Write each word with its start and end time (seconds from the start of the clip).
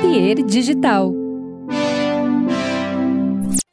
Papier 0.00 0.42
Digital. 0.42 1.12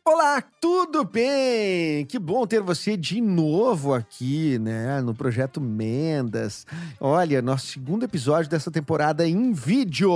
Olá, 0.04 0.44
tudo 0.60 1.06
bem? 1.06 2.06
Que 2.06 2.20
bom 2.20 2.46
ter 2.46 2.62
você 2.62 2.98
de 2.98 3.22
novo 3.22 3.94
aqui, 3.94 4.60
né, 4.60 5.00
no 5.00 5.16
projeto 5.16 5.62
Mendas. 5.62 6.68
Olha, 7.00 7.42
nosso 7.42 7.68
segundo 7.68 8.04
episódio 8.04 8.52
dessa 8.52 8.70
temporada 8.70 9.26
em 9.26 9.54
vídeo. 9.54 10.12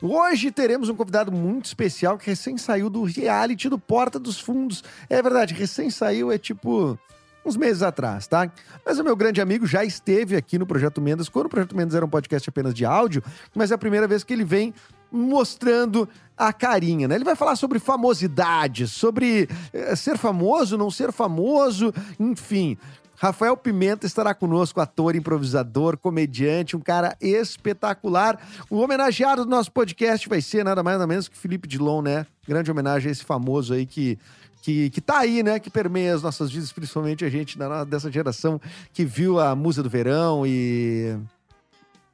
Hoje 0.00 0.52
teremos 0.52 0.88
um 0.88 0.94
convidado 0.94 1.32
muito 1.32 1.64
especial 1.64 2.16
que 2.16 2.30
recém 2.30 2.56
saiu 2.56 2.88
do 2.88 3.02
reality 3.02 3.68
do 3.68 3.78
Porta 3.78 4.20
dos 4.20 4.38
Fundos. 4.38 4.84
É 5.08 5.20
verdade, 5.20 5.52
recém 5.52 5.90
saiu 5.90 6.30
é 6.30 6.38
tipo 6.38 6.96
uns 7.44 7.56
meses 7.56 7.82
atrás, 7.82 8.28
tá? 8.28 8.48
Mas 8.86 9.00
o 9.00 9.04
meu 9.04 9.16
grande 9.16 9.40
amigo 9.40 9.66
já 9.66 9.84
esteve 9.84 10.36
aqui 10.36 10.58
no 10.58 10.66
Projeto 10.66 11.00
Mendas, 11.00 11.28
quando 11.28 11.46
o 11.46 11.48
Projeto 11.48 11.76
Mendas 11.76 11.96
era 11.96 12.04
um 12.04 12.08
podcast 12.08 12.48
apenas 12.48 12.72
de 12.72 12.84
áudio, 12.84 13.22
mas 13.52 13.72
é 13.72 13.74
a 13.74 13.78
primeira 13.78 14.06
vez 14.06 14.22
que 14.22 14.32
ele 14.32 14.44
vem 14.44 14.72
mostrando 15.10 16.08
a 16.36 16.52
carinha, 16.52 17.06
né? 17.06 17.14
Ele 17.14 17.24
vai 17.24 17.36
falar 17.36 17.56
sobre 17.56 17.78
famosidade, 17.78 18.88
sobre 18.88 19.48
eh, 19.72 19.94
ser 19.94 20.16
famoso, 20.16 20.78
não 20.78 20.90
ser 20.90 21.12
famoso, 21.12 21.92
enfim. 22.18 22.78
Rafael 23.16 23.54
Pimenta 23.54 24.06
estará 24.06 24.32
conosco, 24.32 24.80
ator, 24.80 25.14
improvisador, 25.14 25.98
comediante, 25.98 26.74
um 26.74 26.80
cara 26.80 27.14
espetacular. 27.20 28.40
O 28.70 28.78
homenageado 28.78 29.44
do 29.44 29.50
nosso 29.50 29.70
podcast 29.70 30.26
vai 30.26 30.40
ser 30.40 30.64
nada 30.64 30.82
mais 30.82 30.96
nada 30.96 31.06
menos 31.06 31.28
que 31.28 31.36
Felipe 31.36 31.68
Dilon, 31.68 32.00
né? 32.00 32.26
Grande 32.48 32.70
homenagem 32.70 33.10
a 33.10 33.12
esse 33.12 33.22
famoso 33.22 33.74
aí 33.74 33.84
que 33.84 34.18
que, 34.62 34.90
que 34.90 35.00
tá 35.00 35.18
aí, 35.18 35.42
né? 35.42 35.58
Que 35.58 35.70
permeia 35.70 36.14
as 36.14 36.22
nossas 36.22 36.50
vidas, 36.50 36.72
principalmente 36.72 37.24
a 37.24 37.30
gente 37.30 37.58
da, 37.58 37.84
dessa 37.84 38.10
geração 38.10 38.60
que 38.92 39.04
viu 39.04 39.38
a 39.38 39.54
Musa 39.54 39.82
do 39.82 39.90
Verão 39.90 40.46
e. 40.46 41.16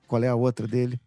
Qual 0.07 0.23
é 0.23 0.29
a 0.29 0.37
outra 0.37 0.66
dele? 0.66 1.01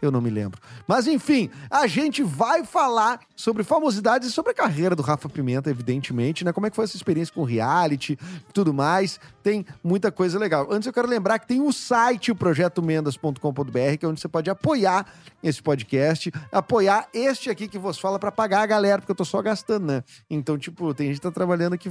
Eu 0.00 0.10
não 0.10 0.20
me 0.20 0.30
lembro. 0.30 0.60
Mas 0.86 1.06
enfim, 1.06 1.50
a 1.70 1.86
gente 1.86 2.22
vai 2.22 2.64
falar 2.64 3.20
sobre 3.36 3.62
famosidades 3.62 4.28
e 4.28 4.32
sobre 4.32 4.52
a 4.52 4.54
carreira 4.54 4.96
do 4.96 5.02
Rafa 5.02 5.28
Pimenta, 5.28 5.70
evidentemente, 5.70 6.44
né? 6.44 6.52
Como 6.52 6.66
é 6.66 6.70
que 6.70 6.76
foi 6.76 6.84
essa 6.84 6.96
experiência 6.96 7.34
com 7.34 7.42
reality 7.42 8.18
tudo 8.52 8.72
mais. 8.72 9.18
Tem 9.42 9.64
muita 9.82 10.10
coisa 10.10 10.38
legal. 10.38 10.68
Antes 10.70 10.86
eu 10.86 10.92
quero 10.92 11.08
lembrar 11.08 11.38
que 11.38 11.46
tem 11.46 11.60
o 11.60 11.72
site, 11.72 12.30
o 12.30 12.34
projetomendas.com.br, 12.34 13.96
que 13.98 14.04
é 14.04 14.08
onde 14.08 14.20
você 14.20 14.28
pode 14.28 14.50
apoiar 14.50 15.06
esse 15.42 15.62
podcast, 15.62 16.32
apoiar 16.52 17.08
este 17.12 17.50
aqui 17.50 17.68
que 17.68 17.78
vos 17.78 17.98
fala 17.98 18.18
para 18.18 18.30
pagar 18.30 18.62
a 18.62 18.66
galera, 18.66 18.98
porque 18.98 19.12
eu 19.12 19.16
tô 19.16 19.24
só 19.24 19.40
gastando, 19.42 19.86
né? 19.86 20.04
Então, 20.28 20.58
tipo, 20.58 20.92
tem 20.94 21.08
gente 21.08 21.16
que 21.16 21.22
tá 21.22 21.30
trabalhando 21.30 21.74
aqui 21.74 21.90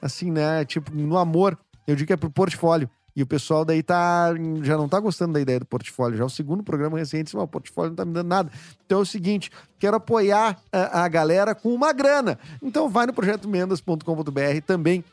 assim, 0.00 0.30
né? 0.30 0.64
Tipo, 0.64 0.94
no 0.94 1.16
amor. 1.16 1.58
Eu 1.86 1.96
digo 1.96 2.06
que 2.06 2.12
é 2.12 2.16
pro 2.16 2.30
portfólio. 2.30 2.88
E 3.14 3.22
o 3.22 3.26
pessoal 3.26 3.64
daí 3.64 3.82
tá, 3.82 4.32
já 4.62 4.76
não 4.76 4.88
tá 4.88 5.00
gostando 5.00 5.32
da 5.32 5.40
ideia 5.40 5.60
do 5.60 5.66
portfólio. 5.66 6.16
Já 6.16 6.24
é 6.24 6.26
o 6.26 6.30
segundo 6.30 6.62
programa 6.62 6.98
recente, 6.98 7.34
mas 7.34 7.44
o 7.44 7.48
portfólio 7.48 7.90
não 7.90 7.96
tá 7.96 8.04
me 8.04 8.12
dando 8.12 8.28
nada. 8.28 8.50
Então 8.86 8.98
é 8.98 9.02
o 9.02 9.06
seguinte, 9.06 9.50
quero 9.78 9.96
apoiar 9.96 10.58
a, 10.72 11.04
a 11.04 11.08
galera 11.08 11.54
com 11.54 11.74
uma 11.74 11.92
grana. 11.92 12.38
Então 12.62 12.88
vai 12.88 13.06
no 13.06 13.12
projetomendas.com.br 13.12 14.60
também. 14.66 15.04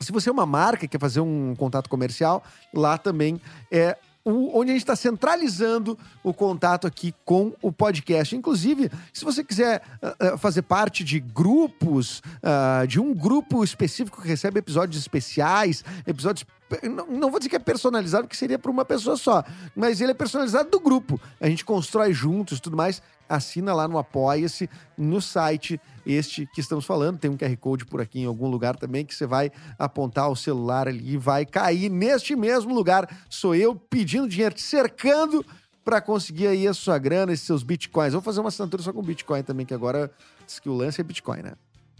Se 0.00 0.12
você 0.12 0.28
é 0.28 0.32
uma 0.32 0.46
marca 0.46 0.84
e 0.84 0.88
quer 0.88 1.00
fazer 1.00 1.20
um 1.20 1.54
contato 1.56 1.90
comercial, 1.90 2.42
lá 2.72 2.96
também 2.96 3.40
é 3.70 3.96
onde 4.24 4.70
a 4.70 4.74
gente 4.74 4.82
está 4.82 4.96
centralizando 4.96 5.98
o 6.22 6.34
contato 6.34 6.86
aqui 6.86 7.14
com 7.24 7.52
o 7.62 7.72
podcast. 7.72 8.36
Inclusive, 8.36 8.90
se 9.12 9.24
você 9.24 9.42
quiser 9.42 9.82
uh, 10.02 10.36
fazer 10.36 10.62
parte 10.62 11.02
de 11.02 11.18
grupos, 11.18 12.20
uh, 12.42 12.86
de 12.86 13.00
um 13.00 13.14
grupo 13.14 13.64
específico 13.64 14.20
que 14.20 14.28
recebe 14.28 14.58
episódios 14.58 15.00
especiais, 15.00 15.84
episódios 16.06 16.44
não, 16.82 17.06
não, 17.06 17.30
vou 17.30 17.38
dizer 17.38 17.50
que 17.50 17.56
é 17.56 17.60
personalizado, 17.60 18.24
porque 18.24 18.36
seria 18.36 18.58
para 18.58 18.70
uma 18.70 18.84
pessoa 18.84 19.16
só, 19.16 19.42
mas 19.74 20.00
ele 20.00 20.12
é 20.12 20.14
personalizado 20.14 20.70
do 20.70 20.80
grupo. 20.80 21.20
A 21.40 21.48
gente 21.48 21.64
constrói 21.64 22.12
juntos 22.12 22.60
tudo 22.60 22.76
mais. 22.76 23.02
Assina 23.28 23.74
lá 23.74 23.86
no 23.86 23.98
Apoia-se, 23.98 24.70
no 24.96 25.20
site 25.20 25.80
este 26.06 26.46
que 26.46 26.60
estamos 26.60 26.84
falando. 26.84 27.18
Tem 27.18 27.30
um 27.30 27.36
QR 27.36 27.54
Code 27.58 27.84
por 27.84 28.00
aqui 28.00 28.20
em 28.20 28.24
algum 28.24 28.48
lugar 28.48 28.76
também 28.76 29.04
que 29.04 29.14
você 29.14 29.26
vai 29.26 29.50
apontar 29.78 30.30
o 30.30 30.36
celular 30.36 30.88
ali 30.88 31.14
e 31.14 31.16
vai 31.18 31.44
cair 31.44 31.90
neste 31.90 32.34
mesmo 32.34 32.74
lugar. 32.74 33.08
Sou 33.28 33.54
eu 33.54 33.74
pedindo 33.74 34.28
dinheiro, 34.28 34.54
te 34.54 34.62
cercando 34.62 35.44
para 35.84 36.00
conseguir 36.02 36.46
aí 36.46 36.68
a 36.68 36.74
sua 36.74 36.98
grana, 36.98 37.32
esses 37.32 37.46
seus 37.46 37.62
bitcoins. 37.62 38.12
Vou 38.12 38.20
fazer 38.20 38.40
uma 38.40 38.48
assinatura 38.48 38.82
só 38.82 38.92
com 38.92 39.02
Bitcoin 39.02 39.42
também, 39.42 39.64
que 39.64 39.72
agora 39.72 40.10
diz 40.46 40.58
que 40.58 40.68
o 40.68 40.74
lance 40.74 41.00
é 41.00 41.04
Bitcoin, 41.04 41.40
né? 41.40 41.54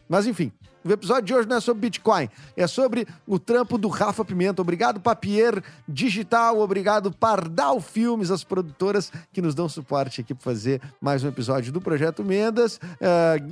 Mas 0.09 0.27
enfim, 0.27 0.51
o 0.85 0.93
episódio 0.93 1.25
de 1.25 1.35
hoje 1.35 1.49
não 1.49 1.57
é 1.57 1.61
sobre 1.61 1.83
Bitcoin, 1.83 2.29
é 2.57 2.67
sobre 2.67 3.07
o 3.27 3.39
trampo 3.39 3.77
do 3.77 3.89
Rafa 3.89 4.25
Pimenta. 4.25 4.63
Obrigado, 4.63 5.01
Papier 5.01 5.63
Digital, 5.87 6.61
obrigado, 6.61 7.13
Pardal 7.13 7.81
Filmes, 7.81 8.31
as 8.31 8.43
produtoras 8.43 9.13
que 9.33 9.43
nos 9.43 9.55
dão 9.55 9.69
suporte 9.69 10.21
aqui 10.21 10.33
para 10.33 10.43
fazer 10.43 10.81
mais 11.01 11.23
um 11.23 11.29
episódio 11.29 11.73
do 11.73 11.81
Projeto 11.81 12.25
Mendas. 12.25 12.81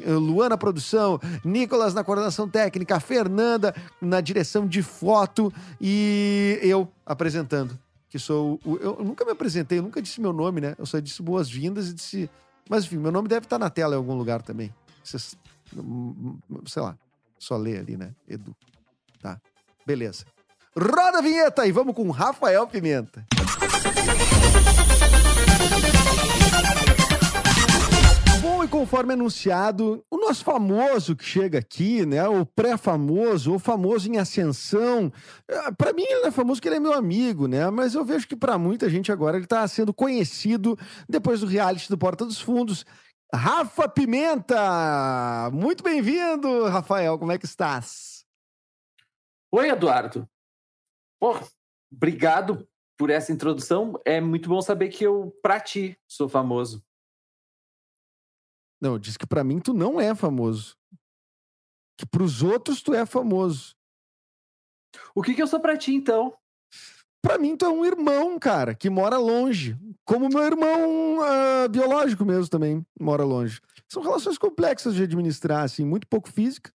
Uh, 0.06 0.19
Luana 0.19 0.56
Produção, 0.56 1.21
Nicolas 1.44 1.93
na 1.93 2.03
coordenação 2.03 2.49
técnica, 2.49 2.99
Fernanda 3.00 3.75
na 4.00 4.21
direção 4.21 4.67
de 4.67 4.83
foto 4.83 5.53
e 5.81 6.59
eu 6.62 6.88
apresentando, 7.05 7.78
que 8.09 8.19
sou. 8.19 8.59
O, 8.65 8.77
eu 8.77 9.05
nunca 9.05 9.25
me 9.25 9.33
apresentei, 9.33 9.78
eu 9.78 9.83
nunca 9.83 10.00
disse 10.00 10.21
meu 10.21 10.33
nome, 10.33 10.61
né? 10.61 10.75
Eu 10.78 10.87
só 10.87 10.99
disse 11.00 11.23
boas-vindas 11.23 11.91
e 11.91 11.94
disse. 11.94 12.31
Mas 12.69 12.84
enfim, 12.84 12.97
meu 12.97 13.12
nome 13.12 13.28
deve 13.28 13.47
estar 13.47 13.59
na 13.59 13.69
tela 13.69 13.94
em 13.94 13.99
algum 13.99 14.15
lugar 14.15 14.43
também. 14.43 14.73
Vocês 15.05 15.37
sei 16.66 16.82
lá, 16.82 16.97
só 17.38 17.56
lê 17.56 17.78
ali, 17.78 17.97
né? 17.97 18.15
Edu. 18.28 18.54
Tá. 19.21 19.41
Beleza. 19.87 20.25
Roda 20.78 21.19
a 21.19 21.22
vinheta 21.22 21.66
e 21.66 21.72
vamos 21.72 21.94
com 21.94 22.10
Rafael 22.10 22.66
Pimenta. 22.66 23.25
Bom, 28.43 28.62
e 28.62 28.69
conforme 28.69 29.15
anunciado, 29.15 30.05
o 30.10 30.19
nosso 30.19 30.44
famoso 30.44 31.16
que 31.16 31.25
chega 31.25 31.59
aqui, 31.59 32.05
né? 32.05 32.28
O 32.28 32.44
pré-famoso, 32.44 33.55
o 33.55 33.59
famoso 33.59 34.09
em 34.09 34.19
ascensão. 34.19 35.10
É, 35.49 35.72
para 35.72 35.93
mim, 35.93 36.03
ele 36.03 36.21
não 36.21 36.28
é 36.28 36.31
famoso 36.31 36.60
porque 36.60 36.69
ele 36.69 36.76
é 36.76 36.81
meu 36.81 36.93
amigo, 36.93 37.49
né? 37.49 37.69
Mas 37.71 37.94
eu 37.94 38.05
vejo 38.05 38.28
que 38.28 38.37
para 38.37 38.59
muita 38.59 38.88
gente 38.91 39.10
agora 39.10 39.37
ele 39.37 39.47
tá 39.47 39.66
sendo 39.66 39.93
conhecido 39.94 40.78
depois 41.09 41.41
do 41.41 41.47
reality 41.47 41.88
do 41.88 41.99
Porta 41.99 42.25
dos 42.25 42.41
Fundos, 42.41 42.84
Rafa 43.34 43.88
Pimenta! 43.88 45.50
Muito 45.53 45.82
bem-vindo, 45.82 46.64
Rafael. 46.64 47.19
Como 47.19 47.32
é 47.32 47.38
que 47.38 47.44
estás? 47.44 48.25
Oi, 49.53 49.69
Eduardo. 49.69 50.28
Obrigado 51.92 52.69
por 52.97 53.10
essa 53.10 53.32
introdução. 53.32 54.00
É 54.04 54.20
muito 54.20 54.48
bom 54.48 54.60
saber 54.62 54.88
que 54.88 55.04
eu, 55.04 55.37
pra 55.42 55.60
ti, 55.60 55.98
sou 56.06 56.28
famoso. 56.28 56.84
Não, 58.81 58.98
diz 58.98 59.16
que 59.16 59.26
pra 59.26 59.43
mim 59.43 59.60
tu 59.60 59.75
não 59.75 60.00
é 60.00 60.14
famoso. 60.14 60.76
Que 61.98 62.06
pros 62.06 62.43
outros 62.43 62.82
tu 62.82 62.94
é 62.94 63.04
famoso. 63.06 63.75
O 65.14 65.22
que 65.22 65.34
que 65.34 65.43
eu 65.43 65.47
sou 65.47 65.60
pra 65.60 65.76
ti, 65.76 65.94
então? 65.94 66.37
Pra 67.26 67.38
mim, 67.38 67.56
tu 67.56 67.64
é 67.64 67.69
um 67.69 67.84
irmão, 67.84 68.38
cara, 68.38 68.72
que 68.72 68.88
mora 68.88 69.19
longe. 69.19 69.76
Como 70.04 70.28
meu 70.28 70.44
irmão 70.44 71.19
uh, 71.19 71.69
biológico 71.69 72.25
mesmo 72.25 72.48
também 72.48 72.87
mora 72.98 73.25
longe. 73.25 73.60
São 73.88 74.00
relações 74.00 74.38
complexas 74.38 74.94
de 74.94 75.03
administrar, 75.03 75.64
assim, 75.64 75.84
muito 75.84 76.06
pouco 76.06 76.31
físicas, 76.31 76.72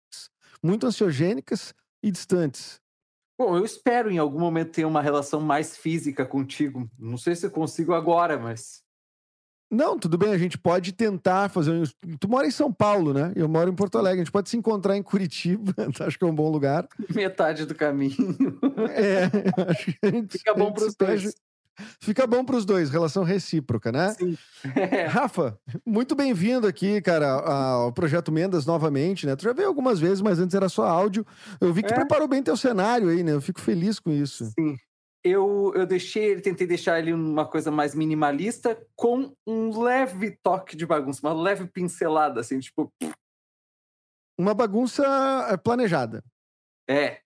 muito 0.63 0.87
ansiogênicas 0.87 1.73
e 2.01 2.09
distantes. 2.09 2.79
Bom, 3.37 3.57
eu 3.57 3.65
espero 3.65 4.09
em 4.09 4.17
algum 4.17 4.39
momento 4.39 4.71
ter 4.71 4.85
uma 4.85 5.01
relação 5.01 5.41
mais 5.41 5.75
física 5.75 6.25
contigo. 6.25 6.89
Não 6.97 7.17
sei 7.17 7.35
se 7.35 7.45
eu 7.45 7.51
consigo 7.51 7.93
agora, 7.93 8.39
mas. 8.39 8.81
Não, 9.69 9.99
tudo 9.99 10.17
bem, 10.17 10.31
a 10.31 10.37
gente 10.37 10.57
pode 10.57 10.93
tentar 10.93 11.49
fazer 11.49 11.71
um. 11.71 11.83
Tu 12.17 12.29
mora 12.29 12.47
em 12.47 12.51
São 12.51 12.71
Paulo, 12.71 13.13
né? 13.13 13.33
Eu 13.35 13.49
moro 13.49 13.69
em 13.69 13.75
Porto 13.75 13.97
Alegre. 13.97 14.21
A 14.21 14.23
gente 14.23 14.31
pode 14.31 14.49
se 14.49 14.55
encontrar 14.55 14.95
em 14.95 15.03
Curitiba, 15.03 15.73
acho 16.05 16.17
que 16.17 16.23
é 16.23 16.27
um 16.27 16.35
bom 16.35 16.49
lugar. 16.49 16.87
Metade 17.13 17.65
do 17.65 17.75
caminho. 17.75 18.15
É, 18.89 19.25
acho 19.69 19.85
que 19.85 19.97
a 20.01 20.09
gente 20.09 20.37
Fica 20.37 20.53
bom 20.53 20.71
para 20.71 20.85
os 20.85 20.95
dois. 20.95 21.35
Fica 21.99 22.25
bom 22.25 22.43
para 22.43 22.55
os 22.55 22.65
dois, 22.65 22.89
relação 22.89 23.23
recíproca, 23.23 23.91
né? 23.91 24.15
Sim. 24.17 24.35
Rafa, 25.09 25.59
muito 25.85 26.15
bem-vindo 26.15 26.65
aqui, 26.65 26.99
cara, 27.01 27.29
ao 27.29 27.91
Projeto 27.91 28.31
Mendas 28.31 28.65
novamente, 28.65 29.27
né? 29.27 29.35
Tu 29.35 29.43
já 29.43 29.53
veio 29.53 29.67
algumas 29.67 29.99
vezes, 29.99 30.21
mas 30.21 30.39
antes 30.39 30.55
era 30.55 30.69
só 30.69 30.85
áudio. 30.87 31.25
Eu 31.61 31.71
vi 31.71 31.83
que 31.83 31.93
é. 31.93 31.95
preparou 31.95 32.27
bem 32.27 32.41
teu 32.41 32.57
cenário 32.57 33.09
aí, 33.09 33.21
né? 33.21 33.33
Eu 33.33 33.41
fico 33.41 33.61
feliz 33.61 33.99
com 33.99 34.11
isso. 34.11 34.45
Sim 34.57 34.75
eu, 35.23 35.73
eu 35.75 35.85
deixei, 35.85 36.39
tentei 36.39 36.67
deixar 36.67 36.99
ele 36.99 37.13
uma 37.13 37.45
coisa 37.45 37.71
mais 37.71 37.93
minimalista 37.93 38.79
com 38.95 39.35
um 39.45 39.81
leve 39.81 40.37
toque 40.43 40.75
de 40.75 40.85
bagunça, 40.85 41.25
uma 41.25 41.33
leve 41.33 41.67
pincelada, 41.67 42.41
assim, 42.41 42.59
tipo. 42.59 42.91
Uma 44.37 44.53
bagunça 44.53 45.03
eh, 45.49 45.57
planejada. 45.57 46.23
É. 46.87 47.21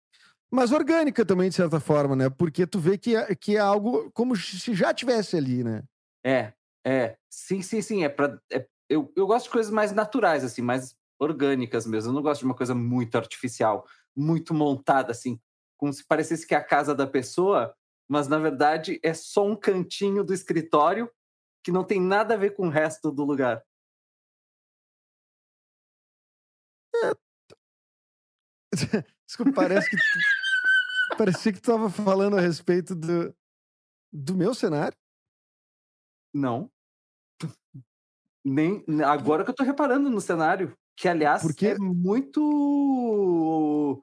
Mas 0.50 0.72
orgânica 0.72 1.26
também, 1.26 1.50
de 1.50 1.56
certa 1.56 1.80
forma, 1.80 2.16
né? 2.16 2.30
Porque 2.30 2.66
tu 2.66 2.80
vê 2.80 2.98
que 2.98 3.16
é, 3.16 3.36
que 3.36 3.56
é 3.56 3.60
algo 3.60 4.12
como 4.12 4.36
se 4.36 4.74
já 4.74 4.94
tivesse 4.94 5.38
ali, 5.38 5.64
né? 5.64 5.84
É, 6.26 6.54
é. 6.86 7.18
Sim, 7.30 7.62
sim, 7.62 7.82
sim. 7.82 8.04
É 8.04 8.10
pra, 8.10 8.40
é, 8.52 8.66
eu, 8.90 9.12
eu 9.16 9.28
gosto 9.28 9.46
de 9.46 9.52
coisas 9.52 9.72
mais 9.72 9.92
naturais, 9.92 10.44
assim, 10.44 10.62
mais 10.62 10.96
orgânicas 11.20 11.86
mesmo. 11.86 12.10
Eu 12.10 12.16
não 12.16 12.22
gosto 12.22 12.40
de 12.40 12.46
uma 12.46 12.56
coisa 12.56 12.74
muito 12.74 13.16
artificial, 13.16 13.86
muito 14.16 14.54
montada, 14.54 15.12
assim, 15.12 15.40
como 15.78 15.94
se 15.94 16.06
parecesse 16.06 16.46
que 16.46 16.54
é 16.54 16.58
a 16.58 16.64
casa 16.64 16.94
da 16.94 17.08
pessoa 17.08 17.74
mas 18.12 18.28
na 18.28 18.38
verdade 18.38 19.00
é 19.02 19.14
só 19.14 19.48
um 19.48 19.56
cantinho 19.56 20.22
do 20.22 20.34
escritório 20.34 21.10
que 21.64 21.72
não 21.72 21.82
tem 21.82 22.02
nada 22.02 22.34
a 22.34 22.38
ver 22.38 22.54
com 22.54 22.68
o 22.68 22.70
resto 22.70 23.10
do 23.10 23.24
lugar. 23.24 23.66
Desculpa, 29.26 29.54
parece 29.54 29.90
que. 29.90 29.96
Tu... 29.96 31.18
Parecia 31.18 31.54
que 31.54 31.62
tu 31.62 31.72
estava 31.72 31.90
falando 31.90 32.38
a 32.38 32.42
respeito 32.42 32.94
do, 32.94 33.34
do 34.12 34.36
meu 34.36 34.54
cenário. 34.54 34.98
Não. 36.34 36.70
Nem 38.44 38.84
agora 39.06 39.46
que 39.46 39.52
eu 39.52 39.56
tô 39.56 39.64
reparando 39.64 40.10
no 40.10 40.20
cenário, 40.20 40.78
que 40.96 41.08
aliás 41.08 41.42
Porque- 41.42 41.68
é 41.68 41.78
muito 41.80 42.42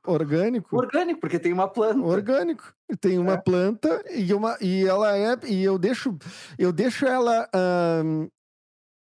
Orgânico. 0.07 0.77
orgânico, 0.77 1.21
porque 1.21 1.39
tem 1.39 1.53
uma 1.53 1.69
planta. 1.69 2.01
Orgânico. 2.01 2.75
Tem 3.01 3.19
uma 3.19 3.35
É. 3.35 3.37
planta 3.37 4.03
e, 4.11 4.33
uma, 4.35 4.57
e 4.61 4.85
ela 4.87 5.17
é. 5.17 5.37
E 5.47 5.63
eu 5.63 5.79
deixo, 5.79 6.17
eu 6.59 6.73
deixo 6.73 7.07
ela 7.07 7.49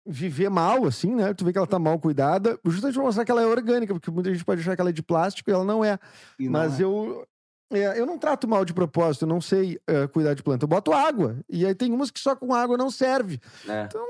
viver 0.06 0.48
mal, 0.48 0.84
assim, 0.86 1.14
né? 1.14 1.32
Tu 1.34 1.44
vê 1.44 1.52
que 1.52 1.58
ela 1.58 1.66
tá 1.66 1.78
mal 1.78 1.98
cuidada, 1.98 2.58
justamente 2.64 2.94
pra 2.94 3.04
mostrar 3.04 3.24
que 3.24 3.30
ela 3.30 3.42
é 3.42 3.46
orgânica, 3.46 3.92
porque 3.94 4.10
muita 4.10 4.32
gente 4.32 4.44
pode 4.44 4.60
achar 4.60 4.74
que 4.74 4.80
ela 4.80 4.90
é 4.90 4.94
de 4.94 5.02
plástico 5.02 5.50
e 5.50 5.52
ela 5.52 5.64
não 5.64 5.84
é. 5.84 5.98
Não 6.38 6.50
Mas 6.50 6.80
é. 6.80 6.84
eu. 6.84 7.24
é, 7.72 7.98
eu 8.00 8.06
não 8.06 8.18
trato 8.18 8.48
mal 8.48 8.64
de 8.64 8.74
propósito, 8.74 9.22
eu 9.22 9.28
não 9.28 9.40
sei 9.40 9.78
é, 9.86 10.06
cuidar 10.08 10.34
de 10.34 10.42
planta. 10.42 10.64
Eu 10.64 10.68
boto 10.68 10.92
água. 10.92 11.38
E 11.48 11.64
aí 11.66 11.74
tem 11.74 11.92
umas 11.92 12.10
que 12.10 12.18
só 12.18 12.34
com 12.34 12.52
água 12.54 12.76
não 12.76 12.90
serve. 12.90 13.40
É. 13.68 13.84
Então, 13.84 14.04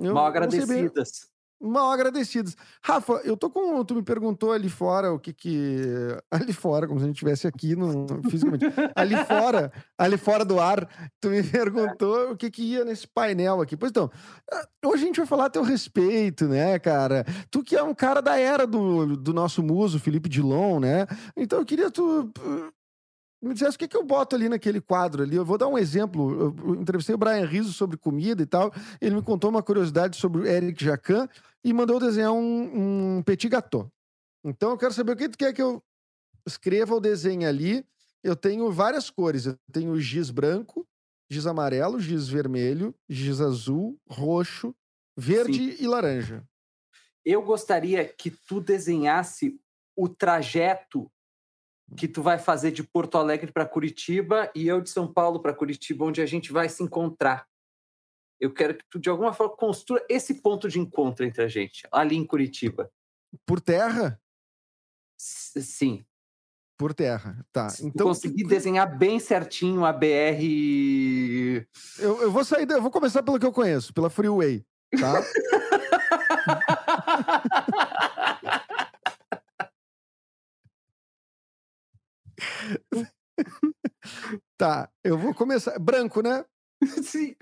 eu 0.00 0.14
Mal 0.14 0.32
não 0.32 0.50
sei 0.50 0.60
bem- 0.66 0.76
agradecidas. 0.86 1.28
Mal 1.60 1.90
agradecidas. 1.90 2.54
Rafa, 2.82 3.14
eu 3.24 3.36
tô 3.36 3.48
com. 3.48 3.82
Tu 3.84 3.94
me 3.94 4.02
perguntou 4.02 4.52
ali 4.52 4.68
fora 4.68 5.12
o 5.12 5.18
que 5.18 5.32
que. 5.32 5.80
Ali 6.30 6.52
fora, 6.52 6.86
como 6.86 6.98
se 7.00 7.04
a 7.04 7.06
gente 7.06 7.16
estivesse 7.16 7.46
aqui 7.46 7.74
no, 7.74 8.06
fisicamente. 8.28 8.66
Ali 8.94 9.16
fora, 9.24 9.72
ali 9.96 10.18
fora 10.18 10.44
do 10.44 10.60
ar, 10.60 10.86
tu 11.20 11.30
me 11.30 11.42
perguntou 11.44 12.32
o 12.32 12.36
que 12.36 12.50
que 12.50 12.62
ia 12.62 12.84
nesse 12.84 13.06
painel 13.06 13.60
aqui. 13.60 13.76
Pois 13.76 13.90
então, 13.90 14.10
ah, 14.52 14.68
hoje 14.84 15.04
a 15.04 15.06
gente 15.06 15.16
vai 15.16 15.26
falar 15.26 15.46
a 15.46 15.50
teu 15.50 15.62
respeito, 15.62 16.46
né, 16.46 16.78
cara? 16.78 17.24
Tu 17.50 17.62
que 17.62 17.74
é 17.74 17.82
um 17.82 17.94
cara 17.94 18.20
da 18.20 18.38
era 18.38 18.66
do, 18.66 19.16
do 19.16 19.32
nosso 19.32 19.62
muso, 19.62 19.98
Felipe 19.98 20.28
Dilon, 20.28 20.80
né? 20.80 21.06
Então 21.36 21.58
eu 21.58 21.64
queria 21.64 21.90
tu. 21.90 22.30
Me 23.40 23.52
dissesse 23.52 23.76
o 23.76 23.78
que, 23.78 23.88
que 23.88 23.96
eu 23.96 24.04
boto 24.04 24.34
ali 24.34 24.48
naquele 24.48 24.80
quadro 24.80 25.22
ali. 25.22 25.36
Eu 25.36 25.44
vou 25.44 25.58
dar 25.58 25.68
um 25.68 25.76
exemplo. 25.76 26.54
Eu 26.66 26.74
entrevistei 26.74 27.14
o 27.14 27.18
Brian 27.18 27.44
Rizzo 27.44 27.72
sobre 27.72 27.96
comida 27.96 28.42
e 28.42 28.46
tal. 28.46 28.72
Ele 29.00 29.16
me 29.16 29.22
contou 29.22 29.50
uma 29.50 29.62
curiosidade 29.62 30.16
sobre 30.16 30.42
o 30.42 30.46
Eric 30.46 30.82
Jacan 30.82 31.28
e 31.62 31.72
mandou 31.72 32.00
desenhar 32.00 32.32
um, 32.32 33.18
um 33.18 33.22
petit 33.22 33.48
gâteau. 33.48 33.90
Então 34.42 34.70
eu 34.70 34.78
quero 34.78 34.92
saber 34.92 35.12
o 35.12 35.16
que 35.16 35.28
tu 35.28 35.36
quer 35.36 35.52
que 35.52 35.62
eu 35.62 35.82
escreva 36.46 36.94
o 36.94 37.00
desenho 37.00 37.48
ali. 37.48 37.84
Eu 38.22 38.34
tenho 38.34 38.70
várias 38.72 39.10
cores. 39.10 39.46
Eu 39.46 39.56
tenho 39.70 40.00
giz 40.00 40.30
branco, 40.30 40.86
giz 41.30 41.46
amarelo, 41.46 42.00
giz 42.00 42.28
vermelho, 42.28 42.94
giz 43.08 43.40
azul, 43.40 43.98
roxo, 44.08 44.74
verde 45.16 45.76
e 45.78 45.86
laranja. 45.86 46.42
Eu 47.24 47.42
gostaria 47.42 48.04
que 48.04 48.30
tu 48.30 48.60
desenhasse 48.60 49.60
o 49.96 50.08
trajeto 50.08 51.10
que 51.94 52.08
tu 52.08 52.22
vai 52.22 52.38
fazer 52.38 52.70
de 52.72 52.82
Porto 52.82 53.16
Alegre 53.18 53.52
para 53.52 53.66
Curitiba 53.66 54.50
e 54.54 54.66
eu 54.66 54.80
de 54.80 54.88
São 54.90 55.12
Paulo 55.12 55.40
para 55.40 55.54
Curitiba, 55.54 56.04
onde 56.04 56.20
a 56.22 56.26
gente 56.26 56.52
vai 56.52 56.68
se 56.68 56.82
encontrar. 56.82 57.46
Eu 58.40 58.52
quero 58.52 58.74
que 58.74 58.84
tu, 58.90 58.98
de 58.98 59.08
alguma 59.08 59.32
forma, 59.32 59.56
construa 59.56 60.04
esse 60.08 60.42
ponto 60.42 60.68
de 60.68 60.78
encontro 60.80 61.24
entre 61.24 61.42
a 61.42 61.48
gente, 61.48 61.86
ali 61.92 62.16
em 62.16 62.26
Curitiba. 62.26 62.90
Por 63.46 63.60
terra? 63.60 64.20
S- 65.18 65.62
Sim. 65.62 66.04
Por 66.78 66.92
terra. 66.92 67.42
Tá. 67.52 67.68
Tu 67.68 67.86
Então 67.86 68.08
conseguir 68.08 68.44
desenhar 68.44 68.98
bem 68.98 69.18
certinho 69.18 69.82
a 69.84 69.92
BR. 69.92 71.64
eu, 71.98 72.22
eu 72.22 72.30
vou 72.30 72.44
sair. 72.44 72.68
Eu 72.70 72.82
vou 72.82 72.90
começar 72.90 73.22
pelo 73.22 73.38
que 73.38 73.46
eu 73.46 73.52
conheço, 73.52 73.94
pela 73.94 74.10
Freeway. 74.10 74.62
Tá? 75.00 75.22
tá. 84.58 84.90
Eu 85.04 85.18
vou 85.18 85.34
começar. 85.34 85.78
Branco, 85.78 86.22
né? 86.22 86.44
Sim. 87.02 87.36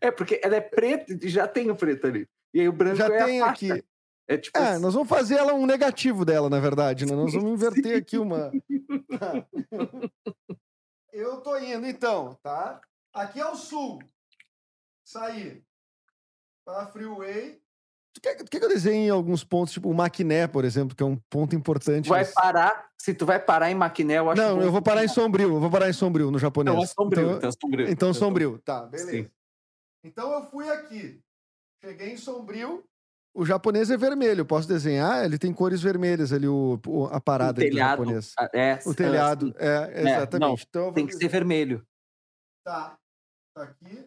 É 0.00 0.10
porque 0.10 0.40
ela 0.42 0.56
é 0.56 0.60
preta 0.60 1.12
e 1.12 1.28
já 1.28 1.46
tem 1.48 1.70
o 1.70 1.76
preto 1.76 2.06
ali. 2.06 2.28
E 2.54 2.60
aí 2.60 2.68
o 2.68 2.72
branco 2.72 2.96
Já 2.96 3.06
é 3.06 3.24
tem 3.24 3.42
aqui. 3.42 3.84
É 4.28 4.36
tipo 4.36 4.58
É, 4.58 4.72
assim, 4.72 4.82
nós 4.82 4.94
vamos 4.94 5.08
fazer 5.08 5.36
ela 5.36 5.54
um 5.54 5.66
negativo 5.66 6.24
dela, 6.24 6.50
na 6.50 6.58
verdade, 6.58 7.06
né? 7.06 7.14
Nós 7.14 7.32
vamos 7.32 7.52
inverter 7.52 7.92
Sim. 7.92 7.94
aqui 7.94 8.18
uma. 8.18 8.50
Tá. 9.18 9.46
Eu 11.12 11.40
tô 11.40 11.56
indo, 11.58 11.86
então, 11.86 12.34
tá? 12.42 12.80
Aqui 13.12 13.40
é 13.40 13.46
o 13.46 13.54
sul. 13.54 13.98
Sair. 15.04 15.64
Para 16.64 16.86
Freeway. 16.88 17.62
Tu 18.16 18.20
quer, 18.22 18.34
tu 18.36 18.44
quer 18.50 18.58
que 18.60 18.64
eu 18.64 18.68
desenhe 18.70 19.10
alguns 19.10 19.44
pontos, 19.44 19.74
tipo 19.74 19.90
o 19.90 19.94
Maquiné, 19.94 20.46
por 20.46 20.64
exemplo, 20.64 20.96
que 20.96 21.02
é 21.02 21.06
um 21.06 21.16
ponto 21.28 21.54
importante. 21.54 22.04
tu 22.06 22.08
vai 22.08 22.24
parar. 22.24 22.86
Se 22.98 23.12
tu 23.12 23.26
vai 23.26 23.38
parar 23.38 23.70
em 23.70 23.74
Maquiné, 23.74 24.16
eu 24.16 24.30
acho 24.30 24.40
Não, 24.40 24.62
eu 24.62 24.72
vou 24.72 24.80
parar 24.80 25.04
em 25.04 25.08
Sombrio, 25.08 25.50
eu 25.56 25.60
vou 25.60 25.70
parar 25.70 25.90
em 25.90 25.92
Sombrio, 25.92 26.30
no 26.30 26.38
japonês. 26.38 26.74
Não, 26.74 26.82
é 26.82 26.86
sombrio. 26.86 27.22
Então, 27.26 27.36
Então, 27.36 27.48
é 27.48 27.52
sombrio. 27.52 27.88
então 27.90 28.14
Sombrio, 28.14 28.58
tá, 28.64 28.86
beleza. 28.86 29.10
Sim. 29.10 29.30
Então 30.02 30.32
eu 30.32 30.44
fui 30.50 30.66
aqui, 30.70 31.20
cheguei 31.84 32.14
em 32.14 32.16
Sombrio, 32.16 32.82
o 33.34 33.44
japonês 33.44 33.90
é 33.90 33.98
vermelho, 33.98 34.40
eu 34.40 34.46
posso 34.46 34.66
desenhar? 34.66 35.22
Ele 35.26 35.36
tem 35.38 35.52
cores 35.52 35.82
vermelhas 35.82 36.32
ali, 36.32 36.48
o, 36.48 36.80
o- 36.86 37.04
a 37.08 37.18
O 37.18 37.20
parada 37.20 37.60
do 37.60 37.68
telhado. 37.68 37.98
japonês. 37.98 38.32
ah, 38.38 38.48
É, 38.54 38.78
O 38.86 38.94
telhado, 38.94 39.54
é, 39.58 40.02
não, 40.02 40.10
exatamente. 40.10 40.66
então 40.70 40.80
eu 40.80 40.86
vou 40.86 40.94
tem 40.94 41.06
que 41.06 41.12
ser 41.12 41.28
vermelho. 41.28 41.86
Tá, 42.64 42.96
tá 43.54 43.62
aqui. 43.64 44.06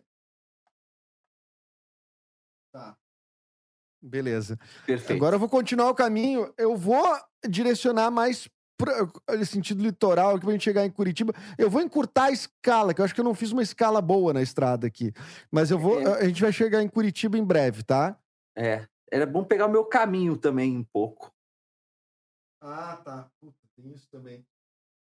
Beleza. 4.01 4.57
Perfeito. 4.86 5.18
Agora 5.18 5.36
eu 5.36 5.40
vou 5.40 5.50
continuar 5.50 5.90
o 5.90 5.96
caminho. 5.96 6.54
Eu 6.57 6.75
vou 6.78 7.04
direcionar 7.48 8.10
mais 8.10 8.50
para 8.78 9.46
sentido 9.46 9.84
litoral 9.84 10.36
aqui 10.36 10.46
pra 10.46 10.54
gente 10.54 10.63
chegar 10.63 10.86
em 10.86 10.92
Curitiba. 10.92 11.34
Eu 11.57 11.69
vou 11.69 11.81
encurtar 11.81 12.25
a 12.25 12.31
escala, 12.31 12.94
que 12.94 13.01
eu 13.01 13.06
acho 13.06 13.13
que 13.13 13.19
eu 13.19 13.25
não 13.25 13.36
fiz 13.36 13.51
uma 13.51 13.62
escala 13.62 14.01
boa 14.01 14.31
na 14.31 14.42
estrada 14.42 14.88
aqui. 14.88 15.12
Mas 15.51 15.69
eu 15.69 15.78
vou. 15.78 16.00
É. 16.00 16.22
A 16.22 16.28
gente 16.28 16.42
vai 16.42 16.54
chegar 16.54 16.81
em 16.81 16.88
Curitiba 16.88 17.38
em 17.38 17.44
breve, 17.44 17.84
tá? 17.84 18.18
É. 18.56 18.88
Era 19.12 19.25
bom 19.25 19.44
pegar 19.44 19.66
o 19.66 19.72
meu 19.72 19.84
caminho 19.86 20.38
também 20.38 20.78
um 20.78 20.84
pouco. 20.84 21.34
Ah, 22.62 22.98
tá. 23.04 23.30
Puta, 23.42 23.57
tem 23.75 23.92
isso 23.92 24.07
também. 24.10 24.45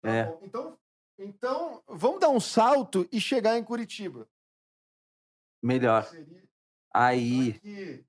É. 0.04 0.24
bom. 0.24 0.40
Então, 0.42 0.78
então, 1.18 1.82
vamos 1.86 2.20
dar 2.20 2.28
um 2.28 2.40
salto 2.40 3.08
e 3.10 3.20
chegar 3.20 3.58
em 3.58 3.64
Curitiba. 3.64 4.28
Melhor. 5.62 6.08
Aí. 6.94 7.50
aqui. 7.50 8.06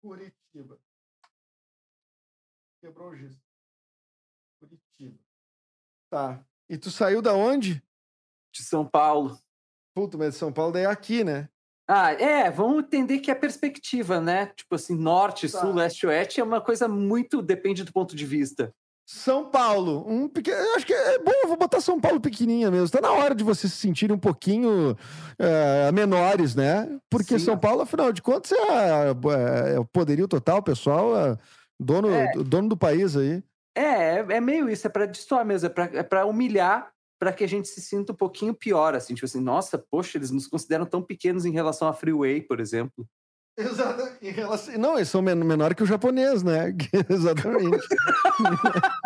Curitiba. 0.00 0.78
Quebrou 2.80 3.10
o 3.10 3.16
giz. 3.16 3.36
Curitiba. 4.60 5.18
Tá. 6.10 6.44
E 6.68 6.78
tu 6.78 6.90
saiu 6.90 7.20
da 7.20 7.34
onde? 7.34 7.82
De 8.52 8.62
São 8.62 8.86
Paulo. 8.88 9.38
Puta, 9.94 10.16
mas 10.16 10.36
São 10.36 10.52
Paulo 10.52 10.72
daí 10.72 10.84
é 10.84 10.86
aqui, 10.86 11.24
né? 11.24 11.48
Ah, 11.86 12.12
é, 12.12 12.50
vamos 12.50 12.84
entender 12.84 13.18
que 13.20 13.30
é 13.30 13.34
perspectiva, 13.34 14.20
né? 14.20 14.46
Tipo 14.48 14.74
assim, 14.74 14.94
norte, 14.94 15.50
Tá. 15.50 15.60
sul, 15.60 15.74
leste, 15.74 16.06
oeste 16.06 16.40
é 16.40 16.44
uma 16.44 16.60
coisa 16.60 16.86
muito. 16.86 17.40
depende 17.42 17.82
do 17.82 17.92
ponto 17.92 18.14
de 18.14 18.26
vista. 18.26 18.74
São 19.10 19.46
Paulo, 19.50 20.04
um 20.06 20.28
pequeno. 20.28 20.58
Eu 20.58 20.74
acho 20.76 20.84
que 20.84 20.92
é 20.92 21.18
bom, 21.18 21.32
eu 21.42 21.48
vou 21.48 21.56
botar 21.56 21.80
São 21.80 21.98
Paulo 21.98 22.20
pequenininha 22.20 22.70
mesmo. 22.70 22.90
Tá 22.90 23.00
na 23.00 23.10
hora 23.10 23.34
de 23.34 23.42
vocês 23.42 23.72
se 23.72 23.78
sentirem 23.78 24.14
um 24.14 24.18
pouquinho 24.18 24.94
eh, 25.38 25.90
menores, 25.92 26.54
né? 26.54 26.86
Porque 27.08 27.38
Sim. 27.38 27.44
São 27.46 27.58
Paulo, 27.58 27.80
afinal 27.80 28.12
de 28.12 28.20
contas, 28.20 28.52
é, 28.52 28.58
é- 28.60 29.74
é 29.76 29.80
o 29.80 29.84
poderio 29.86 30.28
total, 30.28 30.62
pessoal, 30.62 31.16
é 31.16 31.38
dono, 31.80 32.10
É. 32.12 32.32
dono 32.32 32.68
do 32.68 32.76
país 32.76 33.16
aí. 33.16 33.42
É, 33.74 33.80
é, 34.18 34.26
é 34.28 34.40
meio 34.42 34.68
isso, 34.68 34.86
é 34.86 34.90
pra 34.90 35.06
destoar 35.06 35.42
mesmo, 35.46 35.68
é 35.68 35.70
pra, 35.70 35.84
é 35.84 36.02
pra 36.02 36.26
humilhar, 36.26 36.90
pra 37.18 37.32
que 37.32 37.44
a 37.44 37.48
gente 37.48 37.66
se 37.66 37.80
sinta 37.80 38.12
um 38.12 38.16
pouquinho 38.16 38.52
pior, 38.52 38.94
assim, 38.94 39.14
tipo 39.14 39.24
assim, 39.24 39.40
nossa, 39.40 39.78
poxa, 39.90 40.18
eles 40.18 40.30
nos 40.30 40.46
consideram 40.46 40.84
tão 40.84 41.00
pequenos 41.00 41.46
em 41.46 41.50
relação 41.50 41.88
à 41.88 41.94
Freeway, 41.94 42.42
por 42.42 42.60
exemplo. 42.60 43.06
Exato. 43.58 44.08
Em 44.22 44.30
relação... 44.30 44.78
Não, 44.78 44.96
eles 44.96 45.08
são 45.08 45.20
men 45.20 45.34
menor 45.34 45.74
que 45.74 45.82
o 45.82 45.86
japonês, 45.86 46.42
né? 46.42 46.74
Exatamente. 47.10 47.86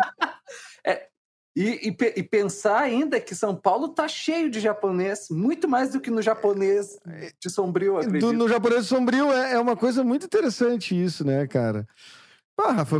E, 1.55 1.89
e, 1.89 1.91
pe- 1.91 2.13
e 2.17 2.23
pensar 2.23 2.79
ainda 2.79 3.19
que 3.19 3.35
São 3.35 3.55
Paulo 3.55 3.89
tá 3.89 4.07
cheio 4.07 4.49
de 4.49 4.59
japonês, 4.59 5.27
muito 5.29 5.67
mais 5.67 5.91
do 5.91 5.99
que 6.01 6.09
no 6.09 6.19
japonês 6.19 6.97
de 7.39 7.47
Sombrio, 7.47 7.93
eu 7.93 7.97
acredito. 7.99 8.25
Do- 8.25 8.33
no 8.33 8.49
japonês 8.49 8.87
sombrio 8.87 9.31
é, 9.31 9.53
é 9.53 9.59
uma 9.59 9.75
coisa 9.75 10.03
muito 10.03 10.25
interessante 10.25 10.99
isso, 10.99 11.23
né, 11.23 11.45
cara? 11.45 11.87
Ah, 12.59 12.71
Rafa, 12.71 12.99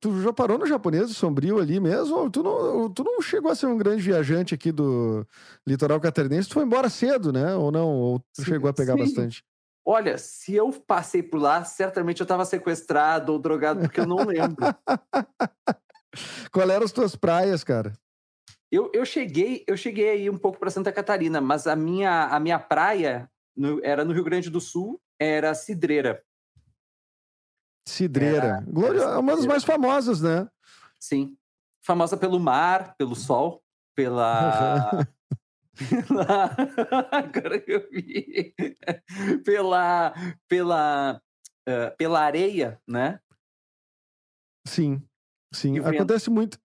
tu 0.00 0.22
já 0.22 0.32
parou 0.32 0.58
no 0.58 0.66
japonês 0.66 1.10
sombrio 1.12 1.60
ali 1.60 1.78
mesmo? 1.78 2.28
Tu 2.30 2.42
não, 2.42 2.90
tu 2.90 3.04
não 3.04 3.22
chegou 3.22 3.50
a 3.50 3.54
ser 3.54 3.66
um 3.66 3.76
grande 3.76 4.02
viajante 4.02 4.52
aqui 4.52 4.72
do 4.72 5.24
litoral 5.64 6.00
catarinense? 6.00 6.48
Tu 6.48 6.54
foi 6.54 6.64
embora 6.64 6.88
cedo, 6.88 7.32
né? 7.32 7.54
Ou 7.54 7.70
não? 7.70 7.88
Ou 7.90 8.18
tu 8.18 8.42
Sim, 8.42 8.44
chegou 8.44 8.68
a 8.68 8.72
pegar 8.72 8.94
sim. 8.94 9.00
bastante? 9.00 9.44
Olha, 9.88 10.18
se 10.18 10.52
eu 10.52 10.72
passei 10.72 11.22
por 11.22 11.40
lá, 11.40 11.62
certamente 11.62 12.20
eu 12.20 12.24
estava 12.24 12.44
sequestrado 12.44 13.32
ou 13.32 13.38
drogado, 13.38 13.82
porque 13.82 14.00
eu 14.00 14.06
não 14.06 14.16
lembro. 14.16 14.56
Qual 16.50 16.68
eram 16.68 16.84
as 16.84 16.90
tuas 16.90 17.14
praias, 17.14 17.62
cara? 17.62 17.92
Eu, 18.68 18.90
eu 18.92 19.06
cheguei, 19.06 19.64
eu 19.64 19.76
cheguei 19.76 20.10
aí 20.10 20.28
um 20.28 20.36
pouco 20.36 20.58
para 20.58 20.72
Santa 20.72 20.90
Catarina, 20.90 21.40
mas 21.40 21.68
a 21.68 21.76
minha, 21.76 22.24
a 22.24 22.40
minha 22.40 22.58
praia 22.58 23.30
no, 23.56 23.80
era 23.84 24.04
no 24.04 24.12
Rio 24.12 24.24
Grande 24.24 24.50
do 24.50 24.60
Sul, 24.60 25.00
era 25.20 25.54
Cidreira. 25.54 26.20
Cidreira. 27.86 28.64
Glória, 28.66 29.02
é 29.02 29.16
uma 29.18 29.36
das 29.36 29.46
mais 29.46 29.62
famosas, 29.62 30.20
né? 30.20 30.48
Sim. 30.98 31.36
Famosa 31.80 32.16
pelo 32.16 32.40
mar, 32.40 32.96
pelo 32.96 33.14
sol, 33.14 33.62
pela. 33.94 35.06
Pela... 35.76 36.56
Agora 37.12 37.60
que 37.60 37.72
eu 37.72 37.88
vi. 37.90 38.54
pela. 39.44 40.14
Pela. 40.48 41.20
Uh, 41.68 41.96
pela 41.96 42.20
areia, 42.20 42.80
né? 42.86 43.20
Sim, 44.66 45.02
sim. 45.52 45.78
Acontece 45.80 46.30
muito. 46.30 46.58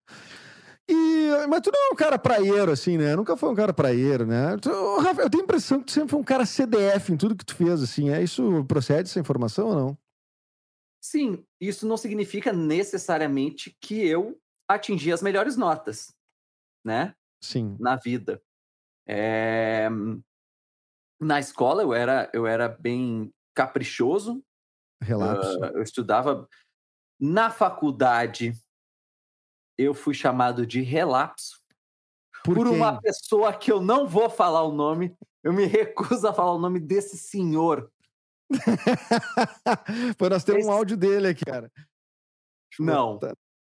E, 0.89 1.47
mas 1.47 1.61
tu 1.61 1.71
não 1.71 1.89
é 1.89 1.93
um 1.93 1.95
cara 1.95 2.19
praieiro, 2.19 2.71
assim, 2.71 2.97
né? 2.97 3.15
Nunca 3.15 3.37
foi 3.37 3.49
um 3.49 3.55
cara 3.55 3.73
praieiro, 3.73 4.25
né? 4.25 4.57
Tu, 4.57 4.69
Rafa, 4.97 5.21
eu 5.21 5.29
tenho 5.29 5.43
a 5.43 5.45
impressão 5.45 5.79
que 5.79 5.85
tu 5.85 5.91
sempre 5.91 6.09
foi 6.09 6.19
um 6.19 6.23
cara 6.23 6.45
CDF 6.45 7.11
em 7.11 7.17
tudo 7.17 7.35
que 7.35 7.45
tu 7.45 7.55
fez, 7.55 7.81
assim. 7.81 8.09
É 8.09 8.21
isso 8.21 8.65
procede 8.65 9.09
essa 9.09 9.19
informação 9.19 9.67
ou 9.67 9.75
não? 9.75 9.97
Sim, 11.01 11.43
isso 11.59 11.87
não 11.87 11.97
significa 11.97 12.51
necessariamente 12.51 13.75
que 13.79 14.05
eu 14.05 14.37
atingi 14.67 15.11
as 15.11 15.21
melhores 15.21 15.55
notas, 15.55 16.13
né? 16.85 17.15
Sim. 17.41 17.75
Na 17.79 17.95
vida. 17.95 18.41
É... 19.07 19.89
Na 21.19 21.39
escola 21.39 21.83
eu 21.83 21.93
era, 21.93 22.29
eu 22.33 22.47
era 22.47 22.67
bem 22.67 23.31
caprichoso. 23.53 24.43
Relapso. 25.01 25.59
Uh, 25.59 25.65
eu 25.77 25.83
estudava 25.83 26.47
na 27.19 27.49
faculdade 27.51 28.53
eu 29.77 29.93
fui 29.93 30.13
chamado 30.13 30.65
de 30.65 30.81
relapso 30.81 31.59
por, 32.43 32.55
por 32.55 32.67
uma 32.67 32.99
pessoa 32.99 33.53
que 33.53 33.71
eu 33.71 33.81
não 33.81 34.07
vou 34.07 34.29
falar 34.29 34.63
o 34.63 34.71
nome. 34.71 35.15
Eu 35.43 35.53
me 35.53 35.65
recuso 35.67 36.27
a 36.27 36.33
falar 36.33 36.53
o 36.53 36.59
nome 36.59 36.79
desse 36.79 37.17
senhor. 37.17 37.91
Pô, 40.17 40.27
nós 40.29 40.43
temos 40.43 40.61
Esse... 40.61 40.69
um 40.69 40.73
áudio 40.73 40.97
dele 40.97 41.29
aqui, 41.29 41.45
cara. 41.45 41.71
Não. 42.79 43.19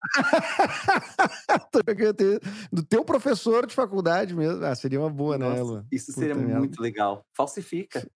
Do 2.72 2.82
teu 2.82 3.04
professor 3.04 3.66
de 3.66 3.74
faculdade 3.74 4.34
mesmo. 4.34 4.64
Ah, 4.64 4.74
seria 4.74 5.00
uma 5.00 5.10
boa, 5.10 5.38
né, 5.38 5.48
Nossa, 5.48 5.78
né, 5.78 5.84
Isso 5.90 6.12
seria 6.12 6.34
Puta 6.34 6.58
muito 6.58 6.80
legal. 6.80 7.24
Falsifica. 7.32 8.06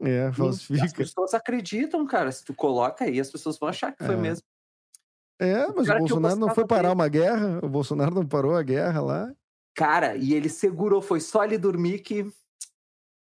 É, 0.00 0.32
falsifica. 0.32 0.84
As 0.84 0.92
pessoas 0.92 1.34
acreditam, 1.34 2.06
cara. 2.06 2.32
Se 2.32 2.44
tu 2.44 2.54
coloca 2.54 3.04
aí, 3.04 3.20
as 3.20 3.30
pessoas 3.30 3.58
vão 3.58 3.68
achar 3.68 3.92
que 3.92 4.04
foi 4.04 4.14
é. 4.14 4.18
mesmo. 4.18 4.44
É, 5.40 5.66
mas 5.68 5.88
o 5.88 5.98
Bolsonaro 5.98 6.36
não 6.36 6.54
foi 6.54 6.66
parar 6.66 6.88
dele. 6.88 6.94
uma 6.94 7.08
guerra. 7.08 7.60
O 7.62 7.68
Bolsonaro 7.68 8.14
não 8.14 8.26
parou 8.26 8.54
a 8.54 8.62
guerra 8.62 9.00
lá. 9.00 9.32
Cara, 9.74 10.16
e 10.16 10.34
ele 10.34 10.48
segurou, 10.48 11.00
foi 11.00 11.20
só 11.20 11.44
ele 11.44 11.58
dormir 11.58 12.00
que. 12.00 12.30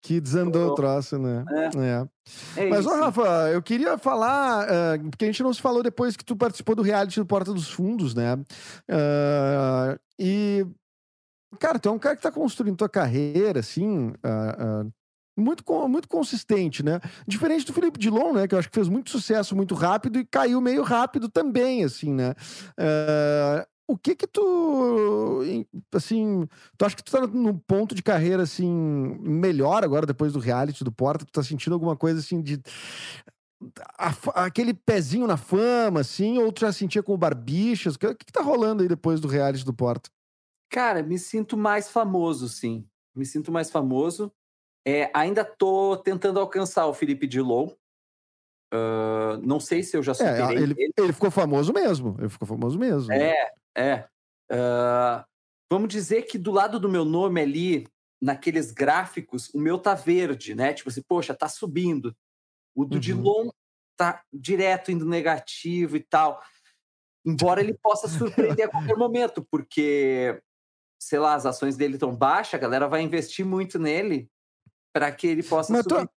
Que 0.00 0.20
desandou 0.20 0.70
o 0.70 0.74
troço, 0.74 1.18
né? 1.18 1.44
É. 1.50 2.60
é. 2.60 2.64
é 2.64 2.70
Mas, 2.70 2.86
ó, 2.86 2.94
Rafa, 2.94 3.50
eu 3.50 3.60
queria 3.60 3.98
falar, 3.98 4.66
uh, 4.66 5.10
porque 5.10 5.24
a 5.24 5.28
gente 5.28 5.42
não 5.42 5.52
se 5.52 5.60
falou 5.60 5.82
depois 5.82 6.16
que 6.16 6.24
tu 6.24 6.36
participou 6.36 6.74
do 6.74 6.82
reality 6.82 7.18
do 7.18 7.26
Porta 7.26 7.52
dos 7.52 7.68
Fundos, 7.68 8.14
né? 8.14 8.34
Uh, 8.34 9.98
e, 10.18 10.64
cara, 11.58 11.78
tu 11.78 11.88
é 11.88 11.92
um 11.92 11.98
cara 11.98 12.14
que 12.14 12.22
tá 12.22 12.30
construindo 12.30 12.76
tua 12.76 12.88
carreira, 12.88 13.60
assim, 13.60 14.08
uh, 14.08 14.92
muito, 15.36 15.64
muito 15.88 16.08
consistente, 16.08 16.82
né? 16.82 17.00
Diferente 17.26 17.64
do 17.64 17.72
Felipe 17.72 17.98
Dilon, 17.98 18.32
né? 18.32 18.48
Que 18.48 18.54
eu 18.54 18.58
acho 18.58 18.68
que 18.68 18.74
fez 18.74 18.88
muito 18.88 19.10
sucesso 19.10 19.54
muito 19.54 19.74
rápido 19.74 20.18
e 20.18 20.24
caiu 20.24 20.60
meio 20.60 20.82
rápido 20.82 21.28
também, 21.28 21.84
assim, 21.84 22.12
né? 22.12 22.34
Uh, 22.78 23.77
o 23.88 23.96
que 23.96 24.14
que 24.14 24.26
tu, 24.26 25.42
assim, 25.94 26.46
tu 26.76 26.84
acha 26.84 26.94
que 26.94 27.02
tu 27.02 27.10
tá 27.10 27.26
num 27.26 27.58
ponto 27.58 27.94
de 27.94 28.02
carreira, 28.02 28.42
assim, 28.42 28.70
melhor 29.22 29.82
agora, 29.82 30.04
depois 30.04 30.34
do 30.34 30.38
reality, 30.38 30.84
do 30.84 30.92
Porta? 30.92 31.24
Tu 31.24 31.32
tá 31.32 31.42
sentindo 31.42 31.72
alguma 31.72 31.96
coisa, 31.96 32.20
assim, 32.20 32.42
de... 32.42 32.60
A, 33.98 34.44
aquele 34.44 34.74
pezinho 34.74 35.26
na 35.26 35.38
fama, 35.38 36.00
assim, 36.00 36.38
ou 36.38 36.52
tu 36.52 36.60
já 36.60 36.72
sentia 36.72 37.02
com 37.02 37.14
o 37.14 37.18
Barbichas? 37.18 37.94
O 37.94 37.98
que, 37.98 38.14
que 38.14 38.32
tá 38.32 38.42
rolando 38.42 38.82
aí 38.82 38.88
depois 38.88 39.20
do 39.20 39.26
reality 39.26 39.64
do 39.64 39.72
Porta? 39.72 40.10
Cara, 40.70 41.02
me 41.02 41.18
sinto 41.18 41.56
mais 41.56 41.88
famoso, 41.88 42.46
sim. 42.46 42.86
Me 43.16 43.24
sinto 43.24 43.50
mais 43.50 43.70
famoso. 43.70 44.30
É, 44.86 45.10
ainda 45.14 45.44
tô 45.44 45.96
tentando 45.96 46.38
alcançar 46.38 46.86
o 46.86 46.94
Felipe 46.94 47.26
Dilon. 47.26 47.70
Uh, 48.72 49.40
não 49.42 49.58
sei 49.58 49.82
se 49.82 49.96
eu 49.96 50.02
já 50.02 50.12
é, 50.12 50.14
superei 50.14 50.58
é, 50.58 50.62
ele, 50.62 50.74
ele. 50.78 50.92
Ele 50.96 51.12
ficou 51.12 51.30
famoso 51.30 51.72
mesmo. 51.72 52.16
Ele 52.18 52.28
ficou 52.28 52.46
famoso 52.46 52.78
mesmo. 52.78 53.10
É, 53.10 53.50
é. 53.76 54.08
Uh, 54.50 55.24
vamos 55.70 55.88
dizer 55.88 56.22
que 56.22 56.38
do 56.38 56.50
lado 56.50 56.80
do 56.80 56.88
meu 56.88 57.04
nome 57.04 57.40
ali, 57.40 57.86
naqueles 58.20 58.72
gráficos, 58.72 59.52
o 59.54 59.58
meu 59.58 59.78
tá 59.78 59.94
verde, 59.94 60.54
né? 60.54 60.72
Tipo 60.72 60.88
assim, 60.88 61.02
poxa, 61.02 61.34
tá 61.34 61.48
subindo. 61.48 62.16
O 62.74 62.84
do 62.84 62.94
uhum. 62.94 63.00
Dilon 63.00 63.50
tá 63.96 64.22
direto 64.32 64.90
indo 64.90 65.04
negativo 65.04 65.96
e 65.96 66.00
tal. 66.00 66.42
Embora 67.24 67.60
ele 67.60 67.74
possa 67.74 68.08
surpreender 68.08 68.66
a 68.66 68.70
qualquer 68.70 68.96
momento, 68.96 69.46
porque, 69.50 70.40
sei 70.98 71.18
lá, 71.18 71.34
as 71.34 71.44
ações 71.44 71.76
dele 71.76 71.94
estão 71.94 72.14
baixas, 72.14 72.54
a 72.54 72.58
galera 72.58 72.88
vai 72.88 73.02
investir 73.02 73.44
muito 73.44 73.78
nele 73.78 74.30
para 74.92 75.12
que 75.12 75.26
ele 75.26 75.42
possa 75.42 75.72
Mas 75.72 75.82
subir. 75.82 76.06
Tu, 76.06 76.10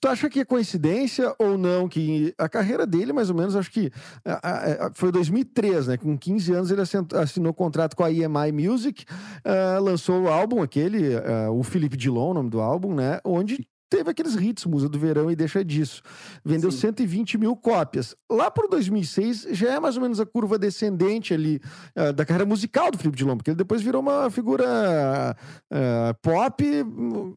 tu 0.00 0.08
acha 0.08 0.28
que 0.28 0.40
é 0.40 0.44
coincidência 0.44 1.34
ou 1.38 1.56
não 1.56 1.88
que 1.88 2.34
a 2.38 2.48
carreira 2.48 2.86
dele, 2.86 3.12
mais 3.12 3.30
ou 3.30 3.36
menos, 3.36 3.56
acho 3.56 3.70
que 3.70 3.90
a, 4.24 4.86
a, 4.86 4.90
foi 4.94 5.10
2003, 5.10 5.88
né? 5.88 5.96
Com 5.96 6.16
15 6.16 6.52
anos 6.52 6.70
ele 6.70 6.82
assinou 6.82 7.54
contrato 7.54 7.96
com 7.96 8.04
a 8.04 8.10
EMI 8.10 8.52
Music, 8.52 9.04
uh, 9.04 9.82
lançou 9.82 10.22
o 10.22 10.28
álbum 10.28 10.62
aquele, 10.62 11.16
uh, 11.16 11.52
o 11.52 11.62
Felipe 11.62 11.96
Dilon, 11.96 12.30
o 12.30 12.34
nome 12.34 12.50
do 12.50 12.60
álbum, 12.60 12.94
né? 12.94 13.20
Onde 13.24 13.66
teve 13.90 14.10
aqueles 14.10 14.36
hits, 14.36 14.64
Musa 14.64 14.88
do 14.88 14.98
Verão 14.98 15.30
e 15.30 15.36
Deixa 15.36 15.64
Disso. 15.64 16.00
Vendeu 16.44 16.70
Sim. 16.70 16.78
120 16.78 17.36
mil 17.36 17.56
cópias. 17.56 18.14
Lá 18.30 18.50
por 18.50 18.68
2006, 18.68 19.48
já 19.50 19.74
é 19.74 19.80
mais 19.80 19.96
ou 19.96 20.02
menos 20.02 20.20
a 20.20 20.24
curva 20.24 20.56
descendente 20.56 21.34
ali 21.34 21.60
uh, 21.96 22.12
da 22.12 22.24
carreira 22.24 22.46
musical 22.46 22.90
do 22.90 22.96
Felipe 22.96 23.18
Dilon, 23.18 23.36
porque 23.36 23.50
ele 23.50 23.56
depois 23.56 23.82
virou 23.82 24.00
uma 24.00 24.30
figura 24.30 25.36
uh, 25.72 26.14
pop, 26.22 26.64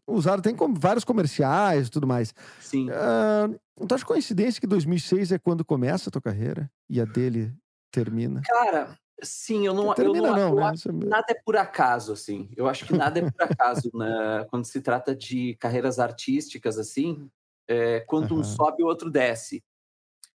usado 0.08 0.42
tem 0.42 0.56
com 0.56 0.74
vários 0.76 1.04
comerciais 1.04 1.88
e 1.88 1.92
tudo 1.92 2.06
mais. 2.06 2.34
Sim. 2.60 2.90
Uh, 2.90 3.60
então, 3.82 3.96
acho 3.96 4.06
coincidência 4.06 4.62
que 4.62 4.68
2006 4.68 5.32
é 5.32 5.40
quando 5.40 5.66
começa 5.66 6.10
a 6.10 6.12
tua 6.12 6.22
carreira 6.22 6.70
e 6.88 7.02
a 7.02 7.06
dele 7.06 7.52
termina? 7.92 8.42
Cara, 8.46 8.96
Sim, 9.24 9.66
eu 9.66 9.74
não, 9.74 9.94
eu 9.96 10.14
não, 10.14 10.56
não 10.56 10.56
né? 10.56 10.74
É 10.86 10.92
nada 11.06 11.26
é 11.30 11.34
por 11.34 11.56
acaso, 11.56 12.14
assim. 12.14 12.50
Eu 12.56 12.68
acho 12.68 12.86
que 12.86 12.94
nada 12.94 13.20
é 13.20 13.32
por 13.32 13.42
acaso, 13.42 13.90
né? 13.94 14.46
Quando 14.52 14.66
se 14.66 14.82
trata 14.82 15.16
de 15.16 15.56
carreiras 15.56 15.98
artísticas, 15.98 16.78
assim, 16.78 17.30
é, 17.68 18.02
quando 18.02 18.34
uhum. 18.34 18.40
um 18.40 18.44
sobe, 18.44 18.84
o 18.84 18.88
outro 18.88 19.10
desce. 19.10 19.64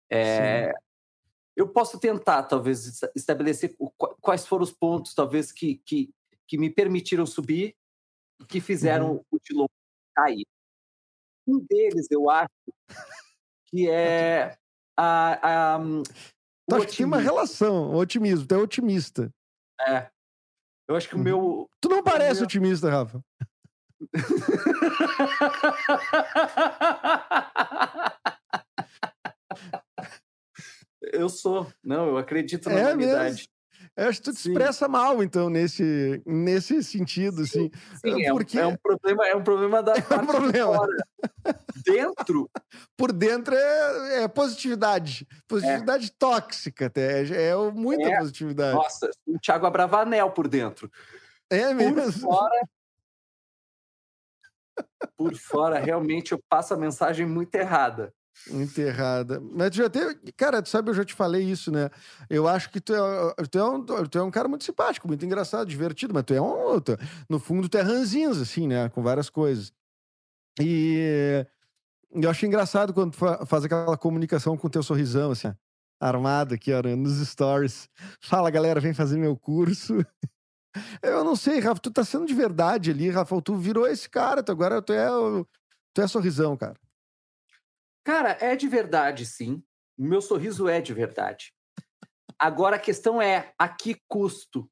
É, 0.10 0.74
eu 1.56 1.68
posso 1.68 2.00
tentar, 2.00 2.44
talvez, 2.44 3.02
estabelecer 3.16 3.76
quais 4.22 4.46
foram 4.46 4.64
os 4.64 4.72
pontos, 4.72 5.14
talvez, 5.14 5.52
que, 5.52 5.82
que, 5.86 6.14
que 6.48 6.58
me 6.58 6.70
permitiram 6.70 7.26
subir 7.26 7.76
e 8.40 8.46
que 8.46 8.62
fizeram 8.62 9.14
uhum. 9.14 9.24
o 9.32 9.40
Dilon 9.40 9.68
cair. 10.16 10.46
Um 11.46 11.60
deles, 11.60 12.08
eu 12.10 12.30
acho, 12.30 12.50
que 13.66 13.90
é 13.92 14.58
a, 14.96 15.76
a, 15.76 15.80
Que 16.68 16.86
tinha 16.88 17.08
uma 17.08 17.20
relação, 17.20 17.96
otimismo, 17.96 18.46
tu 18.46 18.56
é 18.56 18.58
otimista. 18.58 19.32
É. 19.88 20.10
Eu 20.88 20.96
acho 20.96 21.10
que 21.10 21.16
o 21.16 21.18
uhum. 21.18 21.24
meu. 21.24 21.68
Tu 21.82 21.90
não 21.90 22.04
parece 22.04 22.42
meu... 22.42 22.46
otimista, 22.46 22.88
Rafa. 22.90 23.20
eu 31.14 31.30
sou. 31.30 31.72
Não, 31.84 32.08
eu 32.08 32.18
acredito 32.18 32.70
na 32.70 32.80
é 32.80 32.84
humanidade. 32.84 33.36
Mesmo? 33.36 33.57
Eu 33.98 34.10
acho 34.10 34.22
que 34.22 34.26
tu 34.26 34.34
te 34.34 34.48
expressa 34.48 34.88
mal, 34.88 35.24
então, 35.24 35.50
nesse, 35.50 36.22
nesse 36.24 36.84
sentido, 36.84 37.48
sim, 37.48 37.72
assim. 38.00 38.16
Sim, 38.20 38.30
porque... 38.30 38.60
é, 38.60 38.68
um, 38.68 38.70
é 38.70 38.74
um 38.74 38.78
problema, 38.78 39.28
é 39.28 39.36
um 39.36 39.44
problema 39.44 39.82
da 39.82 39.94
é 39.98 40.16
um 40.22 40.26
problema. 40.28 40.76
fora. 40.76 41.08
Dentro. 41.84 42.50
Por 42.96 43.12
dentro 43.12 43.56
é, 43.56 44.24
é 44.24 44.28
positividade. 44.28 45.28
Positividade 45.48 46.12
tóxica, 46.12 46.86
até. 46.86 47.24
É, 47.24 47.50
é 47.50 47.56
muita 47.72 48.08
é. 48.08 48.20
positividade. 48.20 48.76
Nossa, 48.76 49.10
o 49.26 49.40
Thiago 49.40 49.66
Abravanel 49.66 50.30
por 50.30 50.48
dentro. 50.48 50.92
É 51.50 51.74
mesmo. 51.74 51.96
Por 51.96 52.12
fora. 52.12 52.70
por 55.18 55.36
fora, 55.36 55.80
realmente 55.80 56.34
eu 56.34 56.40
passo 56.48 56.72
a 56.76 56.78
mensagem 56.78 57.26
muito 57.26 57.56
errada. 57.56 58.14
Enterrada. 58.50 59.42
Mas 59.42 59.72
tu 59.72 59.78
já 59.78 59.90
teve. 59.90 60.16
Cara, 60.36 60.62
tu 60.62 60.70
sabe, 60.70 60.90
eu 60.90 60.94
já 60.94 61.04
te 61.04 61.14
falei 61.14 61.44
isso, 61.44 61.72
né? 61.72 61.90
Eu 62.30 62.48
acho 62.48 62.70
que 62.70 62.80
tu 62.80 62.94
é, 62.94 63.34
tu 63.50 63.58
é, 63.58 63.64
um, 63.64 63.84
tu 63.84 64.18
é 64.18 64.24
um 64.24 64.32
cara 64.32 64.48
muito 64.48 64.64
simpático, 64.64 65.08
muito 65.08 65.26
engraçado, 65.26 65.68
divertido, 65.68 66.14
mas 66.14 66.24
tu 66.24 66.34
é 66.34 66.42
um. 66.42 66.80
Tu, 66.80 66.98
no 67.30 67.40
fundo, 67.40 67.68
tu 67.68 67.78
é 67.78 67.82
ranzinhos, 67.82 68.42
assim, 68.42 68.68
né? 68.68 68.90
Com 68.90 69.04
várias 69.04 69.30
coisas. 69.30 69.74
E 70.60 71.46
eu 72.12 72.30
acho 72.30 72.46
engraçado 72.46 72.94
quando 72.94 73.12
tu 73.12 73.46
faz 73.46 73.66
aquela 73.66 73.98
comunicação 73.98 74.58
com 74.58 74.68
o 74.68 74.70
teu 74.70 74.82
sorrisão, 74.82 75.32
assim, 75.32 75.54
armado 76.00 76.56
aqui, 76.56 76.72
ó, 76.74 76.82
nos 76.96 77.18
stories. 77.28 77.90
Fala, 78.22 78.50
galera, 78.50 78.80
vem 78.80 78.94
fazer 78.94 79.18
meu 79.18 79.36
curso. 79.36 79.96
Eu 81.02 81.24
não 81.24 81.36
sei, 81.36 81.60
Rafa, 81.60 81.82
tu 81.82 81.92
tá 81.92 82.04
sendo 82.04 82.26
de 82.26 82.34
verdade 82.34 82.92
ali, 82.92 83.10
Rafa. 83.10 83.42
Tu 83.42 83.56
virou 83.56 83.88
esse 83.88 84.10
cara, 84.10 84.44
tu 84.44 84.52
agora 84.52 84.82
tu 84.82 84.94
é, 84.94 85.08
tu 85.94 86.02
é 86.02 86.08
sorrisão, 86.08 86.56
cara. 86.56 86.76
Cara, 88.08 88.38
é 88.40 88.56
de 88.56 88.70
verdade, 88.70 89.26
sim. 89.26 89.62
Meu 89.98 90.22
sorriso 90.22 90.70
é 90.70 90.80
de 90.80 90.94
verdade. 90.94 91.54
Agora 92.40 92.78
a 92.78 92.80
questão 92.80 93.22
é: 93.22 93.54
a 93.60 93.68
que 93.68 94.02
custo? 94.08 94.72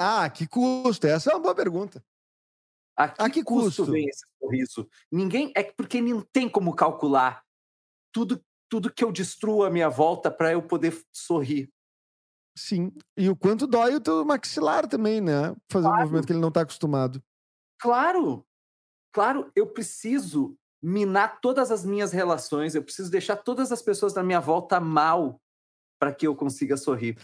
Ah, 0.00 0.30
que 0.30 0.48
custo? 0.48 1.06
Essa 1.06 1.30
é 1.30 1.34
uma 1.34 1.42
boa 1.42 1.54
pergunta. 1.54 2.02
A 2.96 3.10
que, 3.10 3.22
a 3.22 3.28
que 3.28 3.44
custo, 3.44 3.82
custo 3.82 3.92
vem 3.92 4.08
esse 4.08 4.24
sorriso? 4.40 4.88
Ninguém. 5.12 5.52
É 5.54 5.62
porque 5.62 6.00
não 6.00 6.22
tem 6.22 6.48
como 6.48 6.74
calcular 6.74 7.44
tudo, 8.10 8.42
tudo 8.70 8.90
que 8.90 9.04
eu 9.04 9.12
destruo 9.12 9.62
à 9.62 9.68
minha 9.68 9.90
volta 9.90 10.30
para 10.30 10.52
eu 10.52 10.62
poder 10.62 10.98
sorrir. 11.12 11.70
Sim. 12.56 12.90
E 13.14 13.28
o 13.28 13.36
quanto 13.36 13.66
dói 13.66 13.94
o 13.94 14.00
teu 14.00 14.24
maxilar 14.24 14.88
também, 14.88 15.20
né? 15.20 15.54
Fazer 15.70 15.86
claro. 15.86 15.98
um 15.98 16.00
movimento 16.04 16.26
que 16.26 16.32
ele 16.32 16.40
não 16.40 16.48
está 16.48 16.62
acostumado. 16.62 17.22
Claro! 17.78 18.42
Claro, 19.12 19.52
eu 19.54 19.66
preciso 19.66 20.58
minar 20.84 21.40
todas 21.40 21.70
as 21.70 21.82
minhas 21.82 22.12
relações, 22.12 22.74
eu 22.74 22.82
preciso 22.82 23.10
deixar 23.10 23.36
todas 23.36 23.72
as 23.72 23.80
pessoas 23.80 24.12
da 24.12 24.22
minha 24.22 24.38
volta 24.38 24.78
mal 24.78 25.40
para 25.98 26.12
que 26.12 26.26
eu 26.26 26.36
consiga 26.36 26.76
sorrir. 26.76 27.16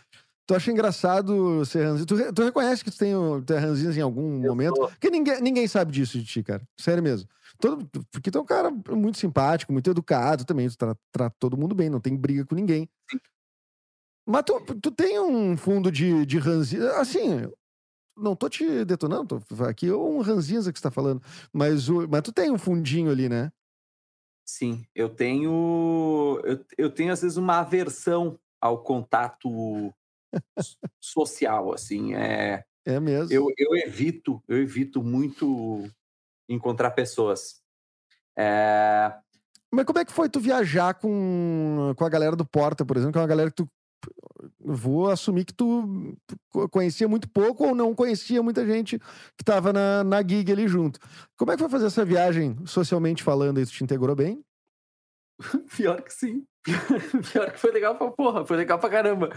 Tu 0.47 0.55
acha 0.55 0.73
engraçado 0.73 1.65
ser 1.67 1.85
ranzinho? 1.85 2.07
Tu, 2.07 2.33
tu 2.33 2.43
reconhece 2.43 2.83
que 2.83 2.91
tu 2.91 2.97
tem, 2.97 3.13
tu 3.47 3.53
é 3.53 3.59
ranzinho 3.59 3.93
em 3.93 4.01
algum 4.01 4.43
eu 4.43 4.51
momento? 4.51 4.75
Tô. 4.75 4.89
Porque 4.89 5.11
ninguém, 5.11 5.41
ninguém 5.43 5.69
sabe 5.69 5.93
disso 5.93 6.19
de 6.19 6.25
ti, 6.25 6.43
cara. 6.43 6.63
Sério 6.79 7.03
mesmo. 7.03 7.29
Todo, 7.61 7.87
porque 8.11 8.31
tu 8.31 8.39
é 8.39 8.41
um 8.41 8.47
cara 8.47 8.71
muito 8.71 9.19
simpático, 9.19 9.73
muito 9.73 9.91
educado 9.91 10.47
também. 10.47 10.69
Tu 10.69 10.79
trata, 10.79 11.01
trata 11.13 11.37
todo 11.39 11.57
mundo 11.57 11.75
bem, 11.75 11.91
não 11.91 12.01
tem 12.01 12.17
briga 12.17 12.47
com 12.47 12.55
ninguém. 12.55 12.89
Sim. 13.11 13.19
Mas 14.27 14.43
tu, 14.45 14.59
tu 14.81 14.91
tem 14.91 15.21
um 15.21 15.57
fundo 15.57 15.93
de, 15.93 16.25
de 16.25 16.39
ranzinho. 16.39 16.91
Assim, 16.95 17.47
não 18.21 18.37
tô 18.37 18.49
te 18.49 18.85
detonando, 18.85 19.41
tô 19.41 19.65
aqui 19.65 19.89
é 19.89 19.95
um 19.95 20.21
ranzinza 20.21 20.73
que 20.73 20.79
você 20.79 20.83
tá 20.83 20.91
falando. 20.91 21.23
Mas, 21.53 21.89
o, 21.89 22.09
mas 22.09 22.23
tu 22.23 22.33
tem 22.33 22.51
um 22.51 22.59
fundinho 22.59 23.11
ali, 23.11 23.29
né? 23.29 23.51
Sim, 24.45 24.85
eu 24.95 25.09
tenho. 25.09 26.41
Eu, 26.45 26.65
eu 26.77 26.91
tenho, 26.91 27.13
às 27.13 27.23
vezes, 27.23 27.37
uma 27.37 27.61
aversão 27.61 28.39
ao 28.61 28.83
contato 28.83 29.95
social, 31.01 31.73
assim. 31.73 32.15
É, 32.15 32.65
é 32.85 32.99
mesmo. 32.99 33.33
Eu, 33.33 33.47
eu 33.57 33.77
evito, 33.77 34.43
eu 34.49 34.59
evito 34.59 35.03
muito 35.03 35.89
encontrar 36.49 36.91
pessoas. 36.91 37.63
É... 38.37 39.13
Mas 39.73 39.85
como 39.85 40.01
é 40.01 40.05
que 40.05 40.13
foi 40.13 40.29
tu 40.29 40.41
viajar 40.41 40.95
com, 40.95 41.95
com 41.97 42.05
a 42.05 42.09
galera 42.09 42.35
do 42.35 42.45
Porta, 42.45 42.85
por 42.85 42.97
exemplo, 42.97 43.13
que 43.13 43.19
é 43.19 43.23
uma 43.23 43.29
galera 43.29 43.51
que 43.51 43.57
tu 43.57 43.69
vou 44.59 45.11
assumir 45.11 45.45
que 45.45 45.55
tu 45.55 46.17
conhecia 46.71 47.09
muito 47.09 47.29
pouco 47.29 47.67
ou 47.67 47.75
não 47.75 47.95
conhecia 47.95 48.43
muita 48.43 48.67
gente 48.67 48.99
que 49.37 49.43
estava 49.43 49.73
na, 49.73 50.05
na 50.05 50.23
gig 50.23 50.51
ali 50.51 50.69
junto. 50.69 50.99
Como 51.37 51.51
é 51.51 51.55
que 51.55 51.61
foi 51.61 51.71
fazer 51.71 51.87
essa 51.87 52.05
viagem, 52.05 52.57
socialmente 52.67 53.23
falando? 53.23 53.61
Isso 53.61 53.73
te 53.73 53.85
integrou 53.85 54.15
bem? 54.15 54.45
Pior 55.77 56.03
que 56.03 56.13
sim. 56.13 56.45
Pior 57.33 57.51
que 57.51 57.59
foi 57.59 57.73
legal 57.73 57.97
pra 57.97 58.11
porra, 58.11 58.45
foi 58.45 58.57
legal 58.57 58.79
pra 58.79 58.91
caramba. 58.91 59.31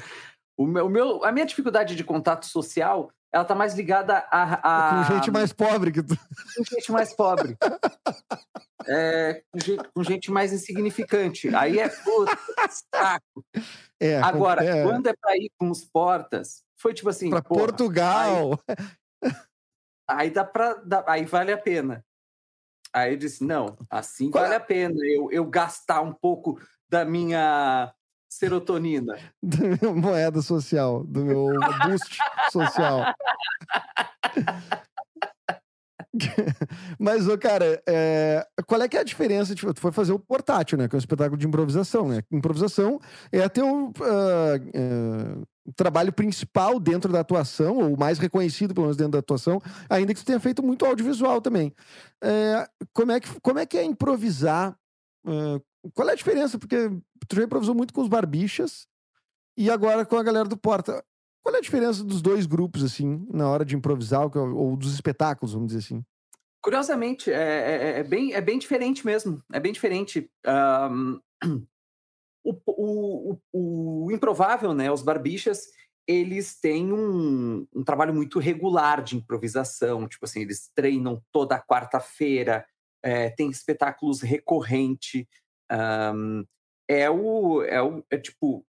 O 0.58 0.68
meu, 0.68 0.86
o 0.86 0.90
meu, 0.90 1.24
a 1.26 1.32
minha 1.32 1.46
dificuldade 1.46 1.96
de 1.96 2.04
contato 2.04 2.46
social, 2.46 3.12
ela 3.32 3.44
tá 3.44 3.56
mais 3.56 3.74
ligada 3.74 4.20
a. 4.30 5.02
a... 5.02 5.06
Com 5.08 5.16
gente 5.16 5.32
mais 5.32 5.52
pobre 5.52 5.92
que 5.92 6.04
tu. 6.04 6.16
Com 6.56 6.64
gente 6.64 6.92
mais 6.92 7.16
pobre. 7.16 7.58
é, 8.88 9.44
com, 9.52 9.60
gente, 9.60 9.90
com 9.96 10.04
gente 10.04 10.32
mais 10.32 10.54
insignificante. 10.54 11.54
Aí 11.56 11.80
é 11.80 11.90
puta, 11.90 12.38
saco. 12.94 13.44
É, 14.00 14.22
Agora, 14.22 14.64
é... 14.64 14.84
quando 14.84 15.08
é 15.08 15.14
pra 15.14 15.36
ir 15.36 15.52
com 15.58 15.72
os 15.72 15.84
portas, 15.84 16.64
foi 16.78 16.94
tipo 16.94 17.10
assim. 17.10 17.30
Pra 17.32 17.42
porra, 17.42 17.62
Portugal. 17.62 18.60
Aí, 18.68 19.32
aí 20.08 20.30
dá 20.30 20.46
pra. 20.46 20.76
Dá, 20.76 21.04
aí 21.08 21.26
vale 21.26 21.52
a 21.52 21.58
pena. 21.58 22.06
Aí 22.94 23.14
eu 23.14 23.18
disse: 23.18 23.44
não, 23.44 23.76
assim 23.90 24.30
Qual 24.30 24.44
vale 24.44 24.54
é? 24.54 24.58
a 24.58 24.60
pena 24.60 24.96
eu, 25.04 25.32
eu 25.32 25.46
gastar 25.46 26.02
um 26.02 26.14
pouco 26.14 26.62
da 26.88 27.04
minha 27.04 27.92
serotonina? 28.34 29.18
Da 29.42 29.58
minha 29.58 29.94
moeda 29.94 30.42
social, 30.42 31.04
do 31.04 31.24
meu 31.24 31.48
boost 31.86 32.18
social. 32.52 33.14
Mas, 37.00 37.28
ô, 37.28 37.38
cara, 37.38 37.82
é... 37.88 38.46
qual 38.68 38.82
é 38.82 38.88
que 38.88 38.98
é 38.98 39.00
a 39.00 39.04
diferença? 39.04 39.56
Tipo, 39.56 39.74
tu 39.74 39.82
foi 39.82 39.92
fazer 39.92 40.14
o 40.14 40.20
portátil, 40.20 40.78
né? 40.78 40.88
Que 40.88 40.96
é 40.96 40.98
um 40.98 41.00
espetáculo 41.00 41.38
de 41.38 41.48
improvisação, 41.48 42.08
né? 42.08 42.22
Improvisação 42.32 43.00
é 43.32 43.44
até 43.44 43.64
o 43.64 43.88
uh, 43.88 43.92
uh, 43.92 45.44
trabalho 45.76 46.14
principal 46.14 46.80
dentro 46.80 47.12
da 47.12 47.22
atuação, 47.22 47.78
ou 47.78 47.98
mais 47.98 48.20
reconhecido, 48.20 48.74
pelo 48.74 48.86
menos, 48.86 48.98
dentro 48.98 49.14
da 49.14 49.20
atuação, 49.20 49.62
ainda 49.90 50.14
que 50.14 50.20
tu 50.20 50.26
tenha 50.26 50.40
feito 50.40 50.62
muito 50.64 50.86
audiovisual 50.86 51.42
também. 51.42 51.74
É... 52.24 52.68
Como, 52.94 53.12
é 53.12 53.20
que, 53.20 53.30
como 53.42 53.60
é 53.60 53.66
que 53.66 53.78
é 53.78 53.84
improvisar? 53.84 54.76
Uh, 55.26 55.60
qual 55.94 56.10
é 56.10 56.14
a 56.14 56.16
diferença? 56.16 56.58
Porque 56.58 56.90
tu 57.28 57.36
já 57.36 57.44
improvisou 57.44 57.76
muito 57.76 57.94
com 57.94 58.02
os 58.02 58.08
barbichas 58.08 58.88
e 59.58 59.70
agora 59.70 60.06
com 60.06 60.18
a 60.18 60.24
galera 60.24 60.48
do 60.48 60.58
Porta. 60.58 61.04
Qual 61.44 61.54
é 61.54 61.58
a 61.58 61.62
diferença 61.62 62.04
dos 62.04 62.22
dois 62.22 62.46
grupos, 62.46 62.84
assim, 62.84 63.28
na 63.30 63.50
hora 63.50 63.66
de 63.66 63.76
improvisar, 63.76 64.26
ou 64.38 64.78
dos 64.78 64.94
espetáculos, 64.94 65.54
vamos 65.54 65.68
dizer 65.68 65.80
assim? 65.80 66.04
Curiosamente, 66.62 67.30
é, 67.30 67.36
é, 67.36 67.76
é, 67.76 68.00
é 68.00 68.04
bem, 68.04 68.34
é 68.34 68.40
bem 68.40 68.58
diferente 68.58 69.06
mesmo. 69.06 69.44
É 69.52 69.60
bem 69.60 69.74
diferente. 69.74 70.32
Um, 70.48 71.20
o, 72.46 72.54
o, 72.66 73.40
o, 73.52 74.06
o, 74.06 74.12
improvável, 74.14 74.74
né? 74.74 74.90
Os 74.90 75.02
barbichas, 75.02 75.66
eles 76.08 76.58
têm 76.58 76.94
um, 76.94 77.68
um 77.76 77.84
trabalho 77.84 78.14
muito 78.14 78.40
regular 78.40 79.04
de 79.04 79.18
improvisação. 79.18 80.08
Tipo 80.08 80.24
assim, 80.24 80.42
eles 80.42 80.72
treinam 80.74 81.22
toda 81.34 81.62
quarta-feira, 81.62 82.66
é, 83.04 83.30
tem 83.30 83.50
espetáculos 83.50 84.22
recorrentes. 84.22 85.26
Um, 85.74 86.46
é 86.88 87.10
o, 87.10 87.64
é 87.64 87.82
o 87.82 88.04
é 88.10 88.18
tipo 88.18 88.66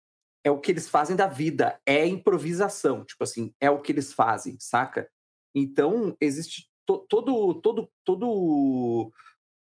é 0.44 0.50
o 0.50 0.58
que 0.58 0.72
eles 0.72 0.88
fazem 0.88 1.14
da 1.14 1.26
vida, 1.26 1.78
é 1.84 2.06
improvisação, 2.06 3.04
tipo 3.04 3.22
assim, 3.22 3.54
é 3.60 3.70
o 3.70 3.80
que 3.80 3.92
eles 3.92 4.12
fazem, 4.12 4.56
saca? 4.58 5.08
Então, 5.54 6.16
existe 6.20 6.68
to, 6.86 6.98
todo 7.08 7.54
todo 7.60 7.90
todo 8.04 9.12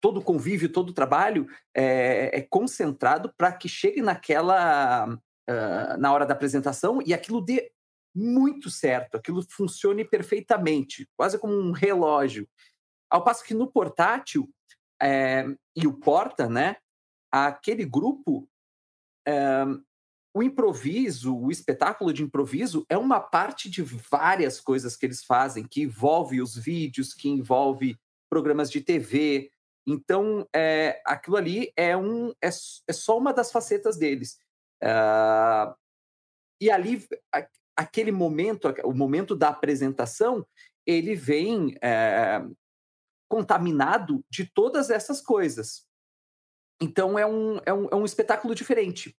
todo 0.00 0.22
convívio, 0.22 0.70
todo 0.70 0.92
trabalho 0.92 1.46
é, 1.74 2.38
é 2.38 2.42
concentrado 2.42 3.32
para 3.36 3.52
que 3.52 3.68
chegue 3.68 4.02
naquela 4.02 5.06
uh, 5.08 5.98
na 5.98 6.12
hora 6.12 6.26
da 6.26 6.34
apresentação 6.34 7.00
e 7.04 7.14
aquilo 7.14 7.40
dê 7.40 7.72
muito 8.14 8.70
certo, 8.70 9.16
aquilo 9.16 9.42
funcione 9.50 10.04
perfeitamente, 10.04 11.08
quase 11.16 11.38
como 11.38 11.54
um 11.54 11.72
relógio. 11.72 12.48
Ao 13.10 13.24
passo 13.24 13.44
que 13.44 13.54
no 13.54 13.70
portátil 13.70 14.48
é, 15.02 15.46
e 15.76 15.86
o 15.86 15.94
porta, 15.94 16.48
né? 16.48 16.76
Aquele 17.36 17.84
grupo 17.84 18.48
é, 19.26 19.64
o 20.32 20.42
improviso, 20.42 21.36
o 21.36 21.50
espetáculo 21.50 22.12
de 22.12 22.22
improviso 22.22 22.84
é 22.88 22.98
uma 22.98 23.20
parte 23.20 23.68
de 23.70 23.82
várias 23.82 24.60
coisas 24.60 24.96
que 24.96 25.06
eles 25.06 25.24
fazem, 25.24 25.66
que 25.66 25.82
envolve 25.82 26.40
os 26.40 26.56
vídeos, 26.56 27.14
que 27.14 27.28
envolve 27.28 27.96
programas 28.28 28.70
de 28.70 28.80
TV. 28.80 29.50
Então, 29.86 30.48
é, 30.54 31.00
aquilo 31.04 31.36
ali 31.36 31.72
é, 31.76 31.96
um, 31.96 32.30
é, 32.42 32.48
é 32.48 32.92
só 32.92 33.16
uma 33.16 33.32
das 33.32 33.52
facetas 33.52 33.96
deles. 33.96 34.38
Uh, 34.82 35.74
e 36.60 36.70
ali, 36.70 37.06
a, 37.32 37.46
aquele 37.76 38.10
momento, 38.10 38.72
o 38.84 38.92
momento 38.92 39.36
da 39.36 39.48
apresentação, 39.48 40.44
ele 40.84 41.14
vem 41.14 41.76
é, 41.80 42.44
contaminado 43.28 44.24
de 44.28 44.44
todas 44.46 44.90
essas 44.90 45.20
coisas. 45.20 45.86
Então, 46.84 47.18
é 47.18 47.26
um, 47.26 47.58
é 47.64 47.72
um, 47.72 47.88
é 47.90 47.96
um 47.96 48.04
espetáculo 48.04 48.54
diferente 48.54 49.16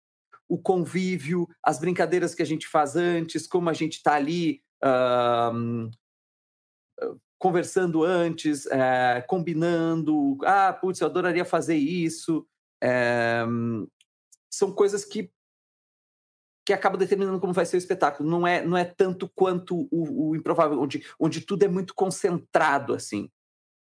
o 0.49 0.59
convívio, 0.59 1.49
as 1.63 1.79
brincadeiras 1.79 2.35
que 2.35 2.43
a 2.43 2.47
gente 2.47 2.69
faz 2.69 2.97
antes, 2.97 3.47
como 3.47 3.71
a 3.71 3.73
gente 3.73 3.95
está 3.95 4.15
ali 4.15 4.63
uh, 4.85 5.91
conversando 7.39 8.05
antes, 8.05 8.67
uh, 8.67 9.27
combinando. 9.27 10.39
Ah, 10.45 10.73
putz, 10.73 11.01
eu 11.01 11.07
adoraria 11.07 11.45
fazer 11.45 11.77
isso. 11.77 12.47
Uh, 12.83 13.91
são 14.53 14.73
coisas 14.73 15.05
que 15.05 15.31
que 16.67 16.73
acaba 16.73 16.97
determinando 16.97 17.39
como 17.39 17.53
vai 17.53 17.67
ser 17.67 17.77
o 17.77 17.79
espetáculo. 17.79 18.27
Não 18.27 18.47
é, 18.47 18.65
não 18.65 18.75
é 18.75 18.87
tanto 18.87 19.31
quanto 19.35 19.87
o, 19.91 20.31
o 20.31 20.35
improvável, 20.35 20.81
onde, 20.81 21.05
onde 21.21 21.43
tudo 21.43 21.63
é 21.63 21.69
muito 21.69 21.95
concentrado, 21.95 22.95
assim, 22.95 23.29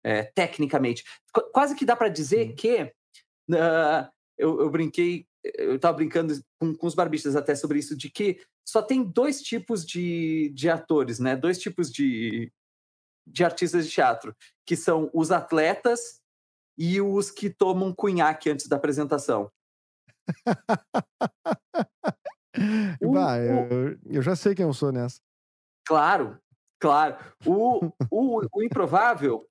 é, 0.06 0.24
tecnicamente. 0.24 1.04
Qu 1.34 1.42
quase 1.52 1.76
que 1.76 1.84
dá 1.84 1.98
para 1.98 2.08
dizer 2.08 2.54
que 2.54 2.94
uh, 3.50 4.10
eu, 4.38 4.62
eu, 4.62 4.70
brinquei 4.70 5.26
eu 5.44 5.76
estava 5.76 5.98
brincando 5.98 6.34
com, 6.60 6.76
com 6.76 6.88
os 6.88 6.94
barbistas 6.94 7.36
até 7.36 7.56
sobre 7.56 7.80
isso, 7.80 7.98
de 7.98 8.10
que 8.10 8.42
só 8.68 8.82
tem 8.82 9.04
dois 9.04 9.42
tipos 9.42 9.86
de, 9.86 10.52
de 10.54 10.70
atores, 10.70 11.20
né? 11.20 11.36
Dois 11.36 11.58
tipos 11.58 11.92
de, 11.92 12.52
de 13.28 13.44
artistas 13.44 13.86
de 13.86 13.92
teatro, 13.92 14.36
que 14.66 14.76
são 14.76 15.10
os 15.14 15.32
atletas 15.32 16.22
e 16.78 17.02
os 17.02 17.32
que 17.32 17.50
tomam 17.50 17.94
cunhaque 17.94 18.50
antes 18.50 18.68
da 18.68 18.76
apresentação. 18.76 19.52
Vai, 23.02 23.50
eu, 23.50 23.98
eu 24.06 24.22
já 24.22 24.36
sei 24.36 24.54
quem 24.54 24.66
eu 24.66 24.74
sou 24.74 24.92
nessa. 24.92 25.20
Claro, 25.86 26.40
Claro. 26.82 27.16
O, 27.46 27.92
o, 28.10 28.42
o 28.52 28.64
improvável, 28.64 29.48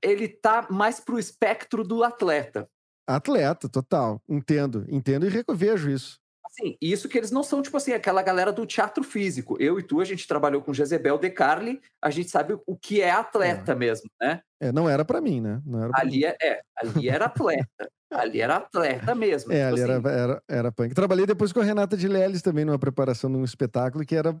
ele 0.00 0.26
tá 0.26 0.66
mais 0.70 0.98
pro 0.98 1.18
espectro 1.18 1.84
do 1.84 2.02
atleta. 2.02 2.68
Atleta, 3.08 3.68
total. 3.68 4.22
Entendo, 4.28 4.84
entendo 4.90 5.26
e 5.26 5.30
revejo 5.30 5.90
isso. 5.90 6.20
Assim, 6.44 6.76
isso 6.80 7.08
que 7.08 7.16
eles 7.16 7.30
não 7.30 7.42
são, 7.42 7.62
tipo 7.62 7.76
assim, 7.76 7.92
aquela 7.92 8.22
galera 8.22 8.52
do 8.52 8.66
teatro 8.66 9.02
físico. 9.04 9.56
Eu 9.60 9.78
e 9.78 9.82
tu, 9.82 10.00
a 10.00 10.04
gente 10.04 10.26
trabalhou 10.26 10.60
com 10.60 10.74
Jezebel 10.74 11.16
De 11.18 11.30
Carli, 11.30 11.80
a 12.02 12.10
gente 12.10 12.30
sabe 12.30 12.58
o 12.66 12.76
que 12.76 13.00
é 13.00 13.10
atleta 13.10 13.72
é. 13.72 13.74
mesmo, 13.74 14.10
né? 14.20 14.42
É, 14.60 14.72
não 14.72 14.88
era 14.88 15.04
para 15.04 15.20
mim, 15.20 15.40
né? 15.40 15.62
Não 15.64 15.84
era 15.84 15.92
ali, 15.94 16.24
é, 16.24 16.36
é, 16.42 16.60
ali 16.76 17.08
era 17.08 17.26
atleta. 17.26 17.66
ali 18.10 18.40
era 18.40 18.56
atleta 18.56 19.14
mesmo. 19.14 19.52
É, 19.52 19.56
tipo 19.56 19.68
ali 19.68 19.82
assim. 19.82 19.92
era, 19.92 20.10
era, 20.10 20.42
era 20.48 20.72
punk. 20.72 20.94
Trabalhei 20.94 21.26
depois 21.26 21.52
com 21.52 21.60
a 21.60 21.64
Renata 21.64 21.96
de 21.96 22.08
Leles 22.08 22.42
também 22.42 22.64
numa 22.64 22.78
preparação 22.78 23.30
de 23.30 23.36
um 23.36 23.44
espetáculo 23.44 24.04
que 24.04 24.16
era 24.16 24.36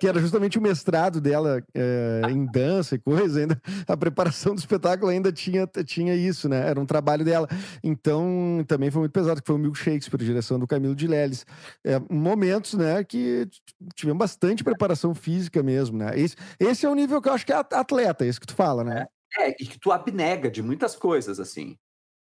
que 0.00 0.06
era 0.06 0.20
justamente 0.20 0.58
o 0.58 0.62
mestrado 0.62 1.20
dela 1.20 1.62
é, 1.74 2.22
em 2.28 2.44
dança 2.44 2.96
e 2.96 2.98
coisa, 2.98 3.40
ainda 3.40 3.60
a 3.86 3.96
preparação 3.96 4.54
do 4.54 4.58
espetáculo 4.58 5.10
ainda 5.10 5.32
tinha, 5.32 5.66
tinha 5.86 6.14
isso, 6.14 6.48
né? 6.48 6.68
Era 6.68 6.80
um 6.80 6.86
trabalho 6.86 7.24
dela. 7.24 7.48
Então, 7.82 8.64
também 8.66 8.90
foi 8.90 9.00
muito 9.00 9.12
pesado, 9.12 9.40
que 9.40 9.46
foi 9.46 9.56
o 9.56 9.58
Milk 9.58 9.78
Shakespeare, 9.78 10.24
direção 10.24 10.58
do 10.58 10.66
Camilo 10.66 10.94
de 10.94 11.06
Leles. 11.06 11.46
É, 11.84 12.00
momentos, 12.10 12.74
né, 12.74 13.02
que 13.04 13.48
tivemos 13.94 14.18
bastante 14.18 14.64
preparação 14.64 15.14
física 15.14 15.62
mesmo, 15.62 15.96
né? 15.98 16.18
Esse, 16.18 16.36
esse 16.58 16.84
é 16.84 16.88
o 16.88 16.94
nível 16.94 17.20
que 17.22 17.28
eu 17.28 17.32
acho 17.32 17.46
que 17.46 17.52
é 17.52 17.56
atleta, 17.56 18.26
esse 18.26 18.40
que 18.40 18.46
tu 18.46 18.54
fala, 18.54 18.84
né? 18.84 19.06
É, 19.38 19.50
é 19.50 19.56
e 19.58 19.66
que 19.66 19.78
tu 19.78 19.92
abnega 19.92 20.50
de 20.50 20.62
muitas 20.62 20.96
coisas, 20.96 21.40
assim, 21.40 21.76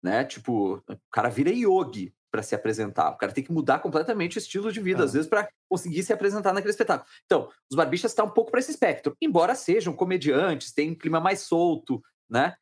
né? 0.02 0.24
Tipo, 0.24 0.82
o 0.88 0.98
cara 1.10 1.28
vira 1.28 1.50
yogi, 1.50 2.14
para 2.36 2.42
se 2.42 2.54
apresentar. 2.54 3.10
O 3.10 3.16
cara 3.16 3.32
tem 3.32 3.42
que 3.42 3.50
mudar 3.50 3.78
completamente 3.78 4.36
o 4.36 4.38
estilo 4.38 4.70
de 4.70 4.78
vida, 4.78 5.02
às 5.02 5.14
vezes, 5.14 5.26
para 5.26 5.48
conseguir 5.68 6.02
se 6.02 6.12
apresentar 6.12 6.52
naquele 6.52 6.70
espetáculo. 6.70 7.08
Então, 7.24 7.50
os 7.70 7.74
barbichas 7.74 8.10
estão 8.10 8.26
tá 8.26 8.30
um 8.30 8.34
pouco 8.34 8.50
para 8.50 8.60
esse 8.60 8.70
espectro, 8.70 9.16
embora 9.22 9.54
sejam 9.54 9.94
comediantes, 9.94 10.72
tem 10.72 10.90
um 10.90 10.94
clima 10.94 11.18
mais 11.18 11.40
solto, 11.40 12.02
né? 12.28 12.54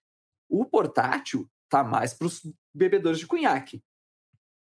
O 0.48 0.64
portátil 0.64 1.50
tá 1.68 1.82
mais 1.82 2.14
para 2.14 2.28
os 2.28 2.42
bebedores 2.72 3.18
de 3.18 3.26
cunhaque. 3.26 3.82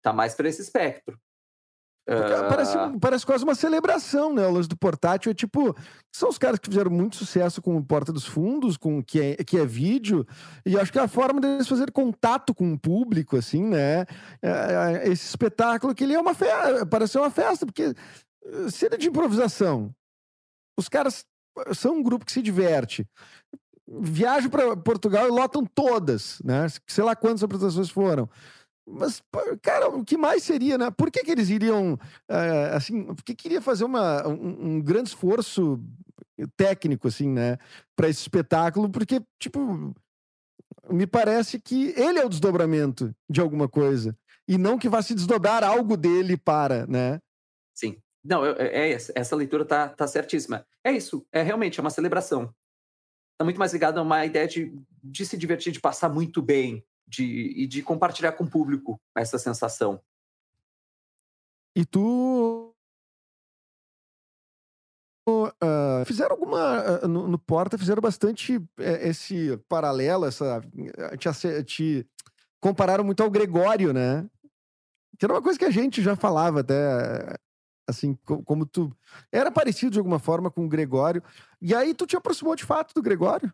Tá 0.03 0.13
mais 0.13 0.35
para 0.35 0.49
esse 0.49 0.61
espectro. 0.61 1.19
Parece, 2.49 2.77
ah. 2.77 2.93
parece 3.01 3.27
quase 3.27 3.45
uma 3.45 3.55
celebração, 3.55 4.35
né? 4.35 4.47
O 4.47 4.53
lance 4.53 4.69
do 4.69 4.77
portátil 4.77 5.31
é 5.31 5.35
tipo. 5.35 5.77
São 6.13 6.29
os 6.29 6.39
caras 6.39 6.59
que 6.59 6.69
fizeram 6.69 6.91
muito 6.91 7.17
sucesso 7.17 7.63
com 7.63 7.77
o 7.77 7.85
Porta 7.85 8.13
dos 8.13 8.27
Fundos, 8.27 8.77
com 8.77 9.03
que 9.03 9.21
é, 9.21 9.37
que 9.45 9.57
é 9.57 9.65
vídeo, 9.65 10.27
e 10.67 10.77
acho 10.77 10.91
que 10.91 10.99
é 10.99 11.03
a 11.03 11.09
forma 11.09 11.41
deles 11.41 11.69
fazer 11.69 11.93
contato 11.93 12.53
com 12.53 12.73
o 12.73 12.79
público, 12.79 13.37
assim, 13.37 13.63
né? 13.63 14.07
É, 14.43 15.05
é, 15.05 15.09
esse 15.09 15.27
espetáculo 15.27 15.95
que 15.95 16.03
ele 16.03 16.15
é 16.15 16.21
uma 16.21 16.35
festa, 16.35 16.85
parece 16.85 17.17
uma 17.17 17.31
festa, 17.31 17.65
porque 17.65 17.95
cena 18.71 18.99
de 18.99 19.09
improvisação. 19.09 19.95
Os 20.77 20.89
caras 20.89 21.25
são 21.75 21.97
um 21.97 22.03
grupo 22.03 22.25
que 22.25 22.33
se 22.33 22.43
diverte. 22.43 23.07
Viajam 23.87 24.51
para 24.51 24.77
Portugal 24.77 25.27
e 25.27 25.31
lotam 25.31 25.65
todas, 25.65 26.41
né? 26.45 26.67
Sei 26.87 27.03
lá 27.03 27.15
quantas 27.17 27.43
apresentações 27.43 27.91
foram. 27.91 28.29
Mas, 28.91 29.23
cara, 29.63 29.89
o 29.89 30.05
que 30.05 30.17
mais 30.17 30.43
seria, 30.43 30.77
né? 30.77 30.91
Por 30.91 31.11
que, 31.11 31.23
que 31.23 31.31
eles 31.31 31.49
iriam, 31.49 31.99
é, 32.29 32.71
assim, 32.75 33.05
por 33.05 33.23
que 33.23 33.35
queria 33.35 33.61
fazer 33.61 33.85
uma, 33.85 34.27
um, 34.27 34.75
um, 34.77 34.83
grande 34.83 35.11
esforço 35.11 35.81
técnico, 36.57 37.09
assim, 37.09 37.29
né, 37.29 37.59
para 37.95 38.09
esse 38.09 38.21
espetáculo? 38.21 38.91
Porque, 38.91 39.23
tipo, 39.39 39.95
me 40.91 41.07
parece 41.07 41.61
que 41.61 41.95
ele 41.97 42.19
é 42.19 42.25
o 42.25 42.29
desdobramento 42.29 43.15
de 43.29 43.41
alguma 43.41 43.69
coisa 43.69 44.17
e 44.49 44.59
não 44.59 44.79
que 44.79 44.89
vá 44.89 45.01
se 45.01 45.15
desdobrar 45.15 45.63
algo 45.63 45.97
dele 45.97 46.37
para, 46.37 46.87
né? 46.87 47.21
Sim. 47.75 47.97
Não, 48.25 48.45
é, 48.45 48.91
é 48.91 48.99
essa 49.15 49.37
leitura 49.37 49.65
tá, 49.65 49.89
tá 49.89 50.07
certíssima. 50.07 50.67
É 50.85 50.93
isso, 50.93 51.27
é 51.33 51.43
realmente 51.43 51.79
é 51.79 51.83
uma 51.83 51.91
celebração. 51.91 52.53
Tá 53.39 53.45
muito 53.45 53.59
mais 53.59 53.73
ligado 53.73 53.99
a 53.99 54.03
uma 54.03 54.27
ideia 54.27 54.47
de, 54.47 54.75
de 55.03 55.25
se 55.25 55.37
divertir, 55.37 55.73
de 55.73 55.81
passar 55.81 56.09
muito 56.09 56.43
bem, 56.43 56.85
de, 57.11 57.53
e 57.57 57.67
de 57.67 57.83
compartilhar 57.83 58.33
com 58.33 58.45
o 58.45 58.51
público 58.51 59.01
essa 59.17 59.37
sensação. 59.37 60.01
E 61.77 61.85
tu 61.85 62.75
uh, 65.29 66.05
fizeram 66.07 66.33
alguma 66.33 67.03
uh, 67.03 67.09
no, 67.09 67.29
no, 67.29 67.39
Porta 67.39 67.77
fizeram 67.77 68.01
bastante 68.01 68.57
uh, 68.57 68.67
esse 68.79 69.57
paralelo, 69.69 70.27
essa 70.27 70.63
te, 71.19 71.65
te, 71.65 72.07
compararam 72.61 73.05
muito 73.05 73.23
ao 73.23 73.31
Gregório, 73.31 73.93
né? 73.93 74.29
Que 75.19 75.25
era 75.25 75.35
uma 75.35 75.43
coisa 75.43 75.59
que 75.59 75.65
a 75.65 75.71
gente 75.71 76.03
já 76.03 76.17
falava 76.17 76.61
até 76.61 77.37
assim 77.89 78.17
como 78.25 78.65
tu 78.65 78.97
era 79.33 79.51
parecido 79.51 79.93
de 79.93 79.99
alguma 79.99 80.21
forma 80.21 80.51
com 80.51 80.65
o 80.65 80.69
Gregório. 80.69 81.23
E 81.61 81.75
aí 81.75 81.93
tu 81.93 82.07
te 82.07 82.17
aproximou 82.17 82.55
de 82.55 82.65
fato 82.65 82.95
do 82.95 83.03
Gregório? 83.03 83.53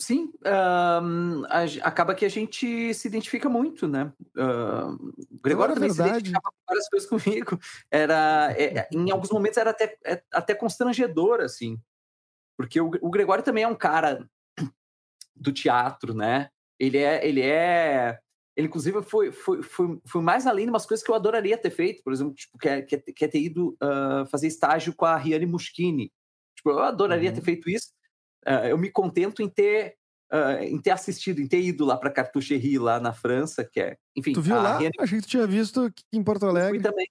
Sim, 0.00 0.32
a, 0.46 1.62
acaba 1.82 2.14
que 2.14 2.24
a 2.24 2.28
gente 2.30 2.94
se 2.94 3.06
identifica 3.06 3.50
muito, 3.50 3.86
né? 3.86 4.10
Uh, 4.34 5.12
o 5.30 5.38
Gregório 5.42 5.74
também 5.74 5.90
se 5.90 6.00
identificava 6.00 6.42
com 6.42 6.56
várias 6.66 6.88
coisas 6.88 7.06
comigo. 7.06 7.58
Era, 7.90 8.54
é, 8.56 8.78
é, 8.78 8.88
em 8.92 9.10
alguns 9.10 9.30
momentos 9.30 9.58
era 9.58 9.70
até, 9.70 9.98
é, 10.06 10.22
até 10.32 10.54
constrangedor, 10.54 11.40
assim. 11.40 11.78
Porque 12.56 12.80
o, 12.80 12.90
o, 13.02 13.10
Gregório 13.10 13.44
também 13.44 13.64
é 13.64 13.68
um 13.68 13.74
cara 13.74 14.26
do 15.36 15.52
teatro, 15.52 16.14
né? 16.14 16.48
Ele 16.78 16.96
é... 16.96 17.26
Ele 17.26 17.42
é 17.42 18.18
ele, 18.56 18.66
inclusive, 18.66 19.00
foi, 19.02 19.30
foi, 19.30 19.62
foi, 19.62 20.00
foi 20.04 20.22
mais 20.22 20.46
além 20.46 20.66
de 20.66 20.70
umas 20.70 20.84
coisas 20.84 21.04
que 21.04 21.10
eu 21.10 21.14
adoraria 21.14 21.56
ter 21.56 21.70
feito. 21.70 22.02
Por 22.02 22.12
exemplo, 22.12 22.34
tipo, 22.34 22.58
quer, 22.58 22.82
quer, 22.82 22.98
quer 22.98 23.28
ter 23.28 23.40
ido 23.40 23.76
uh, 23.82 24.26
fazer 24.30 24.48
estágio 24.48 24.94
com 24.94 25.04
a 25.04 25.16
Riane 25.16 25.46
Muschini. 25.46 26.12
Tipo, 26.56 26.70
eu 26.70 26.80
adoraria 26.80 27.30
uhum. 27.30 27.36
ter 27.36 27.42
feito 27.42 27.70
isso 27.70 27.90
uh, 28.46 28.66
eu 28.66 28.78
me 28.78 28.90
contento 28.90 29.42
em 29.42 29.48
ter 29.48 29.96
uh, 30.32 30.62
em 30.62 30.80
ter 30.80 30.90
assistido, 30.90 31.40
em 31.40 31.46
ter 31.46 31.60
ido 31.60 31.84
lá 31.84 31.96
para 31.96 32.10
Cartoucherie 32.10 32.78
lá 32.78 33.00
na 33.00 33.12
França, 33.12 33.64
que 33.64 33.80
é, 33.80 33.96
enfim. 34.16 34.32
Tu 34.32 34.40
viu 34.40 34.56
lá? 34.56 34.78
Riane... 34.78 34.94
A 34.98 35.06
gente 35.06 35.26
tinha 35.26 35.46
visto 35.46 35.92
em 36.12 36.22
Porto 36.22 36.46
Alegre. 36.46 36.78
Eu 36.78 36.82
fui 36.82 36.90
também. 36.90 37.08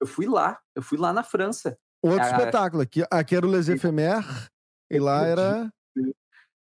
Eu 0.00 0.06
fui 0.06 0.26
lá, 0.26 0.60
eu 0.76 0.82
fui 0.82 0.98
lá 0.98 1.12
na 1.12 1.22
França. 1.22 1.76
Outro 2.02 2.22
a... 2.22 2.30
espetáculo 2.30 2.82
aqui, 2.82 3.02
aqui 3.10 3.34
era 3.34 3.46
o 3.46 3.50
Les 3.50 3.68
Ephémères 3.68 4.48
e 4.90 4.98
lá 4.98 5.26
era. 5.26 5.70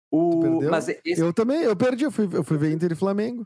O... 0.09 0.61
Mas 0.69 0.87
esse... 0.87 1.19
Eu 1.19 1.33
também, 1.33 1.63
eu 1.63 1.75
perdi, 1.75 2.05
eu 2.05 2.11
fui, 2.11 2.29
eu 2.31 2.43
fui 2.43 2.57
ver 2.57 2.71
Inter 2.71 2.91
e 2.93 2.95
Flamengo 2.95 3.45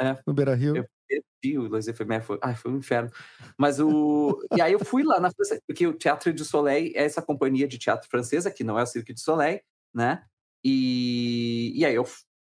é. 0.00 0.16
no 0.26 0.32
Beira 0.32 0.54
Rio. 0.54 0.76
Eu 0.76 0.86
perdi 1.06 1.58
o 1.58 1.68
Les 1.68 1.86
Ephémères, 1.86 2.24
foi, 2.24 2.38
ai, 2.40 2.54
foi 2.54 2.72
um 2.72 2.78
inferno. 2.78 3.10
Mas 3.58 3.78
o. 3.78 4.40
e 4.56 4.62
aí 4.62 4.72
eu 4.72 4.82
fui 4.82 5.02
lá 5.02 5.20
na 5.20 5.30
França, 5.30 5.60
porque 5.66 5.86
o 5.86 5.92
Teatro 5.92 6.32
du 6.32 6.44
Soleil 6.44 6.92
é 6.94 7.04
essa 7.04 7.20
companhia 7.20 7.68
de 7.68 7.76
teatro 7.76 8.08
francesa, 8.08 8.50
que 8.50 8.64
não 8.64 8.78
é 8.78 8.82
o 8.82 8.86
Cirque 8.86 9.12
du 9.12 9.20
Soleil, 9.20 9.60
né? 9.96 10.22
E, 10.62 11.72
e 11.74 11.86
aí 11.86 11.94
eu 11.94 12.04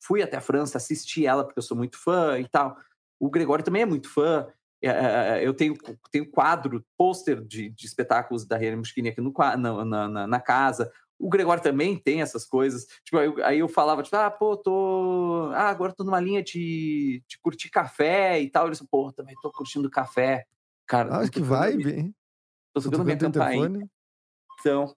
fui 0.02 0.22
até 0.22 0.38
a 0.38 0.40
França, 0.40 0.78
assisti 0.78 1.26
ela, 1.26 1.44
porque 1.44 1.58
eu 1.58 1.62
sou 1.62 1.76
muito 1.76 1.98
fã 1.98 2.38
e 2.38 2.48
tal. 2.48 2.76
O 3.20 3.28
Gregório 3.28 3.64
também 3.64 3.82
é 3.82 3.86
muito 3.86 4.08
fã. 4.08 4.48
É, 4.82 5.40
eu 5.46 5.52
tenho, 5.52 5.74
tenho 6.10 6.30
quadro, 6.30 6.84
pôster 6.96 7.42
de, 7.44 7.68
de 7.70 7.86
espetáculos 7.86 8.46
da 8.46 8.56
Riane 8.56 8.76
Muschini 8.76 9.08
aqui 9.08 9.20
no, 9.20 9.32
na, 9.58 9.84
na, 9.84 10.26
na, 10.26 10.40
casa. 10.40 10.90
O 11.18 11.28
Gregório 11.28 11.62
também 11.62 11.98
tem 11.98 12.22
essas 12.22 12.44
coisas. 12.44 12.86
Tipo, 13.04 13.18
aí, 13.18 13.34
aí, 13.42 13.58
eu 13.58 13.68
falava, 13.68 14.02
tipo, 14.02 14.16
ah, 14.16 14.30
pô, 14.30 14.56
tô. 14.56 15.50
Ah, 15.54 15.68
agora 15.68 15.92
tô 15.92 16.04
numa 16.04 16.20
linha 16.20 16.42
de, 16.42 17.22
de 17.26 17.38
curtir 17.40 17.70
café 17.70 18.40
e 18.40 18.48
tal. 18.48 18.64
Ele 18.64 18.72
disse, 18.72 18.86
pô, 18.86 19.12
também 19.12 19.34
tô 19.42 19.50
curtindo 19.50 19.90
café. 19.90 20.46
Cara, 20.86 21.22
ah, 21.22 21.28
que 21.28 21.40
vibe, 21.40 21.90
hein? 21.90 22.14
Tô 22.72 22.80
tocando 22.80 23.04
minha 23.04 23.18
campainha. 23.18 23.88
Então, 24.60 24.94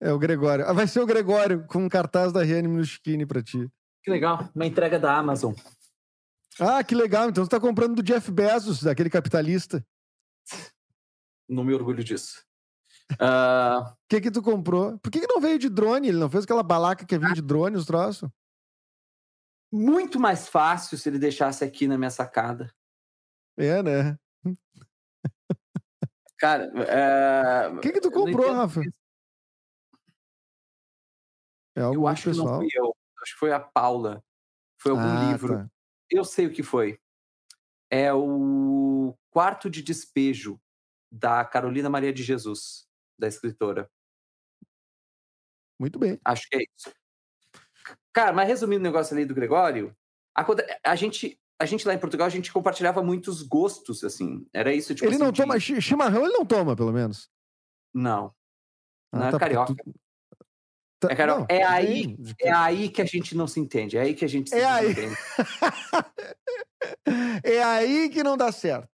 é 0.00 0.12
o 0.12 0.18
Gregório. 0.18 0.64
Ah, 0.66 0.72
vai 0.72 0.86
ser 0.86 1.00
o 1.00 1.06
Gregório 1.06 1.66
com 1.66 1.84
um 1.84 1.88
cartaz 1.88 2.32
da 2.32 2.42
Riane 2.42 2.68
Minuschini 2.68 3.26
pra 3.26 3.42
ti. 3.42 3.68
Que 4.02 4.10
legal. 4.10 4.48
Uma 4.54 4.66
entrega 4.66 4.98
da 4.98 5.16
Amazon. 5.16 5.54
Ah, 6.58 6.82
que 6.82 6.94
legal. 6.94 7.28
Então 7.28 7.44
você 7.44 7.50
tá 7.50 7.60
comprando 7.60 7.96
do 7.96 8.02
Jeff 8.02 8.30
Bezos, 8.30 8.82
daquele 8.82 9.10
capitalista. 9.10 9.84
Não 11.48 11.64
me 11.64 11.74
orgulho 11.74 12.02
disso. 12.04 12.44
O 13.12 13.24
uh... 13.24 13.96
que 14.08 14.20
que 14.20 14.30
tu 14.30 14.42
comprou? 14.42 14.98
Por 14.98 15.10
que, 15.10 15.20
que 15.20 15.26
não 15.26 15.40
veio 15.40 15.58
de 15.58 15.68
drone? 15.68 16.08
Ele 16.08 16.18
não 16.18 16.30
fez 16.30 16.44
aquela 16.44 16.62
balaca 16.62 17.06
que 17.06 17.18
vinha 17.18 17.32
de 17.32 17.40
drone, 17.40 17.76
os 17.76 17.86
troços? 17.86 18.28
Muito 19.72 20.20
mais 20.20 20.48
fácil 20.48 20.98
se 20.98 21.08
ele 21.08 21.18
deixasse 21.18 21.64
aqui 21.64 21.86
na 21.86 21.96
minha 21.96 22.10
sacada. 22.10 22.72
É, 23.56 23.82
né? 23.82 24.18
Cara, 26.38 26.70
o 27.72 27.78
uh... 27.78 27.80
que 27.80 27.92
que 27.92 28.00
tu 28.00 28.10
comprou, 28.10 28.52
Rafa? 28.52 28.80
É 31.78 31.82
algo 31.82 32.02
eu 32.02 32.08
acho 32.08 32.24
pessoal. 32.24 32.46
que 32.46 32.52
não 32.52 32.58
fui 32.60 32.68
eu. 32.74 32.96
Acho 33.22 33.32
que 33.32 33.38
foi 33.38 33.52
a 33.52 33.60
Paula. 33.60 34.24
Foi 34.80 34.90
algum 34.90 35.02
ah, 35.02 35.30
livro. 35.30 35.58
Tá. 35.58 35.70
Eu 36.10 36.24
sei 36.24 36.46
o 36.46 36.52
que 36.52 36.62
foi. 36.62 36.98
É 37.90 38.12
o 38.12 39.16
Quarto 39.30 39.70
de 39.70 39.82
Despejo, 39.82 40.60
da 41.10 41.44
Carolina 41.44 41.88
Maria 41.88 42.12
de 42.12 42.22
Jesus, 42.22 42.88
da 43.18 43.28
escritora. 43.28 43.90
Muito 45.78 45.98
bem. 45.98 46.18
Acho 46.24 46.48
que 46.48 46.56
é 46.56 46.62
isso. 46.62 46.92
Cara, 48.12 48.32
mas 48.32 48.48
resumindo 48.48 48.80
o 48.80 48.82
negócio 48.82 49.14
ali 49.14 49.24
do 49.24 49.34
Gregório, 49.34 49.96
a, 50.34 50.44
a, 50.84 50.96
gente, 50.96 51.40
a 51.58 51.64
gente 51.64 51.86
lá 51.86 51.94
em 51.94 51.98
Portugal, 51.98 52.26
a 52.26 52.30
gente 52.30 52.52
compartilhava 52.52 53.02
muitos 53.02 53.42
gostos, 53.42 54.02
assim. 54.02 54.46
Era 54.52 54.74
isso, 54.74 54.94
tipo 54.94 55.06
Ele 55.06 55.14
assim, 55.14 55.24
não 55.24 55.30
de... 55.30 55.40
toma 55.40 55.60
chimarrão, 55.60 56.24
ele 56.24 56.32
não 56.32 56.44
toma, 56.44 56.74
pelo 56.74 56.92
menos. 56.92 57.30
Não. 57.94 58.34
Ah, 59.12 59.18
não 59.18 59.26
é 59.28 59.30
tá, 59.30 59.38
carioca. 59.38 59.74
Tu... 59.74 59.94
Tá- 61.00 61.08
É, 61.12 61.16
Carol, 61.16 61.40
não, 61.40 61.46
é 61.48 61.62
aí- 61.62 62.06
de 62.16 62.34
É 62.40 62.50
aí 62.52 62.88
que 62.88 63.00
a 63.00 63.04
gente 63.04 63.36
não 63.36 63.46
se 63.46 63.60
entende. 63.60 63.96
É 63.96 64.00
aí 64.00 64.14
que 64.14 64.24
a 64.24 64.28
gente 64.28 64.50
se 64.50 64.56
É 64.56 64.64
aí. 64.64 64.94
é 67.44 67.62
aí 67.62 68.08
que 68.08 68.22
não 68.22 68.36
dá 68.36 68.50
certo. 68.52 68.88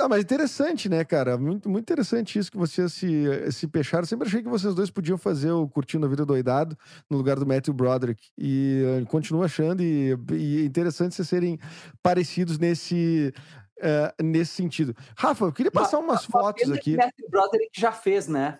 Ah, 0.00 0.08
mas 0.08 0.22
interessante, 0.24 0.88
né, 0.88 1.04
cara? 1.04 1.38
Muito, 1.38 1.68
muito 1.68 1.84
interessante 1.84 2.36
isso 2.36 2.50
que 2.50 2.56
vocês 2.56 2.92
se, 2.92 3.52
se 3.52 3.68
fecharam. 3.68 4.04
Sempre 4.04 4.26
achei 4.26 4.42
que 4.42 4.48
vocês 4.48 4.74
dois 4.74 4.90
podiam 4.90 5.16
fazer 5.16 5.52
o 5.52 5.68
Curtindo 5.68 6.06
a 6.06 6.08
Vida 6.08 6.26
Doidado 6.26 6.76
no 7.08 7.16
lugar 7.18 7.38
do 7.38 7.46
Matthew 7.46 7.72
Broderick. 7.74 8.30
E 8.36 8.82
eh, 9.00 9.04
continuo 9.04 9.44
achando, 9.44 9.80
e, 9.80 10.16
e 10.32 10.62
é 10.62 10.64
interessante 10.64 11.14
vocês 11.14 11.28
serem 11.28 11.56
parecidos 12.02 12.58
nesse, 12.58 13.32
eh, 13.80 14.12
nesse 14.20 14.54
sentido. 14.54 14.92
Rafa, 15.16 15.44
eu 15.44 15.52
queria 15.52 15.70
passar 15.70 15.98
umas 16.00 16.24
fotos 16.24 16.68
aqui. 16.72 16.92
que 16.92 16.96
Matthew 16.96 17.28
Broderick 17.30 17.80
já 17.80 17.92
fez, 17.92 18.26
né? 18.26 18.58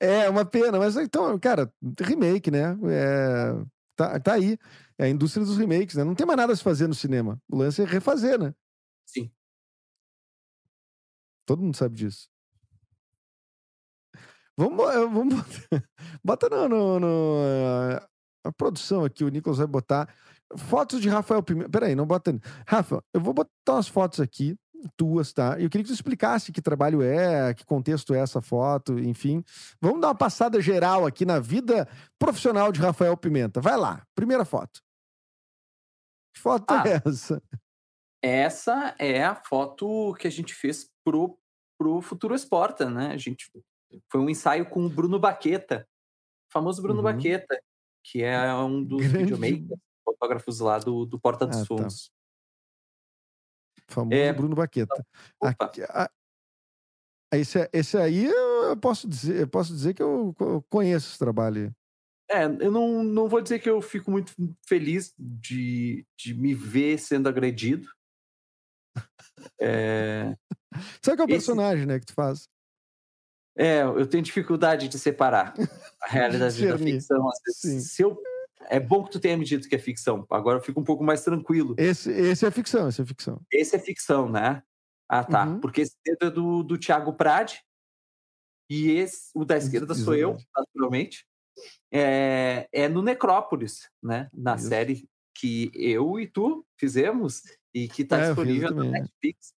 É, 0.00 0.28
uma 0.28 0.44
pena, 0.44 0.78
mas 0.78 0.96
então, 0.96 1.38
cara, 1.38 1.72
remake, 2.00 2.50
né? 2.50 2.76
É, 2.90 3.52
tá, 3.96 4.20
tá 4.20 4.34
aí. 4.34 4.56
É 4.96 5.04
a 5.04 5.08
indústria 5.08 5.44
dos 5.44 5.56
remakes, 5.58 5.96
né? 5.96 6.04
Não 6.04 6.14
tem 6.14 6.26
mais 6.26 6.36
nada 6.36 6.52
a 6.52 6.56
se 6.56 6.62
fazer 6.62 6.86
no 6.86 6.94
cinema. 6.94 7.40
O 7.48 7.56
lance 7.56 7.82
é 7.82 7.84
refazer, 7.84 8.38
né? 8.38 8.54
Sim. 9.06 9.30
Todo 11.46 11.62
mundo 11.62 11.76
sabe 11.76 11.94
disso. 11.96 12.28
Vamos, 14.56 14.90
eh, 14.90 15.06
vamos 15.06 15.34
bota 16.22 16.48
no, 16.48 16.68
no, 16.68 17.00
no, 17.00 17.36
eh, 17.44 18.08
a 18.44 18.52
produção 18.52 19.04
aqui, 19.04 19.22
o 19.24 19.28
Nicolas 19.28 19.58
vai 19.58 19.66
botar 19.68 20.12
fotos 20.56 21.00
de 21.00 21.08
Rafael 21.08 21.42
Pimenta. 21.42 21.70
Peraí, 21.70 21.94
não 21.94 22.06
bota. 22.06 22.38
Rafa, 22.66 23.02
eu 23.14 23.20
vou 23.20 23.32
botar 23.32 23.74
umas 23.74 23.88
fotos 23.88 24.20
aqui, 24.20 24.56
tuas, 24.96 25.32
tá? 25.32 25.58
Eu 25.60 25.68
queria 25.68 25.84
que 25.84 25.90
tu 25.90 25.94
explicasse 25.94 26.52
que 26.52 26.62
trabalho 26.62 27.02
é, 27.02 27.52
que 27.54 27.64
contexto 27.64 28.14
é 28.14 28.18
essa 28.20 28.40
foto, 28.40 28.98
enfim. 28.98 29.42
Vamos 29.80 30.00
dar 30.00 30.08
uma 30.08 30.14
passada 30.14 30.60
geral 30.60 31.06
aqui 31.06 31.24
na 31.24 31.38
vida 31.40 31.88
profissional 32.18 32.70
de 32.72 32.80
Rafael 32.80 33.16
Pimenta. 33.16 33.60
Vai 33.60 33.76
lá, 33.76 34.06
primeira 34.14 34.44
foto. 34.44 34.80
Que 36.34 36.40
foto 36.40 36.70
Ah. 36.70 36.84
é 36.86 37.02
essa? 37.08 37.42
Essa 38.22 38.94
é 38.98 39.24
a 39.24 39.34
foto 39.34 40.14
que 40.14 40.26
a 40.26 40.30
gente 40.30 40.52
fez 40.54 40.88
pro, 41.04 41.38
pro 41.78 42.00
Futuro 42.00 42.34
Exporta, 42.34 42.90
né? 42.90 43.12
A 43.12 43.16
gente 43.16 43.50
foi 44.10 44.20
um 44.20 44.28
ensaio 44.28 44.68
com 44.68 44.84
o 44.84 44.88
Bruno 44.88 45.18
Baqueta, 45.18 45.86
o 46.48 46.52
famoso 46.52 46.82
Bruno 46.82 46.98
Uhum. 46.98 47.04
Baqueta, 47.04 47.60
que 48.04 48.22
é 48.22 48.54
um 48.54 48.82
dos 48.82 49.00
Grande- 49.06 49.18
videomakers, 49.34 49.80
fotógrafos 50.04 50.60
lá 50.60 50.78
do, 50.78 51.04
do 51.06 51.18
Porta 51.18 51.46
dos 51.46 51.58
Ah, 51.62 51.66
tá. 51.76 51.86
Famoso 53.88 54.14
É. 54.16 54.32
Bruno 54.32 54.54
Baqueta. 54.54 55.04
Aqui, 55.42 55.82
a- 55.82 56.10
esse, 57.32 57.68
esse 57.72 57.96
aí 57.96 58.24
eu 58.26 58.76
posso 58.76 59.08
dizer, 59.08 59.36
eu 59.40 59.48
posso 59.48 59.72
dizer 59.72 59.94
que 59.94 60.02
eu 60.02 60.34
co- 60.36 60.62
conheço 60.62 61.10
esse 61.10 61.18
trabalho. 61.18 61.74
É, 62.30 62.44
eu 62.44 62.70
não, 62.70 63.02
não 63.02 63.28
vou 63.28 63.40
dizer 63.40 63.58
que 63.58 63.68
eu 63.68 63.80
fico 63.80 64.10
muito 64.10 64.34
feliz 64.66 65.14
de, 65.18 66.06
de 66.18 66.34
me 66.34 66.54
ver 66.54 66.98
sendo 66.98 67.28
agredido. 67.28 67.88
É, 69.60 70.34
Sabe 71.02 71.16
qual 71.16 71.20
é 71.20 71.22
o 71.22 71.24
Esse- 71.24 71.46
personagem, 71.46 71.86
né, 71.86 71.98
que 71.98 72.06
tu 72.06 72.12
faz? 72.14 72.48
é, 73.56 73.82
eu 73.82 74.06
tenho 74.06 74.22
dificuldade 74.22 74.88
de 74.88 74.98
separar 74.98 75.52
a 76.02 76.08
realidade 76.08 76.64
da 76.66 76.78
ficção. 76.78 77.28
Vezes, 77.44 77.90
se 77.92 78.02
eu, 78.02 78.20
é 78.62 78.80
bom 78.80 79.04
que 79.04 79.10
tu 79.12 79.20
tenha 79.20 79.36
me 79.36 79.44
dito 79.44 79.68
que 79.68 79.74
é 79.74 79.78
ficção. 79.78 80.26
Agora 80.30 80.58
eu 80.58 80.62
fico 80.62 80.80
um 80.80 80.84
pouco 80.84 81.04
mais 81.04 81.22
tranquilo. 81.22 81.74
Esse, 81.78 82.10
esse 82.10 82.44
é 82.46 82.50
ficção, 82.50 82.88
esse 82.88 83.00
é 83.00 83.04
ficção. 83.06 83.40
Esse 83.52 83.76
é 83.76 83.78
ficção, 83.78 84.28
né? 84.28 84.62
Ah, 85.08 85.24
tá. 85.24 85.46
Uhum. 85.46 85.60
Porque 85.60 85.82
esse 85.82 85.96
dedo 86.04 86.26
é 86.26 86.30
do, 86.30 86.62
do 86.62 86.78
Thiago 86.78 87.12
Prade. 87.14 87.62
E 88.70 88.90
esse, 88.90 89.30
o 89.34 89.44
da 89.44 89.56
esquerda 89.56 89.94
sou 89.94 90.14
eu, 90.14 90.36
naturalmente. 90.54 91.26
É, 91.90 92.68
é 92.70 92.88
no 92.88 93.02
Necrópolis, 93.02 93.88
né? 94.02 94.28
Na 94.32 94.54
Isso. 94.56 94.68
série 94.68 95.08
que 95.34 95.70
eu 95.74 96.20
e 96.20 96.26
tu 96.26 96.66
fizemos 96.78 97.42
e 97.74 97.88
que 97.88 98.02
está 98.02 98.18
É, 98.18 98.26
disponível 98.26 98.70
no 98.70 98.76
também. 98.84 98.90
Netflix. 99.00 99.54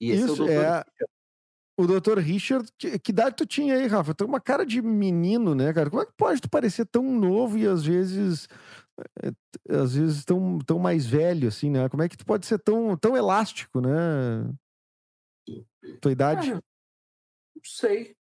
E 0.00 0.10
esse 0.10 0.22
Isso, 0.22 0.30
é 0.30 0.32
o 0.32 0.36
Doutor 0.36 0.64
é- 0.64 0.84
O 1.78 1.86
Dr. 1.86 2.18
Richard, 2.18 2.68
que, 2.76 2.98
que 2.98 3.12
idade 3.12 3.36
tu 3.36 3.46
tinha 3.46 3.74
aí, 3.76 3.86
Rafa? 3.86 4.12
Tu 4.12 4.18
tem 4.18 4.26
uma 4.26 4.40
cara 4.40 4.66
de 4.66 4.82
menino, 4.82 5.54
né, 5.54 5.72
cara? 5.72 5.88
Como 5.88 6.02
é 6.02 6.06
que 6.06 6.12
pode 6.12 6.40
tu 6.40 6.50
parecer 6.50 6.84
tão 6.86 7.04
novo 7.04 7.56
e 7.56 7.66
às 7.68 7.84
vezes 7.84 8.48
eh, 9.22 9.30
às 9.68 9.94
vezes 9.94 10.24
tão, 10.24 10.58
tão 10.58 10.78
mais 10.80 11.06
velho, 11.06 11.46
assim, 11.46 11.70
né? 11.70 11.88
Como 11.88 12.02
é 12.02 12.08
que 12.08 12.16
tu 12.16 12.26
pode 12.26 12.46
ser 12.46 12.58
tão, 12.58 12.96
tão 12.96 13.16
elástico, 13.16 13.80
né? 13.80 13.90
Tua 16.00 16.10
idade? 16.10 16.52
Não 16.52 16.60
sei. 17.64 18.16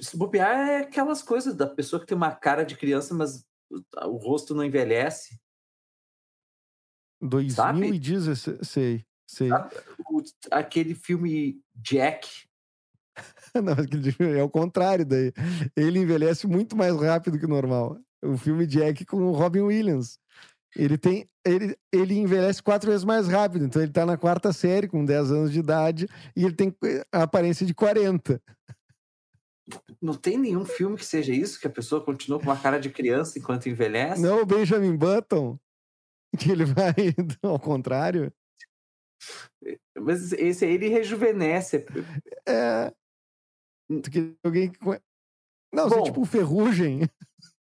Se 0.00 0.16
bobear 0.16 0.68
é 0.68 0.76
aquelas 0.82 1.24
coisas 1.24 1.56
da 1.56 1.66
pessoa 1.66 1.98
que 1.98 2.06
tem 2.06 2.16
uma 2.16 2.32
cara 2.34 2.64
de 2.64 2.76
criança, 2.76 3.12
mas 3.14 3.44
o- 3.68 3.82
o 4.06 4.16
rosto 4.16 4.54
não 4.54 4.64
envelhece. 4.64 5.40
2016, 7.20 8.58
sei, 8.66 9.04
Sabe? 9.26 9.74
O- 10.10 10.22
aquele 10.50 10.94
filme 10.94 11.60
Jack. 11.74 12.28
Não, 13.54 13.72
aquele 13.74 14.12
filme 14.12 14.38
é 14.38 14.42
o 14.42 14.48
contrário 14.50 15.04
daí. 15.04 15.32
Ele 15.76 16.00
envelhece 16.00 16.46
muito 16.46 16.76
mais 16.76 16.94
rápido 16.96 17.38
que 17.38 17.44
o 17.44 17.48
normal. 17.48 17.98
O 18.24 18.36
filme 18.36 18.66
Jack 18.66 19.04
com 19.04 19.16
o 19.18 19.32
Robin 19.32 19.60
Williams. 19.60 20.18
Ele 20.74 20.96
tem. 20.96 21.28
Ele, 21.44 21.76
ele 21.92 22.14
envelhece 22.14 22.62
quatro 22.62 22.90
vezes 22.90 23.04
mais 23.04 23.28
rápido. 23.28 23.64
Então 23.64 23.82
ele 23.82 23.92
tá 23.92 24.06
na 24.06 24.16
quarta 24.16 24.52
série, 24.52 24.88
com 24.88 25.04
10 25.04 25.32
anos 25.32 25.52
de 25.52 25.58
idade, 25.58 26.06
e 26.36 26.44
ele 26.44 26.54
tem 26.54 26.74
a 27.12 27.24
aparência 27.24 27.66
de 27.66 27.74
40. 27.74 28.40
Não 30.00 30.14
tem 30.14 30.38
nenhum 30.38 30.64
filme 30.64 30.96
que 30.96 31.04
seja 31.04 31.32
isso, 31.32 31.60
que 31.60 31.66
a 31.66 31.70
pessoa 31.70 32.00
continua 32.04 32.38
com 32.38 32.44
uma 32.46 32.56
cara 32.56 32.78
de 32.78 32.90
criança 32.90 33.38
enquanto 33.38 33.68
envelhece. 33.68 34.20
Não 34.20 34.42
o 34.42 34.46
Benjamin 34.46 34.96
Button, 34.96 35.58
que 36.38 36.50
ele 36.50 36.64
vai 36.64 36.94
ao 37.42 37.58
contrário. 37.58 38.32
Mas 39.98 40.32
esse 40.32 40.64
aí 40.64 40.72
ele 40.72 40.88
rejuvenesce. 40.88 41.84
É. 42.46 42.92
Tu 44.02 44.10
queria 44.10 44.34
alguém 44.44 44.70
que. 44.70 44.78
Não, 45.72 45.88
você 45.88 45.94
é 45.94 45.98
Bom. 45.98 46.04
tipo 46.04 46.24
Ferrugem. 46.24 47.08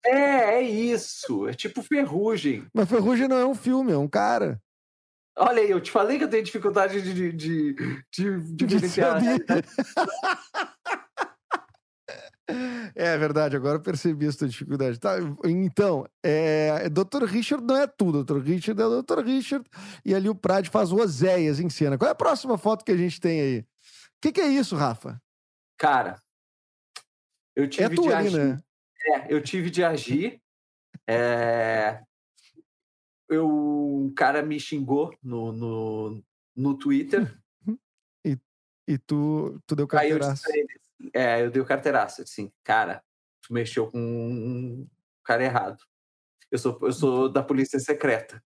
É, 0.05 0.55
é 0.55 0.61
isso. 0.61 1.47
É 1.47 1.53
tipo 1.53 1.81
ferrugem. 1.83 2.65
Mas 2.73 2.89
Ferrugem 2.89 3.27
não 3.27 3.37
é 3.37 3.45
um 3.45 3.53
filme, 3.55 3.91
é 3.91 3.97
um 3.97 4.07
cara. 4.07 4.61
Olha 5.37 5.61
aí, 5.61 5.69
eu 5.69 5.79
te 5.81 5.91
falei 5.91 6.17
que 6.17 6.23
eu 6.23 6.29
tenho 6.29 6.43
dificuldade 6.43 7.01
de, 7.01 7.13
de, 7.13 7.31
de, 7.31 7.73
de, 7.73 8.41
de 8.41 8.53
De 8.55 8.65
diferenciar 8.65 9.11
a 9.17 9.19
saber. 9.19 9.25
realidade. 9.25 9.67
É 12.95 13.17
verdade, 13.17 13.55
agora 13.55 13.77
eu 13.77 13.81
percebi 13.81 14.25
essa 14.27 14.47
dificuldade. 14.47 14.99
Tá, 14.99 15.17
então, 15.45 16.05
é, 16.23 16.89
Dr. 16.89 17.23
Richard 17.25 17.63
não 17.65 17.77
é 17.77 17.85
tudo. 17.87 18.23
Dr. 18.23 18.39
Richard 18.39 18.81
é 18.81 18.85
o 18.85 19.01
Dr. 19.01 19.19
Richard. 19.23 19.65
E 20.03 20.13
ali 20.15 20.27
o 20.29 20.35
Prade 20.35 20.69
faz 20.69 20.91
Oséias 20.91 21.59
em 21.59 21.69
cena. 21.69 21.97
Qual 21.97 22.07
é 22.07 22.11
a 22.11 22.15
próxima 22.15 22.57
foto 22.57 22.83
que 22.83 22.91
a 22.91 22.97
gente 22.97 23.19
tem 23.21 23.39
aí? 23.41 23.59
O 23.59 23.65
que, 24.21 24.31
que 24.31 24.41
é 24.41 24.47
isso, 24.47 24.75
Rafa? 24.75 25.21
Cara, 25.77 26.19
eu 27.55 27.69
tive 27.69 27.83
É 27.85 27.89
de 27.89 28.13
agir. 28.13 28.37
né? 28.37 28.59
É, 29.05 29.33
eu 29.33 29.41
tive 29.41 29.69
de 29.69 29.83
agir. 29.83 30.41
É, 31.07 32.01
eu, 33.29 33.47
um 33.47 34.13
cara 34.13 34.41
me 34.41 34.59
xingou 34.59 35.13
no, 35.23 35.51
no, 35.51 36.23
no 36.55 36.77
Twitter. 36.77 37.33
E 38.91 38.97
tu, 38.97 39.61
tu 39.67 39.75
deu 39.75 39.87
Aí 39.91 40.09
eu 40.09 40.17
carteiraço. 40.17 40.43
disse 40.51 40.78
é, 41.13 41.41
eu 41.43 41.51
dei 41.51 41.61
o 41.61 41.65
carteiraço, 41.65 42.21
assim, 42.21 42.51
cara, 42.63 43.03
tu 43.41 43.53
mexeu 43.53 43.89
com 43.89 43.97
um 43.99 44.87
cara 45.23 45.43
errado. 45.43 45.83
Eu 46.51 46.57
sou, 46.57 46.79
eu 46.81 46.91
sou 46.91 47.29
da 47.29 47.43
polícia 47.43 47.79
secreta. 47.79 48.43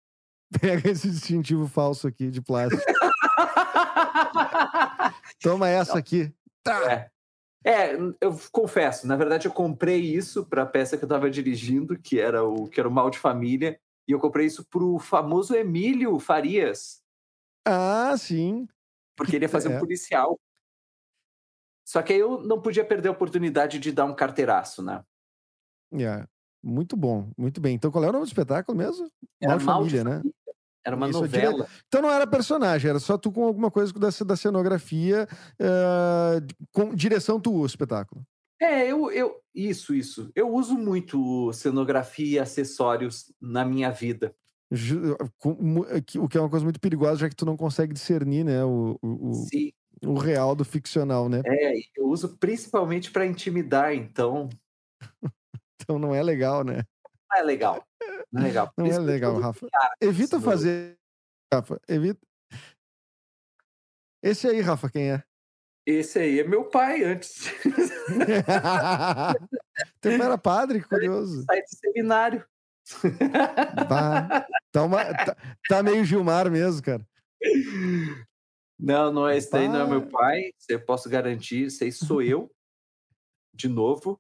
Pega 0.61 0.91
esse 0.91 1.09
distintivo 1.11 1.69
falso 1.69 2.09
aqui 2.09 2.31
de 2.31 2.41
plástico. 2.43 2.83
Toma 5.43 5.69
essa 5.69 5.99
aqui. 5.99 6.33
Tá. 6.63 6.93
É. 6.93 7.11
É, 7.63 7.95
eu 8.23 8.41
confesso, 8.51 9.07
na 9.07 9.17
verdade 9.17 9.47
eu 9.47 9.53
comprei 9.53 10.01
isso 10.01 10.47
para 10.47 10.63
a 10.63 10.67
peça 10.67 10.97
que 10.97 11.05
eu 11.05 11.07
estava 11.07 11.31
dirigindo, 11.31 11.99
que 11.99 12.19
era 12.19 12.43
o 12.43 12.67
que 12.67 12.81
era 12.81 12.89
o 12.89 12.93
Mal 12.93 13.11
de 13.11 13.19
Família, 13.19 13.79
e 14.09 14.13
eu 14.13 14.19
comprei 14.19 14.47
isso 14.47 14.65
pro 14.65 14.99
famoso 14.99 15.55
Emílio 15.55 16.19
Farias, 16.19 17.03
Ah, 17.67 18.15
sim. 18.17 18.67
porque 19.15 19.37
ele 19.37 19.45
ia 19.45 19.49
fazer 19.51 19.71
É. 19.73 19.77
um 19.77 19.79
policial. 19.79 20.41
Só 21.91 22.03
que 22.03 22.13
aí 22.13 22.21
eu 22.21 22.41
não 22.41 22.63
podia 22.63 22.85
perder 22.85 23.09
a 23.09 23.11
oportunidade 23.11 23.81
de 23.81 23.91
dar 23.91 24.05
um 24.05 24.15
carteiraço, 24.15 24.81
né? 24.81 25.03
É, 25.93 26.25
Muito 26.63 26.97
bom, 26.97 27.33
muito 27.37 27.61
bem. 27.61 27.75
Então, 27.75 27.91
qual 27.91 28.05
é 28.05 28.09
o 28.09 28.13
nome 28.13 28.25
do 28.25 28.29
espetáculo 28.29 28.79
mesmo? 28.79 29.11
Era 29.41 29.57
Mal 29.57 29.67
Mal 29.67 29.83
de 29.83 29.91
Família, 29.91 30.05
né? 30.05 30.23
Era 30.87 30.95
uma 30.95 31.09
Isso, 31.09 31.21
novela. 31.21 31.67
Então 31.89 32.01
não 32.01 32.09
era 32.13 32.29
personagem, 32.29 32.89
era 32.89 33.01
só 33.01 33.19
tu 33.19 33.33
com 33.33 33.43
alguma 33.43 33.73
coisa 33.73 33.93
da, 33.95 34.09
da 34.25 34.37
cenografia, 34.37 35.27
eh, 35.59 36.41
com 36.71 36.95
direção 36.95 37.41
tu, 37.41 37.53
o 37.55 37.67
espetáculo. 37.67 38.23
É, 38.61 38.87
eu, 38.87 39.11
eu. 39.11 39.41
Isso, 39.53 39.93
isso. 39.93 40.31
Eu 40.33 40.49
uso 40.55 40.79
muito 40.79 41.53
cenografia 41.53 42.37
e 42.37 42.39
acessórios 42.39 43.33
na 43.41 43.65
minha 43.65 43.91
vida. 43.91 44.33
Que- 46.07 46.21
O 46.21 46.29
que 46.29 46.39
é 46.39 46.41
uma 46.41 46.49
coisa 46.49 46.65
muito 46.65 46.79
perigosa, 46.79 47.17
já 47.17 47.29
que 47.29 47.35
tu 47.35 47.45
não 47.45 47.57
consegue 47.57 47.93
discernir, 47.93 48.45
né, 48.45 48.65
o, 48.65 48.97
o, 49.03 49.31
o- 49.31 49.35
Sim. 49.35 49.73
O 50.05 50.15
real 50.15 50.55
do 50.55 50.65
ficcional, 50.65 51.29
né? 51.29 51.43
É, 51.45 51.75
eu 51.97 52.07
uso 52.07 52.37
principalmente 52.39 53.11
para 53.11 53.27
intimidar, 53.27 53.95
então 53.95 54.49
Então 55.81 55.99
não 55.99 56.15
é 56.15 56.23
legal, 56.23 56.63
né? 56.63 56.85
Não 57.31 57.39
é 57.39 57.43
legal. 57.43 57.85
Não 58.31 58.43
é 58.43 58.45
legal. 58.45 58.71
Não 58.77 58.87
é 58.87 58.99
legal, 58.99 59.41
Rafa. 59.41 59.67
Evita 60.01 60.41
fazer. 60.41 60.97
Rafa, 61.53 61.81
evita. 61.89 62.21
Esse 64.23 64.47
aí, 64.47 64.61
Rafa, 64.61 64.89
quem 64.91 65.13
é? 65.13 65.25
Esse 65.87 66.19
aí 66.19 66.41
é 66.41 66.45
meu 66.45 66.65
pai 66.65 67.03
antes. 67.03 67.47
Teu 70.01 70.19
pai 70.19 70.27
era 70.27 70.39
padre, 70.39 70.83
curioso. 70.83 71.45
Sai 71.45 71.63
do 71.63 71.69
seminário. 71.69 72.45
Tá, 74.73 74.83
uma, 74.83 75.05
tá, 75.05 75.37
tá, 75.69 75.83
meio 75.83 76.05
Gilmar 76.05 76.51
mesmo, 76.51 76.83
cara. 76.83 77.07
Não, 78.81 79.13
não 79.13 79.29
é 79.29 79.37
esse 79.37 79.51
daí, 79.51 79.69
não 79.69 79.81
é 79.81 79.87
meu 79.87 80.09
pai. 80.09 80.53
Eu 80.69 80.83
posso 80.85 81.09
garantir, 81.11 81.65
esse 81.65 81.85
aí 81.85 81.93
sou 81.93 82.23
eu, 82.23 82.51
de 83.53 83.69
novo, 83.69 84.19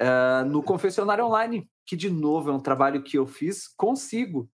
uh, 0.00 0.44
no 0.44 0.62
confessionário 0.62 1.24
online, 1.24 1.66
que 1.86 1.96
de 1.96 2.10
novo 2.10 2.50
é 2.50 2.52
um 2.52 2.60
trabalho 2.60 3.02
que 3.02 3.16
eu 3.16 3.26
fiz 3.26 3.66
consigo. 3.68 4.50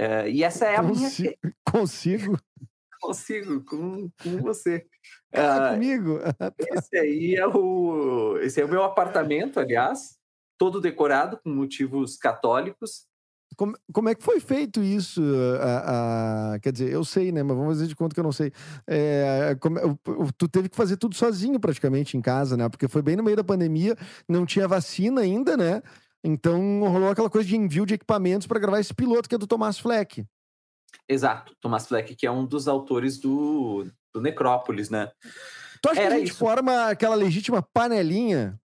Uh, 0.00 0.26
e 0.28 0.42
essa 0.42 0.66
é 0.66 0.76
a 0.76 0.82
Consi 0.82 1.22
minha. 1.22 1.36
Consigo? 1.70 2.38
consigo, 3.00 3.64
com, 3.64 4.08
com 4.22 4.36
você. 4.38 4.86
Ah, 5.34 5.70
uh, 5.70 5.74
comigo? 5.74 6.18
esse 6.58 6.96
aí 6.96 7.34
é 7.34 7.46
o. 7.46 8.38
Esse 8.38 8.60
é 8.60 8.64
o 8.64 8.68
meu 8.68 8.84
apartamento, 8.84 9.58
aliás, 9.58 10.16
todo 10.56 10.80
decorado 10.80 11.38
com 11.42 11.50
motivos 11.50 12.16
católicos. 12.16 13.08
Como, 13.56 13.74
como 13.92 14.08
é 14.08 14.14
que 14.14 14.22
foi 14.22 14.40
feito 14.40 14.82
isso? 14.82 15.22
A, 15.60 16.54
a, 16.54 16.60
quer 16.60 16.72
dizer, 16.72 16.92
eu 16.92 17.04
sei, 17.04 17.32
né? 17.32 17.42
Mas 17.42 17.56
vamos 17.56 17.74
fazer 17.74 17.86
de 17.86 17.96
conta 17.96 18.14
que 18.14 18.20
eu 18.20 18.24
não 18.24 18.32
sei. 18.32 18.52
É, 18.86 19.56
como, 19.60 19.98
tu 20.36 20.48
teve 20.48 20.68
que 20.68 20.76
fazer 20.76 20.96
tudo 20.96 21.14
sozinho 21.14 21.58
praticamente 21.60 22.16
em 22.16 22.20
casa, 22.20 22.56
né? 22.56 22.68
Porque 22.68 22.88
foi 22.88 23.02
bem 23.02 23.16
no 23.16 23.22
meio 23.22 23.36
da 23.36 23.44
pandemia, 23.44 23.96
não 24.28 24.46
tinha 24.46 24.66
vacina 24.66 25.20
ainda, 25.20 25.56
né? 25.56 25.82
Então 26.24 26.80
rolou 26.80 27.10
aquela 27.10 27.30
coisa 27.30 27.48
de 27.48 27.56
envio 27.56 27.84
de 27.84 27.94
equipamentos 27.94 28.46
para 28.46 28.60
gravar 28.60 28.80
esse 28.80 28.94
piloto 28.94 29.28
que 29.28 29.34
é 29.34 29.38
do 29.38 29.46
Tomás 29.46 29.78
Fleck. 29.78 30.24
Exato, 31.08 31.54
Thomas 31.60 31.86
Fleck, 31.86 32.14
que 32.14 32.26
é 32.26 32.30
um 32.30 32.46
dos 32.46 32.68
autores 32.68 33.18
do, 33.18 33.86
do 34.14 34.20
Necrópolis, 34.20 34.88
né? 34.88 35.10
Tu 35.80 35.88
acha 35.90 36.00
Era 36.00 36.10
que 36.10 36.14
a 36.14 36.18
gente 36.18 36.30
isso. 36.30 36.38
forma 36.38 36.88
aquela 36.88 37.16
legítima 37.16 37.60
panelinha? 37.60 38.58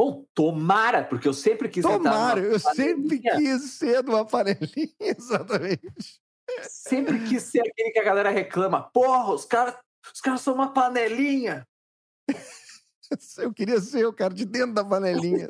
Bom, 0.00 0.24
tomara, 0.32 1.04
porque 1.04 1.28
eu 1.28 1.34
sempre 1.34 1.68
quis 1.68 1.82
Tomara, 1.82 2.40
eu 2.40 2.58
sempre 2.58 3.18
quis 3.18 3.72
ser 3.72 4.02
numa 4.02 4.24
panelinha, 4.24 4.94
exatamente. 4.98 6.18
Sempre 6.62 7.28
quis 7.28 7.42
ser 7.42 7.60
aquele 7.60 7.90
que 7.90 7.98
a 7.98 8.02
galera 8.02 8.30
reclama. 8.30 8.82
Porra, 8.82 9.34
os 9.34 9.44
caras 9.44 9.76
os 10.10 10.22
cara 10.22 10.38
são 10.38 10.54
uma 10.54 10.72
panelinha. 10.72 11.68
Eu 13.36 13.52
queria 13.52 13.78
ser 13.78 14.06
o 14.06 14.12
cara 14.12 14.32
de 14.32 14.46
dentro 14.46 14.72
da 14.72 14.84
panelinha. 14.84 15.46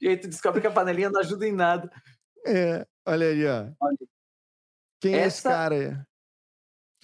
e 0.00 0.08
aí 0.08 0.16
tu 0.18 0.28
descobre 0.28 0.60
que 0.60 0.68
a 0.68 0.72
panelinha 0.72 1.10
não 1.10 1.20
ajuda 1.20 1.48
em 1.48 1.52
nada. 1.52 1.90
É, 2.46 2.86
olha 3.04 3.26
aí, 3.26 3.44
ó. 3.44 3.72
Olha, 3.80 3.98
Quem 5.00 5.14
essa, 5.14 5.24
é 5.24 5.26
esse 5.26 5.42
cara 5.42 5.74
aí? 5.74 5.98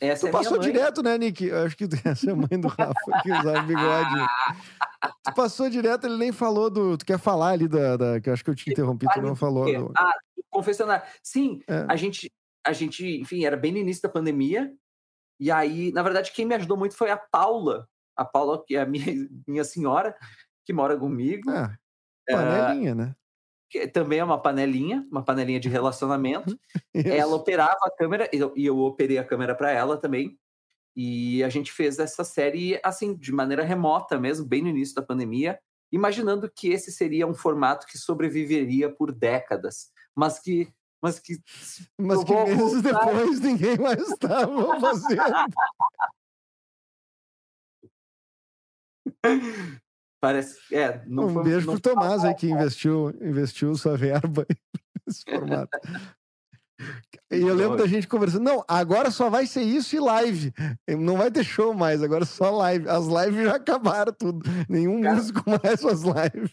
Essa 0.03 0.27
tu 0.27 0.29
é 0.29 0.33
passou 0.33 0.59
direto, 0.59 1.01
né, 1.01 1.17
Nick? 1.17 1.45
Eu 1.45 1.65
acho 1.65 1.77
que 1.77 1.85
essa 2.05 2.29
é 2.29 2.33
a 2.33 2.37
mãe 2.37 2.61
do 2.61 2.67
Rafa 2.67 3.23
que 3.23 3.31
usava 3.31 3.63
bigode. 3.63 4.27
tu 5.23 5.35
passou 5.35 5.71
direto, 5.71 6.09
ele 6.09 6.17
nem 6.17 6.33
falou 6.33 6.69
do. 6.69 6.99
Tu 6.99 7.07
quer 7.07 7.19
falar 7.19 7.51
ali 7.51 7.69
da. 7.69 7.97
da 7.97 8.21
que 8.21 8.29
eu 8.29 8.33
acho 8.33 8.43
que 8.43 8.51
eu 8.51 8.55
te 8.55 8.69
interrompi, 8.69 9.07
tu 9.15 9.23
não 9.23 9.37
falou. 9.37 9.65
Do... 9.65 9.93
Ah, 9.97 10.13
confessionário. 10.51 11.07
Sim, 11.23 11.61
é. 11.69 11.87
a 11.89 11.95
gente. 11.95 12.31
A 12.65 12.73
gente, 12.73 13.21
enfim, 13.21 13.45
era 13.45 13.57
bem 13.57 13.73
no 13.73 13.79
início 13.79 14.03
da 14.03 14.09
pandemia. 14.09 14.73
E 15.39 15.51
aí, 15.51 15.93
na 15.93 16.03
verdade, 16.03 16.31
quem 16.33 16.47
me 16.47 16.55
ajudou 16.55 16.77
muito 16.77 16.97
foi 16.97 17.11
a 17.11 17.17
Paula. 17.17 17.89
A 18.17 18.25
Paula, 18.25 18.63
que 18.65 18.77
é 18.77 18.81
a 18.81 18.87
minha, 18.87 19.05
minha 19.47 19.65
senhora, 19.65 20.17
que 20.65 20.73
mora 20.73 20.97
comigo. 20.97 21.51
Ah, 21.51 21.77
panelinha, 22.29 22.93
uh, 22.93 22.97
né? 22.97 23.17
Que 23.73 23.89
também 23.89 24.19
é 24.19 24.25
uma 24.25 24.39
panelinha, 24.39 25.07
uma 25.11 25.25
panelinha 25.25 25.59
de 25.59 25.69
relacionamento. 25.71 26.59
ela 26.95 27.35
operava 27.35 27.79
a 27.85 27.91
câmera 27.91 28.29
e 28.31 28.37
eu, 28.37 28.53
e 28.55 28.67
eu 28.67 28.79
operei 28.79 29.17
a 29.17 29.25
câmera 29.25 29.55
para 29.55 29.71
ela 29.71 29.97
também. 29.97 30.39
E 30.95 31.43
a 31.43 31.49
gente 31.49 31.73
fez 31.73 31.99
essa 31.99 32.23
série 32.23 32.79
assim, 32.85 33.17
de 33.17 33.33
maneira 33.33 33.65
remota 33.65 34.21
mesmo, 34.21 34.47
bem 34.47 34.61
no 34.61 34.69
início 34.69 34.95
da 34.95 35.01
pandemia, 35.01 35.59
imaginando 35.91 36.53
que 36.55 36.69
esse 36.69 36.93
seria 36.93 37.27
um 37.27 37.33
formato 37.33 37.87
que 37.87 37.97
sobreviveria 37.97 38.91
por 38.91 39.11
décadas, 39.11 39.91
mas 40.15 40.39
que 40.39 40.71
mas 41.01 41.19
que 41.19 41.43
mas 41.99 42.23
que 42.23 42.33
meses 42.33 42.83
voltar... 42.83 43.07
depois 43.07 43.41
ninguém 43.41 43.79
mais 43.79 44.01
estava 44.07 44.79
fazendo. 44.81 45.23
Parece. 50.23 50.57
É, 50.73 51.03
não 51.05 51.25
um 51.25 51.33
foi, 51.35 51.43
beijo 51.43 51.67
não 51.67 51.75
pro 51.75 51.83
Tomás 51.83 52.25
aí 52.25 52.33
que 52.33 52.49
investiu, 52.49 53.13
investiu 53.21 53.75
sua 53.75 53.97
verba 53.97 54.47
nesse 55.05 55.25
formato. 55.25 55.77
E 57.29 57.41
eu 57.41 57.53
lembro 57.53 57.77
da 57.77 57.89
gente 57.89 58.07
conversando, 58.07 58.45
não, 58.45 58.65
agora 58.69 59.11
só 59.11 59.29
vai 59.29 59.49
ser 59.49 59.63
isso 59.63 59.97
e 59.97 59.99
live. 59.99 60.55
Não 60.97 61.17
vai 61.17 61.29
ter 61.29 61.43
show 61.43 61.75
mais, 61.75 62.05
agora 62.05 62.25
só 62.25 62.57
live. 62.57 62.89
As 62.89 63.07
lives 63.07 63.45
já 63.45 63.57
acabaram 63.57 64.13
tudo. 64.13 64.49
Nenhum 64.69 65.03
Cara, 65.03 65.17
músico 65.17 65.43
mais 65.49 65.83
faz 65.83 66.03
live. 66.05 66.53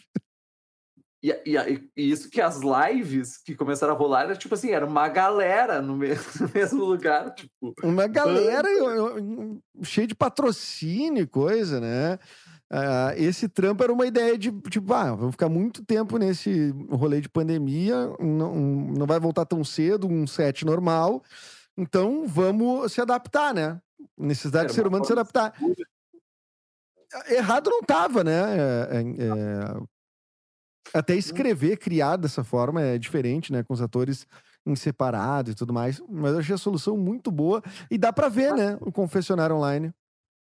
E, 1.21 1.29
e, 1.45 1.89
e, 1.95 2.09
isso 2.09 2.27
que 2.27 2.41
as 2.41 2.61
lives 2.61 3.37
que 3.37 3.53
começaram 3.53 3.93
a 3.93 3.97
rolar 3.97 4.23
era 4.23 4.35
tipo 4.35 4.55
assim, 4.55 4.71
era 4.71 4.85
uma 4.85 5.07
galera 5.09 5.79
no 5.79 5.95
mesmo, 5.95 6.23
no 6.41 6.51
mesmo 6.55 6.85
lugar. 6.85 7.35
Tipo, 7.35 7.75
uma 7.83 8.07
galera 8.07 8.67
cheia 9.83 10.07
de 10.07 10.15
patrocínio 10.15 11.21
e 11.21 11.27
coisa, 11.27 11.79
né? 11.79 12.17
Uh, 12.71 13.17
esse 13.17 13.49
trampo 13.49 13.83
era 13.83 13.91
uma 13.91 14.05
ideia 14.05 14.37
de, 14.37 14.51
tipo, 14.69 14.93
ah, 14.93 15.15
vamos 15.15 15.31
ficar 15.31 15.49
muito 15.49 15.83
tempo 15.83 16.17
nesse 16.17 16.69
rolê 16.91 17.19
de 17.19 17.27
pandemia, 17.27 17.95
não, 18.19 18.55
não 18.55 19.07
vai 19.07 19.19
voltar 19.19 19.45
tão 19.45 19.63
cedo, 19.63 20.07
um 20.07 20.27
set 20.27 20.63
normal, 20.63 21.23
então 21.75 22.27
vamos 22.27 22.91
se 22.93 23.01
adaptar, 23.01 23.55
né? 23.55 23.81
Necessidade 24.17 24.67
do 24.67 24.73
ser 24.73 24.85
humano 24.85 25.03
se 25.03 25.13
adaptar. 25.13 25.53
Errado 27.27 27.71
não 27.71 27.81
tava, 27.81 28.23
né? 28.23 28.57
É, 28.57 28.97
é, 28.97 29.01
é... 29.01 29.81
Até 30.93 31.15
escrever, 31.15 31.77
criar 31.77 32.17
dessa 32.17 32.43
forma 32.43 32.81
é 32.81 32.97
diferente, 32.97 33.51
né? 33.51 33.63
Com 33.63 33.73
os 33.73 33.81
atores 33.81 34.27
em 34.65 34.75
separado 34.75 35.51
e 35.51 35.55
tudo 35.55 35.73
mais. 35.73 36.01
Mas 36.07 36.33
eu 36.33 36.39
achei 36.39 36.55
a 36.55 36.57
solução 36.57 36.97
muito 36.97 37.31
boa. 37.31 37.63
E 37.89 37.97
dá 37.97 38.11
para 38.13 38.29
ver, 38.29 38.53
né? 38.53 38.77
O 38.81 38.91
confessionário 38.91 39.55
online. 39.55 39.91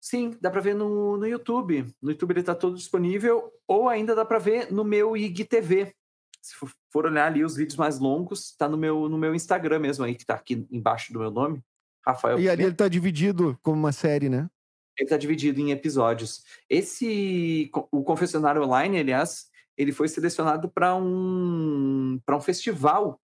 Sim, 0.07 0.39
dá 0.41 0.53
para 0.53 0.61
ver 0.61 0.73
no, 0.73 1.17
no 1.17 1.27
YouTube. 1.27 1.93
No 2.01 2.13
YouTube 2.13 2.31
ele 2.31 2.39
está 2.39 2.55
todo 2.55 2.77
disponível, 2.77 3.53
ou 3.67 3.89
ainda 3.89 4.15
dá 4.15 4.25
para 4.25 4.39
ver 4.39 4.73
no 4.73 4.85
meu 4.85 5.17
IGTV. 5.17 5.93
Se 6.41 6.55
for 6.93 7.07
olhar 7.07 7.27
ali 7.27 7.45
os 7.45 7.57
vídeos 7.57 7.77
mais 7.77 7.99
longos, 7.99 8.51
está 8.51 8.69
no 8.69 8.77
meu, 8.77 9.09
no 9.09 9.19
meu 9.19 9.35
Instagram 9.35 9.81
mesmo 9.81 10.05
aí, 10.05 10.15
que 10.15 10.23
está 10.23 10.35
aqui 10.35 10.65
embaixo 10.71 11.13
do 11.13 11.19
meu 11.19 11.29
nome, 11.29 11.61
Rafael. 12.07 12.39
E 12.39 12.49
ali 12.49 12.63
ele 12.63 12.71
está 12.71 12.87
dividido 12.87 13.59
como 13.65 13.77
uma 13.77 13.91
série, 13.91 14.29
né? 14.29 14.49
Ele 14.97 15.07
está 15.07 15.17
dividido 15.17 15.61
em 15.61 15.73
episódios. 15.73 16.45
Esse, 16.71 17.69
o 17.91 18.05
Confessionário 18.05 18.63
Online, 18.63 19.01
aliás, 19.01 19.51
ele 19.77 19.91
foi 19.91 20.07
selecionado 20.07 20.69
para 20.71 20.95
um, 20.95 22.21
um 22.29 22.41
festival 22.41 23.21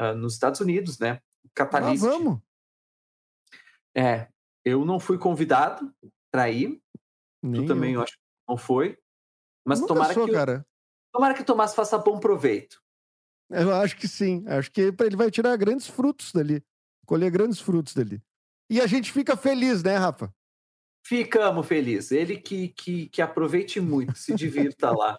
uh, 0.00 0.14
nos 0.14 0.34
Estados 0.34 0.60
Unidos, 0.60 0.96
né? 1.00 1.20
Catalyst. 1.56 2.04
Ah, 2.04 2.08
vamos! 2.08 2.38
É, 3.96 4.28
eu 4.64 4.84
não 4.84 5.00
fui 5.00 5.18
convidado, 5.18 5.92
trair. 6.30 6.80
Nem 7.42 7.62
tu 7.62 7.68
também, 7.68 7.94
eu 7.94 8.02
acho 8.02 8.12
que 8.12 8.22
não 8.48 8.56
foi. 8.56 8.98
Mas 9.64 9.80
Nunca 9.80 9.94
tomara 9.94 10.14
sou, 10.14 10.26
que. 10.26 10.32
Cara. 10.32 10.66
Tomara 11.12 11.34
que 11.34 11.42
o 11.42 11.44
Tomás 11.44 11.74
faça 11.74 11.98
bom 11.98 12.20
proveito. 12.20 12.80
Eu 13.50 13.74
acho 13.74 13.96
que 13.96 14.06
sim. 14.06 14.44
Acho 14.46 14.70
que 14.70 14.80
ele 14.80 15.16
vai 15.16 15.30
tirar 15.30 15.56
grandes 15.56 15.88
frutos 15.88 16.32
dali. 16.32 16.62
Colher 17.04 17.30
grandes 17.30 17.60
frutos 17.60 17.94
dali. 17.94 18.22
E 18.70 18.80
a 18.80 18.86
gente 18.86 19.10
fica 19.10 19.36
feliz, 19.36 19.82
né, 19.82 19.96
Rafa? 19.96 20.32
Ficamos 21.04 21.66
felizes. 21.66 22.12
Ele 22.12 22.36
que, 22.38 22.68
que, 22.68 23.08
que 23.08 23.20
aproveite 23.20 23.80
muito, 23.80 24.16
se 24.16 24.34
divirta 24.34 24.92
lá. 24.92 25.18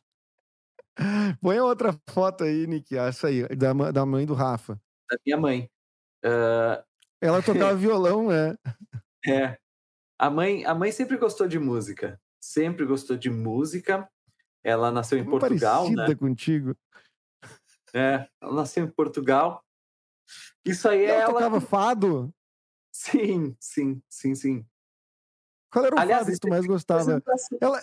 Põe 1.41 1.59
outra 1.59 1.93
foto 2.09 2.45
aí, 2.45 2.66
Nick. 2.66 2.95
Essa 2.95 3.28
aí, 3.28 3.45
da, 3.49 3.74
da 3.91 4.05
mãe 4.05 4.26
do 4.26 4.34
Rafa. 4.34 4.80
Da 5.09 5.18
minha 5.26 5.38
mãe. 5.38 5.70
Uh... 6.24 6.82
Ela 7.20 7.41
tocava 7.41 7.76
violão, 7.76 8.30
né? 8.30 8.55
É. 9.28 9.57
A 10.22 10.30
mãe, 10.30 10.63
a 10.65 10.76
mãe 10.76 10.91
sempre 10.91 11.17
gostou 11.17 11.47
de 11.47 11.57
música. 11.57 12.22
Sempre 12.39 12.86
gostou 12.86 13.17
de 13.17 13.28
música. 13.28 14.07
Ela 14.63 14.91
nasceu 14.91 15.17
em 15.17 15.26
Portugal, 15.26 15.86
parecida 15.86 16.09
né? 16.09 16.15
contigo. 16.15 16.78
É, 17.91 18.30
ela 18.39 18.53
nasceu 18.53 18.86
em 18.86 18.88
Portugal. 18.88 19.65
Isso 20.63 20.88
aí 20.88 21.05
ela 21.05 21.13
é 21.13 21.22
ela. 21.22 21.34
tocava 21.34 21.59
fado? 21.59 22.32
Sim, 22.93 23.55
sim, 23.59 23.99
sim, 24.07 24.36
sim. 24.36 24.65
Qual 25.72 25.86
era 25.86 25.95
o 25.95 25.99
Aliás, 25.99 26.22
fado 26.26 26.34
que 26.34 26.39
tu 26.39 26.49
mais 26.49 26.67
gostava? 26.67 27.24
Ela... 27.59 27.82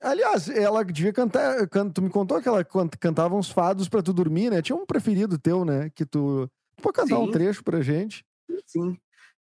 Aliás, 0.00 0.48
ela 0.48 0.82
devia 0.86 1.12
cantar. 1.12 1.68
Can... 1.68 1.90
Tu 1.90 2.00
me 2.00 2.08
contou 2.08 2.40
que 2.40 2.48
ela 2.48 2.64
cantava 2.98 3.36
uns 3.36 3.50
fados 3.50 3.90
para 3.90 4.02
tu 4.02 4.14
dormir, 4.14 4.50
né? 4.50 4.62
Tinha 4.62 4.74
um 4.74 4.86
preferido 4.86 5.38
teu, 5.38 5.66
né? 5.66 5.90
Que 5.90 6.06
tu. 6.06 6.50
Pode 6.80 6.94
cantar 6.94 7.16
Sim. 7.16 7.22
um 7.22 7.30
trecho 7.30 7.62
pra 7.62 7.82
gente? 7.82 8.24
Sim 8.64 8.98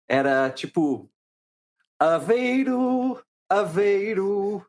era 0.09 0.51
tipo 0.51 1.11
Aveiro, 2.01 3.23
Aveiro, 3.49 4.67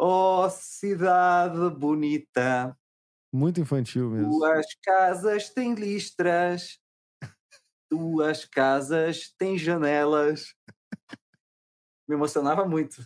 Oh, 0.00 0.48
cidade 0.48 1.58
bonita, 1.76 2.76
Muito 3.34 3.60
infantil 3.60 4.10
mesmo. 4.10 4.30
tuas 4.38 4.66
casas 4.84 5.50
têm 5.50 5.74
listras, 5.74 6.78
tuas 7.90 8.44
casas 8.44 9.34
têm 9.36 9.58
janelas. 9.58 10.54
Me 12.08 12.14
emocionava 12.14 12.64
muito. 12.64 13.04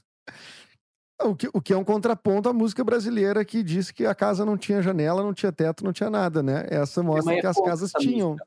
O 1.23 1.35
que, 1.35 1.49
o 1.55 1.63
que 1.63 1.73
é 1.73 1.77
um 1.77 1.85
contraponto 1.85 2.49
à 2.51 2.53
música 2.53 2.85
brasileira 2.85 3.43
que 3.45 3.63
diz 3.63 3.91
que 3.91 4.05
a 4.05 4.15
casa 4.15 4.45
não 4.45 4.59
tinha 4.59 4.83
janela, 4.83 5.23
não 5.23 5.33
tinha 5.33 5.51
teto, 5.53 5.83
não 5.83 5.93
tinha 5.95 6.11
nada, 6.11 6.43
né? 6.43 6.67
Essa 6.69 7.03
mostra 7.03 7.25
mãe 7.31 7.39
é 7.39 7.41
que 7.41 7.47
as 7.47 7.61
casas 7.61 7.91
tinham. 7.93 8.33
Minha 8.33 8.47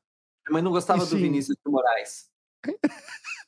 mãe 0.51 0.61
não 0.61 0.71
gostava 0.71 0.99
E 0.99 1.07
do 1.07 1.09
sim. 1.09 1.17
Vinícius 1.17 1.57
de 1.65 1.71
Moraes. 1.71 2.29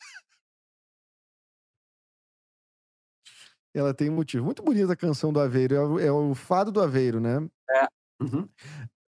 Ela 3.77 3.93
tem 3.93 4.09
um 4.09 4.15
motivo. 4.15 4.43
Muito 4.43 4.63
bonita 4.63 4.93
a 4.93 4.97
canção 4.97 5.31
do 5.31 5.39
Aveiro. 5.39 5.75
É 5.75 5.81
o, 5.81 5.99
é 5.99 6.11
o 6.11 6.33
fado 6.33 6.71
do 6.71 6.81
Aveiro, 6.81 7.19
né? 7.19 7.37
Uhum. 8.19 8.49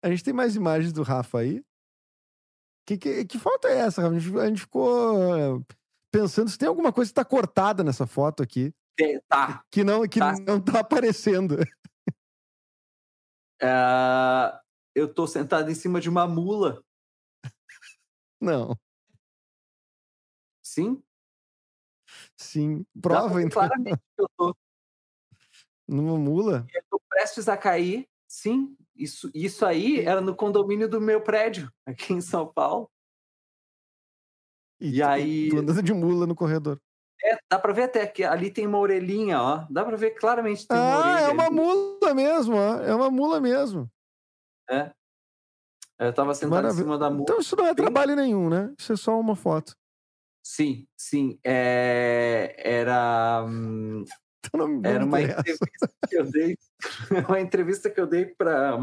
A 0.02 0.08
gente 0.08 0.24
tem 0.24 0.32
mais 0.32 0.56
imagens 0.56 0.92
do 0.92 1.02
Rafa 1.02 1.40
aí. 1.40 1.62
Que, 2.86 2.96
que, 2.96 3.24
que 3.26 3.38
foto 3.38 3.66
é 3.66 3.78
essa, 3.78 4.00
Rafa? 4.02 4.16
A 4.16 4.18
gente, 4.18 4.38
a 4.38 4.46
gente 4.46 4.60
ficou 4.62 5.36
eh, 5.36 5.64
pensando 6.10 6.48
se 6.48 6.56
tem 6.56 6.68
alguma 6.68 6.92
coisa 6.92 7.10
que 7.10 7.14
tá 7.14 7.24
cortada 7.24 7.84
nessa 7.84 8.06
foto 8.06 8.42
aqui. 8.42 8.72
Tá. 9.28 9.64
Que 9.70 9.84
não, 9.84 10.08
que 10.08 10.18
Tá. 10.18 10.32
não 10.46 10.60
tá 10.60 10.80
aparecendo. 10.80 11.56
Ah, 13.62 14.60
eu 14.94 15.12
tô 15.12 15.26
sentado 15.26 15.70
em 15.70 15.74
cima 15.74 16.00
de 16.00 16.08
uma 16.08 16.26
mula. 16.26 16.82
Não. 18.40 18.78
Sim? 20.62 21.02
Sim. 22.36 22.84
Prova, 23.00 23.40
então. 23.42 23.50
Claramente 23.62 23.98
que 24.16 24.22
eu 24.22 24.28
tô, 24.36 24.56
Numa 25.88 26.18
mula. 26.18 26.66
eu 26.74 26.82
tô 26.90 27.00
prestes 27.08 27.48
a 27.48 27.56
cair. 27.56 28.08
Sim. 28.26 28.76
Isso, 28.96 29.30
isso 29.34 29.66
aí 29.66 30.00
era 30.00 30.20
no 30.20 30.34
condomínio 30.36 30.88
do 30.88 31.00
meu 31.00 31.20
prédio, 31.20 31.70
aqui 31.86 32.12
em 32.12 32.20
São 32.20 32.46
Paulo. 32.46 32.88
E 34.80 34.98
tu- 34.98 35.04
aí- 35.04 35.48
Tu 35.50 35.58
andando 35.58 35.82
de 35.82 35.92
mula 35.92 36.26
no 36.26 36.34
corredor. 36.34 36.80
É, 37.22 37.38
dá 37.50 37.58
pra 37.58 37.72
ver 37.72 37.84
até 37.84 38.06
que 38.06 38.22
ali 38.24 38.50
tem 38.50 38.66
uma 38.66 38.78
orelhinha, 38.78 39.40
ó. 39.40 39.66
Dá 39.70 39.84
pra 39.84 39.96
ver 39.96 40.10
claramente 40.12 40.66
tem 40.66 40.76
uma 40.76 40.84
Ah, 40.94 40.98
orelha. 40.98 41.24
é 41.24 41.28
uma 41.32 41.46
ali. 41.46 41.54
mula 41.54 42.14
mesmo, 42.14 42.56
ó. 42.56 42.76
É 42.82 42.94
uma 42.94 43.10
mula 43.10 43.40
mesmo. 43.40 43.90
Eu 45.98 46.12
tava 46.12 46.34
sentado 46.34 46.50
Maravilha. 46.50 46.80
em 46.80 46.84
cima 46.84 46.98
da 46.98 47.08
mula. 47.08 47.22
Então 47.22 47.38
isso 47.38 47.56
não 47.56 47.66
é 47.66 47.74
trabalho 47.74 48.14
nenhum, 48.16 48.48
né? 48.50 48.74
Isso 48.78 48.92
é 48.92 48.96
só 48.96 49.18
uma 49.18 49.34
foto. 49.36 49.74
Sim, 50.44 50.86
sim. 50.94 51.38
É, 51.42 52.54
era. 52.58 53.44
hum, 53.48 54.04
Era 54.84 55.04
uma 55.06 55.22
entrevista 55.22 55.90
que 56.06 56.16
eu 56.16 56.30
dei, 56.30 56.58
uma 57.26 57.40
entrevista 57.40 57.90
que 57.90 57.98
eu 57.98 58.06
dei 58.06 58.26
para 58.26 58.78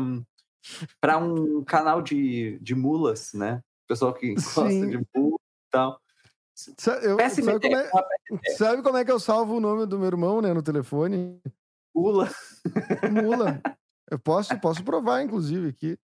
para 1.00 1.18
um 1.18 1.64
canal 1.64 2.02
de, 2.02 2.58
de 2.60 2.74
mulas, 2.76 3.34
né? 3.34 3.64
Pessoal 3.88 4.14
que 4.14 4.34
gosta 4.34 4.70
Sim. 4.70 4.90
de 4.90 5.08
mula 5.16 5.38
e 5.38 5.70
tal. 5.72 6.02
Eu- 7.04 7.18
sabe, 7.30 7.60
como 7.60 7.78
é, 7.78 7.90
sabe 8.58 8.84
como 8.84 8.98
é 8.98 9.06
que 9.06 9.12
eu 9.12 9.20
salvo 9.20 9.56
o 9.56 9.60
nome 9.60 9.86
do 9.86 9.98
meu 9.98 10.08
irmão, 10.08 10.42
né, 10.42 10.54
no 10.54 10.62
telefone? 10.64 11.40
mula. 11.96 12.30
Mula. 13.10 13.62
Eu 14.10 14.20
posso, 14.20 14.60
posso 14.60 14.84
provar, 14.84 15.24
inclusive, 15.24 15.70
aqui. 15.70 15.98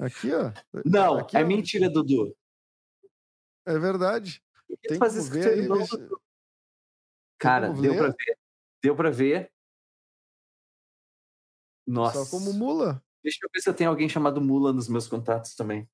Aqui, 0.00 0.32
ó. 0.32 0.50
Não, 0.84 1.18
Aqui, 1.18 1.36
é 1.36 1.42
ó. 1.42 1.46
mentira, 1.46 1.90
Dudu. 1.90 2.34
É 3.66 3.78
verdade. 3.78 4.42
Tem 4.68 4.76
tu 4.82 4.98
faz 4.98 5.12
como 5.12 5.22
isso 5.22 5.30
com 5.30 5.38
ver 5.38 5.48
aí? 5.48 6.18
Cara, 7.38 7.72
deu 7.72 7.96
para 7.96 8.08
ver. 8.08 8.38
Deu 8.82 8.96
para 8.96 9.10
ver. 9.10 9.52
Nossa. 11.86 12.24
Só 12.24 12.30
como 12.30 12.52
mula. 12.52 13.04
Deixa 13.22 13.38
eu 13.42 13.48
ver 13.52 13.60
se 13.60 13.68
eu 13.68 13.74
tenho 13.74 13.90
alguém 13.90 14.08
chamado 14.08 14.40
Mula 14.40 14.72
nos 14.72 14.88
meus 14.88 15.08
contatos 15.08 15.54
também. 15.54 15.88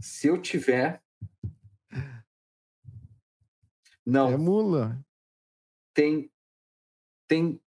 Se 0.00 0.28
eu 0.28 0.40
tiver. 0.40 1.02
Não, 4.06 4.30
É 4.32 4.36
mula. 4.36 5.04
tem 5.94 6.32
tem 7.28 7.62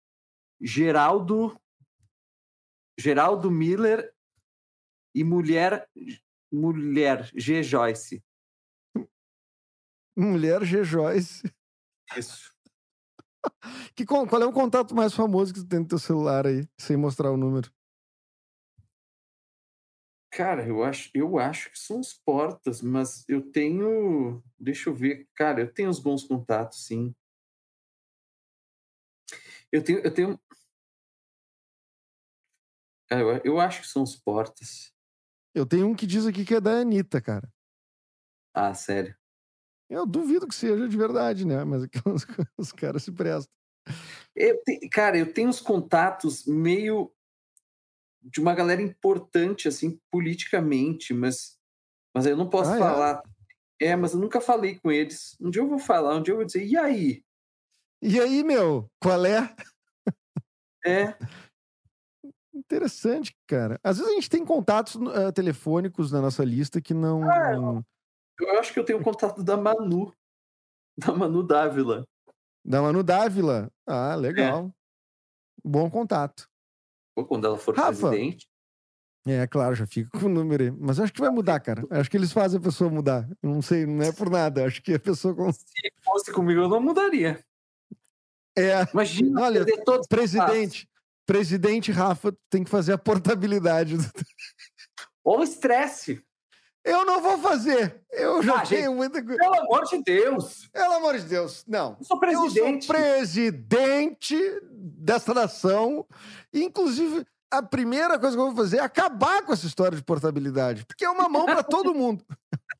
Geraldo 0.60 1.58
Geraldo 2.98 3.50
Miller 3.50 4.14
e 5.14 5.24
mulher 5.24 5.90
mulher 6.52 7.30
G 7.34 7.62
Joyce. 7.62 8.22
Mulher 10.16 10.64
G. 10.64 10.84
Joyce. 10.84 11.42
Isso. 12.16 12.52
Que, 13.94 14.04
qual 14.04 14.42
é 14.42 14.46
o 14.46 14.52
contato 14.52 14.94
mais 14.94 15.14
famoso 15.14 15.52
que 15.52 15.60
tu 15.60 15.66
tem 15.66 15.80
no 15.80 15.88
teu 15.88 15.98
celular 15.98 16.46
aí, 16.46 16.68
sem 16.78 16.96
mostrar 16.96 17.30
o 17.30 17.36
número? 17.36 17.72
Cara, 20.32 20.66
eu 20.66 20.84
acho, 20.84 21.10
eu 21.12 21.38
acho 21.38 21.70
que 21.70 21.78
são 21.78 22.00
os 22.00 22.12
portas, 22.12 22.80
mas 22.80 23.24
eu 23.28 23.42
tenho, 23.50 24.42
deixa 24.58 24.88
eu 24.88 24.94
ver, 24.94 25.28
cara, 25.34 25.60
eu 25.62 25.72
tenho 25.72 25.90
uns 25.90 25.98
bons 25.98 26.22
contatos, 26.22 26.86
sim. 26.86 27.14
Eu 29.72 29.82
tenho, 29.82 29.98
eu 30.00 30.14
tenho, 30.14 30.40
Cara, 33.10 33.22
eu, 33.22 33.40
eu 33.44 33.60
acho 33.60 33.80
que 33.82 33.88
são 33.88 34.04
os 34.04 34.14
portas. 34.14 34.94
Eu 35.52 35.66
tenho 35.66 35.88
um 35.88 35.96
que 35.96 36.06
diz 36.06 36.26
aqui 36.26 36.44
que 36.44 36.54
é 36.54 36.60
da 36.60 36.78
Anitta, 36.78 37.20
cara. 37.20 37.52
Ah, 38.54 38.72
sério. 38.72 39.19
Eu 39.90 40.06
duvido 40.06 40.46
que 40.46 40.54
seja 40.54 40.88
de 40.88 40.96
verdade, 40.96 41.44
né? 41.44 41.64
Mas 41.64 41.82
é 41.82 41.86
os, 42.08 42.26
os 42.56 42.72
caras 42.72 43.02
se 43.02 43.10
prestam. 43.10 43.52
Eu 44.36 44.62
te- 44.62 44.88
cara, 44.88 45.18
eu 45.18 45.32
tenho 45.32 45.48
uns 45.48 45.60
contatos 45.60 46.46
meio 46.46 47.12
de 48.22 48.40
uma 48.40 48.54
galera 48.54 48.80
importante, 48.80 49.66
assim, 49.66 49.98
politicamente, 50.10 51.12
mas, 51.12 51.58
mas 52.14 52.24
eu 52.26 52.36
não 52.36 52.48
posso 52.48 52.70
Ah, 52.70 52.76
é? 52.76 52.78
falar. 52.78 53.22
É? 53.82 53.96
mas 53.96 54.12
eu 54.12 54.20
nunca 54.20 54.40
falei 54.40 54.78
com 54.78 54.92
eles. 54.92 55.34
Um 55.40 55.50
dia 55.50 55.62
eu 55.62 55.68
vou 55.68 55.78
falar, 55.78 56.14
um 56.16 56.22
dia 56.22 56.32
eu 56.32 56.36
vou 56.36 56.44
dizer, 56.44 56.64
e 56.64 56.76
aí? 56.76 57.24
E 58.02 58.20
aí, 58.20 58.44
meu, 58.44 58.90
qual 59.02 59.24
é? 59.24 59.54
É, 60.84 61.16
Interessante, 62.54 63.34
cara. 63.46 63.78
Às 63.82 63.98
vezes 63.98 64.12
a 64.12 64.14
gente 64.14 64.28
tem 64.28 64.44
contatos 64.44 64.96
eh, 65.14 65.32
telefônicos 65.32 66.12
na 66.12 66.20
nossa 66.20 66.44
lista 66.44 66.80
que 66.80 66.92
não. 66.92 67.82
Eu 68.40 68.58
acho 68.58 68.72
que 68.72 68.78
eu 68.78 68.84
tenho 68.84 69.02
contato 69.02 69.42
da 69.42 69.56
Manu, 69.56 70.12
da 70.96 71.12
Manu 71.12 71.42
Dávila. 71.42 72.06
Da 72.64 72.82
Manu 72.82 73.02
Dávila. 73.02 73.70
Ah, 73.86 74.14
legal. 74.14 74.72
Bom 75.64 75.90
contato. 75.90 76.48
Quando 77.28 77.46
ela 77.46 77.58
for 77.58 77.76
Rafa. 77.76 78.08
presidente. 78.08 78.48
É, 79.26 79.46
claro, 79.46 79.74
já 79.74 79.86
fica 79.86 80.18
com 80.18 80.26
o 80.26 80.28
número 80.30 80.62
aí. 80.62 80.70
Mas 80.70 80.98
acho 80.98 81.12
que 81.12 81.20
vai 81.20 81.30
mudar, 81.30 81.60
cara. 81.60 81.84
Acho 81.90 82.10
que 82.10 82.16
eles 82.16 82.32
fazem 82.32 82.58
a 82.58 82.62
pessoa 82.62 82.88
mudar. 82.88 83.28
Eu 83.42 83.50
não 83.50 83.60
sei, 83.60 83.84
não 83.84 84.02
é 84.02 84.12
por 84.12 84.30
nada. 84.30 84.64
Acho 84.64 84.82
que 84.82 84.94
a 84.94 84.98
pessoa. 84.98 85.52
Se 85.52 85.92
fosse 86.02 86.32
comigo, 86.32 86.62
eu 86.62 86.68
não 86.68 86.80
mudaria. 86.80 87.44
É, 88.56 88.82
Imagina 88.92 89.42
Olha, 89.42 89.64
presidente. 90.08 90.88
Presidente 91.26 91.92
Rafa 91.92 92.36
tem 92.48 92.64
que 92.64 92.70
fazer 92.70 92.92
a 92.92 92.98
portabilidade. 92.98 93.96
contatos. 93.96 94.24
Ou 95.22 95.42
estresse. 95.42 96.24
Eu 96.84 97.04
não 97.04 97.20
vou 97.20 97.38
fazer. 97.38 98.02
Eu 98.10 98.42
já 98.42 98.54
Ah, 98.54 98.64
gente, 98.64 98.78
tenho 98.78 98.94
muita 98.94 99.22
coisa. 99.22 99.38
Pelo 99.38 99.60
amor 99.60 99.84
de 99.84 100.02
Deus. 100.02 100.68
Pelo 100.72 100.92
amor 100.94 101.18
de 101.18 101.24
Deus, 101.24 101.64
não. 101.66 101.96
Eu 101.98 102.04
sou 102.04 102.18
presidente. 102.18 102.58
Eu 102.58 102.82
sou 102.82 102.94
presidente 102.94 104.60
dessa 104.72 105.34
nação. 105.34 106.06
Inclusive, 106.52 107.26
a 107.50 107.62
primeira 107.62 108.18
coisa 108.18 108.36
que 108.36 108.40
eu 108.40 108.46
vou 108.46 108.56
fazer 108.56 108.78
é 108.78 108.80
acabar 108.80 109.44
com 109.44 109.52
essa 109.52 109.66
história 109.66 109.96
de 109.96 110.04
portabilidade. 110.04 110.86
Porque 110.86 111.04
é 111.04 111.10
uma 111.10 111.28
mão 111.28 111.44
para 111.44 111.62
todo 111.62 111.94
mundo. 111.94 112.24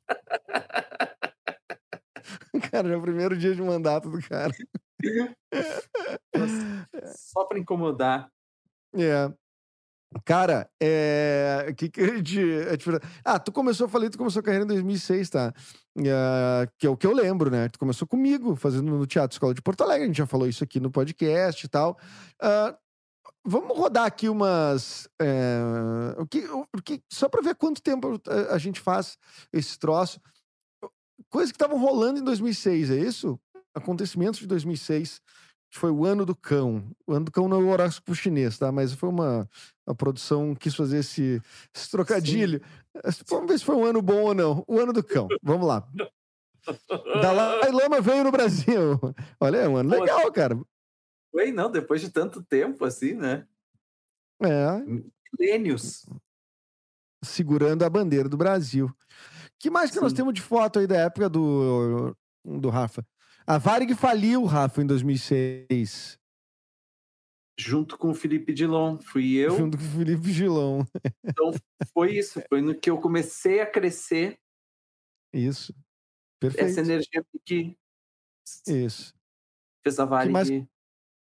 cara, 2.71 2.89
já 2.89 2.95
é 2.95 2.97
o 2.97 3.03
primeiro 3.03 3.37
dia 3.37 3.55
de 3.55 3.63
mandato 3.63 4.09
do 4.09 4.21
cara. 4.23 4.53
Só 7.15 7.45
para 7.45 7.59
incomodar. 7.59 8.31
É. 8.95 9.31
Cara, 10.25 10.69
é... 10.83 11.73
que 11.77 11.89
que 11.89 12.01
a 12.01 12.17
gente... 12.17 12.41
Ah, 13.25 13.39
tu 13.39 13.53
começou, 13.53 13.87
eu 13.87 13.91
falei, 13.91 14.11
tu 14.11 14.19
começou 14.19 14.41
a 14.41 14.43
carreira 14.43 14.65
em 14.65 14.69
2006, 14.69 15.31
tá? 15.31 15.53
É, 15.99 16.69
Que 16.79 16.87
é 16.87 16.91
o 16.91 16.97
que 16.97 17.07
eu 17.07 17.13
lembro, 17.15 17.49
né? 17.51 17.69
Tu 17.69 17.79
começou 17.79 18.09
comigo, 18.09 18.57
fazendo 18.57 18.91
no 18.91 19.07
Teatro 19.07 19.35
Escola 19.35 19.55
de 19.55 19.63
Porto 19.63 19.83
Alegre, 19.83 20.05
a 20.05 20.07
gente 20.09 20.17
já 20.19 20.27
falou 20.27 20.49
isso 20.49 20.65
aqui 20.65 20.81
no 20.81 20.91
podcast 20.91 21.65
e 21.65 21.69
tal. 21.69 21.97
Ah, 22.43 22.77
vamos 23.45 23.77
rodar 23.77 24.05
aqui 24.07 24.29
umas... 24.29 25.09
é, 25.21 25.61
O 26.19 26.27
que, 26.27 26.45
o 26.49 26.67
que... 26.85 27.01
Só 27.09 27.29
pra 27.29 27.41
ver 27.41 27.55
quanto 27.55 27.81
tempo 27.81 28.21
a- 28.27 28.55
a 28.55 28.59
gente 28.59 28.81
faz 28.81 29.17
esse 29.53 29.79
troço. 29.79 30.21
Coisas 31.29 31.53
que 31.53 31.57
estavam 31.57 31.79
rolando 31.79 32.19
em 32.19 32.25
2006, 32.25 32.91
é 32.91 32.97
isso? 32.97 33.39
Acontecimentos 33.73 34.41
de 34.41 34.47
2006 34.49 35.21
que 35.71 35.79
foi 35.79 35.91
o 35.91 36.05
ano 36.05 36.27
do 36.27 36.35
cão. 36.35 36.85
O 37.07 37.13
ano 37.13 37.27
do 37.27 37.31
cão 37.31 37.49
não 37.49 37.61
é 37.61 37.65
o 37.65 37.69
horóscopo 37.69 38.15
chinês, 38.15 38.59
tá? 38.59 38.73
Mas 38.73 38.93
foi 38.93 39.09
uma, 39.09 39.49
uma 39.87 39.95
produção 39.95 40.53
que 40.55 40.63
quis 40.63 40.75
fazer 40.75 40.99
esse, 40.99 41.41
esse 41.75 41.91
trocadilho. 41.91 42.61
Vamos 43.29 43.51
ver 43.51 43.59
se 43.59 43.65
foi 43.65 43.77
um 43.77 43.85
ano 43.85 44.03
bom 44.03 44.23
ou 44.23 44.35
não. 44.35 44.65
O 44.67 44.81
ano 44.81 44.93
do 44.93 45.03
cão. 45.03 45.29
Vamos 45.43 45.67
lá. 45.67 45.87
Dalai 47.23 47.71
Lama 47.71 48.01
veio 48.01 48.25
no 48.25 48.33
Brasil. 48.33 48.99
Olha, 49.41 49.59
é 49.59 49.69
um 49.69 49.77
ano 49.77 49.91
Pô, 49.91 50.01
legal, 50.01 50.33
cara. 50.33 50.61
Foi, 51.31 51.53
não, 51.53 51.71
depois 51.71 52.01
de 52.01 52.11
tanto 52.11 52.43
tempo 52.43 52.85
assim, 52.85 53.15
né? 53.15 53.47
É. 54.43 54.83
Milênios. 55.39 56.05
Segurando 57.23 57.85
a 57.85 57.91
bandeira 57.91 58.29
do 58.29 58.37
Brasil. 58.37 58.91
que 59.59 59.71
mais 59.71 59.91
que 59.91 59.99
Sim. 59.99 60.03
nós 60.03 60.13
temos 60.13 60.35
de 60.35 60.41
foto 60.41 60.81
aí 60.81 60.87
da 60.87 60.97
época 60.97 61.29
do, 61.29 62.17
do 62.45 62.69
Rafa? 62.71 63.07
A 63.51 63.59
Varig 63.59 63.97
faliu, 63.97 64.45
Rafa, 64.45 64.81
em 64.81 64.87
2006. 64.87 66.17
Junto 67.59 67.99
com 67.99 68.11
o 68.11 68.15
Felipe 68.15 68.55
Dilon, 68.55 68.97
fui 69.01 69.39
eu. 69.39 69.57
Junto 69.57 69.77
com 69.77 69.83
o 69.83 69.89
Felipe 69.89 70.33
Dilon. 70.33 70.85
Então, 71.25 71.51
foi 71.93 72.17
isso. 72.17 72.41
Foi 72.49 72.63
no 72.63 72.79
que 72.79 72.89
eu 72.89 73.01
comecei 73.01 73.61
a 73.61 73.67
crescer. 73.67 74.39
Isso. 75.33 75.75
Perfeito. 76.39 76.71
Essa 76.71 76.81
energia 76.81 77.27
que. 77.45 77.77
Isso. 78.69 79.13
Fez 79.83 79.99
a 79.99 80.05
Varig. 80.05 80.29
Que 80.29 80.33
mais, 80.33 80.49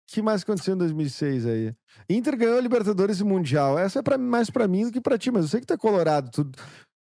que 0.08 0.22
mais 0.24 0.42
aconteceu 0.42 0.74
em 0.74 0.80
2006 0.80 1.46
aí? 1.46 1.76
Inter 2.10 2.36
ganhou 2.36 2.58
a 2.58 2.62
Libertadores 2.62 3.20
e 3.20 3.24
Mundial. 3.24 3.78
Essa 3.78 4.00
é 4.00 4.02
pra, 4.02 4.18
mais 4.18 4.50
para 4.50 4.68
mim 4.68 4.86
do 4.86 4.92
que 4.92 5.00
para 5.00 5.20
ti, 5.20 5.30
mas 5.30 5.44
eu 5.44 5.50
sei 5.50 5.60
que 5.60 5.68
tu 5.68 5.76
é 5.76 5.78
colorado. 5.78 6.32
Tu, 6.32 6.52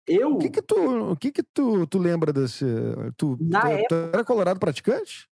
eu? 0.06 0.34
O 0.34 0.38
que 0.38 0.50
que 0.50 0.62
tu, 0.62 1.10
o 1.12 1.16
que 1.16 1.32
que 1.32 1.42
tu, 1.42 1.86
tu 1.86 1.98
lembra 1.98 2.32
desse... 2.32 2.64
Tu, 3.16 3.36
Na 3.40 3.60
tu, 3.60 3.66
época... 3.66 3.88
tu 3.88 3.94
era 3.94 4.24
colorado 4.24 4.60
praticante? 4.60 5.28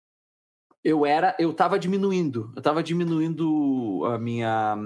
Eu 0.83 1.05
era... 1.07 1.37
Eu 1.39 1.53
tava 1.53 1.79
diminuindo. 1.79 2.53
Eu 2.57 2.63
tava 2.63 2.83
diminuindo 2.83 4.05
a 4.07 4.19
minha... 4.19 4.77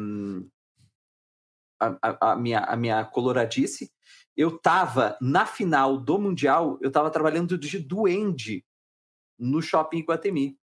A, 1.81 1.99
a, 2.03 2.33
a, 2.33 2.37
minha, 2.37 2.61
a 2.61 2.77
minha 2.77 3.05
coloradice. 3.05 3.91
Eu 4.37 4.59
tava, 4.59 5.17
na 5.21 5.47
final 5.47 5.99
do 5.99 6.19
Mundial, 6.19 6.79
eu 6.81 6.91
tava 6.91 7.11
trabalhando 7.11 7.57
de 7.57 7.79
duende 7.79 8.65
no 9.39 9.63
Shopping 9.63 9.99
Iguatemi. 9.99 10.59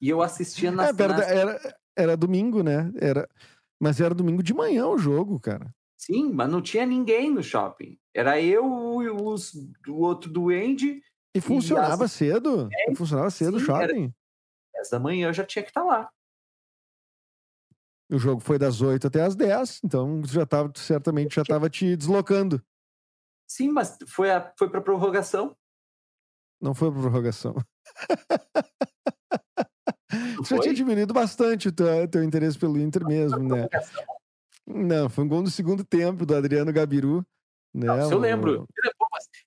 E 0.00 0.08
eu 0.08 0.22
assistia 0.22 0.70
na... 0.70 0.86
É, 0.86 0.92
era, 0.98 1.24
era, 1.24 1.78
era 1.96 2.16
domingo, 2.16 2.62
né? 2.62 2.92
Era... 3.00 3.28
Mas 3.80 4.00
era 4.00 4.14
domingo 4.14 4.42
de 4.42 4.52
manhã 4.52 4.86
o 4.88 4.98
jogo, 4.98 5.38
cara. 5.38 5.72
Sim, 5.98 6.32
mas 6.32 6.48
não 6.48 6.62
tinha 6.62 6.86
ninguém 6.86 7.28
no 7.28 7.42
shopping. 7.42 7.98
Era 8.14 8.40
eu 8.40 9.02
e 9.02 9.10
os, 9.10 9.52
o 9.88 9.94
outro 9.94 10.30
duende. 10.30 11.02
E 11.34 11.40
funcionava 11.40 12.04
e 12.04 12.06
as... 12.06 12.12
cedo? 12.12 12.68
É, 12.72 12.94
funcionava 12.94 13.30
cedo 13.30 13.56
o 13.56 13.60
shopping? 13.60 14.14
Era... 14.74 14.88
da 14.92 15.00
manhã 15.00 15.28
eu 15.28 15.32
já 15.32 15.44
tinha 15.44 15.62
que 15.62 15.70
estar 15.70 15.80
tá 15.80 15.86
lá. 15.86 16.10
O 18.10 18.18
jogo 18.18 18.40
foi 18.40 18.58
das 18.58 18.80
8 18.80 19.08
até 19.08 19.22
as 19.22 19.34
10, 19.34 19.80
então 19.84 20.22
já 20.24 20.46
tava, 20.46 20.72
certamente 20.76 21.34
já 21.34 21.42
estava 21.42 21.68
te 21.68 21.94
deslocando. 21.94 22.62
Sim, 23.46 23.70
mas 23.70 23.98
foi, 24.06 24.30
a, 24.30 24.52
foi 24.56 24.70
para 24.70 24.80
prorrogação. 24.80 25.54
Não 26.60 26.74
foi 26.74 26.90
para 26.90 27.00
prorrogação. 27.00 27.54
Você 30.38 30.56
já 30.56 30.62
tinha 30.62 30.74
diminuído 30.74 31.12
bastante 31.12 31.68
o 31.68 31.72
teu, 31.72 32.08
teu 32.08 32.22
interesse 32.22 32.58
pelo 32.58 32.78
Inter 32.78 33.04
mesmo, 33.04 33.40
né? 33.40 33.68
Não, 34.68 35.08
foi 35.08 35.24
um 35.24 35.28
gol 35.28 35.42
no 35.42 35.50
segundo 35.50 35.82
tempo 35.82 36.26
do 36.26 36.36
Adriano 36.36 36.72
Gabiru. 36.72 37.24
Né? 37.74 37.86
Não, 37.86 38.00
isso 38.00 38.12
eu 38.12 38.18
lembro. 38.18 38.68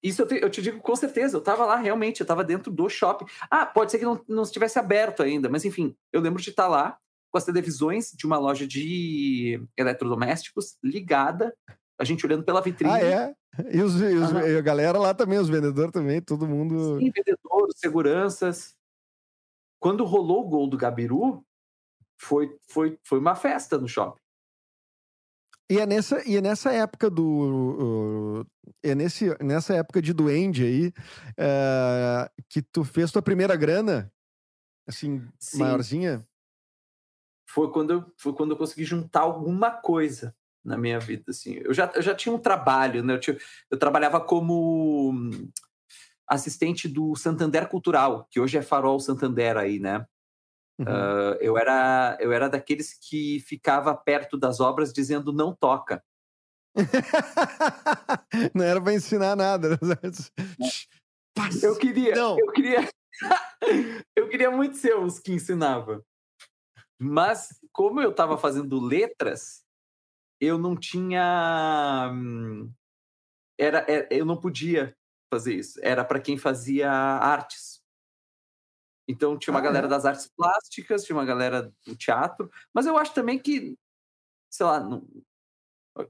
Isso 0.02 0.22
eu 0.22 0.28
te, 0.28 0.36
eu 0.36 0.50
te, 0.50 0.62
digo 0.62 0.80
com 0.80 0.96
certeza, 0.96 1.38
eu 1.38 1.42
tava 1.42 1.66
lá 1.66 1.76
realmente, 1.76 2.22
eu 2.22 2.26
tava 2.26 2.44
dentro 2.44 2.72
do 2.72 2.90
shopping. 2.90 3.26
Ah, 3.50 3.66
pode 3.66 3.92
ser 3.92 4.00
que 4.00 4.06
não, 4.06 4.20
não 4.28 4.44
estivesse 4.44 4.80
aberto 4.80 5.22
ainda, 5.22 5.48
mas 5.48 5.64
enfim, 5.64 5.96
eu 6.12 6.22
lembro 6.22 6.42
de 6.42 6.50
estar 6.50 6.68
lá 6.68 6.98
com 7.32 7.38
as 7.38 7.46
televisões 7.46 8.12
de 8.12 8.26
uma 8.26 8.38
loja 8.38 8.68
de 8.68 9.64
eletrodomésticos 9.78 10.78
ligada, 10.84 11.56
a 12.00 12.04
gente 12.04 12.26
olhando 12.26 12.44
pela 12.44 12.62
vitrine. 12.62 12.94
Ah, 12.94 13.02
é? 13.02 13.36
E, 13.72 13.82
os, 13.82 14.02
e, 14.02 14.16
os, 14.16 14.36
a 14.36 14.62
galera 14.62 14.98
lá 14.98 15.14
também, 15.14 15.38
os 15.38 15.50
vendedores 15.50 15.92
também, 15.92 16.22
todo 16.22 16.48
mundo. 16.48 17.00
Sim, 17.00 17.12
vendedores, 17.12 17.76
seguranças. 17.78 18.76
Quando 19.80 20.06
rolou 20.06 20.46
o 20.46 20.50
gol 20.50 20.68
do 20.68 20.78
Gabiru, 20.78 21.44
foi, 22.20 22.56
foi, 22.68 22.98
foi 23.04 23.20
uma 23.20 23.36
festa 23.36 23.78
no 23.78 23.88
shopping. 23.88 24.21
E 25.72 25.80
é 25.80 25.86
nessa, 25.86 26.22
e 26.28 26.36
é 26.36 26.42
nessa 26.42 26.74
época 26.74 27.10
do. 27.10 28.42
Uh, 28.44 28.46
é 28.84 28.94
nesse, 28.94 29.34
nessa 29.42 29.74
época 29.74 30.02
de 30.02 30.12
Duende 30.12 30.66
aí 30.66 30.88
uh, 31.40 32.44
que 32.50 32.62
tu 32.62 32.84
fez 32.84 33.10
tua 33.10 33.22
primeira 33.22 33.56
grana, 33.56 34.12
assim, 34.86 35.26
Sim. 35.40 35.60
maiorzinha? 35.60 36.28
Foi 37.50 37.72
quando, 37.72 37.94
eu, 37.94 38.14
foi 38.18 38.34
quando 38.34 38.52
eu 38.52 38.58
consegui 38.58 38.84
juntar 38.84 39.22
alguma 39.22 39.72
coisa 39.72 40.36
na 40.62 40.78
minha 40.78 41.00
vida, 41.00 41.24
assim. 41.30 41.54
Eu 41.64 41.74
já, 41.74 41.90
eu 41.96 42.02
já 42.02 42.14
tinha 42.14 42.36
um 42.36 42.40
trabalho, 42.40 43.02
né? 43.02 43.14
Eu, 43.14 43.20
tinha, 43.22 43.38
eu 43.70 43.80
trabalhava 43.80 44.20
como 44.20 45.14
assistente 46.28 46.90
do 46.90 47.16
Santander 47.16 47.70
Cultural, 47.70 48.28
que 48.30 48.42
hoje 48.42 48.58
é 48.58 48.62
Farol 48.62 49.00
Santander 49.00 49.56
aí, 49.56 49.80
né? 49.80 50.06
Uhum. 50.82 50.88
Uh, 50.88 51.38
eu, 51.40 51.58
era, 51.58 52.18
eu 52.20 52.32
era 52.32 52.50
daqueles 52.50 52.94
que 52.94 53.40
ficava 53.42 53.96
perto 53.96 54.38
das 54.38 54.60
obras 54.60 54.92
dizendo 54.92 55.32
não 55.32 55.56
toca. 55.56 56.04
não 58.56 58.66
era 58.66 58.82
para 58.82 58.94
ensinar 58.94 59.36
nada. 59.36 59.72
Né? 59.72 59.78
eu 61.62 61.78
queria, 61.78 62.16
não. 62.16 62.40
eu 62.40 62.52
queria, 62.52 62.90
eu 64.16 64.28
queria 64.30 64.50
muito 64.50 64.78
ser 64.78 64.98
os 64.98 65.20
que 65.20 65.34
ensinava. 65.34 66.04
Mas 67.00 67.60
como 67.72 68.02
eu 68.02 68.12
estava 68.12 68.38
fazendo 68.38 68.80
letras, 68.80 69.64
eu 70.40 70.58
não 70.58 70.76
tinha, 70.76 72.10
hum, 72.14 72.72
era, 73.60 73.80
era 73.88 74.08
é, 74.12 74.20
eu 74.20 74.26
não 74.26 74.40
podia 74.40 74.96
fazer 75.32 75.54
isso. 75.54 75.80
Era 75.84 76.04
para 76.04 76.20
quem 76.20 76.38
fazia 76.38 76.92
artes. 76.92 77.81
Então 79.12 79.38
tinha 79.38 79.54
uma 79.54 79.60
ah, 79.60 79.64
galera 79.64 79.88
é? 79.88 79.90
das 79.90 80.06
artes 80.06 80.30
plásticas, 80.36 81.04
tinha 81.04 81.16
uma 81.16 81.26
galera 81.26 81.72
do 81.86 81.96
teatro, 81.96 82.50
mas 82.74 82.86
eu 82.86 82.98
acho 82.98 83.14
também 83.14 83.38
que, 83.38 83.78
sei 84.50 84.66
lá, 84.66 84.80
não, 84.80 85.08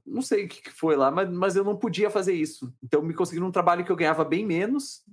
não 0.06 0.22
sei 0.22 0.46
o 0.46 0.48
que 0.48 0.70
foi 0.70 0.96
lá, 0.96 1.10
mas, 1.10 1.30
mas 1.30 1.56
eu 1.56 1.64
não 1.64 1.76
podia 1.76 2.10
fazer 2.10 2.34
isso. 2.34 2.72
Então 2.82 3.02
me 3.02 3.14
conseguiram 3.14 3.46
um 3.46 3.52
trabalho 3.52 3.84
que 3.84 3.90
eu 3.90 3.96
ganhava 3.96 4.24
bem 4.24 4.46
menos 4.46 5.04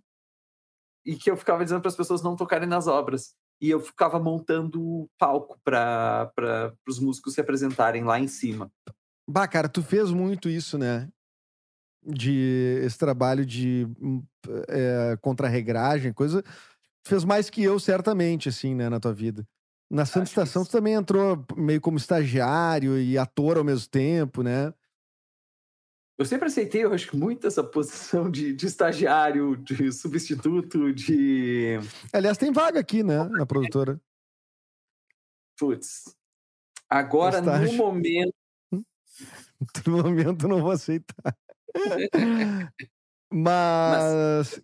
e 1.05 1.15
que 1.15 1.29
eu 1.29 1.37
ficava 1.37 1.63
dizendo 1.63 1.81
para 1.81 1.89
as 1.89 1.97
pessoas 1.97 2.21
não 2.21 2.35
tocarem 2.35 2.67
nas 2.67 2.87
obras. 2.87 3.35
E 3.61 3.69
eu 3.69 3.79
ficava 3.79 4.19
montando 4.19 5.09
palco 5.17 5.59
para 5.63 6.31
os 6.87 6.99
músicos 6.99 7.33
se 7.33 7.41
apresentarem 7.41 8.03
lá 8.03 8.19
em 8.19 8.27
cima. 8.27 8.71
Bah, 9.27 9.47
cara, 9.47 9.67
tu 9.67 9.83
fez 9.83 10.11
muito 10.11 10.49
isso, 10.49 10.77
né? 10.77 11.09
de 12.05 12.81
esse 12.83 12.97
trabalho 12.97 13.45
de 13.45 13.87
é, 14.67 15.17
contra-regragem, 15.21 16.13
coisa. 16.13 16.43
Fez 17.05 17.23
mais 17.23 17.49
que 17.49 17.63
eu, 17.63 17.79
certamente, 17.79 18.49
assim, 18.49 18.75
né, 18.75 18.89
na 18.89 18.99
tua 18.99 19.13
vida. 19.13 19.47
Na 19.89 20.05
Santa 20.05 20.23
Acho 20.23 20.31
Estação, 20.31 20.63
você 20.63 20.71
também 20.71 20.93
entrou 20.93 21.43
meio 21.55 21.81
como 21.81 21.97
estagiário 21.97 22.99
e 22.99 23.17
ator 23.17 23.57
ao 23.57 23.63
mesmo 23.63 23.89
tempo, 23.89 24.43
né? 24.43 24.73
Eu 26.17 26.25
sempre 26.25 26.47
aceitei, 26.47 26.83
eu 26.83 26.93
acho 26.93 27.09
que 27.09 27.15
muito 27.15 27.47
essa 27.47 27.63
posição 27.63 28.29
de, 28.29 28.53
de 28.53 28.65
estagiário, 28.67 29.55
de 29.55 29.91
substituto, 29.91 30.93
de. 30.93 31.79
Aliás, 32.11 32.37
tem 32.37 32.51
vaga 32.51 32.79
aqui, 32.79 33.01
né, 33.01 33.23
na 33.29 33.45
produtora. 33.45 33.99
Putz. 35.57 36.15
Agora, 36.89 37.41
no 37.41 37.73
momento. 37.73 38.33
No 39.85 40.03
momento, 40.03 40.47
não 40.47 40.61
vou 40.61 40.71
aceitar. 40.71 41.35
Mas... 43.29 44.01
Mas... 44.01 44.61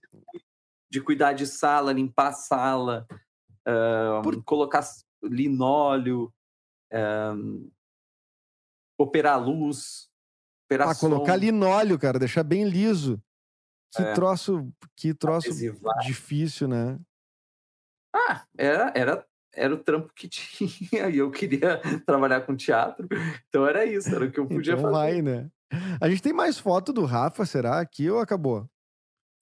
De 0.95 1.01
cuidar 1.01 1.33
de 1.33 1.45
sala, 1.45 1.91
limpar 1.91 2.29
a 2.29 2.31
sala, 2.31 3.05
uh, 3.67 4.21
Por... 4.23 4.41
colocar 4.45 4.81
linóleo, 5.21 6.33
um, 7.35 7.69
operar 8.97 9.37
luz, 9.37 10.09
operar 10.65 10.87
ah, 10.87 10.95
colocar 10.95 11.35
linóleo, 11.35 11.99
cara, 11.99 12.17
deixar 12.17 12.43
bem 12.43 12.63
liso. 12.63 13.21
Que 13.93 14.03
é. 14.03 14.13
troço, 14.13 14.71
que 14.95 15.13
troço 15.13 15.49
Adesivar. 15.49 15.99
difícil, 15.99 16.69
né? 16.69 16.97
Ah, 18.15 18.45
era, 18.57 18.93
era, 18.95 19.27
era 19.53 19.73
o 19.73 19.77
trampo 19.77 20.13
que 20.15 20.29
tinha 20.31 21.09
e 21.09 21.17
eu 21.17 21.29
queria 21.29 21.81
trabalhar 22.05 22.39
com 22.45 22.55
teatro, 22.55 23.05
então 23.49 23.67
era 23.67 23.85
isso, 23.85 24.15
era 24.15 24.23
o 24.23 24.31
que 24.31 24.39
eu 24.39 24.47
podia 24.47 24.75
então 24.75 24.91
fazer. 24.91 24.93
Vai, 24.93 25.21
né? 25.21 25.51
A 25.99 26.07
gente 26.07 26.21
tem 26.21 26.31
mais 26.31 26.57
foto 26.57 26.93
do 26.93 27.03
Rafa, 27.03 27.45
será? 27.45 27.81
Aqui 27.81 28.09
ou 28.09 28.19
acabou? 28.21 28.65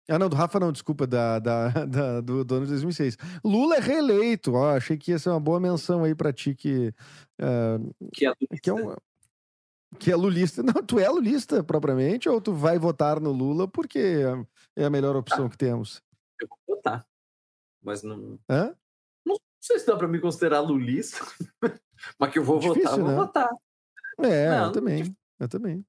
Ah, 0.09 0.19
não, 0.19 0.27
do 0.27 0.35
Rafa 0.35 0.59
não, 0.59 0.71
desculpa, 0.71 1.05
da, 1.05 1.39
da, 1.39 1.69
da 1.85 2.21
do, 2.21 2.43
do 2.43 2.55
ano 2.55 2.65
de 2.65 2.71
2006. 2.71 3.17
Lula 3.43 3.77
é 3.77 3.79
reeleito, 3.79 4.53
ó, 4.53 4.75
achei 4.75 4.97
que 4.97 5.11
ia 5.11 5.19
ser 5.19 5.29
uma 5.29 5.39
boa 5.39 5.59
menção 5.59 6.03
aí 6.03 6.15
pra 6.15 6.33
ti 6.33 6.55
que... 6.55 6.93
Uh, 7.39 8.09
que, 8.13 8.27
é 8.27 8.33
que 8.61 8.69
é 8.69 8.73
um... 8.73 8.95
Que 9.99 10.11
é 10.11 10.15
lulista. 10.15 10.63
Não, 10.63 10.81
tu 10.83 10.99
é 10.99 11.09
lulista 11.09 11.63
propriamente 11.63 12.29
ou 12.29 12.39
tu 12.39 12.53
vai 12.53 12.79
votar 12.79 13.19
no 13.19 13.31
Lula 13.31 13.67
porque 13.67 14.23
é 14.75 14.85
a 14.85 14.89
melhor 14.89 15.15
opção 15.17 15.45
ah, 15.45 15.49
que 15.49 15.57
temos? 15.57 16.01
Eu 16.39 16.47
vou 16.47 16.77
votar, 16.77 17.05
mas 17.83 18.01
não... 18.01 18.39
Hã? 18.49 18.73
Não 19.25 19.35
sei 19.59 19.79
se 19.79 19.85
dá 19.85 19.97
pra 19.97 20.07
me 20.07 20.19
considerar 20.19 20.61
lulista, 20.61 21.19
mas 22.17 22.31
que 22.31 22.39
eu 22.39 22.43
vou 22.43 22.59
Difícil, 22.59 22.83
votar, 22.83 22.97
né? 22.97 23.03
vou 23.03 23.15
votar. 23.15 23.49
É, 24.19 24.49
não, 24.49 24.65
eu 24.67 24.71
também, 24.71 25.17
eu 25.39 25.49
também. 25.49 25.85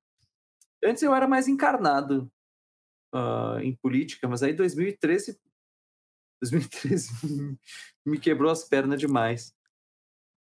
Antes 0.84 1.02
eu 1.02 1.14
era 1.14 1.28
mais 1.28 1.46
encarnado 1.46 2.30
uh, 3.12 3.58
em 3.60 3.74
política, 3.74 4.28
mas 4.28 4.42
aí 4.42 4.52
2013, 4.52 5.38
2013 6.42 7.58
me 8.06 8.18
quebrou 8.18 8.50
as 8.50 8.64
pernas 8.64 9.00
demais. 9.00 9.54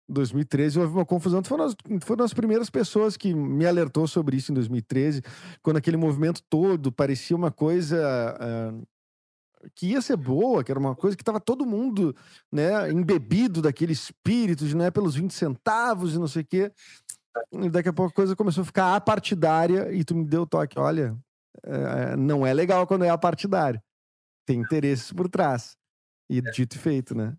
2013 0.09 0.81
houve 0.81 0.93
uma 0.95 1.05
confusão. 1.05 1.43
Tu 1.43 1.49
foi, 1.49 1.59
uma, 1.59 2.17
das 2.17 2.33
primeiras 2.33 2.71
pessoas 2.71 3.17
que 3.17 3.35
me 3.35 3.67
alertou 3.67 4.07
sobre 4.07 4.37
isso 4.37 4.51
em 4.51 4.55
2013, 4.55 5.23
quando 5.63 5.77
aquele 5.77 5.97
movimento 5.97 6.43
todo 6.49 6.91
parecia 6.91 7.37
uma 7.37 7.51
coisa 7.51 7.99
uh, 8.41 8.87
que 9.75 9.89
ia 9.89 10.01
ser 10.01 10.17
boa, 10.17 10.65
que 10.65 10.71
era 10.71 10.81
uma 10.81 10.95
coisa 10.95 11.17
que 11.17 11.23
estava 11.23 11.41
todo 11.41 11.67
mundo 11.67 12.17
né, 12.51 12.91
embebido 12.91 13.61
daquele 13.61 13.93
espírito 13.93 14.67
de 14.67 14.75
não 14.75 14.87
é 14.87 14.91
pelos 14.91 15.15
20 15.15 15.33
centavos 15.33 16.15
e 16.15 16.19
não 16.19 16.29
sei 16.29 16.43
o 16.43 16.47
quê. 16.47 16.73
E 17.53 17.69
daqui 17.69 17.89
a 17.89 17.93
pouco 17.93 18.11
a 18.11 18.15
coisa 18.15 18.35
começou 18.35 18.63
a 18.63 18.67
ficar 18.67 18.97
apartidária 18.97 19.93
e 19.93 20.03
tu 20.05 20.15
me 20.15 20.25
deu 20.25 20.43
o 20.43 20.47
toque. 20.47 20.79
Olha, 20.79 21.17
é, 21.69 22.17
não 22.17 22.47
é 22.47 22.55
legal 22.55 22.87
quando 22.87 23.05
é 23.05 23.11
apartidário. 23.11 23.81
Tem 24.47 24.59
interesses 24.59 25.13
por 25.13 25.29
trás. 25.29 25.77
E 26.31 26.39
é. 26.39 26.51
dito 26.51 26.77
e 26.77 26.79
feito, 26.79 27.15
né? 27.15 27.37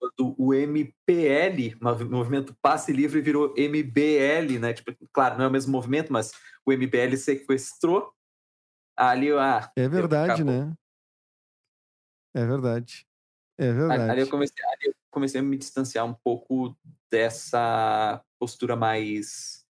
Quando 0.00 0.34
o 0.38 0.54
MPL, 0.54 1.76
movimento 2.08 2.56
Passe 2.62 2.92
Livre, 2.92 3.20
virou 3.20 3.54
MBL, 3.56 4.58
né? 4.58 4.72
Tipo, 4.72 4.92
claro, 5.12 5.36
não 5.36 5.44
é 5.44 5.48
o 5.48 5.50
mesmo 5.50 5.72
movimento, 5.72 6.12
mas 6.12 6.32
o 6.64 6.72
MBL 6.72 7.16
sequestrou. 7.16 8.12
Ali, 8.96 9.30
ah, 9.32 9.70
é 9.76 9.88
verdade, 9.88 10.42
né? 10.42 10.72
É 12.34 12.44
verdade. 12.44 13.06
É 13.58 13.72
verdade. 13.72 14.10
Ali 14.10 14.20
eu, 14.20 14.28
comecei, 14.28 14.64
ali 14.64 14.86
eu 14.86 14.94
comecei 15.10 15.40
a 15.40 15.42
me 15.42 15.58
distanciar 15.58 16.06
um 16.06 16.14
pouco 16.14 16.76
dessa 17.10 18.24
postura 18.38 18.76
mais. 18.76 19.66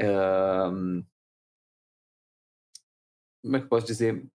Um, 0.00 1.04
como 3.44 3.56
é 3.56 3.58
que 3.58 3.66
eu 3.66 3.68
posso 3.68 3.86
dizer? 3.86 4.26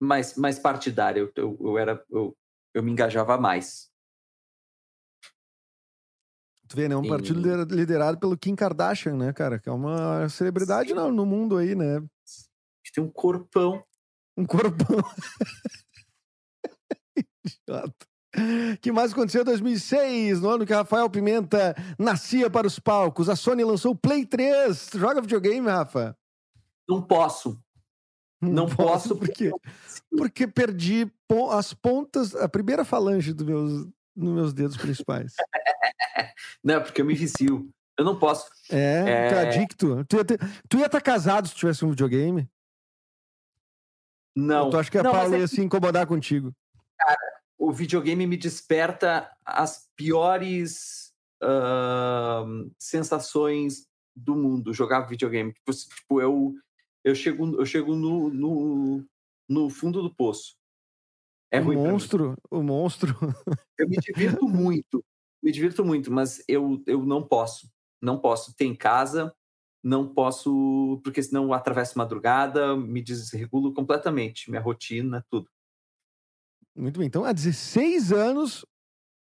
Mais, 0.00 0.36
mais 0.36 0.58
partidária. 0.58 1.20
Eu, 1.20 1.32
eu, 1.34 1.58
eu 1.60 1.78
era. 1.78 2.04
Eu, 2.08 2.36
eu 2.72 2.82
me 2.82 2.92
engajava 2.92 3.36
mais. 3.36 3.90
Tu 6.68 6.76
vê, 6.76 6.88
né? 6.88 6.96
Um 6.96 7.08
partido 7.08 7.40
liderado 7.64 8.18
pelo 8.18 8.38
Kim 8.38 8.54
Kardashian, 8.54 9.16
né, 9.16 9.32
cara? 9.32 9.58
Que 9.58 9.68
é 9.68 9.72
uma 9.72 10.28
celebridade 10.28 10.94
no, 10.94 11.10
no 11.10 11.26
mundo 11.26 11.56
aí, 11.56 11.74
né? 11.74 12.00
Tem 12.94 13.02
um 13.02 13.10
corpão. 13.10 13.84
Um 14.36 14.46
corpão. 14.46 14.98
Idiota. 17.44 18.06
que 18.80 18.90
mais 18.90 19.12
aconteceu 19.12 19.42
em 19.42 19.44
2006, 19.44 20.40
no 20.40 20.50
ano 20.50 20.66
que 20.66 20.72
Rafael 20.72 21.10
Pimenta 21.10 21.74
nascia 21.98 22.48
para 22.48 22.66
os 22.66 22.78
palcos? 22.78 23.28
A 23.28 23.36
Sony 23.36 23.64
lançou 23.64 23.92
o 23.92 23.96
Play 23.96 24.24
3. 24.24 24.92
Joga 24.94 25.20
videogame, 25.20 25.68
Rafa? 25.68 26.16
Não 26.88 27.02
posso. 27.02 27.60
Não, 28.40 28.50
Não 28.50 28.68
posso, 28.68 29.16
porque 29.16 29.50
porque 30.16 30.46
perdi 30.46 31.10
as 31.50 31.74
pontas, 31.74 32.34
a 32.34 32.48
primeira 32.48 32.84
falange 32.84 33.32
dos 33.32 33.46
meus, 33.46 33.88
nos 34.14 34.34
meus 34.34 34.54
dedos 34.54 34.76
principais. 34.76 35.34
não, 36.62 36.82
porque 36.82 37.00
eu 37.00 37.06
me 37.06 37.14
vicio. 37.14 37.70
Eu 37.98 38.04
não 38.04 38.18
posso. 38.18 38.48
É, 38.70 39.04
é... 39.06 39.28
tu 39.28 39.34
é 39.34 39.48
adicto. 39.48 40.04
Tu 40.04 40.16
ia, 40.16 40.24
ter, 40.24 40.38
tu 40.68 40.78
ia 40.78 40.86
estar 40.86 41.00
casado 41.00 41.48
se 41.48 41.54
tivesse 41.54 41.84
um 41.84 41.90
videogame? 41.90 42.48
Não. 44.34 44.66
Ou 44.66 44.70
tu 44.70 44.78
acha 44.78 44.90
que 44.90 44.98
a 44.98 45.02
não, 45.02 45.12
Paula 45.12 45.36
é... 45.36 45.40
ia 45.40 45.48
se 45.48 45.62
incomodar 45.62 46.06
contigo? 46.06 46.54
Cara, 46.98 47.18
o 47.58 47.72
videogame 47.72 48.26
me 48.26 48.36
desperta 48.36 49.30
as 49.44 49.88
piores 49.96 51.12
uh, 51.42 52.70
sensações 52.78 53.86
do 54.14 54.34
mundo, 54.34 54.74
jogar 54.74 55.00
videogame. 55.02 55.52
Tipo, 55.52 55.72
tipo, 55.72 56.20
eu, 56.20 56.54
eu 57.06 57.14
chego, 57.14 57.60
eu 57.60 57.64
chego 57.64 57.94
no, 57.94 58.28
no, 58.30 59.04
no 59.48 59.70
fundo 59.70 60.02
do 60.02 60.12
poço. 60.12 60.56
É 61.52 61.60
o 61.60 61.72
monstro, 61.72 62.36
o 62.50 62.60
monstro. 62.64 63.14
Eu 63.78 63.88
me 63.88 63.96
divirto 63.98 64.44
muito, 64.50 65.04
me 65.40 65.52
divirto 65.52 65.84
muito, 65.84 66.12
mas 66.12 66.42
eu, 66.48 66.82
eu 66.84 67.06
não 67.06 67.22
posso. 67.22 67.70
Não 68.02 68.18
posso 68.18 68.54
ter 68.56 68.64
em 68.64 68.74
casa, 68.74 69.32
não 69.84 70.12
posso, 70.12 71.00
porque 71.04 71.22
senão 71.22 71.44
eu 71.44 71.54
atravesso 71.54 71.96
madrugada, 71.96 72.76
me 72.76 73.00
desregulo 73.00 73.72
completamente, 73.72 74.50
minha 74.50 74.60
rotina, 74.60 75.24
tudo. 75.30 75.48
Muito 76.76 76.98
bem. 76.98 77.06
Então, 77.06 77.24
há 77.24 77.32
16 77.32 78.12
anos, 78.12 78.66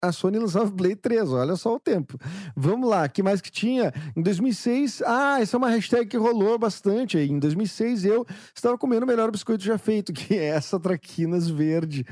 a 0.01 0.11
Sony 0.11 0.39
lançava 0.39 0.71
Play 0.71 0.95
3. 0.95 1.31
Olha 1.31 1.55
só 1.55 1.75
o 1.75 1.79
tempo. 1.79 2.17
Vamos 2.55 2.89
lá. 2.89 3.07
que 3.07 3.21
mais 3.21 3.39
que 3.39 3.51
tinha? 3.51 3.93
Em 4.15 4.21
2006... 4.21 5.03
Ah, 5.05 5.39
essa 5.39 5.55
é 5.55 5.59
uma 5.59 5.69
hashtag 5.69 6.07
que 6.07 6.17
rolou 6.17 6.57
bastante 6.57 7.17
aí. 7.17 7.29
Em 7.29 7.39
2006, 7.39 8.05
eu 8.05 8.25
estava 8.55 8.77
comendo 8.77 9.05
o 9.05 9.07
melhor 9.07 9.29
biscoito 9.29 9.63
já 9.63 9.77
feito, 9.77 10.11
que 10.13 10.33
é 10.33 10.45
essa 10.45 10.79
Traquinas 10.79 11.49
Verde. 11.49 12.05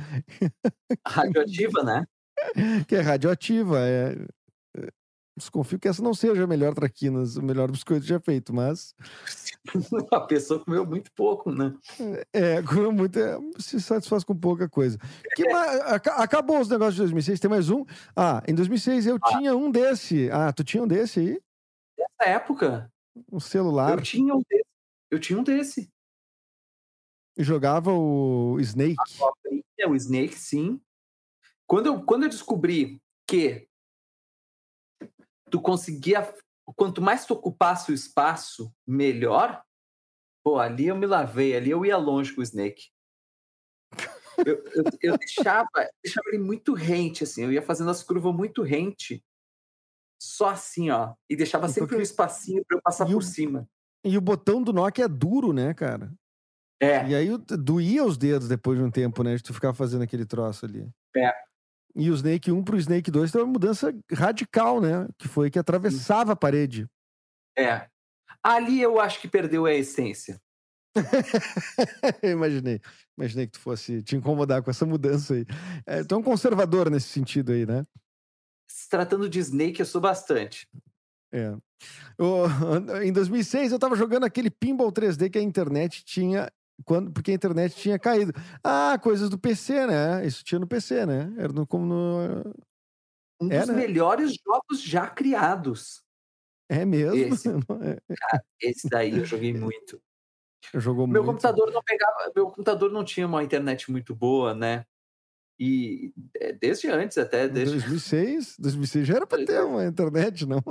Radioativa, 1.05 1.83
né? 1.83 2.05
que 2.87 2.95
é 2.95 3.01
radioativa. 3.01 3.79
É, 3.79 4.15
Desconfio 5.37 5.79
que 5.79 5.87
essa 5.87 6.03
não 6.03 6.13
seja 6.13 6.43
a 6.43 6.47
melhor 6.47 6.73
traquinas, 6.73 7.37
o 7.37 7.41
melhor 7.41 7.71
biscoito 7.71 8.05
já 8.05 8.19
feito, 8.19 8.53
mas. 8.53 8.93
a 10.11 10.19
pessoa 10.21 10.63
comeu 10.63 10.85
muito 10.85 11.11
pouco, 11.13 11.51
né? 11.51 11.73
É, 12.33 12.61
comeu 12.61 12.91
muito, 12.91 13.17
é, 13.17 13.37
se 13.57 13.79
satisfaz 13.79 14.23
com 14.23 14.35
pouca 14.35 14.67
coisa. 14.67 14.97
Que, 15.35 15.47
é. 15.47 15.53
acabou 16.17 16.59
os 16.59 16.67
negócios 16.67 16.95
de 16.95 17.01
2006, 17.01 17.39
tem 17.39 17.49
mais 17.49 17.69
um. 17.69 17.85
Ah, 18.15 18.43
em 18.47 18.53
2006 18.53 19.07
eu 19.07 19.17
ah. 19.21 19.29
tinha 19.29 19.55
um 19.55 19.71
desse. 19.71 20.29
Ah, 20.31 20.51
tu 20.51 20.63
tinha 20.63 20.83
um 20.83 20.87
desse 20.87 21.19
aí? 21.19 21.41
Nessa 21.97 22.29
época? 22.29 22.91
Um 23.31 23.39
celular. 23.39 23.97
Eu 23.97 24.01
tinha 24.01 24.35
um 24.35 24.41
desse. 24.49 24.65
Eu 25.11 25.19
tinha 25.19 25.39
um 25.39 25.43
desse. 25.43 25.89
E 27.37 27.43
jogava 27.43 27.93
o 27.93 28.59
Snake. 28.59 28.97
É, 29.79 29.87
o 29.87 29.95
Snake, 29.95 30.35
sim. 30.35 30.81
Quando 31.65 31.85
eu, 31.85 32.03
quando 32.03 32.23
eu 32.23 32.29
descobri 32.29 33.01
que 33.25 33.68
tu 35.49 35.61
conseguia. 35.61 36.33
Quanto 36.75 37.01
mais 37.01 37.25
tu 37.25 37.33
ocupasse 37.33 37.91
o 37.91 37.95
espaço, 37.95 38.71
melhor. 38.87 39.63
Pô, 40.43 40.59
ali 40.59 40.87
eu 40.87 40.95
me 40.95 41.05
lavei, 41.05 41.55
ali 41.55 41.71
eu 41.71 41.85
ia 41.85 41.97
longe 41.97 42.33
com 42.33 42.41
o 42.41 42.43
Snake. 42.43 42.89
Eu, 44.45 44.63
eu, 44.73 44.83
eu 45.01 45.17
deixava, 45.17 45.67
deixava 46.01 46.29
ele 46.29 46.37
muito 46.37 46.73
rente, 46.73 47.23
assim, 47.23 47.43
eu 47.43 47.51
ia 47.51 47.61
fazendo 47.61 47.89
as 47.91 48.01
curvas 48.01 48.33
muito 48.33 48.63
rente, 48.63 49.21
só 50.21 50.49
assim, 50.49 50.89
ó, 50.89 51.13
e 51.29 51.35
deixava 51.35 51.67
sempre 51.67 51.97
um 51.97 52.01
espacinho 52.01 52.63
para 52.65 52.77
eu 52.77 52.81
passar 52.81 53.05
por 53.05 53.23
cima. 53.23 53.67
E 54.03 54.17
o 54.17 54.21
botão 54.21 54.63
do 54.63 54.71
Nokia 54.71 55.05
é 55.05 55.09
duro, 55.09 55.51
né, 55.51 55.73
cara? 55.73 56.13
É. 56.81 57.05
E 57.07 57.15
aí 57.15 57.37
doía 57.37 58.05
os 58.05 58.17
dedos 58.17 58.47
depois 58.47 58.79
de 58.79 58.83
um 58.83 58.89
tempo, 58.91 59.23
né, 59.23 59.35
de 59.35 59.43
tu 59.43 59.53
ficar 59.53 59.73
fazendo 59.73 60.03
aquele 60.03 60.25
troço 60.25 60.65
ali. 60.65 60.89
É. 61.15 61.33
E 61.99 62.09
o 62.09 62.15
Snake 62.15 62.49
1 62.49 62.63
pro 62.63 62.77
Snake 62.77 63.11
2 63.11 63.29
teve 63.29 63.43
uma 63.43 63.51
mudança 63.51 63.93
radical, 64.09 64.79
né? 64.79 65.05
Que 65.17 65.27
foi 65.27 65.51
que 65.51 65.59
atravessava 65.59 66.31
a 66.31 66.35
parede. 66.35 66.87
É. 67.57 67.89
Ali 68.41 68.81
eu 68.81 69.01
acho 69.01 69.19
que 69.19 69.27
perdeu 69.27 69.65
a 69.65 69.73
essência. 69.73 70.39
imaginei. 72.23 72.79
Imaginei 73.17 73.47
que 73.47 73.51
tu 73.51 73.59
fosse 73.59 74.01
te 74.01 74.15
incomodar 74.15 74.63
com 74.63 74.71
essa 74.71 74.85
mudança 74.85 75.33
aí. 75.33 75.45
É, 75.85 76.01
tu 76.01 76.15
é 76.15 76.17
um 76.17 76.23
conservador 76.23 76.89
nesse 76.89 77.09
sentido 77.09 77.51
aí, 77.51 77.65
né? 77.65 77.85
Se 78.71 78.87
tratando 78.87 79.29
de 79.29 79.39
Snake, 79.39 79.81
eu 79.81 79.85
sou 79.85 79.99
bastante. 79.99 80.69
É. 81.33 81.53
Eu, 82.17 82.45
em 83.03 83.11
2006, 83.11 83.73
eu 83.73 83.79
tava 83.79 83.97
jogando 83.97 84.23
aquele 84.23 84.49
Pinball 84.49 84.89
3D 84.89 85.29
que 85.29 85.37
a 85.37 85.41
internet 85.41 86.05
tinha 86.05 86.49
quando, 86.85 87.11
porque 87.11 87.31
a 87.31 87.35
internet 87.35 87.75
tinha 87.75 87.99
caído. 87.99 88.33
Ah, 88.63 88.97
coisas 89.01 89.29
do 89.29 89.37
PC, 89.37 89.87
né? 89.87 90.25
Isso 90.25 90.43
tinha 90.43 90.59
no 90.59 90.67
PC, 90.67 91.05
né? 91.05 91.33
Era 91.37 91.53
no, 91.53 91.65
como 91.65 91.85
no. 91.85 92.53
Um 93.41 93.51
é, 93.51 93.59
dos 93.59 93.69
né? 93.69 93.75
melhores 93.75 94.33
jogos 94.43 94.81
já 94.81 95.07
criados. 95.07 96.03
É 96.69 96.85
mesmo? 96.85 97.15
Esse, 97.15 97.49
é. 97.49 98.15
cara, 98.15 98.43
esse 98.61 98.87
daí 98.89 99.17
eu 99.17 99.25
joguei 99.25 99.53
muito. 99.53 100.01
Jogou 100.75 101.07
meu 101.07 101.23
muito. 101.23 101.33
computador 101.33 101.71
não 101.71 101.81
pegava, 101.81 102.31
meu 102.35 102.47
computador 102.47 102.91
não 102.91 103.03
tinha 103.03 103.25
uma 103.25 103.43
internet 103.43 103.89
muito 103.89 104.13
boa, 104.13 104.53
né? 104.53 104.85
E 105.59 106.13
é, 106.35 106.53
desde 106.53 106.89
antes 106.89 107.17
até. 107.17 107.47
Desde... 107.47 107.77
2006? 107.77 108.55
2006 108.59 109.07
já 109.07 109.15
era 109.15 109.27
para 109.27 109.45
ter 109.45 109.61
uma 109.61 109.85
internet, 109.85 110.45
não? 110.45 110.61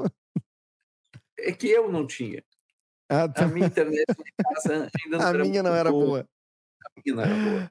É 1.38 1.52
que 1.52 1.68
eu 1.68 1.90
não 1.90 2.06
tinha. 2.06 2.42
Ah, 3.08 3.28
tá. 3.28 3.44
A 3.44 3.48
minha 3.48 3.66
internet 3.66 4.04
em 4.10 4.54
casa 4.54 4.88
ainda 5.04 5.18
não 5.18 5.26
A 5.26 5.32
minha 5.32 5.62
não 5.62 5.74
era 5.74 5.90
boa. 5.90 6.06
boa. 6.06 6.28
A 6.84 7.00
minha 7.04 7.16
não 7.16 7.22
era 7.22 7.50
boa. 7.50 7.70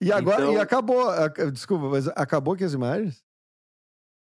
E 0.00 0.12
agora, 0.12 0.42
então... 0.42 0.52
e 0.54 0.58
acabou, 0.58 1.06
desculpa, 1.52 1.88
mas 1.88 2.06
acabou 2.08 2.54
aqui 2.54 2.64
as 2.64 2.72
imagens? 2.72 3.24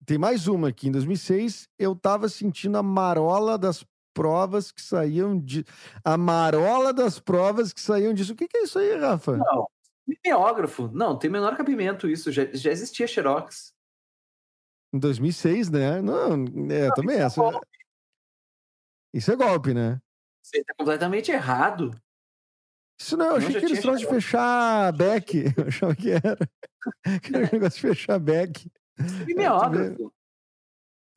Tem 0.07 0.17
mais 0.17 0.47
uma 0.47 0.69
aqui. 0.69 0.89
Em 0.89 0.93
2006, 0.93 1.69
eu 1.79 1.95
tava 1.95 2.29
sentindo 2.29 2.79
a 2.79 2.83
marola 2.83 3.59
das 3.59 3.85
provas 4.15 4.73
que 4.73 4.81
saíam 4.81 5.39
de. 5.39 5.65
A 6.05 6.17
marola 6.17 6.93
das 6.93 7.19
provas 7.19 7.73
que 7.73 7.81
saíam 7.81 8.15
disso. 8.15 8.33
O 8.33 8.37
que, 8.37 8.49
que 8.49 8.57
é 8.57 8.63
isso 8.63 8.79
aí, 8.79 8.97
Rafa? 8.97 9.37
Não, 9.37 9.69
mimeógrafo. 10.07 10.89
Não, 10.93 11.19
tem 11.19 11.29
menor 11.29 11.57
cabimento 11.57 12.09
isso. 12.09 12.31
Já, 12.33 12.47
já 12.53 12.71
existia 12.71 13.07
Xerox. 13.07 13.75
Em 14.95 14.99
2006, 14.99 15.71
né? 15.71 16.01
Não, 16.01 16.33
é, 16.33 16.37
não, 16.87 16.95
também 16.95 17.19
essa. 17.19 17.43
É 17.43 17.61
isso 19.17 19.33
é 19.33 19.37
golpe, 19.37 19.73
né? 19.73 20.01
Você 20.43 20.63
tá 20.63 20.75
completamente 20.79 21.31
errado. 21.31 21.91
Isso 23.01 23.17
não, 23.17 23.27
eu 23.27 23.37
achei 23.37 23.59
que 23.59 23.67
eles 23.67 23.79
estavam 23.79 23.99
de 23.99 24.07
fechar 24.07 24.93
back. 24.93 25.45
Eu 25.57 25.67
achava 25.67 25.95
que 25.95 26.11
era. 26.11 26.37
Que 27.21 27.37
era 27.37 27.47
um 27.47 27.51
negócio 27.53 27.81
de 27.81 27.89
fechar 27.89 28.19
back. 28.19 28.71
Mimeógrafo. 29.27 30.13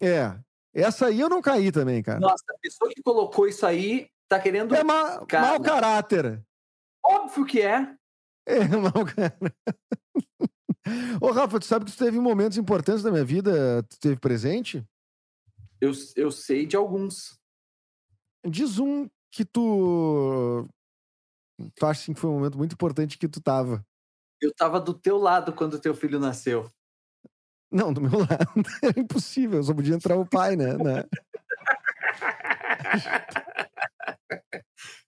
É. 0.01 0.37
Essa 0.73 1.07
aí 1.07 1.19
eu 1.19 1.29
não 1.29 1.41
caí 1.41 1.71
também, 1.71 2.01
cara. 2.03 2.19
Nossa, 2.19 2.43
a 2.49 2.59
pessoa 2.59 2.91
que 2.93 3.01
colocou 3.01 3.47
isso 3.47 3.65
aí 3.65 4.09
tá 4.27 4.39
querendo. 4.39 4.75
É 4.75 4.83
ma 4.83 5.25
Cara. 5.25 5.47
mau 5.47 5.61
caráter. 5.61 6.43
Óbvio 7.03 7.45
que 7.45 7.61
é. 7.61 7.95
É 8.45 8.59
mau 8.77 9.05
caráter. 9.05 9.55
Ô, 11.21 11.31
Rafa, 11.31 11.59
tu 11.59 11.65
sabe 11.65 11.85
que 11.85 11.91
tu 11.91 11.97
teve 11.97 12.19
momentos 12.19 12.57
importantes 12.57 13.03
da 13.03 13.11
minha 13.11 13.25
vida, 13.25 13.83
tu 13.83 13.99
teve 13.99 14.17
presente? 14.17 14.83
Eu, 15.81 15.91
eu 16.15 16.31
sei 16.31 16.65
de 16.65 16.75
alguns. 16.75 17.38
Diz 18.47 18.79
um 18.79 19.07
que 19.31 19.45
tu. 19.45 20.67
Tu 21.75 21.85
acha 21.85 22.01
assim, 22.03 22.13
que 22.13 22.19
foi 22.19 22.29
um 22.29 22.33
momento 22.35 22.57
muito 22.57 22.73
importante 22.73 23.17
que 23.17 23.27
tu 23.27 23.41
tava. 23.41 23.85
Eu 24.41 24.53
tava 24.53 24.79
do 24.79 24.93
teu 24.93 25.17
lado 25.17 25.51
quando 25.53 25.79
teu 25.79 25.93
filho 25.93 26.19
nasceu. 26.19 26.69
Não, 27.71 27.93
do 27.93 28.01
meu 28.01 28.11
lado. 28.19 28.63
Era 28.81 28.99
impossível, 28.99 29.61
só 29.61 29.73
podia 29.73 29.93
entrar 29.95 30.15
o 30.15 30.25
pai, 30.25 30.55
né? 30.55 30.75
né? 30.77 31.03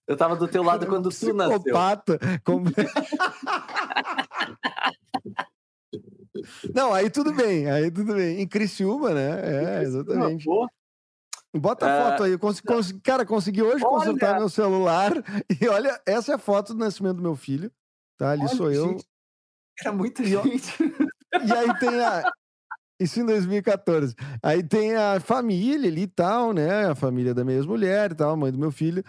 Eu 0.06 0.16
tava 0.16 0.36
do 0.36 0.46
teu 0.48 0.62
lado 0.62 0.86
quando 0.86 1.08
tu 1.08 1.32
nasceu. 1.32 1.58
Psicopata. 1.60 2.18
Como- 2.44 2.66
Não, 6.74 6.92
aí 6.92 7.08
tudo 7.10 7.32
bem, 7.32 7.70
aí 7.70 7.90
tudo 7.90 8.14
bem. 8.14 8.40
Em 8.40 8.48
Criciúma, 8.48 9.14
né? 9.14 9.78
É, 9.80 9.82
exatamente. 9.82 10.44
Bota 11.54 11.86
a 11.86 11.88
Ah, 11.94 12.10
foto 12.10 12.22
aí. 12.24 12.32
Eu 12.32 12.38
cons- 12.38 12.60
cons- 12.60 12.92
Cara, 13.04 13.26
consegui 13.26 13.62
hoje 13.62 13.84
Olha! 13.84 13.98
consultar 13.98 14.38
meu 14.38 14.48
celular 14.48 15.12
e 15.60 15.68
olha, 15.68 16.00
essa 16.06 16.32
é 16.32 16.34
a 16.34 16.38
foto 16.38 16.72
do 16.72 16.80
nascimento 16.80 17.16
do 17.16 17.22
meu 17.22 17.36
filho. 17.36 17.70
Tá, 18.18 18.30
ali 18.30 18.42
olha, 18.42 18.56
sou 18.56 18.70
eu. 18.70 18.88
gente, 18.92 19.04
Era 19.80 19.92
muita 19.92 20.22
E 20.22 20.34
ó- 20.36 20.42
gente. 20.42 20.72
E 21.44 21.52
aí 21.52 21.78
tem 21.78 22.00
a. 22.00 22.22
Isso 23.00 23.18
em 23.20 23.26
2014. 23.26 24.14
Aí 24.42 24.62
tem 24.62 24.94
a 24.94 25.18
família 25.18 25.90
ali 25.90 26.02
e 26.02 26.06
tal, 26.06 26.52
né? 26.52 26.86
A 26.88 26.94
família 26.94 27.34
da 27.34 27.44
minha 27.44 27.56
ex-mulher 27.56 28.12
e 28.12 28.14
tal, 28.14 28.30
a 28.30 28.36
mãe 28.36 28.52
do 28.52 28.58
meu 28.58 28.70
filho. 28.70 29.02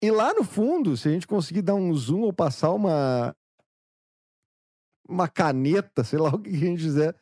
E 0.00 0.10
lá 0.10 0.32
no 0.34 0.44
fundo, 0.44 0.96
se 0.96 1.08
a 1.08 1.10
gente 1.10 1.26
conseguir 1.26 1.62
dar 1.62 1.74
um 1.74 1.92
zoom 1.94 2.20
ou 2.20 2.32
passar 2.32 2.70
uma. 2.70 3.34
Uma 5.08 5.28
caneta, 5.28 6.02
sei 6.02 6.18
lá 6.18 6.30
o 6.30 6.38
que 6.38 6.48
a 6.48 6.58
gente 6.58 6.80
quiser. 6.82 7.14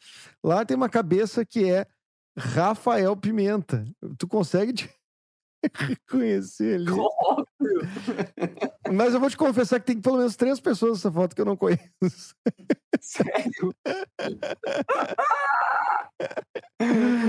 Lá 0.44 0.64
tem 0.64 0.76
uma 0.76 0.88
cabeça 0.88 1.44
que 1.44 1.68
é 1.68 1.86
Rafael 2.38 3.16
Pimenta. 3.16 3.84
Tu 4.18 4.26
consegue 4.28 4.72
te 4.72 4.90
reconhecer 5.74 6.76
ali. 6.76 6.90
Óbvio. 6.90 7.46
Mas 8.92 9.14
eu 9.14 9.20
vou 9.20 9.30
te 9.30 9.36
confessar 9.36 9.80
que 9.80 9.86
tem 9.86 10.00
pelo 10.00 10.18
menos 10.18 10.36
três 10.36 10.60
pessoas 10.60 10.92
nessa 10.98 11.10
foto 11.12 11.34
que 11.34 11.40
eu 11.40 11.44
não 11.46 11.56
conheço. 11.56 12.34
Sério. 13.00 13.74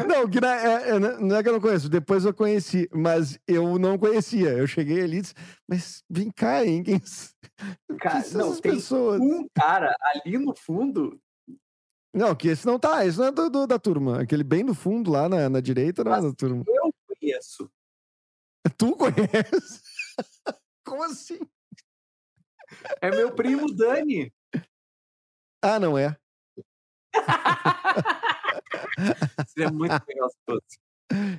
Não, 0.07 0.29
que 0.29 0.39
na- 0.41 0.55
é- 0.55 0.89
é- 0.95 0.99
não 0.99 1.35
é 1.35 1.43
que 1.43 1.49
eu 1.49 1.53
não 1.53 1.61
conheço, 1.61 1.89
depois 1.89 2.25
eu 2.25 2.33
conheci, 2.33 2.87
mas 2.93 3.39
eu 3.47 3.77
não 3.79 3.97
conhecia. 3.97 4.49
Eu 4.49 4.67
cheguei 4.67 5.01
ali 5.01 5.17
e 5.17 5.21
disse, 5.21 5.33
mas 5.67 6.03
vem 6.09 6.29
cá, 6.31 6.65
hein? 6.65 6.83
Quem, 6.83 6.99
quem 6.99 7.97
Cara, 7.99 8.21
são 8.23 8.49
não, 8.51 8.61
tem 8.61 8.75
pessoas? 8.75 9.19
um 9.21 9.47
cara 9.53 9.95
ali 10.01 10.37
no 10.37 10.53
fundo. 10.55 11.19
Não, 12.13 12.35
que 12.35 12.49
esse 12.49 12.65
não 12.65 12.77
tá, 12.77 13.05
esse 13.05 13.17
não 13.17 13.25
é 13.25 13.31
do, 13.31 13.49
do- 13.49 13.67
da 13.67 13.79
turma. 13.79 14.21
Aquele 14.21 14.43
bem 14.43 14.63
no 14.63 14.75
fundo, 14.75 15.09
lá 15.11 15.27
na, 15.27 15.49
na 15.49 15.59
direita, 15.59 16.03
não 16.03 16.11
é 16.13 16.21
Mas- 16.21 16.25
da 16.25 16.33
turma. 16.35 16.63
Eu 16.67 16.93
conheço. 17.07 17.71
Tu 18.77 18.95
conhece? 18.95 19.81
Como 20.85 21.03
assim? 21.03 21.39
É 23.01 23.09
meu 23.09 23.33
primo 23.33 23.73
Dani. 23.73 24.31
Ah, 25.61 25.79
não 25.79 25.97
é. 25.97 26.15
Seria 29.47 29.71
muito 29.71 29.91
legal 30.07 30.29
se 30.29 30.37
fosse. 30.45 30.79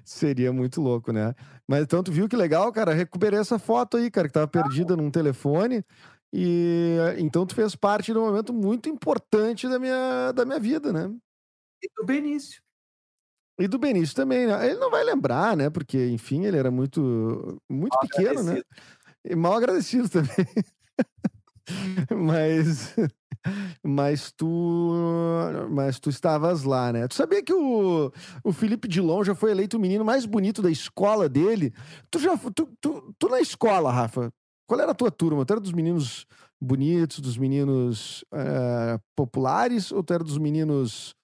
Seria 0.05 0.53
muito 0.53 0.81
louco, 0.81 1.13
né? 1.13 1.35
Mas 1.67 1.83
então 1.83 2.03
tu 2.03 2.13
viu 2.13 2.29
que 2.29 2.37
legal, 2.37 2.71
cara? 2.73 2.93
Recuperei 2.95 3.39
essa 3.41 3.59
foto 3.59 3.97
aí, 3.97 4.11
cara, 4.11 4.29
que 4.29 4.35
tava 4.35 4.47
perdida 4.47 4.97
num 4.97 5.11
telefone. 5.11 5.85
E 6.37 6.97
então 7.17 7.47
tu 7.47 7.55
fez 7.55 7.77
parte 7.77 8.13
de 8.13 8.19
um 8.19 8.27
momento 8.27 8.53
muito 8.53 8.89
importante 8.89 9.69
da 9.69 9.79
minha, 9.79 10.33
da 10.33 10.45
minha 10.45 10.59
vida, 10.59 10.93
né? 10.93 11.09
E 11.81 11.89
do 11.97 12.05
Benício. 12.05 12.61
E 13.57 13.69
do 13.69 13.79
Benício 13.79 14.17
também, 14.17 14.45
né? 14.49 14.67
Ele 14.69 14.81
não 14.81 14.91
vai 14.91 15.05
lembrar, 15.05 15.57
né? 15.57 15.71
Porque, 15.71 16.09
enfim, 16.09 16.45
ele 16.45 16.57
era 16.57 16.73
muito, 16.73 17.63
muito 17.71 17.97
pequeno, 18.01 18.43
né? 18.43 18.61
E 19.25 19.37
mal 19.37 19.55
agradecido 19.55 20.09
também. 20.09 20.45
mas, 22.11 22.97
mas 23.81 24.33
tu, 24.33 24.93
mas 25.71 26.01
tu 26.01 26.11
estavas 26.11 26.65
lá, 26.65 26.93
né? 26.93 27.07
Tu 27.07 27.15
sabia 27.15 27.45
que 27.45 27.55
o, 27.55 28.13
o 28.43 28.53
Felipe 28.53 28.89
Dilon 28.89 29.23
já 29.23 29.37
foi 29.37 29.53
eleito 29.53 29.77
o 29.77 29.81
menino 29.81 30.05
mais 30.05 30.27
bonito 30.27 30.61
da 30.61 30.71
escola 30.71 31.29
dele? 31.29 31.73
Tu 32.11 32.19
já, 32.19 32.37
tu, 32.37 32.69
tu, 32.81 33.15
tu 33.17 33.29
na 33.29 33.39
escola, 33.39 33.93
Rafa? 33.93 34.33
Qual 34.67 34.81
era 34.81 34.93
a 34.93 34.95
tua 34.95 35.11
turma? 35.11 35.45
Tu 35.45 35.53
era 35.53 35.61
dos 35.61 35.73
meninos 35.73 36.27
bonitos, 36.61 37.21
dos 37.21 37.37
meninos 37.37 38.25
eh, 38.33 38.99
populares, 39.15 39.93
ou 39.93 40.03
tu 40.03 40.15
era 40.15 40.25
dos 40.25 40.39
meninos 40.39 41.15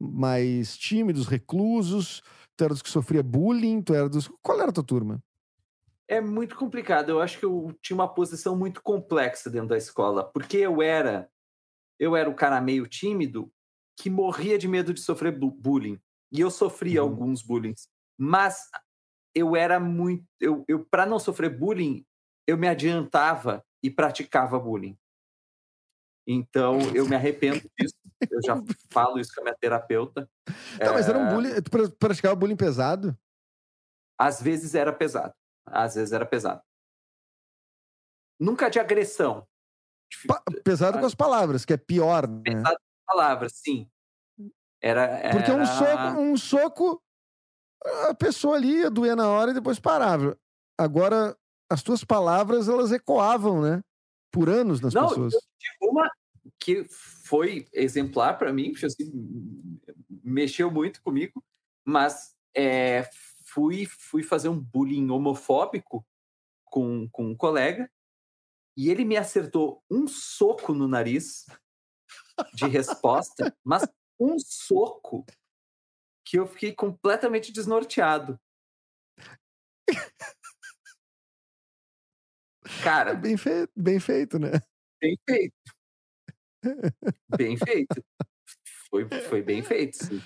mais 0.00 0.76
tímidos, 0.76 1.26
reclusos? 1.26 2.20
Tu 2.56 2.64
era 2.64 2.74
dos 2.74 2.82
que 2.82 2.90
sofria 2.90 3.22
bullying? 3.22 3.80
Tu 3.82 3.94
era 3.94 4.08
dos 4.08 4.28
qual 4.42 4.60
era 4.60 4.70
a 4.70 4.72
tua 4.72 4.84
turma? 4.84 5.20
É 6.08 6.20
muito 6.20 6.56
complicado. 6.56 7.10
Eu 7.10 7.20
acho 7.20 7.38
que 7.38 7.44
eu 7.44 7.72
tinha 7.80 7.94
uma 7.94 8.08
posição 8.12 8.56
muito 8.56 8.82
complexa 8.82 9.48
dentro 9.48 9.68
da 9.68 9.76
escola, 9.76 10.24
porque 10.24 10.56
eu 10.56 10.82
era 10.82 11.28
eu 11.98 12.16
era 12.16 12.28
o 12.30 12.34
cara 12.34 12.60
meio 12.60 12.86
tímido 12.86 13.52
que 13.96 14.08
morria 14.10 14.58
de 14.58 14.66
medo 14.66 14.92
de 14.94 15.00
sofrer 15.00 15.38
bu- 15.38 15.50
bullying. 15.50 16.00
E 16.32 16.40
eu 16.40 16.50
sofria 16.50 17.02
Uhum. 17.02 17.10
alguns 17.10 17.42
bullying, 17.42 17.74
mas 18.18 18.62
eu 19.34 19.54
era 19.54 19.78
muito 19.78 20.24
eu, 20.40 20.64
eu 20.66 20.84
para 20.84 21.06
não 21.06 21.18
sofrer 21.18 21.56
bullying, 21.56 22.04
eu 22.46 22.56
me 22.58 22.68
adiantava 22.68 23.64
e 23.82 23.90
praticava 23.90 24.58
bullying. 24.58 24.98
Então, 26.26 26.78
eu 26.94 27.06
me 27.08 27.16
arrependo 27.16 27.60
disso. 27.78 27.94
Eu 28.30 28.40
já 28.44 28.54
falo 28.92 29.18
isso 29.18 29.32
com 29.34 29.40
a 29.40 29.44
minha 29.44 29.56
terapeuta. 29.58 30.28
Tá, 30.78 30.92
mas 30.92 31.08
era 31.08 31.18
um 31.18 31.26
É, 31.26 31.34
bullying. 31.34 31.62
Tu 31.62 31.70
pra- 31.70 31.90
praticava 31.98 32.36
bullying 32.36 32.56
pesado? 32.56 33.16
Às 34.18 34.40
vezes 34.40 34.74
era 34.74 34.92
pesado. 34.92 35.34
Às 35.66 35.94
vezes 35.94 36.12
era 36.12 36.26
pesado. 36.26 36.62
Nunca 38.38 38.68
de 38.68 38.78
agressão. 38.78 39.46
Pa- 40.26 40.42
pesado 40.64 40.98
com 40.98 41.06
as 41.06 41.14
palavras, 41.14 41.64
que 41.64 41.72
é 41.72 41.76
pior, 41.76 42.26
né? 42.28 42.42
Pesado 42.44 42.76
com 42.76 43.04
palavras, 43.16 43.52
sim. 43.54 43.90
Era, 44.82 45.30
Porque 45.32 45.50
um 45.52 45.62
era- 45.62 45.66
soco, 45.66 46.20
um 46.20 46.36
soco, 46.36 47.02
a 48.08 48.14
pessoa 48.14 48.56
ali 48.56 48.80
ia 48.80 48.90
doer 48.90 49.14
na 49.16 49.28
hora 49.28 49.50
e 49.50 49.54
depois 49.54 49.78
parava. 49.78 50.38
Agora, 50.78 51.36
as 51.70 51.82
tuas 51.82 52.02
palavras, 52.02 52.68
elas 52.68 52.90
ecoavam, 52.90 53.62
né? 53.62 53.80
Por 54.32 54.48
anos 54.48 54.80
nas 54.80 54.92
Não, 54.92 55.08
pessoas. 55.08 55.34
eu 55.34 55.40
tive 55.58 55.90
uma 55.90 56.10
que 56.58 56.84
foi 56.88 57.68
exemplar 57.72 58.36
para 58.36 58.52
mim, 58.52 58.72
assim, 58.84 59.12
mexeu 60.22 60.70
muito 60.70 61.00
comigo, 61.02 61.44
mas 61.84 62.34
é, 62.54 63.08
fui, 63.46 63.86
fui 63.86 64.22
fazer 64.22 64.48
um 64.48 64.58
bullying 64.58 65.10
homofóbico 65.10 66.04
com, 66.64 67.08
com 67.10 67.26
um 67.26 67.36
colega 67.36 67.90
e 68.76 68.90
ele 68.90 69.04
me 69.04 69.16
acertou 69.16 69.82
um 69.90 70.08
soco 70.08 70.72
no 70.72 70.88
nariz 70.88 71.46
de 72.54 72.66
resposta, 72.66 73.54
mas 73.64 73.86
um 74.18 74.38
soco 74.38 75.24
que 76.24 76.38
eu 76.38 76.46
fiquei 76.46 76.72
completamente 76.72 77.52
desnorteado. 77.52 78.40
É 82.78 82.82
Cara, 82.82 83.14
bem, 83.14 83.36
feito, 83.36 83.72
bem 83.76 83.98
feito, 84.00 84.38
né? 84.38 84.50
Bem 85.00 85.18
feito. 85.28 85.54
Bem 87.36 87.56
feito. 87.56 88.04
Foi, 88.90 89.08
foi 89.08 89.42
bem 89.42 89.62
feito, 89.62 89.96
sim. 90.04 90.20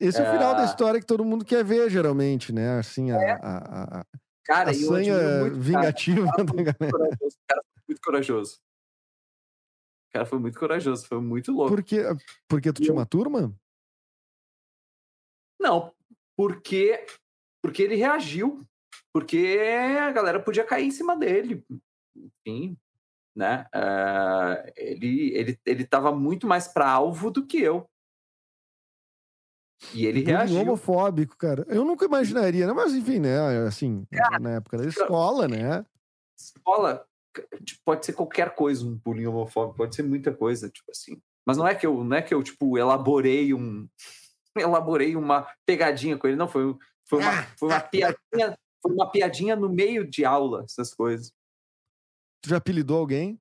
Esse 0.00 0.20
é 0.20 0.22
o 0.28 0.32
final 0.32 0.54
da 0.54 0.62
Ah. 0.62 0.64
história 0.64 0.98
que 1.00 1.06
todo 1.06 1.24
mundo 1.24 1.44
quer 1.44 1.62
ver, 1.64 1.90
geralmente, 1.90 2.52
né? 2.52 2.78
Assim, 2.78 3.10
a, 3.10 3.16
a, 3.18 3.58
a- 3.58 4.00
a 4.00 4.06
Cara, 4.44 4.72
e 4.72 4.82
eu 4.82 4.94
admiro 4.94 5.04
sanha 5.18 5.38
muito 5.40 5.52
o 5.52 5.56
cara. 5.56 5.62
vingativa 5.62 6.26
da 6.26 6.62
galera. 6.62 6.96
O 7.20 7.46
cara 7.46 7.62
foi 7.62 7.82
muito 7.88 8.00
corajoso. 8.02 8.56
O 8.56 10.12
cara 10.12 10.26
foi 10.26 10.38
muito 10.38 10.58
corajoso, 10.58 11.06
foi 11.06 11.20
muito 11.20 11.52
louco. 11.52 11.74
Porque, 11.74 12.02
porque 12.48 12.72
tu 12.72 12.80
tinha 12.80 12.92
uma 12.94 13.04
turma? 13.06 13.54
Não, 15.60 15.92
porque, 16.36 17.04
porque 17.62 17.82
ele 17.82 17.96
reagiu. 17.96 18.66
Porque 19.14 19.58
a 20.00 20.10
galera 20.10 20.40
podia 20.40 20.64
cair 20.64 20.86
em 20.86 20.90
cima 20.90 21.16
dele. 21.16 21.64
Enfim, 22.16 22.76
né? 23.34 23.66
Ah, 23.72 24.64
ele, 24.76 25.32
ele, 25.34 25.60
ele 25.64 25.86
tava 25.86 26.12
muito 26.12 26.48
mais 26.48 26.66
para 26.66 26.90
alvo 26.90 27.30
do 27.30 27.46
que 27.46 27.60
eu. 27.60 27.88
E 29.92 30.06
ele 30.06 30.24
reagiu. 30.24 30.60
homofóbico, 30.60 31.36
cara. 31.36 31.64
Eu 31.68 31.84
nunca 31.84 32.04
imaginaria, 32.04 32.66
né? 32.66 32.72
Mas 32.72 32.92
enfim, 32.92 33.20
né? 33.20 33.38
Assim, 33.66 34.04
na 34.40 34.52
época 34.52 34.78
da 34.78 34.86
escola, 34.86 35.46
né? 35.46 35.84
escola 36.36 37.06
tipo, 37.64 37.80
pode 37.84 38.06
ser 38.06 38.12
qualquer 38.12 38.54
coisa 38.54 38.84
um 38.84 38.96
bullying 38.96 39.26
homofóbico, 39.26 39.76
pode 39.76 39.94
ser 39.94 40.02
muita 40.02 40.32
coisa, 40.32 40.68
tipo 40.68 40.90
assim. 40.90 41.20
Mas 41.46 41.56
não 41.56 41.66
é 41.66 41.74
que 41.74 41.86
eu, 41.86 42.02
não 42.02 42.16
é 42.16 42.22
que 42.22 42.34
eu 42.34 42.42
tipo 42.42 42.78
elaborei 42.78 43.52
um 43.54 43.88
elaborei 44.56 45.16
uma 45.16 45.46
pegadinha 45.66 46.16
com 46.16 46.26
ele. 46.26 46.36
Não, 46.36 46.48
foi, 46.48 46.76
foi, 47.08 47.20
uma, 47.20 47.42
foi 47.58 47.68
uma 47.68 47.80
piadinha. 47.80 48.58
Foi 48.84 48.92
uma 48.92 49.10
piadinha 49.10 49.56
no 49.56 49.70
meio 49.70 50.06
de 50.06 50.26
aula, 50.26 50.62
essas 50.64 50.92
coisas. 50.92 51.32
Tu 52.42 52.50
já 52.50 52.58
apelidou 52.58 52.98
alguém? 52.98 53.40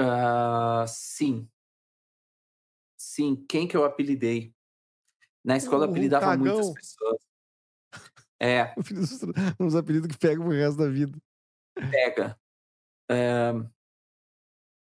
Uh, 0.00 0.86
sim. 0.86 1.50
Sim, 2.96 3.44
quem 3.48 3.66
que 3.66 3.76
eu 3.76 3.84
apelidei? 3.84 4.54
Na 5.44 5.56
escola 5.56 5.86
eu 5.86 5.90
apelidava 5.90 6.26
cagão. 6.26 6.38
muitas 6.38 6.72
pessoas. 6.72 7.18
É, 8.38 8.72
Uns 9.58 9.74
apelidos 9.74 10.06
que 10.06 10.18
pegam 10.18 10.44
pro 10.44 10.54
resto 10.54 10.78
da 10.78 10.88
vida. 10.88 11.18
pega. 11.90 12.38
É, 13.10 13.52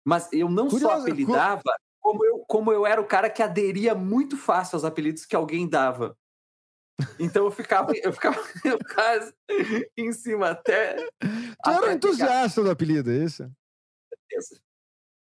mas 0.05 0.29
eu 0.33 0.51
não 0.51 0.69
só 0.69 0.79
Curioso, 0.79 0.97
cu- 0.97 1.13
apelidava, 1.13 1.63
como 2.01 2.25
eu, 2.25 2.41
como 2.41 2.73
eu 2.73 2.85
era 2.85 3.01
o 3.01 3.07
cara 3.07 3.31
que 3.31 3.43
aderia 3.43 3.95
muito 3.95 4.37
fácil 4.37 4.75
aos 4.75 4.85
apelidos 4.85 5.25
que 5.25 5.37
alguém 5.37 5.69
dava. 5.69 6.19
Então 7.19 7.45
eu 7.45 7.51
ficava, 7.51 7.93
eu 7.97 8.13
ficava, 8.13 8.37
eu 8.65 8.79
ficava 8.79 9.33
em 9.97 10.13
cima 10.13 10.51
até. 10.51 10.97
Tu 11.65 11.71
era 11.71 11.87
um 11.89 11.93
entusiasta 11.93 12.63
do 12.63 12.71
apelido, 12.71 13.11
é 13.11 13.17
isso? 13.25 13.51
certeza. 14.31 14.61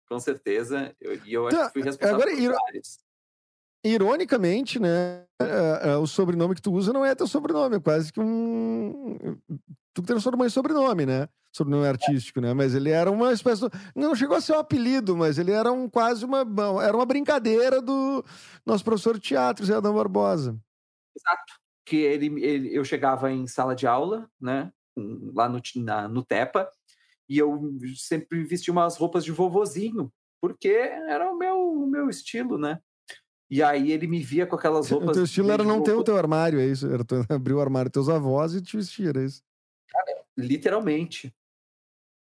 Com 0.08 0.18
certeza. 0.20 0.96
Eu, 1.00 1.14
e 1.24 1.32
eu 1.34 1.46
Então, 1.48 1.60
acho 1.60 1.68
que 1.68 1.72
fui 1.80 1.82
responsável 1.82 2.14
agora, 2.16 2.30
por 2.30 2.40
iro- 2.42 2.54
vários. 2.54 2.98
Ironicamente, 3.84 4.80
né? 4.80 5.24
é, 5.40 5.90
é, 5.90 5.96
o 5.96 6.06
sobrenome 6.06 6.54
que 6.54 6.60
tu 6.62 6.72
usa 6.72 6.92
não 6.92 7.04
é 7.04 7.14
teu 7.14 7.26
sobrenome, 7.26 7.76
é 7.76 7.80
quase 7.80 8.12
que 8.12 8.18
um. 8.20 9.38
Tu 9.94 10.02
transformou 10.02 10.44
em 10.46 10.50
sobrenome, 10.50 11.06
né? 11.06 11.28
Sobrenome 11.52 11.86
artístico, 11.86 12.40
né? 12.40 12.52
Mas 12.52 12.74
ele 12.74 12.90
era 12.90 13.10
uma 13.10 13.32
espécie. 13.32 13.62
do- 13.62 13.70
Não 13.94 14.14
chegou 14.16 14.36
a 14.36 14.40
ser 14.40 14.52
um 14.52 14.58
apelido, 14.58 15.16
mas 15.16 15.38
ele 15.38 15.52
era 15.52 15.70
um 15.72 15.88
quase 15.88 16.24
uma. 16.24 16.40
Era 16.82 16.96
uma 16.96 17.06
brincadeira 17.06 17.80
do 17.80 18.24
nosso 18.66 18.84
professor 18.84 19.14
de 19.14 19.20
teatro, 19.20 19.64
Zé 19.64 19.74
Adão 19.76 19.94
Barbosa. 19.94 20.58
Exato. 21.16 21.54
Que 21.88 21.96
ele, 21.96 22.26
ele, 22.44 22.74
eu 22.74 22.84
chegava 22.84 23.30
em 23.32 23.46
sala 23.46 23.74
de 23.74 23.86
aula, 23.86 24.28
né? 24.40 24.70
Lá 25.34 25.48
no, 25.48 25.60
na, 25.76 26.08
no 26.08 26.24
Tepa, 26.24 26.68
e 27.28 27.38
eu 27.38 27.60
sempre 27.96 28.42
vestia 28.44 28.72
umas 28.72 28.96
roupas 28.96 29.24
de 29.24 29.30
vovozinho, 29.30 30.12
porque 30.40 30.68
era 30.68 31.30
o 31.30 31.36
meu, 31.38 31.56
o 31.56 31.86
meu 31.86 32.10
estilo, 32.10 32.58
né? 32.58 32.80
E 33.50 33.62
aí 33.62 33.92
ele 33.92 34.06
me 34.06 34.22
via 34.22 34.46
com 34.46 34.56
aquelas 34.56 34.90
O 34.90 34.96
roupas. 34.96 35.16
teu 35.16 35.24
estilo 35.24 35.50
era 35.50 35.62
não 35.64 35.82
ter 35.82 35.92
o 35.94 36.04
teu 36.04 36.16
armário, 36.16 36.60
é 36.60 36.66
isso? 36.66 36.86
Era 36.92 37.04
tu 37.04 37.14
abrir 37.30 37.54
o 37.54 37.60
armário 37.60 37.90
dos 37.90 38.06
teus 38.06 38.08
avós 38.14 38.54
e 38.54 38.60
te 38.60 38.76
vestir, 38.76 39.16
é 39.16 39.24
isso? 39.24 39.42
Literalmente. 40.36 41.34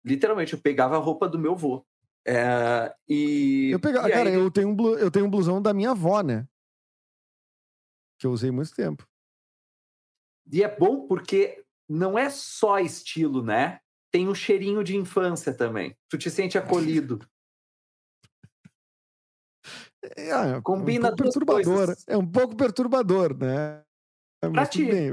Literalmente, 0.05 0.55
eu 0.55 0.61
pegava 0.61 0.97
a 0.97 1.01
roupa 1.01 1.29
do 1.29 1.39
meu 1.39 1.55
vô. 1.55 1.85
É, 2.27 2.95
e. 3.09 3.71
Eu 3.73 3.81
pegava, 3.81 4.09
e 4.09 4.13
cara, 4.13 4.29
aí- 4.31 4.35
eu 4.35 4.51
tenho, 4.51 4.69
um 4.69 4.89
eu 4.97 5.11
tenho 5.11 5.27
um 5.27 5.31
blusão 5.31 5.61
da 5.61 5.75
minha 5.75 5.91
avó, 5.91 6.23
né? 6.23 6.47
Que 8.19 8.27
eu 8.27 8.31
usei 8.31 8.51
muito 8.51 8.73
tempo. 8.75 9.07
E 10.51 10.63
é 10.63 10.77
bom 10.77 11.07
porque 11.07 11.65
não 11.89 12.19
é 12.19 12.31
só 12.31 12.79
estilo, 12.79 13.43
né? 13.43 13.81
Tem 14.11 14.29
um 14.29 14.35
cheirinho 14.35 14.85
de 14.85 14.97
infância 14.97 15.55
também. 15.55 15.97
Tu 16.09 16.19
te 16.19 16.31
sente 16.31 16.59
acolhido. 16.59 17.19
É, 20.17 20.31
é 20.31 20.61
Combina 20.61 21.09
um 21.09 21.17
pouco 21.17 21.23
duas 21.23 21.35
perturbador. 21.35 21.87
coisas. 21.87 22.05
É 22.09 22.17
um 22.17 22.27
pouco 22.27 22.57
perturbador, 22.57 23.39
né? 23.39 23.83
Tudo 24.41 24.67
ti. 24.67 24.87
bem. 24.87 25.13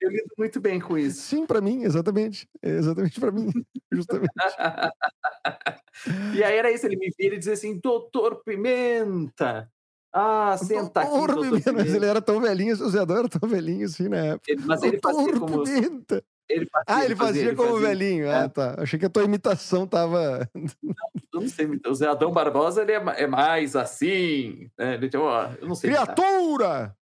Eu 0.00 0.10
lido 0.10 0.34
muito 0.36 0.60
bem 0.60 0.80
com 0.80 0.98
isso. 0.98 1.22
Sim, 1.22 1.46
pra 1.46 1.60
mim, 1.60 1.84
exatamente. 1.84 2.48
É 2.60 2.70
Exatamente 2.70 3.20
pra 3.20 3.30
mim, 3.30 3.52
justamente. 3.92 4.32
e 6.34 6.42
aí 6.42 6.56
era 6.56 6.72
isso, 6.72 6.86
ele 6.86 6.96
me 6.96 7.08
vira 7.16 7.36
e 7.36 7.38
dizia 7.38 7.52
assim, 7.52 7.78
doutor 7.78 8.42
Pimenta. 8.42 9.70
Ah, 10.12 10.56
senta 10.58 11.00
aqui, 11.00 11.10
Doutor 11.10 11.62
Pimenta, 11.62 11.80
ele 11.96 12.04
era 12.06 12.20
tão 12.20 12.38
velhinho, 12.40 12.74
o 12.74 12.90
Zé 12.90 13.00
Adão 13.00 13.16
era 13.18 13.28
tão 13.28 13.48
velhinho 13.48 13.86
assim 13.86 14.08
na 14.08 14.18
época. 14.18 14.52
Ele- 14.52 14.62
mas 14.66 14.82
ele 14.82 15.00
fazia 15.02 15.32
como... 15.40 15.62
Pimenta. 15.64 16.22
Ele 16.48 16.66
fazia, 16.66 16.84
Ah, 16.86 17.04
ele 17.04 17.16
fazia, 17.16 17.42
ele 17.46 17.56
como 17.56 17.70
fazia. 17.70 17.88
velhinho. 17.88 18.26
É. 18.26 18.34
Ah, 18.34 18.48
tá. 18.48 18.74
Achei 18.78 18.98
que 18.98 19.06
a 19.06 19.08
tua 19.10 19.24
imitação 19.24 19.86
tava. 19.86 20.46
Eu 20.54 21.40
não 21.40 21.48
sei, 21.48 21.66
o 21.86 21.94
Zé 21.94 22.08
Adão 22.08 22.30
Barbosa 22.30 22.82
ele 22.82 22.92
é, 22.92 23.02
é 23.22 23.26
mais 23.26 23.74
assim, 23.74 24.68
né? 24.78 24.94
Ele 24.94 25.08
tem 25.08 25.18
uma, 25.18 25.56
eu 25.60 25.66
não 25.68 25.74
sei. 25.74 25.88
imitar. 25.90 26.14
Criatura! 26.14 26.94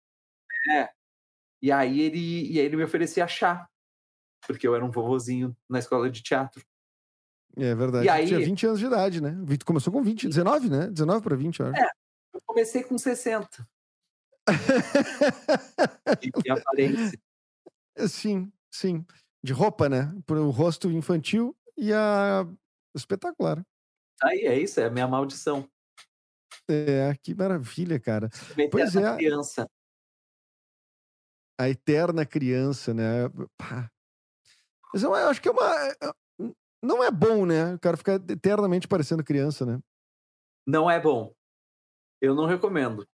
E 1.62 1.72
aí 1.72 2.00
ele, 2.00 2.52
e 2.52 2.58
aí 2.60 2.66
ele 2.66 2.76
me 2.76 2.84
oferecia 2.84 3.26
chá, 3.26 3.68
porque 4.46 4.66
eu 4.68 4.74
era 4.74 4.84
um 4.84 4.90
vovozinho 4.90 5.54
na 5.68 5.78
escola 5.78 6.08
de 6.08 6.22
teatro. 6.22 6.62
É 7.56 7.74
verdade. 7.74 8.06
E 8.06 8.08
aí- 8.08 8.26
Tinha 8.26 8.38
20 8.40 8.66
anos 8.66 8.78
de 8.78 8.86
idade, 8.86 9.20
né? 9.20 9.36
Começou 9.64 9.92
com 9.92 10.02
20, 10.02 10.28
19, 10.28 10.70
né? 10.70 10.86
19 10.86 11.22
pra 11.22 11.34
20, 11.36 11.60
eu 11.60 11.66
acho. 11.66 11.80
É. 11.82 11.88
Eu 12.40 12.44
comecei 12.46 12.82
com 12.82 12.96
60. 12.98 13.68
E 16.22 16.30
tinha 16.42 16.54
aparência. 16.54 17.18
sim, 18.08 18.52
sim. 18.70 19.04
De 19.42 19.52
roupa, 19.52 19.88
né? 19.88 20.12
Pro 20.26 20.50
rosto 20.50 20.90
infantil 20.90 21.56
e 21.76 21.92
a. 21.92 22.46
Espetacular. 22.94 23.64
Aí 24.22 24.40
é 24.40 24.58
isso, 24.58 24.80
é 24.80 24.86
a 24.86 24.90
minha 24.90 25.06
maldição. 25.06 25.68
É, 26.68 27.14
que 27.22 27.34
maravilha, 27.34 28.00
cara. 28.00 28.28
Uma 28.58 28.68
Pois 28.68 28.96
é. 28.96 29.16
criança. 29.16 29.68
A 31.58 31.68
eterna 31.68 32.26
criança, 32.26 32.92
né? 32.92 33.28
Pá. 33.56 33.88
Mas 34.92 35.02
eu 35.04 35.14
acho 35.14 35.40
que 35.40 35.48
é 35.48 35.52
uma. 35.52 35.88
é- 35.88 35.96
Não 36.82 37.04
é 37.04 37.10
bom, 37.10 37.46
né? 37.46 37.74
O 37.74 37.78
cara 37.78 37.96
ficar 37.96 38.14
eternamente 38.14 38.88
parecendo 38.88 39.22
criança, 39.22 39.64
né? 39.64 39.78
Não 40.66 40.90
é 40.90 40.98
bom. 41.00 41.32
Eu 42.20 42.34
não 42.34 42.46
recomendo. 42.46 43.06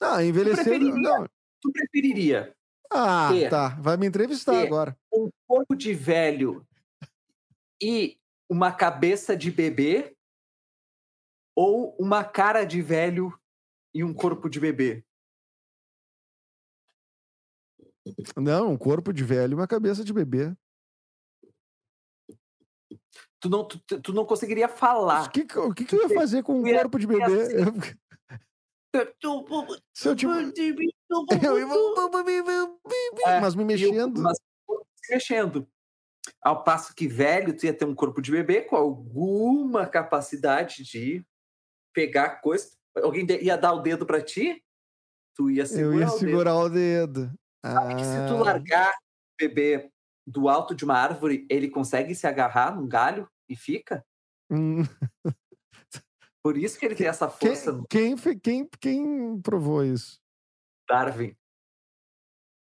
Ah, 0.00 0.24
envelhecer. 0.24 0.64
preferiria? 0.64 0.94
Não. 0.94 1.28
Tu 1.60 1.72
preferiria 1.72 2.56
Ah, 2.90 3.30
tá. 3.50 3.68
Vai 3.80 3.96
me 3.96 4.06
entrevistar 4.06 4.62
agora. 4.62 4.96
um 5.12 5.28
corpo 5.46 5.74
de 5.74 5.92
velho 5.92 6.66
e 7.82 8.18
uma 8.48 8.72
cabeça 8.72 9.36
de 9.36 9.50
bebê 9.50 10.16
ou 11.54 11.94
uma 11.98 12.24
cara 12.24 12.64
de 12.64 12.80
velho 12.80 13.36
e 13.94 14.02
um 14.02 14.14
corpo 14.14 14.48
de 14.48 14.58
bebê? 14.60 15.04
Não, 18.36 18.72
um 18.72 18.78
corpo 18.78 19.12
de 19.12 19.22
velho 19.22 19.52
e 19.52 19.54
uma 19.54 19.66
cabeça 19.66 20.02
de 20.02 20.12
bebê. 20.12 20.54
Tu 23.40 23.48
não, 23.48 23.66
tu, 23.66 23.78
tu 24.00 24.12
não 24.12 24.24
conseguiria 24.24 24.68
falar. 24.68 25.26
O 25.26 25.30
que, 25.30 25.40
o 25.58 25.74
que, 25.74 25.84
que 25.84 25.94
eu 25.94 26.08
ia 26.08 26.14
fazer 26.14 26.42
com 26.42 26.60
um 26.60 26.64
Tu 26.64 26.72
corpo 26.72 26.98
de 26.98 27.06
tu 27.06 27.10
bebê? 27.10 27.52
Eu- 27.60 28.07
Se 29.94 30.08
eu 30.08 30.16
tipo. 30.16 30.32
Eu 31.42 31.58
ia... 31.58 31.66
É, 33.26 33.40
Mas 33.40 33.54
me 33.54 33.64
mexendo. 33.64 34.20
mas 34.20 34.36
se 35.04 35.14
mexendo. 35.14 35.66
Ao 36.42 36.62
passo 36.62 36.94
que 36.94 37.08
velho, 37.08 37.56
tu 37.56 37.64
ia 37.64 37.72
ter 37.72 37.84
um 37.86 37.94
corpo 37.94 38.20
de 38.20 38.30
bebê 38.30 38.60
com 38.62 38.76
alguma 38.76 39.86
capacidade 39.86 40.82
de 40.84 41.24
pegar 41.94 42.40
coisa. 42.40 42.70
Alguém 43.02 43.26
ia 43.42 43.56
dar 43.56 43.72
o 43.72 43.80
dedo 43.80 44.04
pra 44.04 44.20
ti, 44.20 44.62
tu 45.34 45.50
ia 45.50 45.64
segurar 45.64 45.94
Eu 45.94 46.00
ia 46.00 46.06
o 46.06 46.10
dedo. 46.10 46.18
segurar 46.18 46.54
o 46.56 46.68
dedo. 46.68 47.32
Sabe 47.64 47.94
que 47.96 48.04
se 48.04 48.26
tu 48.28 48.34
Ah, 48.34 48.44
largar 48.44 48.90
o 48.90 49.36
bebê 49.40 49.90
do 50.26 50.48
alto 50.48 50.74
de 50.74 50.84
uma 50.84 50.96
árvore, 50.98 51.46
ele 51.50 51.70
consegue 51.70 52.14
se 52.14 52.26
agarrar 52.26 52.74
num 52.76 52.86
galho 52.86 53.28
e 53.48 53.56
fica? 53.56 54.04
hum, 54.50 54.82
Por 56.48 56.56
isso 56.56 56.78
que 56.78 56.86
ele 56.86 56.94
tem 56.94 57.06
essa 57.06 57.28
Quem, 57.28 57.54
força 57.54 57.84
quem, 57.90 58.16
fe- 58.16 58.34
quem, 58.40 58.66
quem 58.80 59.38
provou 59.42 59.84
isso? 59.84 60.18
Darwin. 60.88 61.36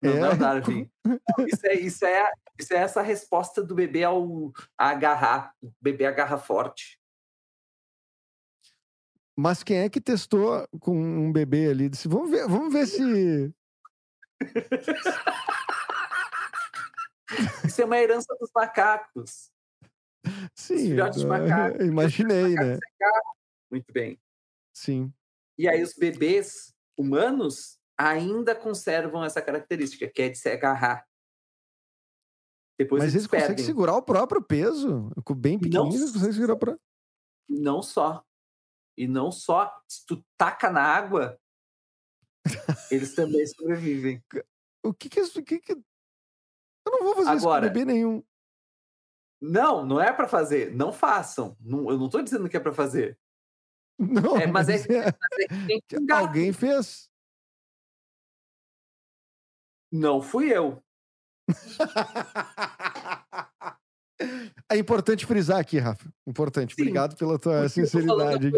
Não, 0.03 0.16
não 0.16 0.24
é 0.24 0.30
É? 0.30 0.32
o 0.32 0.37
Darwin. 0.41 0.91
Não, 1.05 1.20
Isso 1.47 1.66
é, 1.66 1.74
isso, 1.74 2.03
é, 2.07 2.32
isso 2.59 2.72
é 2.72 2.78
essa 2.78 3.03
resposta 3.03 3.62
do 3.62 3.74
bebê 3.74 4.03
ao 4.03 4.51
a 4.78 4.89
agarrar. 4.89 5.53
O 5.62 5.70
bebê 5.82 6.07
agarra 6.07 6.39
forte. 6.39 6.99
Mas 9.37 9.62
quem 9.62 9.76
é 9.80 9.91
que 9.91 10.01
testou 10.01 10.66
com 10.80 10.97
um 10.97 11.30
bebê 11.30 11.68
ali? 11.68 11.91
Disse, 11.91 12.09
vamos 12.09 12.30
ver, 12.30 12.49
vamos 12.49 12.72
ver 12.72 12.87
se. 12.87 13.55
Isso 17.66 17.82
é 17.82 17.85
uma 17.85 17.99
herança 17.99 18.35
dos 18.41 18.49
macacos. 18.55 19.51
Sim, 20.55 20.78
filhotes 20.78 21.18
de 21.20 21.26
eu- 21.26 21.28
macaco. 21.28 21.76
eu 21.76 21.85
imaginei, 21.87 22.55
né? 22.55 22.78
Muito 23.75 23.93
bem. 23.93 24.20
Sim. 24.72 25.12
E 25.59 25.68
aí 25.68 25.83
os 25.83 25.95
bebês 25.95 26.72
humanos 26.97 27.77
ainda 27.99 28.55
conservam 28.55 29.25
essa 29.25 29.43
característica, 29.43 30.09
que 30.09 30.22
é 30.22 30.29
de 30.29 30.39
se 30.39 30.49
agarrar. 30.49 31.05
Depois 32.79 33.03
Mas 33.03 33.14
eles 33.14 33.25
eles 33.25 33.43
conseguem 33.43 33.64
segurar 33.64 33.97
o 33.97 34.03
próprio 34.03 34.41
peso. 34.41 35.11
Bem 35.37 35.59
pequenininho, 35.59 36.01
eles 36.01 36.12
conseguem 36.12 36.33
segurar 36.35 36.55
o 36.55 36.59
próprio. 36.59 36.81
Não 37.49 37.83
só. 37.83 38.25
E 38.97 39.09
não 39.09 39.33
só. 39.33 39.77
Se 39.89 40.07
tu 40.07 40.25
taca 40.39 40.70
na 40.70 40.83
água, 40.83 41.37
eles 42.93 43.12
também 43.16 43.45
sobrevivem. 43.45 44.22
O 44.85 44.95
que 44.95 45.09
que 45.09 45.18
isso. 45.18 45.43
Que 45.43 45.59
que... 45.59 45.72
Eu 45.72 46.93
não 46.93 47.03
vou 47.03 47.16
fazer 47.16 47.31
Agora- 47.31 47.66
isso 47.66 47.72
com 47.72 47.79
bebê 47.79 47.85
nenhum. 47.85 48.22
Não, 49.41 49.85
não 49.85 50.01
é 50.01 50.12
para 50.12 50.29
fazer. 50.29 50.72
Não 50.72 50.93
façam. 50.93 51.57
Não- 51.61 51.91
eu 51.91 51.99
não 51.99 52.07
estou 52.07 52.22
dizendo 52.22 52.49
que 52.49 52.57
é 52.57 52.61
para 52.61 52.72
fazer. 52.72 53.18
Não, 53.99 54.36
É, 54.36 54.47
mas 54.47 54.68
é- 54.68 54.78
mas 54.78 54.90
é- 54.90 55.05
Mas 55.20 55.70
é 55.70 55.78
que 55.88 55.97
engatar. 55.97 56.26
alguém 56.26 56.53
fez. 56.53 57.09
Não 59.92 60.20
fui 60.20 60.53
eu. 60.53 60.82
É 64.70 64.76
importante 64.78 65.26
frisar 65.26 65.59
aqui, 65.59 65.78
Rafa. 65.78 66.09
Importante. 66.26 66.74
Sim, 66.74 66.82
Obrigado 66.82 67.16
pela 67.16 67.38
tua 67.38 67.68
sinceridade. 67.68 68.51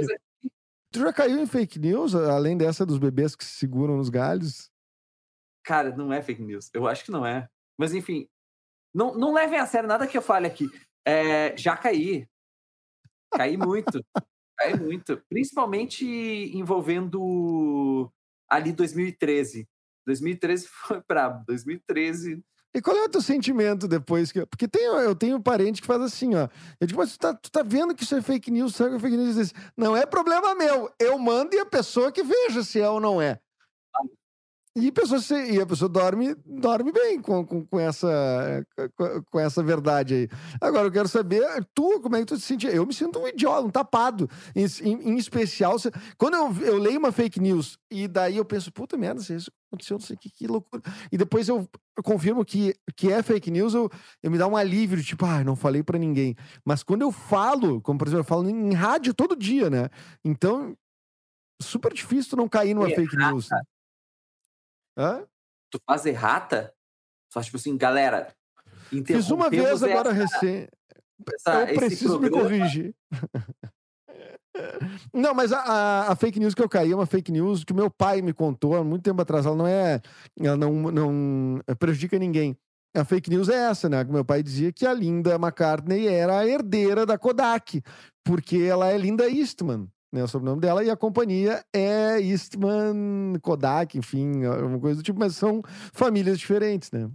Tu 0.92 1.00
já 1.00 1.12
caiu 1.12 1.38
em 1.38 1.46
fake 1.46 1.78
news, 1.78 2.14
além 2.14 2.56
dessa 2.56 2.84
dos 2.86 2.98
bebês 2.98 3.34
que 3.34 3.44
se 3.44 3.56
seguram 3.56 3.96
nos 3.96 4.08
galhos? 4.10 4.70
Cara, 5.64 5.94
não 5.96 6.12
é 6.12 6.22
fake 6.22 6.42
news. 6.42 6.70
Eu 6.72 6.86
acho 6.86 7.04
que 7.04 7.10
não 7.10 7.24
é. 7.26 7.48
Mas 7.78 7.92
enfim, 7.94 8.28
não, 8.94 9.14
não 9.14 9.32
levem 9.32 9.58
a 9.58 9.66
sério 9.66 9.88
nada 9.88 10.06
que 10.06 10.16
eu 10.16 10.22
fale 10.22 10.46
aqui. 10.46 10.66
É, 11.06 11.56
já 11.56 11.76
caí. 11.76 12.28
Caí 13.32 13.56
muito. 13.56 14.04
caí 14.56 14.78
muito. 14.78 15.20
Principalmente 15.28 16.04
envolvendo 16.54 18.10
ali 18.48 18.72
2013. 18.72 19.68
2013 20.06 20.66
foi 20.68 21.02
brabo. 21.06 21.44
2013. 21.46 22.42
E 22.74 22.80
qual 22.82 22.94
é 22.94 23.04
o 23.04 23.08
teu 23.08 23.22
sentimento 23.22 23.88
depois 23.88 24.30
que. 24.30 24.44
Porque 24.44 24.68
tem, 24.68 24.82
eu 24.82 25.14
tenho 25.14 25.38
um 25.38 25.42
parente 25.42 25.80
que 25.80 25.86
faz 25.86 26.02
assim, 26.02 26.34
ó. 26.34 26.46
Eu 26.78 26.86
digo, 26.86 27.00
mas 27.00 27.12
tu 27.12 27.18
tá, 27.18 27.34
tu 27.34 27.50
tá 27.50 27.62
vendo 27.62 27.94
que 27.94 28.02
isso 28.02 28.14
é 28.14 28.20
fake 28.20 28.50
news, 28.50 28.74
sabe 28.74 28.90
que 28.90 28.96
é 28.96 29.00
fake 29.00 29.16
news? 29.16 29.34
Diz, 29.34 29.54
não 29.76 29.96
é 29.96 30.04
problema 30.04 30.54
meu. 30.54 30.90
Eu 31.00 31.18
mando 31.18 31.56
e 31.56 31.58
a 31.58 31.64
pessoa 31.64 32.12
que 32.12 32.22
veja 32.22 32.62
se 32.62 32.78
é 32.78 32.88
ou 32.88 33.00
não 33.00 33.20
é. 33.20 33.40
E 34.78 34.88
a 34.88 34.92
pessoa, 34.92 35.18
se- 35.20 35.52
e 35.52 35.58
a 35.58 35.64
pessoa 35.64 35.88
dorme, 35.88 36.34
dorme 36.44 36.92
bem 36.92 37.18
com, 37.20 37.46
com, 37.46 37.64
com 37.64 37.80
essa, 37.80 38.62
com, 38.94 39.22
com 39.30 39.40
essa 39.40 39.62
verdade 39.62 40.14
aí. 40.14 40.28
Agora, 40.60 40.86
eu 40.88 40.92
quero 40.92 41.08
saber, 41.08 41.42
tu, 41.74 41.98
como 42.02 42.14
é 42.14 42.20
que 42.20 42.26
tu 42.26 42.36
se 42.36 42.42
sente? 42.42 42.66
Eu 42.66 42.84
me 42.84 42.92
sinto 42.92 43.18
um 43.18 43.26
idiota, 43.26 43.66
um 43.66 43.70
tapado. 43.70 44.28
Em, 44.54 44.66
em- 44.82 45.12
em 45.12 45.16
especial, 45.16 45.78
se- 45.78 45.90
quando 46.18 46.34
eu, 46.34 46.52
eu 46.66 46.76
leio 46.78 46.98
uma 46.98 47.10
fake 47.10 47.40
news 47.40 47.78
e 47.90 48.06
daí 48.06 48.36
eu 48.36 48.44
penso, 48.44 48.70
puta 48.70 48.98
merda, 48.98 49.22
isso 49.22 49.50
aconteceu, 49.72 49.96
não 49.98 50.04
sei 50.04 50.14
o 50.14 50.18
que, 50.18 50.28
que 50.28 50.46
loucura. 50.46 50.82
E 51.10 51.16
depois 51.16 51.48
eu, 51.48 51.66
eu 51.96 52.02
confirmo 52.02 52.44
que, 52.44 52.74
que 52.94 53.10
é 53.10 53.22
fake 53.22 53.50
news, 53.50 53.72
eu, 53.72 53.90
eu 54.22 54.30
me 54.30 54.36
dá 54.36 54.46
um 54.46 54.56
alívio, 54.58 55.02
tipo, 55.02 55.24
ah, 55.24 55.42
não 55.42 55.56
falei 55.56 55.82
pra 55.82 55.98
ninguém. 55.98 56.36
Mas 56.64 56.82
quando 56.82 57.00
eu 57.00 57.10
falo, 57.10 57.80
como 57.80 57.98
por 57.98 58.08
exemplo, 58.08 58.20
eu 58.20 58.28
falo 58.28 58.46
em 58.50 58.74
rádio 58.74 59.14
todo 59.14 59.34
dia, 59.34 59.70
né? 59.70 59.88
Então, 60.22 60.76
super 61.62 61.94
difícil 61.94 62.30
tu 62.30 62.36
não 62.36 62.46
cair 62.46 62.74
numa 62.74 62.88
fake 62.94 63.16
news. 63.30 63.48
Hã? 64.96 65.24
Tu 65.70 65.80
faz 65.86 66.06
errata? 66.06 66.72
Faz 67.32 67.46
tipo 67.46 67.56
assim, 67.58 67.76
galera. 67.76 68.28
Fiz 69.04 69.30
uma 69.30 69.50
vez 69.50 69.82
agora 69.90 70.10
essa- 70.12 71.58
eu 71.60 71.66
preciso 71.76 72.20
me 72.20 72.30
corrigir. 72.30 72.94
Não, 75.12 75.34
mas 75.34 75.52
a, 75.52 75.58
a- 75.60 76.12
a 76.12 76.16
fake 76.16 76.40
news 76.40 76.54
que 76.54 76.62
eu 76.62 76.68
caí 76.68 76.90
é 76.92 76.94
uma 76.94 77.04
fake 77.06 77.30
news 77.30 77.62
que 77.62 77.72
o 77.72 77.76
meu 77.76 77.90
pai 77.90 78.22
me 78.22 78.32
contou 78.32 78.74
há 78.74 78.82
muito 78.82 79.02
tempo 79.02 79.20
atrás. 79.20 79.44
Ela 79.44 79.54
não 79.56 79.66
é. 79.66 80.00
Ela 80.40 80.56
não, 80.56 80.72
não 80.90 81.60
prejudica 81.78 82.18
ninguém. 82.18 82.56
A 82.96 83.04
fake 83.04 83.28
news 83.28 83.50
é 83.50 83.68
essa, 83.70 83.88
né? 83.88 84.02
Que 84.04 84.10
meu 84.10 84.24
pai 84.24 84.42
dizia 84.42 84.72
que 84.72 84.86
a 84.86 84.94
Linda 84.94 85.34
McCartney 85.34 86.08
era 86.08 86.38
a 86.38 86.46
herdeira 86.46 87.04
da 87.04 87.18
Kodak, 87.18 87.82
porque 88.24 88.56
ela 88.58 88.88
é 88.88 88.96
Linda 88.96 89.28
Eastman, 89.28 89.88
né? 90.12 90.22
O 90.22 90.28
sobrenome 90.28 90.60
dela, 90.60 90.84
e 90.84 90.90
a 90.90 90.96
companhia 90.96 91.64
é 91.74 92.20
Eastman 92.20 93.38
Kodak, 93.42 93.98
enfim, 93.98 94.44
alguma 94.44 94.80
coisa 94.80 95.00
do 95.00 95.04
tipo, 95.04 95.18
mas 95.18 95.36
são 95.36 95.62
famílias 95.92 96.38
diferentes, 96.38 96.90
né? 96.90 97.10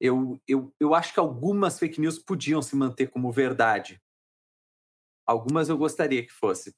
eu, 0.00 0.40
eu, 0.46 0.72
eu 0.78 0.94
acho 0.94 1.12
que 1.12 1.20
algumas 1.20 1.78
fake 1.78 2.00
news 2.00 2.18
podiam 2.18 2.62
se 2.62 2.76
manter 2.76 3.08
como 3.08 3.32
verdade. 3.32 4.00
Algumas 5.26 5.68
eu 5.68 5.76
gostaria 5.76 6.24
que 6.24 6.32
fosse. 6.32 6.74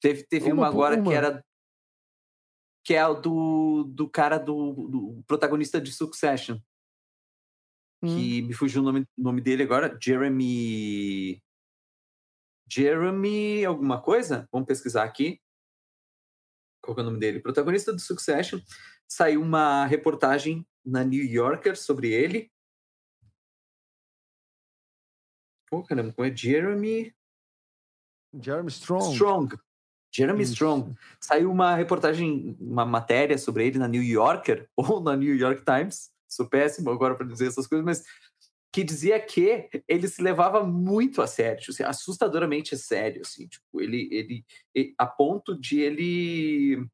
Teve, 0.00 0.24
teve 0.24 0.52
Uma 0.52 0.62
uma, 0.62 0.68
agora 0.68 0.96
uma. 0.96 1.10
que 1.10 1.16
era. 1.16 1.44
Que 2.84 2.94
é 2.94 3.06
o 3.06 3.14
do, 3.14 3.84
do 3.84 4.10
cara 4.10 4.36
do, 4.36 4.72
do 4.88 5.22
protagonista 5.26 5.80
de 5.80 5.90
Succession, 5.90 6.58
Hum. 8.02 8.08
que 8.08 8.42
me 8.42 8.52
fugiu 8.52 8.82
o 8.82 8.84
nome, 8.84 9.06
nome 9.16 9.40
dele 9.40 9.62
agora, 9.62 9.96
Jeremy. 9.98 11.42
Jeremy 12.68 13.64
alguma 13.64 14.00
coisa? 14.00 14.48
Vamos 14.52 14.66
pesquisar 14.66 15.04
aqui. 15.04 15.40
Qual 16.82 16.96
é 16.96 17.00
o 17.00 17.04
nome 17.04 17.18
dele? 17.18 17.40
Protagonista 17.40 17.92
do 17.92 18.00
Succession. 18.00 18.60
Saiu 19.08 19.42
uma 19.42 19.86
reportagem 19.86 20.66
na 20.84 21.02
New 21.02 21.24
Yorker 21.24 21.76
sobre 21.76 22.12
ele. 22.12 22.50
Pô, 25.68 25.82
caramba, 25.82 26.12
como 26.12 26.28
é? 26.28 26.34
Jeremy 26.34 27.14
Jeremy 28.40 28.68
Strong. 28.68 29.12
Strong. 29.12 29.56
Jeremy 30.12 30.42
Isso. 30.42 30.52
Strong. 30.52 30.94
Saiu 31.20 31.50
uma 31.50 31.74
reportagem, 31.74 32.56
uma 32.60 32.84
matéria 32.84 33.38
sobre 33.38 33.66
ele 33.66 33.78
na 33.78 33.88
New 33.88 34.02
Yorker 34.02 34.68
ou 34.76 35.00
na 35.00 35.16
New 35.16 35.34
York 35.34 35.64
Times. 35.64 36.10
Sou 36.28 36.48
péssimo 36.48 36.90
agora 36.90 37.14
para 37.14 37.26
dizer 37.26 37.48
essas 37.48 37.66
coisas, 37.66 37.84
mas 37.84 38.04
que 38.74 38.82
dizia 38.82 39.20
que 39.20 39.70
ele 39.86 40.08
se 40.08 40.20
levava 40.20 40.64
muito 40.64 41.22
a 41.22 41.28
sério, 41.28 41.64
assim, 41.68 41.84
assustadoramente 41.84 42.76
sério, 42.76 43.22
assim, 43.24 43.46
tipo, 43.46 43.80
ele, 43.80 44.44
ele, 44.74 44.94
a 44.98 45.06
ponto 45.06 45.56
de 45.56 45.78
ele 45.78 46.84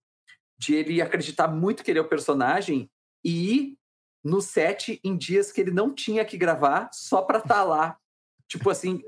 de 0.58 0.74
ele 0.74 1.00
acreditar 1.00 1.48
muito 1.48 1.82
que 1.82 1.90
ele 1.90 1.98
é 1.98 2.02
o 2.02 2.08
personagem 2.08 2.90
e 3.24 3.54
ir 3.54 3.78
no 4.22 4.42
set 4.42 5.00
em 5.02 5.16
dias 5.16 5.50
que 5.50 5.58
ele 5.58 5.70
não 5.70 5.94
tinha 5.94 6.22
que 6.22 6.36
gravar 6.36 6.90
só 6.92 7.22
para 7.22 7.38
estar 7.38 7.64
lá. 7.64 7.96
Tipo 8.46 8.68
assim, 8.68 9.02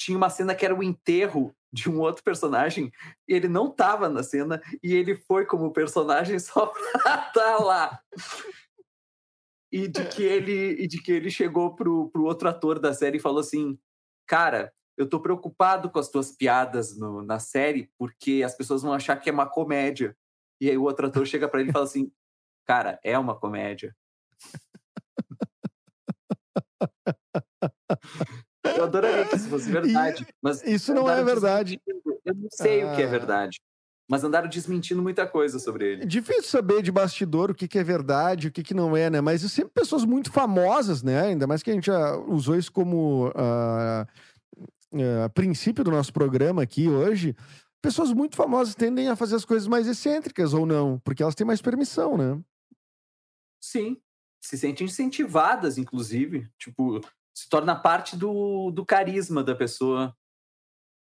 tinha 0.00 0.16
uma 0.16 0.30
cena 0.30 0.54
que 0.54 0.64
era 0.64 0.74
o 0.74 0.82
enterro 0.82 1.54
de 1.70 1.90
um 1.90 2.00
outro 2.00 2.24
personagem 2.24 2.90
ele 3.28 3.46
não 3.46 3.70
tava 3.70 4.08
na 4.08 4.22
cena 4.22 4.62
e 4.82 4.94
ele 4.94 5.14
foi 5.14 5.44
como 5.44 5.70
personagem 5.70 6.38
só 6.40 6.64
pra 6.64 7.28
estar 7.28 7.58
lá. 7.58 8.00
E 9.72 9.88
de 9.88 10.04
que 10.08 10.22
ele 10.22 10.72
e 10.82 10.86
de 10.88 11.02
que 11.02 11.12
ele 11.12 11.30
chegou 11.30 11.74
pro, 11.74 12.08
pro 12.10 12.24
outro 12.24 12.48
ator 12.48 12.78
da 12.78 12.94
série 12.94 13.18
e 13.18 13.20
falou 13.20 13.40
assim: 13.40 13.78
"Cara, 14.26 14.72
eu 14.96 15.08
tô 15.08 15.20
preocupado 15.20 15.90
com 15.90 15.98
as 15.98 16.08
tuas 16.08 16.32
piadas 16.32 16.96
no- 16.98 17.22
na 17.22 17.38
série 17.38 17.90
porque 17.98 18.42
as 18.44 18.56
pessoas 18.56 18.82
vão 18.82 18.92
achar 18.92 19.16
que 19.16 19.28
é 19.30 19.32
uma 19.32 19.48
comédia". 19.48 20.16
E 20.60 20.70
aí 20.70 20.76
o 20.78 20.84
outro 20.84 21.06
ator 21.08 21.26
chega 21.26 21.48
pra 21.48 21.60
ele 21.60 21.70
e 21.70 21.72
fala 21.72 21.84
assim: 21.84 22.10
"Cara, 22.66 22.98
é 23.04 23.18
uma 23.18 23.38
comédia". 23.38 23.94
Eu 28.76 28.84
adoraria 28.84 29.24
que 29.28 29.36
isso 29.36 29.48
fosse 29.48 29.70
verdade, 29.70 30.26
mas 30.42 30.62
Isso 30.62 30.92
não 30.92 31.08
é 31.08 31.22
verdade. 31.22 31.80
Eu 32.24 32.34
não 32.34 32.48
sei 32.50 32.84
o 32.84 32.94
que 32.94 33.02
é 33.02 33.04
Ah. 33.06 33.08
verdade, 33.08 33.60
mas 34.08 34.22
andaram 34.24 34.48
desmentindo 34.48 35.02
muita 35.02 35.26
coisa 35.26 35.58
sobre 35.58 35.84
É 35.84 35.92
ele. 35.92 36.06
difícil 36.06 36.44
saber 36.44 36.82
de 36.82 36.92
bastidor 36.92 37.50
o 37.50 37.54
que, 37.54 37.66
que 37.66 37.78
é 37.78 37.82
verdade, 37.84 38.48
o 38.48 38.52
que, 38.52 38.62
que 38.62 38.74
não 38.74 38.96
é, 38.96 39.10
né? 39.10 39.20
Mas 39.20 39.42
sempre 39.50 39.72
pessoas 39.74 40.04
muito 40.04 40.30
famosas, 40.30 41.02
né? 41.02 41.22
Ainda 41.22 41.46
mais 41.46 41.62
que 41.62 41.70
a 41.70 41.74
gente 41.74 41.86
já 41.86 42.16
usou 42.16 42.56
isso 42.56 42.70
como 42.70 43.32
ah, 43.34 44.06
ah, 44.94 45.28
princípio 45.34 45.82
do 45.82 45.90
nosso 45.90 46.12
programa 46.12 46.62
aqui 46.62 46.88
hoje. 46.88 47.34
Pessoas 47.82 48.12
muito 48.12 48.36
famosas 48.36 48.74
tendem 48.74 49.08
a 49.08 49.16
fazer 49.16 49.36
as 49.36 49.44
coisas 49.44 49.68
mais 49.68 49.86
excêntricas 49.86 50.54
ou 50.54 50.64
não, 50.66 50.98
porque 51.00 51.22
elas 51.22 51.34
têm 51.34 51.46
mais 51.46 51.60
permissão, 51.62 52.16
né? 52.16 52.40
Sim, 53.60 54.00
se 54.40 54.56
sentem 54.56 54.86
incentivadas, 54.86 55.78
inclusive. 55.78 56.48
Tipo, 56.58 57.00
se 57.34 57.48
torna 57.48 57.74
parte 57.74 58.16
do, 58.16 58.70
do 58.70 58.84
carisma 58.84 59.42
da 59.42 59.54
pessoa. 59.54 60.16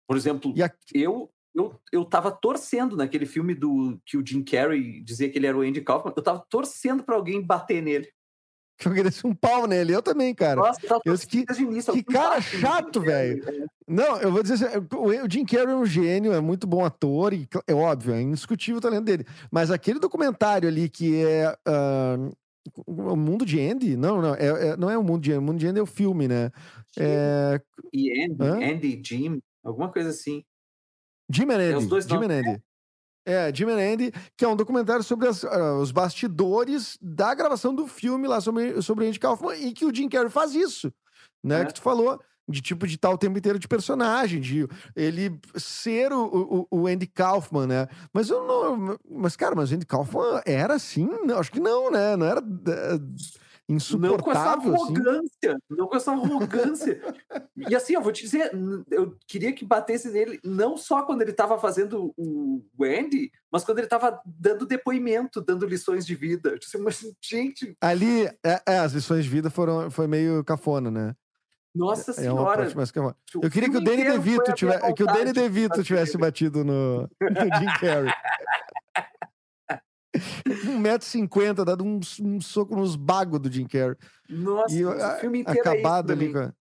Por 0.07 0.17
exemplo, 0.17 0.53
a- 0.63 0.71
eu, 0.93 1.31
eu, 1.57 1.73
eu 1.91 2.05
tava 2.05 2.31
torcendo 2.31 2.95
naquele 2.95 3.25
filme 3.25 3.55
do 3.55 3.99
que 4.05 4.15
o 4.17 4.25
Jim 4.25 4.43
Carrey 4.43 5.01
dizia 5.01 5.29
que 5.29 5.37
ele 5.39 5.47
era 5.47 5.57
o 5.57 5.61
Andy 5.61 5.81
Kaufman, 5.81 6.13
eu 6.15 6.21
tava 6.23 6.45
torcendo 6.49 7.03
pra 7.03 7.15
alguém 7.15 7.41
bater 7.41 7.81
nele. 7.81 8.07
que 8.79 8.87
eu 8.87 8.93
queria 8.93 9.09
ser 9.09 9.25
um 9.25 9.33
pau 9.33 9.65
nele. 9.65 9.91
Eu 9.91 10.03
também, 10.03 10.35
cara. 10.35 10.61
Nossa, 10.61 10.79
eu 11.03 11.17
que- 11.17 11.45
início. 11.63 11.91
que 11.93 12.03
alguém 12.03 12.03
cara 12.03 12.39
chato, 12.39 12.99
Jim 13.01 13.05
Carrey. 13.07 13.41
Não, 13.87 14.17
eu 14.21 14.31
vou 14.31 14.43
dizer 14.43 14.53
assim, 14.65 14.77
o 14.95 15.29
Jim 15.31 15.45
Carrey 15.45 15.73
é 15.73 15.75
um 15.75 15.85
gênio, 15.85 16.31
é 16.31 16.39
muito 16.39 16.67
bom 16.67 16.85
ator, 16.85 17.33
e 17.33 17.47
é 17.65 17.73
óbvio, 17.73 18.13
é 18.13 18.21
indiscutível 18.21 18.77
o 18.77 18.81
talento 18.81 19.05
dele. 19.05 19.25
Mas 19.51 19.71
aquele 19.71 19.97
documentário 19.99 20.69
ali 20.69 20.87
que 20.89 21.23
é 21.25 21.57
ah, 21.65 22.17
o 22.85 23.15
mundo 23.15 23.45
de 23.45 23.59
Andy, 23.59 23.95
não, 23.97 24.21
não, 24.21 24.35
é, 24.35 24.45
é- 24.69 24.77
não 24.77 24.89
é 24.91 24.97
o 24.97 25.03
mundo 25.03 25.23
de 25.23 25.31
Andy, 25.31 25.39
o 25.39 25.41
mundo 25.41 25.57
de 25.59 25.67
Andy 25.67 25.79
é 25.79 25.83
o 25.83 25.87
filme, 25.87 26.27
né? 26.27 26.51
É, 26.99 27.59
E 27.91 28.23
Andy, 28.25 28.43
Hã? 28.43 28.59
Andy, 28.73 29.01
Jim, 29.03 29.39
alguma 29.63 29.89
coisa 29.91 30.09
assim. 30.09 30.43
Jim 31.29 31.49
and 31.51 31.55
Andy. 31.55 31.75
os 31.75 31.87
dois 31.87 32.05
Jim 32.05 32.17
and 32.17 32.39
Andy. 32.39 32.63
É, 33.25 33.53
Jim 33.53 33.65
and 33.65 33.93
Andy, 33.93 34.13
que 34.37 34.45
é 34.45 34.47
um 34.47 34.55
documentário 34.55 35.03
sobre 35.03 35.27
as, 35.27 35.43
ah, 35.43 35.73
os 35.79 35.91
bastidores 35.91 36.97
da 37.01 37.33
gravação 37.33 37.75
do 37.75 37.85
filme 37.85 38.25
lá 38.25 38.39
sobre, 38.39 38.81
sobre 38.81 39.05
Andy 39.05 39.19
Kaufman 39.19 39.55
e 39.55 39.73
que 39.73 39.85
o 39.85 39.93
Jim 39.93 40.07
Carrey 40.07 40.29
faz 40.29 40.55
isso, 40.55 40.93
né? 41.43 41.61
É. 41.61 41.65
Que 41.65 41.73
tu 41.73 41.81
falou, 41.81 42.17
de 42.47 42.61
tipo 42.61 42.87
de 42.87 42.95
estar 42.95 43.09
o 43.09 43.17
tempo 43.17 43.37
inteiro 43.37 43.59
de 43.59 43.67
personagem, 43.67 44.39
de 44.39 44.65
ele 44.95 45.37
ser 45.55 46.13
o, 46.13 46.67
o, 46.71 46.79
o 46.79 46.87
Andy 46.87 47.07
Kaufman, 47.07 47.67
né? 47.67 47.87
Mas 48.13 48.29
eu 48.29 48.47
não. 48.47 48.97
Mas, 49.09 49.35
cara, 49.35 49.53
mas 49.53 49.71
o 49.71 49.75
Andy 49.75 49.85
Kaufman 49.85 50.41
era 50.45 50.75
assim? 50.75 51.09
Acho 51.37 51.51
que 51.51 51.59
não, 51.59 51.91
né? 51.91 52.15
Não 52.15 52.25
era. 52.25 52.41
Insuportável. 53.67 54.17
Não 54.17 54.19
com 54.19 54.31
essa 54.31 54.53
assim. 54.53 54.71
arrogância, 54.71 55.59
não 55.69 55.87
com 55.87 55.95
essa 55.95 56.11
arrogância. 56.11 57.01
e 57.69 57.75
assim, 57.75 57.93
eu 57.93 58.01
vou 58.01 58.11
te 58.11 58.23
dizer, 58.23 58.51
eu 58.89 59.15
queria 59.27 59.51
que 59.53 59.65
batesse 59.65 60.09
nele 60.09 60.39
não 60.43 60.77
só 60.77 61.03
quando 61.03 61.21
ele 61.21 61.31
estava 61.31 61.57
fazendo 61.57 62.13
o 62.17 62.63
Andy, 62.81 63.31
mas 63.51 63.63
quando 63.63 63.79
ele 63.79 63.87
estava 63.87 64.21
dando 64.25 64.65
depoimento, 64.65 65.41
dando 65.41 65.65
lições 65.65 66.05
de 66.05 66.15
vida. 66.15 66.49
Eu 66.51 66.59
disse, 66.59 66.77
mas, 66.77 67.03
gente. 67.21 67.75
Ali, 67.81 68.25
é, 68.45 68.61
é, 68.65 68.79
as 68.79 68.93
lições 68.93 69.25
de 69.25 69.29
vida 69.29 69.49
foram 69.49 69.89
foi 69.91 70.07
meio 70.07 70.43
cafona, 70.43 70.89
né? 70.89 71.15
Nossa 71.75 72.11
É 72.11 72.31
uma 72.31 72.85
senhora. 72.85 73.15
Eu 73.41 73.51
queria 73.51 73.69
que 73.69 73.77
o 73.77 73.83
Danny 73.83 74.03
DeVito 74.03 74.51
tivesse, 74.53 74.93
que 74.93 75.03
o 75.03 75.05
Danny 75.05 75.31
DeVito 75.31 75.83
tivesse 75.83 76.17
batido 76.17 76.63
no, 76.63 77.01
no 77.21 77.59
Jim 77.59 77.79
Carrey. 77.79 78.13
1,50m, 80.47 81.63
dado 81.65 81.83
um, 81.83 81.99
um 82.21 82.41
soco 82.41 82.75
nos 82.75 82.95
bagos 82.95 83.39
do 83.39 83.51
Jim 83.51 83.67
Carrey. 83.67 83.95
Nossa, 84.29 84.73
E 84.75 84.83
mas 84.83 85.01
a- 85.01 85.15
o 85.17 85.19
filme 85.19 85.39
inteiro 85.39 85.59
acabado 85.61 86.11
é 86.11 86.13
ali 86.15 86.31
com 86.33 86.39
a... 86.39 86.53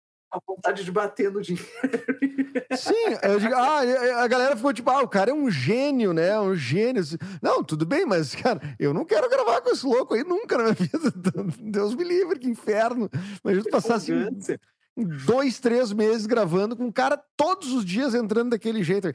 vontade 0.47 0.85
de 0.85 0.93
bater 0.93 1.31
no 1.31 1.41
dinheiro. 1.41 1.67
Sim, 2.77 2.93
digo, 3.41 3.55
ah, 3.55 4.23
a 4.23 4.27
galera 4.29 4.57
ficou 4.57 4.73
tipo, 4.73 4.91
ah, 4.91 5.03
o 5.03 5.09
cara 5.09 5.31
é 5.31 5.35
um 5.35 5.51
gênio, 5.51 6.13
né? 6.13 6.39
Um 6.41 6.55
gênio. 6.55 7.03
Não, 7.41 7.63
tudo 7.63 7.87
bem, 7.87 8.05
mas, 8.05 8.35
cara, 8.35 8.61
eu 8.79 8.93
não 8.93 9.05
quero 9.05 9.31
gravar 9.31 9.61
com 9.61 9.71
esse 9.71 9.87
louco 9.87 10.15
aí 10.15 10.25
nunca 10.25 10.59
na 10.59 10.65
minha 10.65 10.75
vida. 10.77 11.47
Deus 11.61 11.95
me 11.95 12.05
livre, 12.05 12.39
que 12.39 12.49
inferno. 12.49 13.09
Imagina 13.45 13.65
tu 13.65 13.71
passar 13.71 13.95
assim, 13.97 14.13
Arrogância. 14.13 14.61
Dois, 15.05 15.61
três 15.61 15.93
meses 15.93 16.27
gravando 16.27 16.77
com 16.77 16.85
um 16.85 16.93
cara 16.93 17.21
todos 17.37 17.73
os 17.73 17.85
dias 17.85 18.15
entrando 18.15 18.51
daquele 18.51 18.83
jeito. 18.83 19.09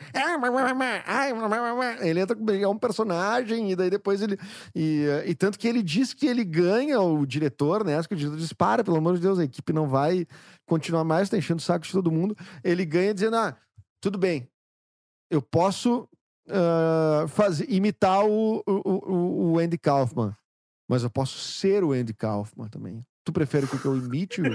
Ele 2.01 2.19
entra 2.19 2.37
é 2.53 2.67
um 2.67 2.77
personagem, 2.77 3.71
e 3.71 3.75
daí 3.75 3.89
depois 3.89 4.21
ele. 4.21 4.37
E, 4.75 5.05
e 5.25 5.33
tanto 5.33 5.57
que 5.57 5.67
ele 5.67 5.81
diz 5.81 6.13
que 6.13 6.27
ele 6.27 6.43
ganha, 6.43 7.01
o 7.01 7.25
diretor, 7.25 7.83
né? 7.83 7.97
Acho 7.97 8.07
que 8.07 8.13
o 8.13 8.17
diretor 8.17 8.37
diz: 8.37 8.53
para, 8.53 8.83
pelo 8.83 8.97
amor 8.97 9.15
de 9.15 9.21
Deus, 9.21 9.39
a 9.39 9.43
equipe 9.43 9.73
não 9.73 9.87
vai 9.87 10.27
continuar 10.67 11.03
mais, 11.03 11.29
tá 11.29 11.37
enchendo 11.37 11.59
o 11.59 11.63
saco 11.63 11.85
de 11.85 11.91
todo 11.91 12.11
mundo. 12.11 12.35
Ele 12.63 12.85
ganha 12.85 13.13
dizendo: 13.13 13.37
ah, 13.37 13.57
tudo 13.99 14.17
bem, 14.17 14.47
eu 15.31 15.41
posso 15.41 16.07
ah, 16.49 17.25
fazer, 17.27 17.65
imitar 17.71 18.25
o, 18.25 18.63
o, 18.67 18.81
o, 18.85 19.51
o 19.53 19.59
Andy 19.59 19.77
Kaufman, 19.77 20.35
mas 20.87 21.03
eu 21.03 21.09
posso 21.09 21.39
ser 21.39 21.83
o 21.83 21.93
Andy 21.93 22.13
Kaufman 22.13 22.67
também. 22.67 23.05
Tu 23.23 23.31
prefere 23.31 23.67
que 23.67 23.85
eu 23.85 23.95
imite 23.95 24.41
o. 24.41 24.45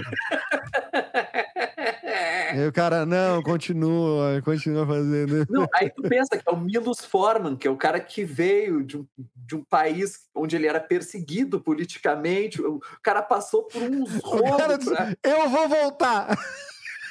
E 2.55 2.59
aí 2.61 2.67
o 2.67 2.71
cara, 2.71 3.05
não, 3.05 3.41
continua, 3.43 4.41
continua 4.43 4.85
fazendo. 4.85 5.45
Não, 5.49 5.67
aí 5.73 5.89
tu 5.89 6.01
pensa 6.03 6.37
que 6.37 6.43
é 6.47 6.51
o 6.51 6.57
Milos 6.57 7.03
Forman, 7.05 7.55
que 7.55 7.67
é 7.67 7.71
o 7.71 7.77
cara 7.77 7.99
que 7.99 8.23
veio 8.23 8.83
de 8.83 8.97
um, 8.97 9.05
de 9.35 9.55
um 9.55 9.63
país 9.63 10.27
onde 10.35 10.55
ele 10.55 10.67
era 10.67 10.79
perseguido 10.79 11.59
politicamente. 11.59 12.61
O 12.61 12.79
cara 13.03 13.21
passou 13.21 13.63
por 13.63 13.81
uns 13.89 14.15
rolos. 14.23 14.85
pra- 14.85 15.13
eu 15.23 15.49
vou 15.49 15.67
voltar. 15.69 16.37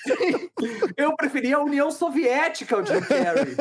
Eu 0.96 1.16
preferia 1.16 1.56
a 1.56 1.64
União 1.64 1.90
Soviética, 1.90 2.76
o 2.78 2.86
Jim 2.86 3.00
Carrey. 3.00 3.56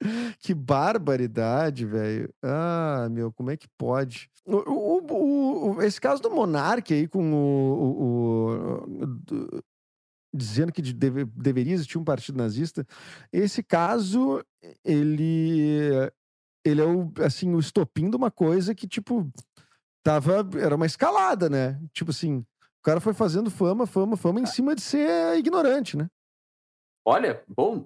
Que 0.40 0.54
barbaridade, 0.54 1.86
velho. 1.86 2.32
Ah, 2.42 3.08
meu, 3.10 3.32
como 3.32 3.50
é 3.50 3.56
que 3.56 3.66
pode? 3.78 4.28
O, 4.44 4.56
o- 4.56 5.72
o- 5.76 5.82
esse 5.82 6.00
caso 6.00 6.22
do 6.22 6.30
Monark 6.30 6.92
aí 6.92 7.08
com 7.08 7.32
o. 7.32 7.36
o- 7.82 9.02
o- 9.02 9.06
do- 9.06 9.64
dizendo 10.34 10.70
que 10.70 10.82
de- 10.82 10.92
deve- 10.92 11.24
deveria 11.24 11.72
existir 11.72 11.96
um 11.98 12.04
partido 12.04 12.36
nazista. 12.36 12.86
Esse 13.32 13.62
caso, 13.62 14.42
ele. 14.84 15.90
Ele 16.64 16.80
é 16.80 16.84
o, 16.84 17.10
assim, 17.24 17.54
o 17.54 17.60
estopim 17.60 18.10
de 18.10 18.16
uma 18.16 18.30
coisa 18.30 18.74
que, 18.74 18.86
tipo, 18.86 19.30
tava. 20.04 20.46
Era 20.60 20.74
uma 20.76 20.86
escalada, 20.86 21.48
né? 21.48 21.80
Tipo 21.92 22.10
assim, 22.10 22.38
o 22.38 22.82
cara 22.82 23.00
foi 23.00 23.14
fazendo 23.14 23.50
fama, 23.50 23.86
fama, 23.86 24.16
fama 24.16 24.40
em 24.40 24.46
cima 24.46 24.74
de 24.74 24.82
ser 24.82 25.38
ignorante, 25.38 25.96
né? 25.96 26.08
Olha, 27.04 27.42
bom, 27.48 27.84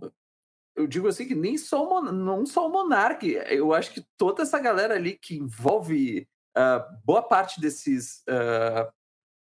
eu 0.81 0.87
digo 0.87 1.09
assim 1.09 1.27
que 1.27 1.35
nem 1.35 1.57
só 1.57 1.99
o 1.99 2.03
não 2.03 2.45
só 2.47 2.67
o 2.67 2.71
Monark, 2.71 3.27
eu 3.27 3.73
acho 3.73 3.93
que 3.93 4.05
toda 4.17 4.43
essa 4.43 4.59
galera 4.59 4.95
ali 4.95 5.19
que 5.19 5.37
envolve 5.37 6.27
ah, 6.57 6.79
boa 7.05 7.23
parte 7.23 7.61
desses 7.61 8.23
ah, 8.29 8.91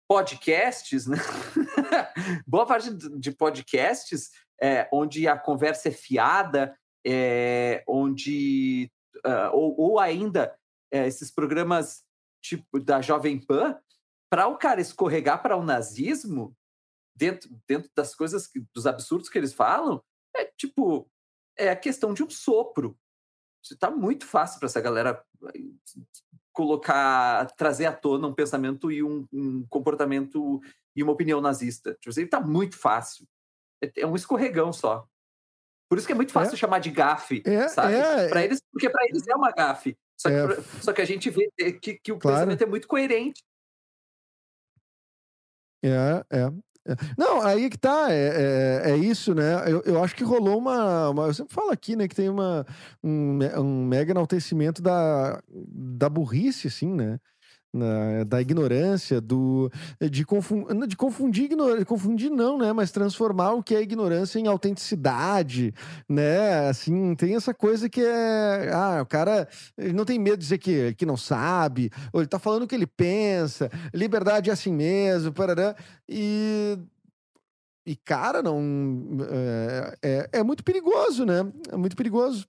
podcasts, 0.08 1.06
né? 1.06 1.16
boa 2.46 2.66
parte 2.66 2.90
de 2.92 3.32
podcasts 3.32 4.30
é, 4.60 4.88
onde 4.92 5.26
a 5.26 5.36
conversa 5.36 5.88
é 5.88 5.92
fiada, 5.92 6.76
é, 7.04 7.82
onde 7.88 8.90
ah, 9.24 9.50
ou, 9.52 9.74
ou 9.78 9.98
ainda 9.98 10.54
é, 10.92 11.06
esses 11.06 11.30
programas 11.30 12.04
tipo 12.42 12.80
da 12.80 13.00
Jovem 13.00 13.38
Pan, 13.38 13.78
para 14.30 14.48
o 14.48 14.58
cara 14.58 14.80
escorregar 14.80 15.42
para 15.42 15.56
o 15.56 15.64
nazismo 15.64 16.54
dentro, 17.16 17.50
dentro 17.68 17.90
das 17.94 18.14
coisas, 18.14 18.46
que- 18.46 18.64
dos 18.74 18.86
absurdos 18.86 19.28
que 19.28 19.38
eles 19.38 19.54
falam, 19.54 20.02
é 20.34 20.44
tipo, 20.56 21.08
é 21.62 21.70
a 21.70 21.76
questão 21.76 22.12
de 22.14 22.22
um 22.22 22.30
sopro. 22.30 22.98
Isso 23.62 23.76
tá 23.78 23.90
muito 23.90 24.26
fácil 24.26 24.58
para 24.58 24.66
essa 24.66 24.80
galera 24.80 25.24
eh, 25.54 25.60
colocar, 26.52 27.46
trazer 27.52 27.86
à 27.86 27.92
tona 27.92 28.26
um 28.28 28.34
pensamento 28.34 28.90
e 28.90 29.02
um, 29.02 29.26
um 29.32 29.66
comportamento 29.68 30.60
e 30.96 31.02
uma 31.02 31.12
opinião 31.12 31.40
nazista. 31.40 31.92
Tipo 31.94 32.10
assim, 32.10 32.26
tá 32.26 32.40
muito 32.40 32.76
fácil. 32.76 33.26
É, 33.82 33.90
é 34.02 34.06
um 34.06 34.16
escorregão 34.16 34.72
só. 34.72 35.06
Por 35.88 35.98
isso 35.98 36.06
que 36.06 36.12
é 36.12 36.16
muito 36.16 36.32
fácil 36.32 36.56
chamar 36.56 36.78
de 36.80 36.90
gafe, 36.90 37.42
É, 37.46 37.68
sabe? 37.68 37.94
é, 37.94 38.28
Pra 38.28 38.42
eles, 38.44 38.60
porque 38.72 38.88
para 38.90 39.04
eles 39.06 39.26
é 39.28 39.34
uma 39.36 39.52
gafe. 39.52 39.96
Só 40.16 40.28
que, 40.28 40.34
É. 40.34 40.46
pra- 40.46 40.62
só 40.82 40.92
que 40.92 41.02
a 41.02 41.04
gente 41.04 41.30
vê 41.30 41.50
eh, 41.60 41.72
que, 41.72 41.94
que 41.98 42.12
o 42.12 42.18
Claro. 42.18 42.36
pensamento 42.38 42.62
é 42.62 42.66
muito 42.66 42.88
coerente. 42.88 43.42
É, 45.84 46.24
é. 46.30 46.46
Não, 47.16 47.40
aí 47.42 47.70
que 47.70 47.78
tá, 47.78 48.08
é, 48.12 48.82
é, 48.86 48.90
é 48.92 48.96
isso, 48.96 49.34
né? 49.34 49.70
Eu, 49.70 49.82
eu 49.84 50.02
acho 50.02 50.14
que 50.14 50.24
rolou 50.24 50.58
uma, 50.58 51.10
uma- 51.10 51.26
Eu 51.26 51.34
sempre 51.34 51.54
falo 51.54 51.70
aqui, 51.70 51.94
né, 51.96 52.08
que 52.08 52.14
tem 52.14 52.28
uma, 52.28 52.66
um, 53.02 53.38
um 53.60 53.86
mega 53.86 54.10
enaltecimento 54.12 54.82
da, 54.82 55.40
da 55.48 56.08
burrice, 56.08 56.66
assim, 56.68 56.92
né? 56.92 57.18
Na- 57.74 58.24
da 58.24 58.38
ignorância, 58.38 59.18
do, 59.18 59.70
de, 60.10 60.26
confun, 60.26 60.66
de 60.86 60.94
confundir, 60.94 61.44
ignor, 61.44 61.82
confundir 61.86 62.30
não, 62.30 62.58
né? 62.58 62.70
Mas 62.70 62.90
transformar 62.92 63.52
o 63.52 63.62
que 63.62 63.74
é 63.74 63.80
ignorância 63.80 64.38
em 64.38 64.46
autenticidade, 64.46 65.72
né? 66.06 66.68
Assim, 66.68 67.14
tem 67.14 67.34
essa 67.34 67.54
coisa 67.54 67.88
que 67.88 68.02
é. 68.02 68.70
Ah, 68.74 69.00
o 69.02 69.06
cara 69.06 69.48
ele 69.78 69.94
não 69.94 70.04
tem 70.04 70.18
medo 70.18 70.36
de 70.36 70.42
dizer 70.42 70.58
que, 70.58 70.92
que 70.94 71.06
não 71.06 71.16
sabe, 71.16 71.90
ou 72.12 72.20
ele 72.20 72.28
tá 72.28 72.38
falando 72.38 72.64
o 72.64 72.66
que 72.68 72.74
ele 72.74 72.86
pensa, 72.86 73.70
liberdade 73.94 74.50
é 74.50 74.52
assim 74.52 74.72
mesmo, 74.72 75.32
parará. 75.32 75.74
E. 76.06 76.78
E, 77.86 77.96
cara, 77.96 78.42
não. 78.42 78.60
É, 79.30 79.96
é, 80.02 80.28
é 80.40 80.42
muito 80.42 80.62
perigoso, 80.62 81.24
né? 81.24 81.40
É 81.70 81.76
muito 81.76 81.96
perigoso, 81.96 82.46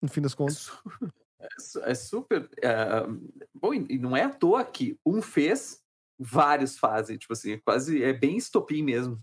no 0.00 0.08
fim 0.08 0.20
das 0.20 0.34
contas. 0.34 0.70
É, 1.40 1.90
é 1.90 1.94
super. 1.94 2.48
é, 2.62 3.06
bom, 3.54 3.72
e 3.74 3.98
não 3.98 4.16
é 4.16 4.24
à 4.24 4.30
toa 4.30 4.64
que 4.64 4.98
um 5.04 5.22
fez, 5.22 5.80
vários 6.18 6.78
fazem. 6.78 7.16
Tipo 7.16 7.32
assim, 7.32 7.58
quase. 7.64 8.02
É 8.02 8.12
bem 8.12 8.36
estopim 8.36 8.82
mesmo. 8.82 9.20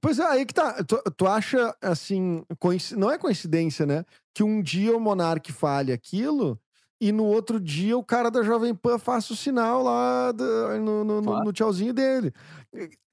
Pois 0.00 0.18
é, 0.18 0.24
aí 0.24 0.46
que 0.46 0.54
tá. 0.54 0.82
Tu, 0.84 0.96
tu 1.16 1.26
acha, 1.26 1.76
assim, 1.82 2.44
não 2.96 3.10
é 3.10 3.18
coincidência, 3.18 3.84
né? 3.84 4.04
Que 4.34 4.42
um 4.42 4.62
dia 4.62 4.96
o 4.96 5.00
Monark 5.00 5.52
fale 5.52 5.92
aquilo 5.92 6.60
e 7.00 7.10
no 7.10 7.24
outro 7.24 7.58
dia 7.58 7.96
o 7.98 8.04
cara 8.04 8.30
da 8.30 8.42
Jovem 8.42 8.74
Pan 8.74 8.98
faça 8.98 9.32
o 9.32 9.36
sinal 9.36 9.82
lá 9.82 10.30
da- 10.32 10.78
no, 10.78 11.02
no- 11.02 11.20
no- 11.20 11.22
Claro. 11.22 11.44
no 11.44 11.52
tchauzinho 11.52 11.92
dele. 11.92 12.32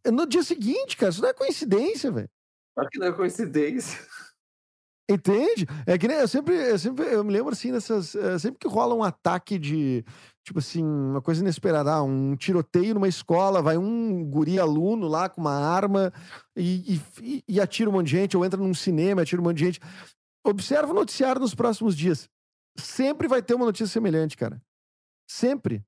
No 0.06 0.28
dia 0.28 0.44
seguinte, 0.44 0.96
cara, 0.96 1.10
isso 1.12 1.22
não 1.22 1.30
é 1.30 1.34
coincidência, 1.34 2.12
velho. 2.12 2.30
Claro 2.76 2.90
que 2.92 3.00
não 3.00 3.08
é 3.08 3.12
coincidência. 3.12 4.00
Entende? 5.10 5.66
É 5.86 5.98
que 5.98 6.08
nem 6.08 6.18
eu 6.18 6.28
sempre, 6.28 6.54
eu 6.54 6.78
sempre, 6.78 7.06
eu 7.06 7.24
me 7.24 7.32
lembro 7.32 7.54
assim 7.54 7.72
dessas, 7.72 8.14
eh, 8.14 8.38
sempre 8.38 8.60
que 8.60 8.68
rola 8.68 8.94
um 8.94 9.02
ataque 9.02 9.58
de, 9.58 10.04
tipo 10.44 10.60
assim, 10.60 10.84
uma 10.84 11.22
coisa 11.22 11.42
inesperada, 11.42 11.94
ah, 11.94 12.04
um 12.04 12.36
tiroteio 12.36 12.94
numa 12.94 13.08
escola, 13.08 13.62
vai 13.62 13.78
um 13.78 14.26
guri 14.26 14.60
aluno 14.60 15.08
lá 15.08 15.30
com 15.30 15.40
uma 15.40 15.56
arma 15.56 16.12
e, 16.58 17.00
e, 17.22 17.44
e 17.48 17.62
atira 17.62 17.90
um 17.90 17.94
monte 17.94 18.08
de 18.08 18.18
gente, 18.18 18.36
ou 18.36 18.44
entra 18.44 18.60
num 18.60 18.74
cinema, 18.74 19.22
atira 19.22 19.42
um 19.42 19.46
monte 19.46 19.58
de 19.58 19.66
gente. 19.66 19.80
Observa 20.46 20.92
o 20.92 20.96
noticiário 20.96 21.40
nos 21.40 21.56
próximos 21.56 21.96
dias. 21.96 22.30
Sempre 22.78 23.30
vai 23.30 23.42
ter 23.42 23.54
uma 23.54 23.66
notícia 23.66 23.88
semelhante, 23.88 24.36
cara. 24.36 24.62
Sempre. 25.30 25.86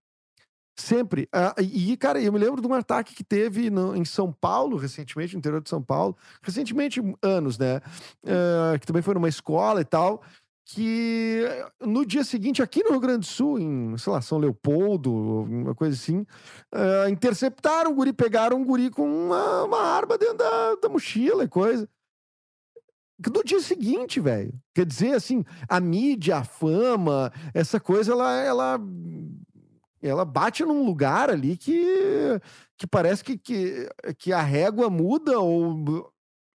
Sempre. 0.80 1.28
Ah, 1.34 1.54
e, 1.60 1.98
cara, 1.98 2.22
eu 2.22 2.32
me 2.32 2.40
lembro 2.40 2.62
de 2.62 2.68
um 2.68 2.74
ataque 2.74 3.14
que 3.14 3.24
teve 3.24 3.70
no- 3.70 3.94
em 3.96 4.06
São 4.06 4.32
Paulo, 4.32 4.78
recentemente, 4.78 5.34
no 5.34 5.40
interior 5.40 5.62
de 5.62 5.70
São 5.70 5.82
Paulo. 5.82 6.16
Recentemente, 6.42 7.02
anos, 7.22 7.58
né? 7.58 7.82
Ah, 8.26 8.78
que 8.80 8.88
também 8.88 9.02
foi 9.02 9.14
numa 9.14 9.28
escola 9.28 9.82
e 9.82 9.86
tal. 9.86 10.24
Que 10.66 11.44
no 11.82 12.06
dia 12.06 12.24
seguinte, 12.24 12.62
aqui 12.62 12.82
no 12.84 12.92
Rio 12.92 13.00
Grande 13.00 13.20
do 13.20 13.26
Sul, 13.26 13.60
em, 13.60 13.98
sei 13.98 14.14
lá, 14.14 14.22
São 14.22 14.38
Leopoldo, 14.38 15.12
uma 15.12 15.76
coisa 15.76 15.96
assim, 15.96 16.26
ah, 16.72 17.10
interceptaram 17.10 17.92
o 17.92 17.96
guri, 17.96 18.14
pegaram 18.14 18.58
um 18.58 18.64
guri 18.64 18.90
com 18.90 19.04
uma, 19.06 19.64
uma 19.64 19.82
arma 19.82 20.18
dentro 20.18 20.38
da, 20.38 20.76
da 20.76 20.88
mochila 20.88 21.44
e 21.44 21.48
coisa. 21.50 21.90
No 23.34 23.44
dia 23.44 23.60
seguinte, 23.60 24.22
velho. 24.22 24.54
Quer 24.74 24.86
dizer, 24.86 25.14
assim, 25.14 25.44
a 25.68 25.82
mídia, 25.82 26.38
a 26.38 26.44
fama, 26.46 27.34
essa 27.54 27.78
coisa, 27.78 28.14
ela, 28.14 28.32
ela 28.42 28.80
ela 30.02 30.26
bate 30.26 30.64
num 30.64 30.86
lugar 30.86 31.30
ali 31.30 31.58
que, 31.58 32.40
que 32.78 32.88
parece 32.88 33.24
que, 33.24 33.38
que, 33.38 33.90
que 34.18 34.34
a 34.34 34.42
régua 34.42 34.90
muda 34.90 35.40
ou, 35.40 36.12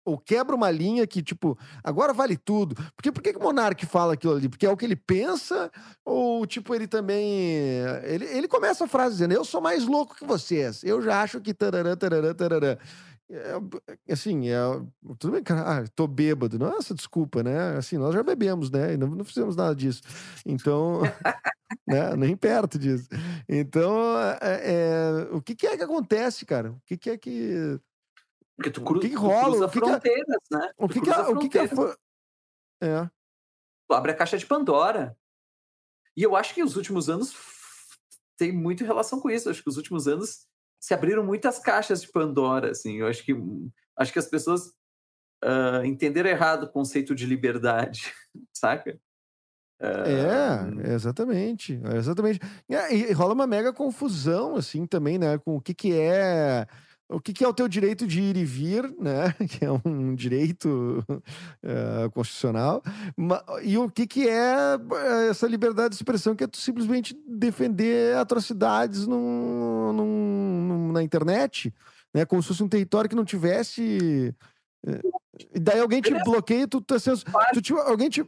ou 0.05 0.17
quebra 0.17 0.55
uma 0.55 0.71
linha 0.71 1.05
que, 1.05 1.21
tipo, 1.21 1.57
agora 1.83 2.13
vale 2.13 2.35
tudo. 2.35 2.75
Porque 2.95 3.11
por 3.11 3.21
que, 3.21 3.33
que 3.33 3.39
o 3.39 3.43
Monark 3.43 3.85
fala 3.85 4.13
aquilo 4.13 4.35
ali? 4.35 4.49
Porque 4.49 4.65
é 4.65 4.69
o 4.69 4.77
que 4.77 4.85
ele 4.85 4.95
pensa, 4.95 5.71
ou 6.03 6.45
tipo, 6.45 6.73
ele 6.73 6.87
também. 6.87 7.23
Ele, 8.03 8.25
ele 8.25 8.47
começa 8.47 8.85
a 8.85 8.87
frase 8.87 9.15
dizendo: 9.15 9.33
Eu 9.33 9.45
sou 9.45 9.61
mais 9.61 9.85
louco 9.85 10.15
que 10.15 10.25
vocês. 10.25 10.83
Eu 10.83 11.01
já 11.01 11.21
acho 11.21 11.39
que 11.39 11.53
tarará, 11.53 11.95
tarará, 11.95 12.33
tarará. 12.33 12.77
É, 13.33 14.11
assim, 14.11 14.49
é, 14.49 14.57
tudo 15.17 15.31
bem, 15.31 15.41
cara, 15.41 15.83
ah, 15.83 15.87
tô 15.95 16.05
bêbado. 16.05 16.59
Nossa, 16.59 16.93
desculpa, 16.93 17.41
né? 17.41 17.77
Assim, 17.77 17.97
nós 17.97 18.13
já 18.13 18.21
bebemos, 18.21 18.69
né? 18.69 18.93
E 18.93 18.97
não, 18.97 19.07
não 19.07 19.23
fizemos 19.23 19.55
nada 19.55 19.73
disso. 19.73 20.01
Então, 20.45 20.99
né? 21.87 22.13
nem 22.17 22.35
perto 22.35 22.77
disso. 22.77 23.07
Então, 23.47 24.19
é, 24.41 24.73
é, 24.73 25.27
o 25.31 25.41
que, 25.41 25.55
que, 25.55 25.65
é 25.65 25.77
que 25.77 25.83
acontece, 25.83 26.45
cara? 26.45 26.71
O 26.71 26.81
que, 26.85 26.97
que 26.97 27.09
é 27.09 27.17
que. 27.17 27.79
Porque 28.57 28.69
tu, 28.69 28.83
cru, 28.83 28.97
o 28.97 29.01
que, 29.01 29.09
que 29.09 29.15
rola? 29.15 29.65
o 29.65 29.69
que 29.69 29.79
fronteiras, 29.79 30.25
que 30.49 30.55
é, 30.55 30.57
né? 30.57 30.71
O 30.77 30.89
que, 30.89 30.99
que, 30.99 31.09
é, 31.09 31.19
o 31.21 31.39
que, 31.39 31.49
que 31.49 31.57
é, 31.57 31.63
é. 32.81 33.09
Tu 33.87 33.93
abre 33.93 34.11
a 34.11 34.15
caixa 34.15 34.37
de 34.37 34.45
Pandora. 34.45 35.17
E 36.17 36.23
eu 36.23 36.35
acho 36.35 36.53
que 36.53 36.61
os 36.61 36.75
últimos 36.75 37.09
anos 37.09 37.33
tem 38.35 38.51
muito 38.51 38.83
relação 38.83 39.21
com 39.21 39.29
isso. 39.29 39.47
Eu 39.47 39.51
acho 39.51 39.63
que 39.63 39.69
os 39.69 39.77
últimos 39.77 40.05
anos 40.05 40.45
se 40.81 40.95
abriram 40.95 41.23
muitas 41.23 41.59
caixas 41.59 42.01
de 42.01 42.07
Pandora, 42.07 42.71
assim. 42.71 42.97
Eu 42.97 43.07
acho 43.07 43.23
que 43.23 43.35
acho 43.95 44.11
que 44.11 44.17
as 44.17 44.25
pessoas 44.25 44.67
uh, 45.43 45.85
entenderam 45.85 46.29
errado 46.29 46.63
o 46.63 46.71
conceito 46.71 47.13
de 47.13 47.27
liberdade, 47.27 48.11
saca? 48.51 48.99
Uh... 49.79 50.87
É, 50.87 50.93
exatamente, 50.93 51.79
exatamente. 51.95 52.39
E, 52.67 53.13
rola 53.13 53.33
uma 53.33 53.45
mega 53.45 53.71
confusão, 53.71 54.55
assim, 54.55 54.87
também, 54.87 55.19
né, 55.19 55.37
com 55.37 55.55
o 55.55 55.61
que 55.61 55.73
que 55.73 55.93
é 55.93 56.65
o 57.11 57.19
que, 57.19 57.33
que, 57.33 57.43
é 57.43 57.47
o 57.47 57.53
teu 57.53 57.67
direito 57.67 58.07
de 58.07 58.21
ir 58.21 58.37
e 58.37 58.45
vir, 58.45 58.83
né? 58.97 59.35
Que 59.49 59.65
é 59.65 59.71
um 59.71 60.15
direito 60.15 61.05
uh, 61.09 62.09
constitucional, 62.13 62.81
e 63.61 63.77
o 63.77 63.89
que, 63.89 64.07
que 64.07 64.27
é 64.27 64.75
eh, 64.75 65.27
essa 65.29 65.47
liberdade 65.47 65.89
de 65.89 65.95
expressão, 65.95 66.35
que 66.35 66.43
é 66.43 66.47
tu 66.47 66.57
simplesmente 66.57 67.15
defender 67.27 68.15
atrocidades 68.15 69.05
num, 69.05 69.93
num, 69.93 70.67
num, 70.67 70.91
na 70.91 71.03
internet, 71.03 71.73
né? 72.13 72.25
Como 72.25 72.41
se 72.41 72.47
fosse 72.47 72.63
um 72.63 72.69
território 72.69 73.09
que 73.09 73.15
não 73.15 73.25
tivesse. 73.25 74.33
Eh, 74.87 75.01
e 75.55 75.59
daí 75.59 75.79
alguém 75.79 76.01
te 76.01 76.13
bloqueia, 76.23 76.67
tu, 76.67 76.81
tu, 76.81 76.95
tu, 76.99 77.61
tu 77.61 77.77
alguém 77.79 78.09
te, 78.09 78.23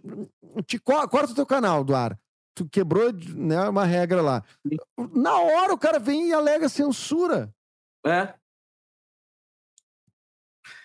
te 0.65 0.79
corta 0.79 1.31
o 1.31 1.35
teu 1.35 1.45
canal 1.45 1.83
do 1.83 1.95
ar. 1.95 2.17
Tu 2.55 2.67
quebrou 2.69 3.11
né, 3.35 3.67
uma 3.67 3.83
regra 3.83 4.21
lá. 4.21 4.43
Na 5.15 5.39
hora 5.39 5.73
o 5.73 5.77
cara 5.77 5.99
vem 5.99 6.29
e 6.29 6.33
alega 6.33 6.69
censura. 6.69 7.53
É. 8.05 8.33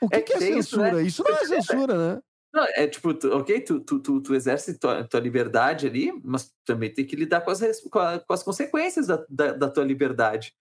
O 0.00 0.08
que 0.08 0.16
é, 0.16 0.22
que 0.22 0.32
é 0.34 0.38
censura? 0.38 1.02
Isso, 1.02 1.22
né? 1.22 1.32
isso, 1.32 1.48
não 1.50 1.56
é 1.56 1.60
censura, 1.62 2.14
né? 2.14 2.22
Não, 2.52 2.64
é 2.64 2.86
tipo, 2.86 3.12
tu, 3.12 3.30
ok, 3.36 3.60
tu, 3.60 3.80
tu, 3.80 4.00
tu, 4.00 4.20
tu 4.22 4.34
exerce 4.34 4.78
tua, 4.78 5.04
tua 5.04 5.20
liberdade 5.20 5.86
ali, 5.86 6.10
mas 6.24 6.52
também 6.64 6.92
tem 6.92 7.06
que 7.06 7.14
lidar 7.14 7.42
com 7.42 7.50
as, 7.50 7.80
com, 7.82 7.98
a, 7.98 8.18
com 8.18 8.32
as 8.32 8.42
consequências 8.42 9.06
da, 9.06 9.24
da, 9.28 9.52
da, 9.52 9.70
tua 9.70 9.84
liberdade. 9.84 10.56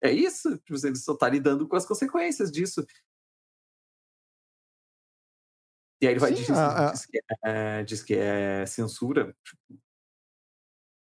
É 0.00 0.10
isso? 0.10 0.56
Tipo, 0.58 0.78
você 0.78 0.94
só 0.94 1.14
está 1.14 1.28
lidando 1.28 1.66
com 1.66 1.74
as 1.74 1.84
consequências 1.84 2.50
disso. 2.50 2.86
E 6.00 6.06
aí 6.06 6.12
ele 6.12 6.20
vai 6.20 6.30
Sim, 6.30 6.42
dizer, 6.42 6.52
a, 6.52 6.92
diz, 6.92 7.06
que 7.06 7.20
é, 7.44 7.84
diz 7.84 8.02
que 8.02 8.14
é 8.14 8.66
censura. 8.66 9.34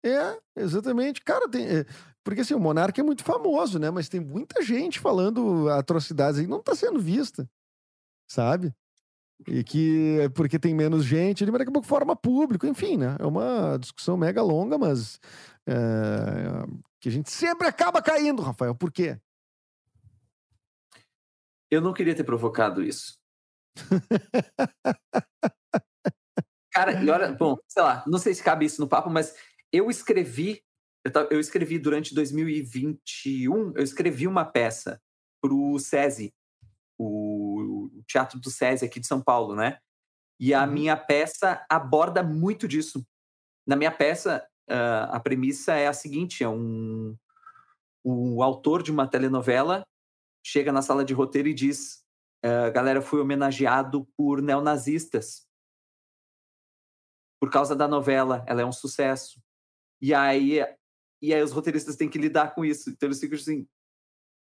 É, 0.06 0.38
exatamente. 0.54 1.20
Cara, 1.22 1.48
tem, 1.48 1.66
eh, 1.66 1.84
porque 2.22 2.42
assim, 2.42 2.54
o 2.54 2.60
Monarca 2.60 3.00
é 3.00 3.04
muito 3.04 3.24
famoso, 3.24 3.78
né? 3.78 3.90
Mas 3.90 4.08
tem 4.08 4.20
muita 4.20 4.62
gente 4.62 5.00
falando 5.00 5.68
atrocidades 5.70 6.38
aí, 6.38 6.46
não 6.46 6.62
tá 6.62 6.76
sendo 6.76 7.00
vista, 7.00 7.48
sabe? 8.30 8.72
E 9.48 9.64
que 9.64 10.20
é 10.20 10.28
porque 10.28 10.58
tem 10.58 10.74
menos 10.74 11.04
gente, 11.04 11.42
ele 11.42 11.50
daqui 11.50 11.68
a 11.68 11.72
pouco 11.72 11.88
forma 11.88 12.14
público, 12.14 12.66
enfim, 12.66 12.96
né? 12.96 13.16
É 13.18 13.26
uma 13.26 13.76
discussão 13.78 14.16
mega 14.16 14.42
longa, 14.42 14.78
mas 14.78 15.18
é, 15.66 15.74
que 17.00 17.08
a 17.08 17.12
gente 17.12 17.30
sempre 17.30 17.66
acaba 17.66 18.00
caindo, 18.00 18.42
Rafael. 18.42 18.74
Por 18.74 18.92
quê? 18.92 19.18
Eu 21.68 21.80
não 21.80 21.92
queria 21.92 22.14
ter 22.14 22.22
provocado 22.22 22.80
isso. 22.80 23.18
Cara, 26.72 27.02
e 27.02 27.08
olha, 27.08 27.32
bom, 27.32 27.56
sei 27.66 27.82
lá, 27.82 28.04
não 28.06 28.18
sei 28.18 28.34
se 28.34 28.42
cabe 28.42 28.66
isso 28.66 28.80
no 28.80 28.86
papo, 28.86 29.08
mas 29.08 29.34
eu 29.76 29.90
escrevi 29.90 30.62
eu, 31.30 31.38
escrevi 31.38 31.78
durante 31.78 32.14
2021, 32.14 33.72
eu 33.76 33.82
escrevi 33.82 34.26
uma 34.26 34.44
peça 34.44 35.00
para 35.40 35.54
o 35.54 35.78
SESI, 35.78 36.34
o, 36.98 37.90
Teatro 38.06 38.38
do 38.40 38.50
SESI 38.50 38.84
aqui 38.84 39.00
de 39.00 39.06
São 39.06 39.20
Paulo, 39.20 39.54
né? 39.54 39.78
E 40.38 40.54
a 40.54 40.64
uhum. 40.64 40.72
minha 40.72 40.96
peça 40.96 41.64
aborda 41.68 42.22
muito 42.22 42.68
disso. 42.68 43.06
Na 43.66 43.74
minha 43.74 43.90
peça, 43.90 44.46
a 45.10 45.18
premissa 45.20 45.74
é 45.74 45.86
a 45.86 45.92
seguinte: 45.92 46.44
é 46.44 46.48
um, 46.48 47.16
o 48.04 48.42
autor 48.42 48.82
de 48.82 48.92
uma 48.92 49.08
telenovela 49.08 49.84
chega 50.44 50.70
na 50.70 50.82
sala 50.82 51.04
de 51.04 51.14
roteiro 51.14 51.48
e 51.48 51.54
diz: 51.54 52.04
galera, 52.72 53.02
fui 53.02 53.20
homenageado 53.20 54.06
por 54.16 54.40
neonazistas. 54.40 55.46
Por 57.40 57.50
causa 57.50 57.74
da 57.74 57.88
novela, 57.88 58.44
ela 58.46 58.62
é 58.62 58.64
um 58.64 58.72
sucesso. 58.72 59.40
E 60.00 60.12
aí 60.12 60.60
e 61.20 61.32
aí 61.32 61.42
os 61.42 61.52
roteiristas 61.52 61.96
têm 61.96 62.08
que 62.08 62.18
lidar 62.18 62.54
com 62.54 62.64
isso. 62.64 62.90
Então 62.90 63.08
eles 63.08 63.18
ficam 63.18 63.38
assim, 63.38 63.66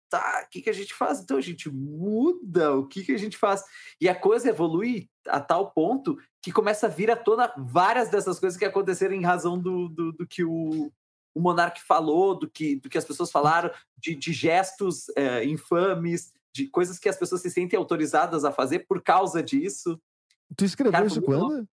tá, 0.09 0.43
o 0.45 0.51
que, 0.51 0.63
que 0.63 0.71
a 0.71 0.73
gente 0.73 0.95
faz? 0.95 1.21
Então 1.21 1.37
a 1.37 1.41
gente 1.41 1.71
muda, 1.71 2.75
o 2.77 2.87
que, 2.87 3.05
que 3.05 3.13
a 3.13 3.19
gente 3.19 3.37
faz? 3.37 3.63
E 4.01 4.09
a 4.09 4.15
coisa 4.15 4.49
evolui 4.49 5.09
a 5.27 5.41
tal 5.41 5.71
ponto 5.73 6.17
que 6.43 6.53
começa 6.53 6.87
a 6.87 6.91
vir 6.91 7.11
à 7.11 7.17
tona 7.17 7.53
várias 7.57 8.11
dessas 8.11 8.39
coisas 8.39 8.59
que 8.59 8.65
aconteceram 8.65 9.15
em 9.15 9.25
razão 9.25 9.59
do, 9.59 9.89
do, 9.89 10.13
do 10.13 10.27
que 10.27 10.45
o, 10.45 10.91
o 11.35 11.41
monarca 11.41 11.81
falou, 11.87 12.39
do 12.39 12.49
que, 12.49 12.77
do 12.77 12.89
que 12.89 12.99
as 12.99 13.05
pessoas 13.05 13.31
falaram, 13.31 13.71
de, 13.99 14.15
de 14.15 14.33
gestos 14.33 15.09
é, 15.17 15.45
infames, 15.45 16.33
de 16.55 16.69
coisas 16.69 16.99
que 16.99 17.09
as 17.09 17.17
pessoas 17.17 17.43
se 17.43 17.51
sentem 17.51 17.77
autorizadas 17.77 18.45
a 18.45 18.53
fazer 18.53 18.81
por 18.81 19.03
causa 19.03 19.43
disso. 19.43 20.01
Tu 20.57 20.65
escreveu 20.65 20.93
Cara, 20.93 21.07
isso 21.07 21.21
quando? 21.21 21.69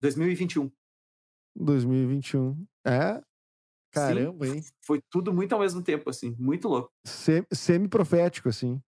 2021. 0.00 0.70
2021. 1.58 2.64
É, 2.86 3.20
Caramba, 3.92 4.46
Sim, 4.46 4.56
hein? 4.56 4.64
Foi 4.84 5.00
tudo 5.10 5.32
muito 5.32 5.52
ao 5.52 5.60
mesmo 5.60 5.82
tempo, 5.82 6.10
assim, 6.10 6.36
muito 6.38 6.68
louco. 6.68 6.90
Semi-profético, 7.52 8.48
assim. 8.48 8.80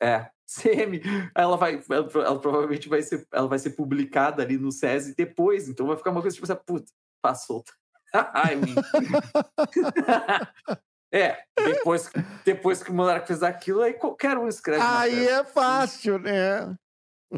É, 0.00 0.30
semi. 0.46 1.02
Ela 1.34 1.56
vai, 1.56 1.82
ela, 1.90 2.08
ela, 2.14 2.40
provavelmente 2.40 2.88
vai 2.88 3.02
ser, 3.02 3.26
ela 3.32 3.48
vai 3.48 3.58
ser 3.58 3.70
publicada 3.70 4.42
ali 4.42 4.56
no 4.56 4.70
SESI 4.70 5.14
depois, 5.16 5.68
então 5.68 5.86
vai 5.86 5.96
ficar 5.96 6.10
uma 6.10 6.22
coisa 6.22 6.34
tipo 6.34 6.50
assim, 6.50 6.60
puta, 6.66 6.90
passou. 7.22 7.64
Ai, 8.12 8.56
É, 11.12 11.44
depois, 11.56 12.10
depois 12.44 12.82
que 12.82 12.90
o 12.90 12.94
Monarca 12.94 13.28
fez 13.28 13.40
aquilo, 13.40 13.82
aí 13.82 13.92
qualquer 13.92 14.36
um 14.36 14.48
escreve. 14.48 14.82
Aí 14.82 15.28
é 15.28 15.44
fácil, 15.44 16.18
né? 16.18 16.76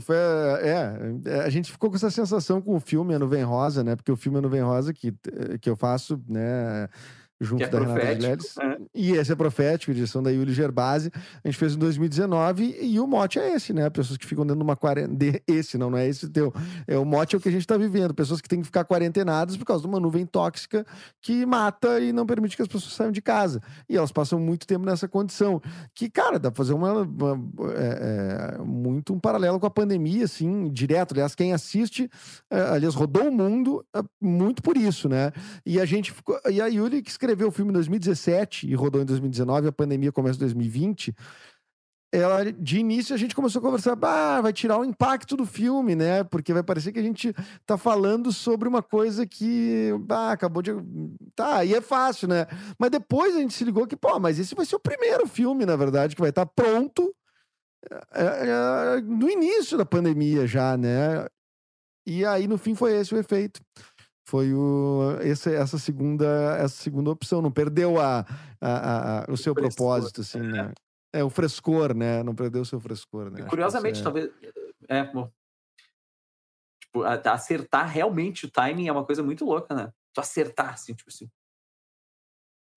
Foi, 0.01 0.17
é, 0.17 1.15
é, 1.25 1.41
a 1.41 1.51
gente 1.51 1.71
ficou 1.73 1.91
com 1.91 1.97
essa 1.97 2.11
sensação 2.11 2.61
com 2.61 2.75
o 2.77 2.81
filme 2.81 3.15
A 3.15 3.19
Nuvem 3.19 3.43
Rosa, 3.43 3.83
né? 3.83 3.97
Porque 3.97 4.13
o 4.13 4.17
filme 4.17 4.39
A 4.39 4.43
Nuvem 4.43 4.63
Rosa 4.63 4.93
que, 4.93 5.15
que 5.61 5.71
eu 5.71 5.77
faço, 5.77 6.23
né? 6.29 6.89
Junto 7.41 7.63
é 7.63 7.69
da 7.69 7.79
Renata 7.79 8.15
Giledes. 8.15 8.57
É. 8.59 8.79
E 8.95 9.13
esse 9.13 9.33
é 9.33 9.35
profético, 9.35 9.93
direção 9.93 10.23
da 10.23 10.31
Yuli 10.31 10.53
Gerbasi. 10.53 11.11
A 11.45 11.49
gente 11.49 11.59
fez 11.59 11.75
em 11.75 11.79
2019 11.79 12.79
e 12.81 12.99
o 12.99 13.07
mote 13.07 13.39
é 13.39 13.55
esse, 13.55 13.73
né? 13.73 13.89
Pessoas 13.91 14.17
que 14.17 14.27
ficam 14.27 14.45
dentro 14.45 14.59
de 14.59 14.65
uma 14.65 14.77
quarentena. 14.77 15.41
Esse, 15.47 15.77
não, 15.77 15.91
não 15.91 15.99
é 15.99 16.07
esse 16.09 16.29
teu. 16.29 16.53
É, 16.87 16.97
o 16.97 17.05
mote 17.05 17.35
é 17.35 17.39
o 17.39 17.41
que 17.41 17.49
a 17.49 17.53
gente 17.53 17.61
está 17.61 17.77
vivendo. 17.77 18.15
Pessoas 18.15 18.41
que 18.41 18.49
têm 18.49 18.61
que 18.61 18.67
ficar 18.67 18.85
quarentenadas 18.85 19.57
por 19.57 19.65
causa 19.65 19.83
de 19.83 19.89
uma 19.89 20.01
nuvem 20.01 20.25
tóxica 20.25 20.87
que 21.21 21.45
mata 21.45 22.01
e 22.01 22.13
não 22.13 22.25
permite 22.25 22.57
que 22.57 22.63
as 22.63 22.69
pessoas 22.69 22.95
saiam 22.95 23.13
de 23.13 23.21
casa. 23.21 23.61
E 23.89 23.97
elas 23.97 24.11
passam 24.11 24.41
muito 24.41 24.67
tempo 24.67 24.87
nessa 24.87 25.07
condição. 25.07 25.61
Que, 25.95 26.09
cara, 26.09 26.39
dá 26.39 26.51
pra 26.51 26.57
fazer 26.57 26.73
uma. 26.73 27.03
uma 27.03 27.45
é, 27.75 28.57
é, 28.57 28.63
muito 28.63 29.13
um 29.13 29.21
paralelo 29.21 29.61
com 29.61 29.67
a 29.67 29.71
pandemia, 29.71 30.25
assim, 30.25 30.71
direto. 30.71 31.13
Aliás, 31.13 31.35
quem 31.35 31.53
assiste, 31.53 32.11
é, 32.51 32.61
aliás, 32.61 32.95
rodou 32.95 33.29
o 33.29 33.33
mundo 33.33 33.85
é, 33.95 34.01
muito 34.21 34.63
por 34.63 34.77
isso, 34.77 35.09
né? 35.09 35.33
E 35.65 35.79
a 35.79 35.85
gente 35.85 36.13
ficou. 36.13 36.39
E 36.51 36.61
a 36.61 36.67
Yuli 36.67 37.03
que 37.03 37.11
escreveu 37.11 37.26
escreveu 37.27 37.49
o 37.49 37.51
filme 37.51 37.71
em 37.71 37.75
2017 37.75 38.69
e 38.69 38.75
rodou 38.75 39.03
em 39.03 39.05
2019, 39.05 39.69
a 39.69 39.73
pandemia 39.73 40.13
começa 40.13 40.37
em 40.37 40.41
2020. 40.41 41.13
Ela, 42.13 42.53
de 42.53 42.79
início, 42.79 43.15
a 43.15 43.19
gente 43.19 43.35
começou 43.35 43.59
a 43.59 43.63
conversar, 43.63 43.99
ah, 44.01 44.41
vai 44.41 44.53
tirar 44.53 44.79
o 44.79 44.85
impacto 44.85 45.37
do 45.37 45.45
filme, 45.45 45.97
né? 45.97 46.23
Porque 46.23 46.53
vai 46.53 46.63
parecer 46.63 46.93
que 46.93 47.01
a 47.01 47.03
gente 47.03 47.35
tá 47.67 47.77
falando 47.77 48.33
sobre 48.33 48.69
uma 48.69 48.81
coisa 48.81 49.27
que, 49.27 49.91
ah, 50.09 50.31
acabou 50.31 50.63
de. 50.63 50.71
Tá, 51.35 51.59
aí 51.59 51.75
é 51.75 51.81
fácil, 51.81 52.29
né? 52.29 52.47
Mas 52.79 52.91
depois 52.91 53.35
a 53.35 53.41
gente 53.41 53.55
se 53.55 53.65
ligou 53.65 53.89
que, 53.89 53.97
pô, 53.97 54.21
mas 54.21 54.39
esse 54.39 54.55
vai 54.55 54.65
ser 54.65 54.77
o 54.77 54.81
primeiro 54.81 55.27
filme, 55.27 55.67
na 55.67 55.75
verdade, 55.75 56.15
que 56.15 56.21
vai 56.21 56.31
estar 56.31 56.47
tá 56.47 56.53
pronto 56.55 57.13
é, 58.13 58.23
é, 58.23 59.01
no 59.01 59.29
início 59.29 59.77
da 59.77 59.85
pandemia 59.85 60.47
já, 60.47 60.77
né? 60.77 61.27
E 62.07 62.25
aí, 62.25 62.47
no 62.47 62.57
fim, 62.57 62.77
foi 62.77 62.95
esse 62.95 63.13
o 63.13 63.19
efeito. 63.19 63.61
Foi 64.29 64.53
o, 64.53 65.19
esse, 65.23 65.55
essa, 65.55 65.79
segunda, 65.79 66.57
essa 66.59 66.83
segunda 66.83 67.11
opção. 67.11 67.41
Não 67.41 67.51
perdeu 67.51 68.01
a, 68.01 68.27
a, 68.61 69.21
a 69.21 69.33
o 69.33 69.37
seu 69.37 69.53
o 69.53 69.55
propósito, 69.55 70.21
assim, 70.21 70.41
né? 70.41 70.73
É, 71.13 71.23
o 71.23 71.31
frescor, 71.31 71.95
né? 71.95 72.25
Não 72.25 72.35
perdeu 72.35 72.63
o 72.63 72.65
seu 72.65 72.81
frescor, 72.81 73.31
né? 73.31 73.45
curiosamente, 73.45 74.01
é... 74.01 74.03
talvez. 74.03 74.31
É, 74.89 75.05
bom. 75.05 75.31
Tipo, 76.81 77.05
acertar 77.05 77.89
realmente 77.89 78.47
o 78.47 78.51
timing 78.51 78.89
é 78.89 78.93
uma 78.93 79.05
coisa 79.05 79.23
muito 79.23 79.45
louca, 79.45 79.75
né? 79.75 79.93
Tu 80.13 80.21
acertar, 80.21 80.75
assim, 80.75 80.93
tipo 80.93 81.09
assim. 81.09 81.31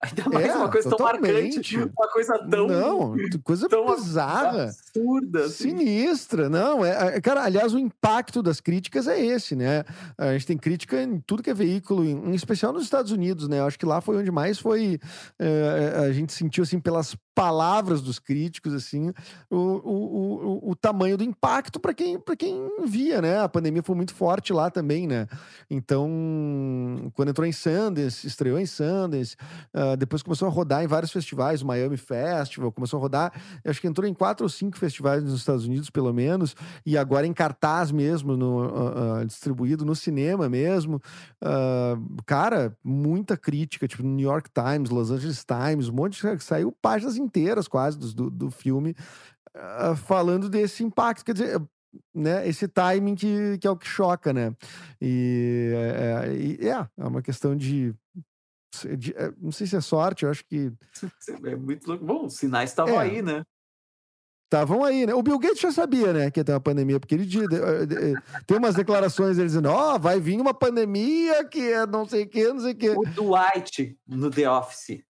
Ainda 0.02 0.30
mais 0.30 0.46
é, 0.46 0.56
uma 0.56 0.70
coisa 0.70 0.88
totalmente. 0.88 1.20
tão 1.20 1.32
marcante, 1.32 1.76
uma 1.76 2.08
coisa 2.08 2.38
tão. 2.50 2.66
Não, 2.66 3.16
coisa 3.44 3.68
tão 3.68 3.94
bizarra. 3.94 4.64
Absurda. 4.64 5.44
Assim. 5.44 5.68
Sinistra. 5.68 6.48
Não, 6.48 6.82
é, 6.82 7.16
é, 7.16 7.20
cara, 7.20 7.42
aliás, 7.44 7.74
o 7.74 7.78
impacto 7.78 8.42
das 8.42 8.60
críticas 8.60 9.06
é 9.06 9.20
esse, 9.22 9.54
né? 9.54 9.84
A 10.16 10.32
gente 10.32 10.46
tem 10.46 10.56
crítica 10.56 11.02
em 11.02 11.20
tudo 11.20 11.42
que 11.42 11.50
é 11.50 11.54
veículo, 11.54 12.02
em, 12.02 12.34
especial 12.34 12.72
nos 12.72 12.84
Estados 12.84 13.12
Unidos, 13.12 13.46
né? 13.46 13.58
Eu 13.58 13.66
acho 13.66 13.78
que 13.78 13.84
lá 13.84 14.00
foi 14.00 14.16
onde 14.16 14.30
mais 14.30 14.58
foi. 14.58 14.98
É, 15.38 15.94
a 16.08 16.12
gente 16.12 16.32
sentiu, 16.32 16.62
assim, 16.62 16.80
pelas 16.80 17.14
palavras 17.40 18.02
dos 18.02 18.18
críticos, 18.18 18.74
assim, 18.74 19.14
o, 19.48 19.56
o, 19.56 20.66
o, 20.66 20.70
o 20.72 20.76
tamanho 20.76 21.16
do 21.16 21.24
impacto 21.24 21.80
para 21.80 21.94
quem, 21.94 22.20
quem 22.36 22.84
via, 22.84 23.22
né? 23.22 23.40
A 23.40 23.48
pandemia 23.48 23.82
foi 23.82 23.96
muito 23.96 24.12
forte 24.12 24.52
lá 24.52 24.70
também, 24.70 25.06
né? 25.06 25.26
Então, 25.70 27.10
quando 27.14 27.30
entrou 27.30 27.46
em 27.46 27.52
Sundance, 27.52 28.26
estreou 28.26 28.58
em 28.58 28.66
Sundance. 28.66 29.36
Uh, 29.74 29.96
depois 29.96 30.22
começou 30.22 30.48
a 30.48 30.50
rodar 30.50 30.84
em 30.84 30.86
vários 30.86 31.10
festivais, 31.10 31.62
o 31.62 31.66
Miami 31.66 31.96
Festival, 31.96 32.70
começou 32.70 32.98
a 32.98 33.00
rodar, 33.00 33.32
acho 33.64 33.80
que 33.80 33.86
entrou 33.86 34.06
em 34.06 34.12
quatro 34.12 34.44
ou 34.44 34.50
cinco 34.50 34.76
festivais 34.76 35.24
nos 35.24 35.32
Estados 35.32 35.64
Unidos, 35.64 35.88
pelo 35.88 36.12
menos, 36.12 36.54
e 36.84 36.98
agora 36.98 37.26
em 37.26 37.32
cartaz 37.32 37.90
mesmo, 37.90 38.36
no, 38.36 38.66
uh, 38.66 39.20
uh, 39.22 39.26
distribuído 39.26 39.82
no 39.86 39.94
cinema 39.94 40.46
mesmo. 40.46 41.00
cara, 42.26 42.76
muita 42.84 43.34
crítica, 43.34 43.88
tipo 43.88 44.02
New 44.02 44.28
York 44.28 44.50
Times, 44.52 44.90
Los 44.90 45.10
Angeles 45.10 45.42
Times, 45.42 45.88
um 45.88 45.94
monte 45.94 46.20
de. 46.20 46.44
saiu 46.44 46.70
páginas 46.82 47.16
inteiras 47.16 47.29
quase 47.68 47.98
do, 47.98 48.30
do 48.30 48.50
filme. 48.50 48.94
falando 50.04 50.48
desse 50.48 50.84
impacto, 50.84 51.24
quer 51.24 51.32
dizer, 51.32 51.62
né, 52.14 52.46
esse 52.48 52.68
timing 52.68 53.14
que, 53.14 53.58
que 53.58 53.66
é 53.66 53.70
o 53.70 53.76
que 53.76 53.86
choca, 53.86 54.32
né? 54.32 54.54
E 55.00 55.72
é, 55.74 56.66
é, 56.68 56.88
é 56.98 57.06
uma 57.06 57.22
questão 57.22 57.56
de 57.56 57.94
é, 59.16 59.32
não 59.38 59.50
sei 59.50 59.66
se 59.66 59.76
é 59.76 59.80
sorte, 59.80 60.24
eu 60.24 60.30
acho 60.30 60.44
que. 60.44 60.72
É 61.44 61.56
muito 61.56 61.86
louco. 61.86 62.04
Bom, 62.04 62.26
os 62.26 62.34
sinais 62.34 62.70
estavam 62.70 63.00
é. 63.00 63.04
aí, 63.04 63.22
né? 63.22 63.42
Estavam 64.46 64.82
aí, 64.84 65.06
né? 65.06 65.14
O 65.14 65.22
Bill 65.22 65.38
Gates 65.38 65.60
já 65.60 65.70
sabia, 65.70 66.12
né, 66.12 66.30
que 66.30 66.40
ia 66.40 66.44
ter 66.44 66.52
uma 66.52 66.60
pandemia, 66.60 66.98
porque 66.98 67.14
ele 67.14 67.24
eh, 67.24 68.14
tem 68.48 68.58
umas 68.58 68.74
declarações 68.74 69.38
ele 69.38 69.46
dizendo: 69.46 69.68
Ó, 69.68 69.94
oh, 69.94 69.98
vai 69.98 70.18
vir 70.18 70.40
uma 70.40 70.52
pandemia 70.52 71.44
que 71.44 71.60
é 71.60 71.86
não 71.86 72.04
sei 72.04 72.24
o 72.24 72.28
que, 72.28 72.48
não 72.48 72.60
sei 72.60 72.72
o 72.72 72.76
que. 72.76 72.90
O 72.90 73.04
Dwight 73.04 73.96
no 74.08 74.28
The 74.28 74.50
Office. 74.50 75.04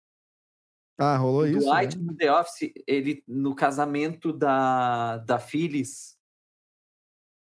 Ah, 1.00 1.16
rolou 1.16 1.42
o 1.42 1.46
isso. 1.46 1.66
O 1.66 1.72
Dwight 1.72 1.98
né? 1.98 2.04
no 2.04 2.14
The 2.14 2.32
Office, 2.32 2.72
ele, 2.86 3.24
no 3.26 3.54
casamento 3.54 4.34
da, 4.34 5.16
da 5.18 5.38
Phyllis, 5.38 6.18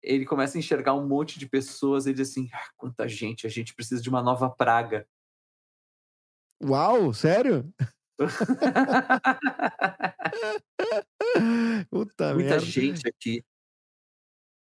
ele 0.01 0.25
começa 0.25 0.57
a 0.57 0.59
enxergar 0.59 0.95
um 0.95 1.07
monte 1.07 1.37
de 1.37 1.47
pessoas, 1.47 2.07
ele 2.07 2.15
diz 2.15 2.31
assim: 2.31 2.49
ah, 2.51 2.69
quanta 2.75 3.07
gente, 3.07 3.45
a 3.45 3.49
gente 3.49 3.75
precisa 3.75 4.01
de 4.01 4.09
uma 4.09 4.23
nova 4.23 4.49
praga. 4.49 5.07
Uau, 6.63 7.13
sério? 7.13 7.71
Puta 11.89 12.33
Muita 12.33 12.49
merda. 12.49 12.59
gente 12.59 13.07
aqui. 13.07 13.43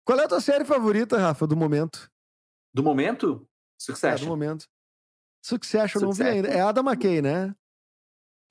Qual 0.06 0.18
é 0.18 0.24
a 0.24 0.28
tua 0.28 0.40
série 0.40 0.64
favorita, 0.64 1.18
Rafa, 1.18 1.46
do 1.46 1.56
momento? 1.56 2.10
Do 2.72 2.82
momento? 2.82 3.46
Succession. 3.78 4.16
É, 4.16 4.20
do 4.20 4.26
momento. 4.26 4.66
Succession, 5.44 6.00
Succession. 6.00 6.06
não 6.06 6.12
vi 6.12 6.22
ainda. 6.22 6.48
É 6.48 6.60
Adam 6.60 6.84
McKay, 6.84 7.20
né? 7.20 7.54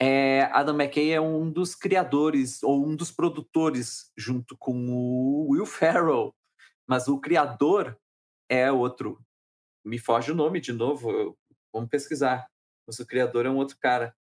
É, 0.02 0.44
Adam 0.54 0.76
McKay 0.76 1.12
é 1.12 1.20
um 1.20 1.52
dos 1.52 1.76
criadores, 1.76 2.64
ou 2.64 2.88
um 2.88 2.96
dos 2.96 3.12
produtores, 3.12 4.12
junto 4.18 4.58
com 4.58 4.90
o 4.90 5.50
Will 5.52 5.66
Ferrell. 5.66 6.34
Mas 6.88 7.08
o 7.08 7.20
criador 7.20 8.00
é 8.48 8.72
outro. 8.72 9.22
Me 9.86 10.00
foge 10.00 10.32
o 10.32 10.36
nome 10.36 10.60
de 10.62 10.74
novo, 10.74 11.38
vamos 11.74 11.90
pesquisar 11.90 12.48
mas 12.90 13.00
o 13.00 13.06
criador 13.06 13.46
é 13.46 13.50
um 13.52 13.58
outro 13.58 13.78
cara. 13.80 14.16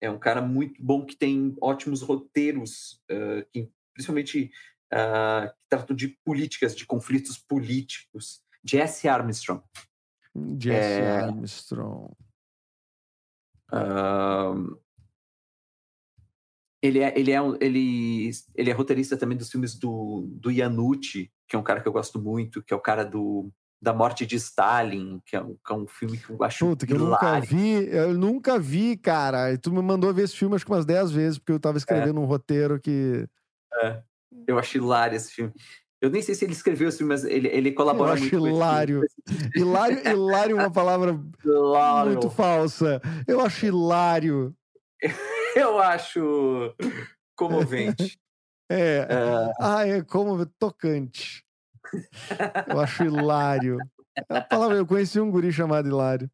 É 0.00 0.08
um 0.08 0.20
cara 0.20 0.40
muito 0.40 0.80
bom 0.80 1.04
que 1.04 1.16
tem 1.16 1.56
ótimos 1.60 2.00
roteiros, 2.00 3.02
uh, 3.10 3.44
que, 3.52 3.68
principalmente 3.92 4.52
uh, 4.92 5.48
que 5.48 5.68
tratam 5.68 5.96
de 5.96 6.16
políticas, 6.24 6.76
de 6.76 6.86
conflitos 6.86 7.36
políticos. 7.36 8.40
Jesse 8.64 9.08
Armstrong. 9.08 9.64
Jesse 10.60 11.00
é, 11.00 11.18
Armstrong. 11.22 12.14
Uh, 13.72 14.78
ele 16.82 17.00
é, 17.00 17.18
ele, 17.18 17.32
é, 17.32 17.38
ele, 17.60 18.30
ele 18.54 18.70
é 18.70 18.72
roteirista 18.72 19.16
também 19.16 19.36
dos 19.36 19.50
filmes 19.50 19.74
do, 19.78 20.28
do 20.30 20.50
Yanucci, 20.50 21.30
que 21.48 21.56
é 21.56 21.58
um 21.58 21.62
cara 21.62 21.80
que 21.80 21.88
eu 21.88 21.92
gosto 21.92 22.20
muito, 22.20 22.62
que 22.62 22.72
é 22.72 22.76
o 22.76 22.80
cara 22.80 23.04
do 23.04 23.50
da 23.80 23.92
morte 23.92 24.24
de 24.24 24.36
Stalin, 24.36 25.20
que 25.24 25.36
é 25.36 25.40
um, 25.40 25.54
que 25.54 25.72
é 25.72 25.74
um 25.74 25.86
filme 25.86 26.18
que 26.18 26.30
eu 26.30 26.42
acho 26.42 26.66
Puta, 26.66 26.86
que 26.86 26.94
eu 26.94 26.98
nunca 26.98 27.40
vi, 27.40 27.86
eu 27.88 28.14
nunca 28.14 28.58
vi, 28.58 28.96
cara. 28.96 29.52
E 29.52 29.58
tu 29.58 29.70
me 29.70 29.82
mandou 29.82 30.12
ver 30.14 30.22
esse 30.22 30.34
filme 30.34 30.56
acho 30.56 30.64
que 30.64 30.72
umas 30.72 30.86
10 30.86 31.10
vezes, 31.10 31.38
porque 31.38 31.52
eu 31.52 31.60
tava 31.60 31.76
escrevendo 31.76 32.18
é. 32.18 32.22
um 32.22 32.26
roteiro 32.26 32.80
que. 32.80 33.28
É. 33.82 34.02
Eu 34.46 34.58
acho 34.58 34.78
hilário 34.78 35.16
esse 35.16 35.30
filme. 35.30 35.52
Eu 36.00 36.10
nem 36.10 36.20
sei 36.20 36.34
se 36.34 36.44
ele 36.44 36.52
escreveu 36.52 36.92
filme, 36.92 37.14
mas 37.14 37.24
ele, 37.24 37.48
ele 37.48 37.72
colabora 37.72 38.10
eu 38.10 38.14
acho 38.14 38.22
muito 38.22 38.48
hilário. 38.48 39.02
hilário. 39.54 40.08
Hilário 40.08 40.56
é 40.56 40.60
uma 40.60 40.70
palavra 40.70 41.18
hilário. 41.44 42.12
muito 42.12 42.30
falsa. 42.30 43.00
Eu 43.26 43.40
acho 43.40 43.66
hilário. 43.66 44.54
eu 45.56 45.78
acho 45.78 46.74
comovente. 47.36 48.18
É. 48.68 49.06
é. 49.08 49.52
Ah, 49.60 49.86
é 49.86 50.02
como 50.02 50.44
tocante. 50.44 51.44
Eu 52.68 52.80
acho 52.80 53.04
hilário. 53.04 53.78
É 54.28 54.38
a 54.38 54.42
palavra, 54.42 54.76
eu 54.76 54.84
conheci 54.84 55.20
um 55.20 55.30
guri 55.30 55.52
chamado 55.52 55.86
Hilário. 55.86 56.28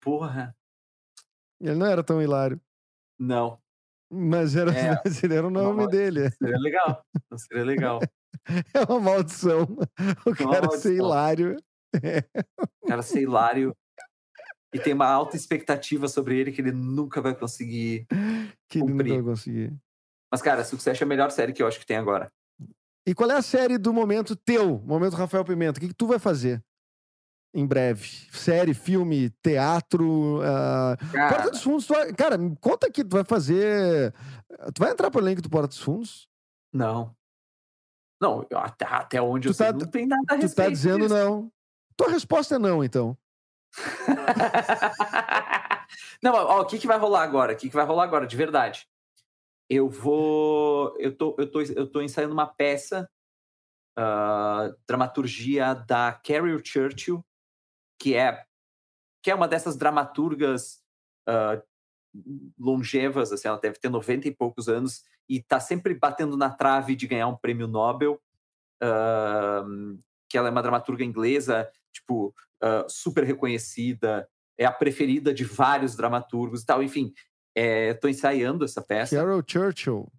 Porra. 0.00 0.56
Ele 1.60 1.76
não 1.76 1.86
era 1.86 2.02
tão 2.02 2.20
hilário. 2.20 2.60
Não. 3.18 3.62
Mas 4.10 4.54
era, 4.56 4.70
é, 4.72 5.00
era 5.32 5.46
o 5.46 5.50
nome 5.50 5.88
dele. 5.88 6.30
Seria 6.30 6.58
legal. 6.58 7.04
Seria 7.36 7.64
legal. 7.64 8.00
É 8.74 8.80
uma 8.80 9.00
maldição. 9.00 9.62
O 9.62 10.30
uma 10.30 10.36
cara 10.36 10.66
maldição. 10.66 10.80
ser 10.80 10.94
hilário. 10.96 11.56
É. 12.02 12.24
O 12.82 12.88
cara 12.88 13.00
ser 13.00 13.22
hilário. 13.22 13.74
E 14.74 14.78
tem 14.78 14.92
uma 14.92 15.06
alta 15.06 15.36
expectativa 15.36 16.08
sobre 16.08 16.38
ele 16.38 16.52
que 16.52 16.60
ele 16.60 16.72
nunca 16.72 17.22
vai 17.22 17.34
conseguir. 17.34 18.06
Que 18.68 18.80
ele 18.80 18.92
nunca 18.92 19.04
vai 19.04 19.22
conseguir. 19.22 19.72
Mas, 20.30 20.42
cara, 20.42 20.64
Succession 20.64 21.04
é 21.04 21.06
a 21.06 21.08
melhor 21.08 21.30
série 21.30 21.52
que 21.52 21.62
eu 21.62 21.66
acho 21.66 21.78
que 21.78 21.86
tem 21.86 21.96
agora. 21.96 22.30
E 23.06 23.14
qual 23.14 23.30
é 23.30 23.36
a 23.36 23.42
série 23.42 23.78
do 23.78 23.92
momento 23.92 24.34
teu, 24.34 24.80
momento 24.80 25.14
Rafael 25.14 25.44
Pimenta? 25.44 25.78
O 25.78 25.80
que, 25.80 25.88
que 25.88 25.94
tu 25.94 26.06
vai 26.06 26.18
fazer 26.18 26.62
em 27.54 27.66
breve? 27.66 28.08
Série, 28.32 28.74
filme, 28.74 29.30
teatro? 29.42 30.40
Uh... 30.40 31.12
Cara... 31.12 31.34
Porta 31.34 31.50
dos 31.50 31.62
Fundos, 31.62 31.86
vai... 31.86 32.12
cara, 32.12 32.36
conta 32.60 32.90
que 32.90 33.04
tu 33.04 33.14
vai 33.14 33.24
fazer. 33.24 34.12
Tu 34.74 34.78
vai 34.78 34.90
entrar 34.90 35.10
pro 35.10 35.20
elenco 35.20 35.40
do 35.40 35.48
Porta 35.48 35.68
dos 35.68 35.80
Fundos? 35.80 36.28
Não. 36.72 37.14
Não, 38.20 38.46
até, 38.52 38.86
até 38.86 39.22
onde 39.22 39.48
tu 39.48 39.52
eu 39.52 39.56
tá, 39.56 39.64
sei, 39.64 39.72
não 39.72 39.90
tem 39.90 40.06
nada 40.06 40.22
a 40.28 40.38
Tu 40.38 40.54
tá 40.54 40.68
dizendo 40.68 41.02
disso. 41.02 41.14
não. 41.14 41.50
Tua 41.96 42.10
resposta 42.10 42.56
é 42.56 42.58
não, 42.58 42.82
então. 42.82 43.16
não, 46.22 46.34
ó, 46.34 46.62
o 46.62 46.66
que, 46.66 46.78
que 46.78 46.86
vai 46.86 46.98
rolar 46.98 47.22
agora? 47.22 47.52
O 47.52 47.56
que, 47.56 47.68
que 47.68 47.74
vai 47.74 47.84
rolar 47.84 48.04
agora, 48.04 48.26
de 48.26 48.36
verdade? 48.36 48.88
eu 49.68 49.88
vou. 49.88 50.94
Eu 50.98 51.16
tô, 51.16 51.34
eu 51.38 51.50
tô, 51.50 51.62
eu 51.62 51.86
tô 51.86 52.02
ensaiando 52.02 52.34
uma 52.34 52.46
peça, 52.46 53.08
uh, 53.98 54.74
dramaturgia 54.86 55.74
da 55.74 56.12
Carol 56.12 56.60
Churchill, 56.62 57.24
que 57.98 58.14
é, 58.14 58.44
que 59.22 59.30
é 59.30 59.34
uma 59.34 59.48
dessas 59.48 59.76
dramaturgas 59.76 60.82
uh, 61.28 61.62
longevas, 62.58 63.32
assim, 63.32 63.48
ela 63.48 63.58
deve 63.58 63.78
ter 63.78 63.88
90 63.88 64.28
e 64.28 64.34
poucos 64.34 64.68
anos, 64.68 65.02
e 65.28 65.38
está 65.38 65.58
sempre 65.58 65.94
batendo 65.94 66.36
na 66.36 66.50
trave 66.50 66.94
de 66.94 67.06
ganhar 67.06 67.28
um 67.28 67.36
prêmio 67.36 67.66
Nobel. 67.66 68.20
Uh, 68.82 69.98
que 70.28 70.36
ela 70.36 70.48
é 70.48 70.50
uma 70.50 70.62
dramaturga 70.62 71.04
inglesa, 71.04 71.70
tipo, 71.92 72.34
super 72.88 73.22
reconhecida, 73.22 74.28
é 74.58 74.64
a 74.64 74.72
preferida 74.72 75.32
de 75.32 75.44
vários 75.44 75.94
dramaturgos 75.94 76.62
e 76.62 76.66
tal. 76.66 76.82
Enfim, 76.82 77.14
Estou 77.56 78.08
é, 78.08 78.10
ensaiando 78.10 78.64
essa 78.64 78.82
peça. 78.82 79.16
Carol 79.16 79.42
Churchill. 79.46 80.12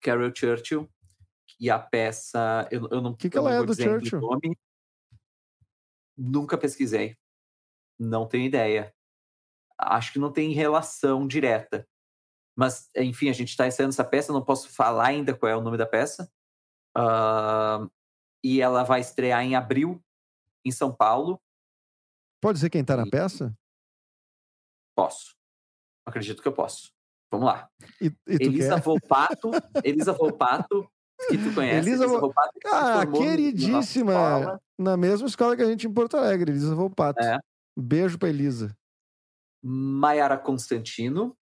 Carol 0.00 0.34
Churchill. 0.34 0.88
E 1.60 1.68
a 1.68 1.78
peça. 1.78 2.66
Eu, 2.70 2.88
eu 2.90 3.02
não. 3.02 3.10
O 3.10 3.16
que, 3.16 3.28
que 3.28 3.36
ela 3.36 3.52
é 3.52 3.62
do 3.62 3.74
Churchill? 3.74 4.20
Nome. 4.20 4.56
Nunca 6.18 6.58
pesquisei. 6.58 7.16
Não 7.98 8.26
tenho 8.26 8.44
ideia. 8.46 8.92
Acho 9.78 10.12
que 10.12 10.18
não 10.18 10.32
tem 10.32 10.52
relação 10.52 11.26
direta. 11.26 11.88
Mas, 12.56 12.90
enfim, 12.96 13.28
a 13.28 13.32
gente 13.32 13.50
está 13.50 13.66
ensaiando 13.68 13.92
essa 13.92 14.04
peça. 14.04 14.32
Não 14.32 14.44
posso 14.44 14.68
falar 14.68 15.06
ainda 15.06 15.32
qual 15.36 15.50
é 15.50 15.56
o 15.56 15.60
nome 15.60 15.76
da 15.78 15.86
peça. 15.86 16.28
Uh, 16.96 17.88
e 18.42 18.60
ela 18.60 18.82
vai 18.82 19.00
estrear 19.00 19.42
em 19.44 19.54
abril. 19.54 20.02
em 20.64 20.72
São 20.72 20.92
Paulo. 20.94 21.40
Pode 22.40 22.58
ser 22.58 22.68
quem 22.68 22.84
tá 22.84 22.96
na 22.96 23.04
E- 23.06 23.10
peça? 23.10 23.56
Posso. 24.96 25.36
Acredito 26.04 26.42
que 26.42 26.48
eu 26.48 26.52
posso. 26.52 26.92
Vamos 27.30 27.46
lá. 27.46 27.70
E, 28.00 28.06
e 28.26 28.34
Elisa 28.40 28.74
quer? 28.74 28.82
Volpato, 28.82 29.50
Elisa 29.84 30.12
Volpato, 30.12 30.90
que 31.28 31.38
tu 31.38 31.54
conhece. 31.54 31.76
Elisa 31.88 31.90
Elisa, 31.90 32.06
Vol- 32.06 32.20
Volpato, 32.20 32.58
que 32.60 32.68
Ah, 32.68 33.06
queridíssima! 33.06 34.60
Na 34.78 34.96
mesma 34.96 35.26
escola 35.26 35.56
que 35.56 35.62
a 35.62 35.66
gente 35.66 35.86
em 35.86 35.92
Porto 35.92 36.16
Alegre, 36.16 36.52
Elisa 36.52 36.74
Volpato. 36.74 37.20
É. 37.22 37.38
Beijo 37.76 38.18
pra 38.18 38.28
Elisa. 38.28 38.76
Maiara 39.62 40.38
Constantino, 40.38 41.36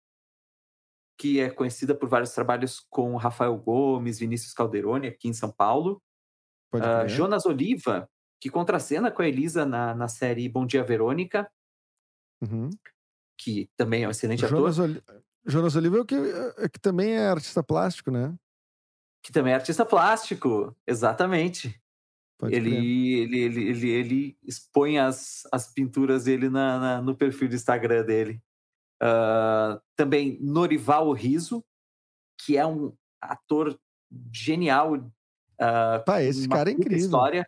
que 1.19 1.41
é 1.41 1.49
conhecida 1.51 1.95
por 1.95 2.09
vários 2.09 2.33
trabalhos 2.33 2.85
com 2.91 3.17
Rafael 3.17 3.57
Gomes, 3.57 4.19
Vinícius 4.19 4.53
Calderoni, 4.53 5.09
aqui 5.09 5.29
em 5.29 5.33
São 5.33 5.51
Paulo. 5.51 6.03
Crer. 6.71 7.09
Jonas 7.09 7.45
Oliva, 7.47 8.09
que 8.41 8.51
contracena 8.51 9.11
com 9.11 9.23
a 9.23 9.29
Elisa 9.29 9.65
na, 9.65 9.95
na 9.95 10.09
série 10.09 10.49
Bom 10.49 10.67
Dia 10.67 10.83
Verônica, 10.83 11.51
Uhum. 12.43 12.71
que 13.39 13.71
também 13.77 14.03
é 14.03 14.09
um 14.09 14.11
excelente 14.11 14.41
Jonas, 14.47 14.81
ator, 14.81 14.91
Oli... 14.91 15.03
Jonas 15.47 15.77
Oliva 15.77 15.99
é 15.99 16.01
o 16.01 16.05
que, 16.05 16.15
é 16.59 16.69
que 16.69 16.81
também 16.81 17.13
é 17.13 17.29
artista 17.29 17.63
plástico, 17.63 18.11
né? 18.11 18.35
Que 19.23 19.33
também 19.33 19.53
é 19.53 19.57
artista 19.57 19.85
plástico, 19.87 20.77
exatamente. 20.87 21.81
Pode 22.39 22.55
Ele, 22.57 23.15
ele, 23.21 23.39
ele, 23.39 23.69
ele, 23.69 23.89
ele 23.91 24.39
expõe 24.43 24.99
as, 24.99 25.43
as 25.53 25.73
pinturas 25.73 26.25
dele 26.25 26.49
na, 26.49 26.79
na- 26.79 27.03
no 27.03 27.17
perfil 27.17 27.49
do 27.49 27.55
Instagram 27.55 28.05
dele. 28.05 28.43
Ah, 29.01 29.81
também 29.97 30.39
Norival 30.41 31.13
Riso, 31.13 31.65
que 32.45 32.57
é 32.57 32.67
um 32.67 32.93
ator 33.21 33.79
genial. 34.33 35.09
ah, 35.61 36.03
Pá, 36.05 36.21
esse 36.23 36.47
uma 36.47 36.57
cara 36.57 36.71
é 36.71 36.73
incrível. 36.73 37.05
História. 37.05 37.47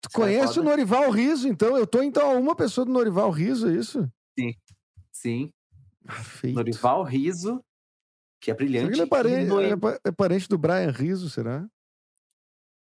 Tu 0.00 0.08
Esse 0.08 0.16
cara 0.16 0.32
é 0.32 0.36
conhece 0.38 0.60
o. 0.60 0.62
Norival 0.62 1.10
Riso, 1.10 1.48
então? 1.48 1.76
Eu 1.76 1.86
tô 1.86 2.02
então 2.02 2.30
a 2.30 2.34
uma 2.34 2.56
pessoa 2.56 2.84
do 2.86 2.92
Norival 2.92 3.30
Riso, 3.30 3.68
é 3.68 3.74
isso? 3.74 4.10
Sim, 5.12 5.52
feito. 6.40 6.54
Norival 6.54 7.02
Riso, 7.02 7.62
que 8.46 8.50
é 8.52 8.54
que 8.54 8.64
brilhante. 8.64 8.92
ele 8.92 9.00
é 9.02 9.04
e 9.04 9.08
parente, 9.08 9.52
é 9.72 9.76
pa- 9.76 10.00
é 10.04 10.12
parente 10.12 10.48
do 10.48 10.56
Brian 10.56 10.90
Riso, 10.92 11.28
será? 11.28 11.68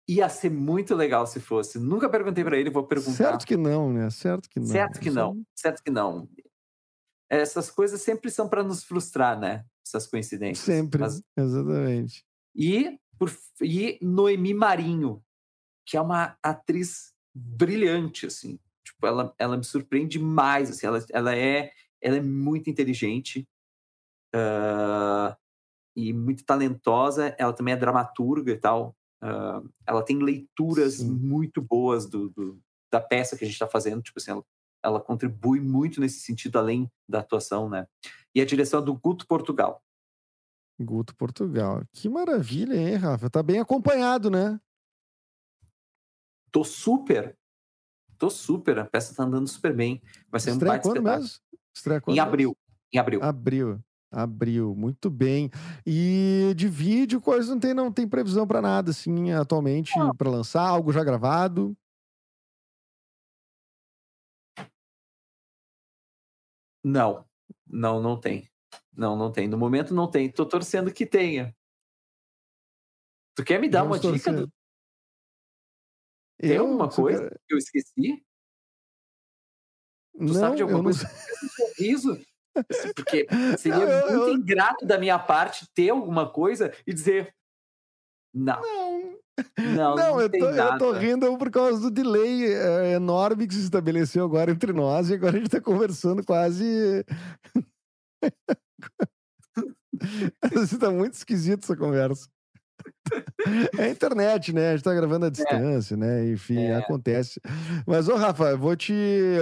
Ia 0.07 0.29
ser 0.29 0.51
muito 0.51 0.93
legal 0.93 1.25
se 1.25 1.39
fosse. 1.39 1.79
Nunca 1.79 2.07
perguntei 2.07 2.43
pra 2.43 2.55
ele, 2.57 2.69
vou 2.69 2.85
perguntar. 2.85 3.11
Certo 3.13 3.47
que 3.47 3.57
não, 3.57 3.91
né? 3.91 4.09
Certo 4.11 4.47
que 4.47 4.59
não. 4.59 4.67
Certo 4.67 4.99
que 4.99 5.09
não, 5.09 5.43
certo 5.55 5.83
que 5.83 5.89
não. 5.89 6.29
Essas 7.27 7.71
coisas 7.71 7.99
sempre 8.03 8.29
são 8.29 8.47
para 8.47 8.63
nos 8.63 8.83
frustrar, 8.83 9.39
né? 9.39 9.65
Essas 9.83 10.05
coincidências. 10.05 10.63
Sempre, 10.63 11.01
Mas- 11.01 11.23
exatamente. 11.35 12.23
E, 12.55 12.99
por, 13.17 13.35
e 13.59 13.97
Noemi 14.03 14.53
Marinho, 14.53 15.23
que 15.83 15.97
é 15.97 16.01
uma 16.01 16.37
atriz 16.43 17.11
brilhante, 17.33 18.27
assim. 18.27 18.59
Tipo, 18.83 19.07
ela, 19.07 19.33
ela 19.39 19.57
me 19.57 19.63
surpreende 19.63 20.19
demais, 20.19 20.69
assim. 20.69 20.85
Ela, 20.85 21.03
ela, 21.11 21.35
é, 21.35 21.71
ela 21.99 22.17
é 22.17 22.21
muito 22.21 22.69
inteligente 22.69 23.47
ah, 24.35 25.35
e 25.95 26.11
muito 26.13 26.43
talentosa. 26.45 27.35
Ela 27.37 27.53
também 27.53 27.73
é 27.73 27.77
dramaturga 27.77 28.51
e 28.51 28.57
tal. 28.57 28.95
Ah, 29.21 29.61
ela 29.87 30.03
tem 30.03 30.19
leituras 30.19 30.95
Sim. 30.95 31.11
muito 31.11 31.61
boas 31.61 32.05
do, 32.07 32.29
do- 32.29 32.59
da 32.91 32.99
peça 33.01 33.37
que 33.37 33.43
a 33.43 33.47
gente 33.47 33.55
está 33.55 33.67
fazendo. 33.67 34.01
Tipo 34.01 34.19
assim, 34.19 34.31
ela, 34.31 34.43
ela 34.83 34.99
contribui 35.01 35.59
muito 35.59 35.99
nesse 35.99 36.19
sentido, 36.19 36.57
além 36.59 36.89
da 37.07 37.19
atuação, 37.19 37.69
né? 37.69 37.87
E 38.33 38.41
a 38.41 38.45
direção 38.45 38.79
é 38.81 38.83
do 38.83 38.93
Guto 38.93 39.25
Portugal. 39.27 39.81
Guto 40.79 41.15
Portugal. 41.15 41.83
Que 41.93 42.09
maravilha, 42.09 42.75
hein, 42.75 42.95
Rafa? 42.95 43.29
Tá 43.29 43.41
bem 43.41 43.59
acompanhado, 43.59 44.29
né? 44.29 44.59
Tô 46.51 46.63
super. 46.63 47.37
Tô 48.17 48.29
super. 48.29 48.79
A 48.79 48.85
peça 48.85 49.15
tá 49.15 49.23
andando 49.23 49.47
super 49.47 49.73
bem. 49.75 50.01
Vai 50.29 50.39
ser 50.39 50.51
um 50.51 50.53
Estreia 50.53 50.71
baita 50.73 50.83
quando 50.83 50.97
espetáculo. 50.97 51.21
mesmo? 51.23 51.39
Estreia 51.73 52.01
quando 52.01 52.15
Em 52.15 52.19
mesmo? 52.19 52.27
abril. 52.29 52.57
Em 52.93 52.97
abril. 52.97 53.23
Abril. 53.23 53.83
Abril, 54.15 54.73
muito 54.73 55.09
bem. 55.09 55.49
E 55.85 56.53
de 56.55 56.69
vídeo, 56.69 57.19
coisa 57.19 57.51
não 57.53 57.59
tem, 57.59 57.73
não 57.73 57.91
tem 57.91 58.07
previsão 58.07 58.47
pra 58.47 58.61
nada, 58.61 58.91
assim, 58.91 59.31
atualmente, 59.33 59.91
pra 60.17 60.29
lançar, 60.29 60.61
algo 60.65 60.93
já 60.93 61.03
gravado. 61.03 61.75
Não. 66.83 67.27
Não, 67.67 68.01
não 68.01 68.19
tem. 68.19 68.49
Não, 68.93 69.15
não 69.17 69.31
tem. 69.31 69.47
No 69.47 69.57
momento 69.57 69.93
não 69.93 70.09
tem. 70.09 70.31
Tô 70.31 70.45
torcendo 70.45 70.93
que 70.93 71.05
tenha. 71.05 71.55
Tu 73.35 73.43
quer 73.43 73.59
me 73.59 73.67
dar 73.69 73.83
Vamos 73.83 73.97
uma 74.05 74.13
dica? 74.13 74.31
torcer. 74.31 74.45
Do... 74.45 74.53
Tem 76.39 76.51
Eu, 76.51 76.65
alguma 76.67 76.89
coisa 76.89 77.23
quero- 77.23 77.39
que 77.47 77.53
eu 77.53 77.57
esqueci? 77.57 78.25
Tu 80.13 80.23
Não, 80.23 80.33
sabe 80.33 80.55
de 80.55 80.61
alguma 80.61 80.77
não 80.79 80.83
coisa? 80.85 81.05
Um 81.05 81.49
sorriso. 81.49 82.25
Porque 82.95 83.27
seria 83.57 83.83
eu- 83.83 84.11
muito 84.11 84.29
eu- 84.29 84.33
ingrato 84.35 84.85
da 84.85 84.97
minha 84.97 85.19
parte 85.19 85.67
ter 85.73 85.89
alguma 85.89 86.29
coisa 86.29 86.73
e 86.85 86.93
dizer. 86.93 87.33
Não, 88.33 88.61
Não, 88.61 89.15
não, 89.57 89.75
não, 89.75 89.95
não, 89.95 90.21
eu, 90.21 90.29
tô, 90.29 90.49
eu 90.49 90.77
tô 90.77 90.91
rindo 90.93 91.37
por 91.37 91.49
causa 91.49 91.79
do 91.81 91.91
delay 91.91 92.45
é, 92.53 92.93
enorme 92.93 93.47
que 93.47 93.53
se 93.53 93.61
estabeleceu 93.61 94.23
agora 94.25 94.51
entre 94.51 94.73
nós 94.73 95.09
e 95.09 95.13
agora 95.13 95.35
a 95.35 95.39
gente 95.39 95.49
tá 95.49 95.61
conversando 95.61 96.23
quase. 96.23 97.05
Assim, 100.41 100.77
tá 100.77 100.91
muito 100.91 101.13
esquisito 101.13 101.63
essa 101.63 101.75
conversa. 101.75 102.29
É 103.77 103.83
a 103.83 103.89
internet, 103.89 104.51
né? 104.53 104.69
A 104.69 104.71
gente 104.75 104.83
tá 104.83 104.93
gravando 104.93 105.27
à 105.27 105.29
distância, 105.29 105.95
né? 105.95 106.27
Enfim, 106.29 106.57
É. 106.57 106.75
acontece. 106.77 107.39
Mas, 107.85 108.07
ô, 108.07 108.15
Rafa, 108.15 108.45
eu 108.45 108.57
vou 108.57 108.75
te, 108.75 108.93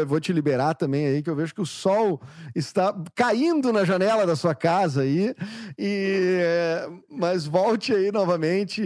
vou 0.05 0.19
te 0.19 0.33
liberar 0.33 0.73
também 0.73 1.05
aí, 1.07 1.23
que 1.23 1.29
eu 1.29 1.35
vejo 1.35 1.55
que 1.55 1.61
o 1.61 1.65
sol 1.65 2.21
está 2.53 2.93
caindo 3.15 3.71
na 3.71 3.85
janela 3.85 4.25
da 4.25 4.35
sua 4.35 4.53
casa 4.53 5.03
aí. 5.03 5.33
E, 5.77 6.39
é, 6.41 6.89
mas 7.09 7.45
volte 7.45 7.93
aí 7.93 8.11
novamente. 8.11 8.81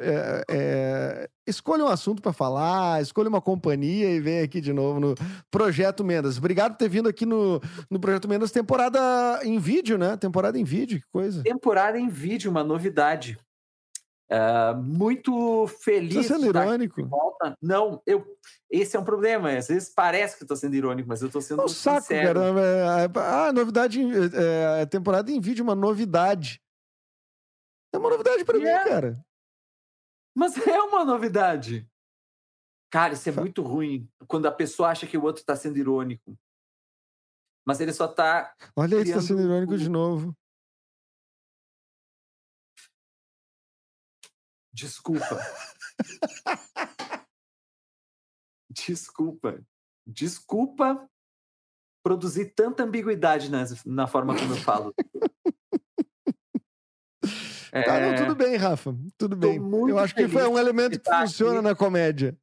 é, 0.00 0.44
é, 0.48 1.28
escolha 1.46 1.84
um 1.84 1.88
assunto 1.88 2.22
para 2.22 2.32
falar, 2.32 3.02
escolha 3.02 3.28
uma 3.28 3.40
companhia 3.40 4.08
e 4.10 4.20
vem 4.20 4.40
aqui 4.40 4.60
de 4.60 4.72
novo 4.72 5.00
no 5.00 5.14
Projeto 5.50 6.04
Mendas. 6.04 6.38
Obrigado 6.38 6.72
por 6.72 6.78
ter 6.78 6.88
vindo 6.88 7.08
aqui 7.08 7.26
no, 7.26 7.60
no 7.90 7.98
Projeto 7.98 8.28
Mendas, 8.28 8.52
temporada 8.52 9.40
em 9.42 9.58
vídeo, 9.58 9.98
né? 9.98 10.16
Temporada 10.16 10.56
em 10.58 10.64
vídeo, 10.64 11.00
que 11.00 11.06
coisa. 11.12 11.42
Temporada 11.42 11.98
em 11.98 12.08
vídeo, 12.08 12.50
uma 12.50 12.62
novidade. 12.62 13.36
Ah, 14.32 14.74
muito 14.74 15.66
feliz. 15.66 16.14
Tá 16.28 16.34
sendo 16.34 16.46
irônico? 16.46 17.08
Não, 17.60 18.00
eu. 18.06 18.24
Esse 18.70 18.96
é 18.96 19.00
um 19.00 19.04
problema. 19.04 19.50
Às 19.50 19.66
vezes 19.68 19.88
parece 19.92 20.36
que 20.36 20.44
eu 20.44 20.48
tô 20.48 20.54
sendo 20.54 20.76
irônico, 20.76 21.08
mas 21.08 21.20
eu 21.20 21.28
tô 21.28 21.40
sendo 21.40 21.62
É 21.62 21.64
um 21.64 21.68
saco, 21.68 22.02
sincero. 22.02 22.38
cara. 22.40 22.60
É, 22.60 23.10
Ah, 23.48 23.52
novidade, 23.52 24.00
é, 24.00 24.82
é, 24.82 24.86
temporada 24.86 25.30
em 25.32 25.40
vídeo, 25.40 25.64
uma 25.64 25.74
novidade. 25.74 26.62
É 27.92 27.98
uma 27.98 28.08
novidade 28.08 28.44
pra 28.44 28.56
mim, 28.58 28.66
É. 28.66 28.84
cara. 28.84 29.24
Mas 30.32 30.56
é 30.64 30.80
uma 30.80 31.04
novidade. 31.04 31.88
Cara, 32.88 33.14
isso 33.14 33.28
é 33.28 33.32
muito 33.32 33.62
ruim 33.62 34.08
quando 34.28 34.46
a 34.46 34.52
pessoa 34.52 34.90
acha 34.90 35.06
que 35.08 35.18
o 35.18 35.24
outro 35.24 35.44
tá 35.44 35.56
sendo 35.56 35.76
irônico. 35.76 36.36
Mas 37.66 37.80
ele 37.80 37.92
só 37.92 38.06
tá. 38.06 38.54
Olha 38.76 38.98
aí, 38.98 39.04
tu 39.04 39.12
tá 39.14 39.20
sendo 39.20 39.42
irônico 39.42 39.74
o- 39.74 39.78
de 39.78 39.88
novo. 39.88 40.36
Desculpa. 44.72 45.38
Desculpa. 48.70 49.62
Desculpa 50.06 51.08
produzir 52.02 52.54
tanta 52.54 52.82
ambiguidade 52.82 53.50
na, 53.50 53.64
na 53.84 54.06
forma 54.06 54.34
como 54.36 54.54
eu 54.54 54.58
falo. 54.58 54.94
Tá, 57.72 58.00
não, 58.00 58.06
É, 58.08 58.14
tudo 58.16 58.34
bem, 58.34 58.56
Rafa. 58.56 58.92
Tudo 59.16 59.36
tô 59.36 59.46
bem. 59.46 59.56
Eu 59.88 59.96
acho 59.96 60.12
que 60.12 60.26
foi 60.26 60.44
um 60.44 60.58
elemento 60.58 60.98
que 61.00 61.08
funciona 61.08 61.60
aqui. 61.60 61.68
na 61.68 61.74
comédia. 61.76 62.36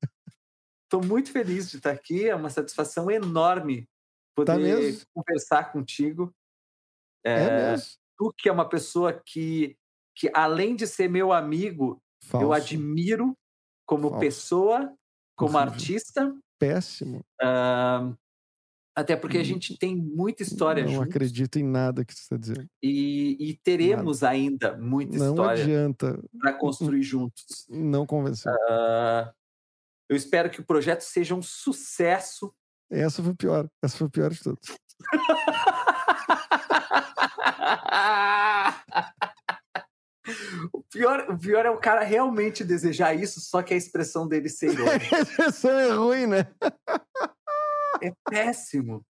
Tô 0.90 1.02
muito 1.02 1.34
feliz 1.34 1.70
de 1.70 1.78
estar 1.78 1.92
aqui. 1.92 2.30
É 2.30 2.34
uma 2.34 2.50
satisfação 2.50 3.12
enorme 3.12 3.90
poder 4.34 4.98
Tá 4.98 5.06
conversar 5.14 5.72
contigo. 5.74 6.34
É, 7.26 7.34
É, 7.34 7.72
mesmo. 7.72 7.92
tu 8.18 8.34
que 8.38 8.48
é 8.48 8.52
uma 8.54 8.70
pessoa 8.70 9.12
que, 9.12 9.78
que 10.16 10.32
além 10.34 10.78
de 10.78 10.88
ser 10.88 11.10
meu 11.10 11.34
amigo, 11.34 12.02
Falso. 12.28 12.46
eu 12.46 12.54
admiro 12.54 13.34
como 13.86 14.10
Falso. 14.10 14.20
pessoa, 14.20 14.94
como 15.36 15.58
artista. 15.58 16.36
Péssimo. 16.60 17.22
ah, 17.42 18.12
até 18.96 19.16
porque 19.16 19.38
a 19.38 19.44
gente 19.44 19.78
tem 19.78 19.96
muita 19.96 20.42
história 20.42 20.84
não 20.84 20.92
juntos 20.92 21.10
acredito 21.10 21.60
em 21.60 21.64
nada 21.64 22.04
que 22.04 22.12
você 22.14 22.22
está 22.22 22.36
dizendo. 22.36 22.68
e, 22.82 23.38
e 23.40 23.54
teremos 23.58 24.24
ainda 24.24 24.76
muita 24.76 25.18
Não 25.20 25.30
história 25.30 25.64
adianta. 25.64 26.20
para 26.40 26.54
construir 26.54 27.04
juntos. 27.04 27.68
Não 27.70 28.08
convenceu. 28.08 28.52
Ah, 28.70 29.32
eu 30.10 30.16
espero 30.18 30.50
que 30.50 30.60
o 30.62 30.66
projeto 30.66 31.02
seja 31.02 31.36
um 31.36 31.44
sucesso. 31.44 32.52
Essa 32.90 33.22
foi 33.22 33.36
pior. 33.36 33.70
Essa 33.84 33.98
foi 33.98 34.10
pior 34.10 34.32
de 34.32 34.42
todas. 34.42 34.66
O 40.74 40.84
pior, 40.84 41.26
o 41.30 41.38
pior 41.38 41.66
é 41.66 41.70
o 41.70 41.78
cara 41.78 42.04
realmente 42.04 42.64
desejar 42.64 43.14
isso, 43.14 43.40
só 43.40 43.62
que 43.62 43.74
a 43.74 43.78
expressão 43.78 44.28
dele 44.28 44.50
ser 44.50 44.72
irônica. 44.74 45.06
a 45.16 45.22
expressão 45.22 45.80
é 45.80 45.92
ruim, 45.92 46.28
né? 46.28 46.48
É 48.02 48.12
péssimo. 48.30 49.06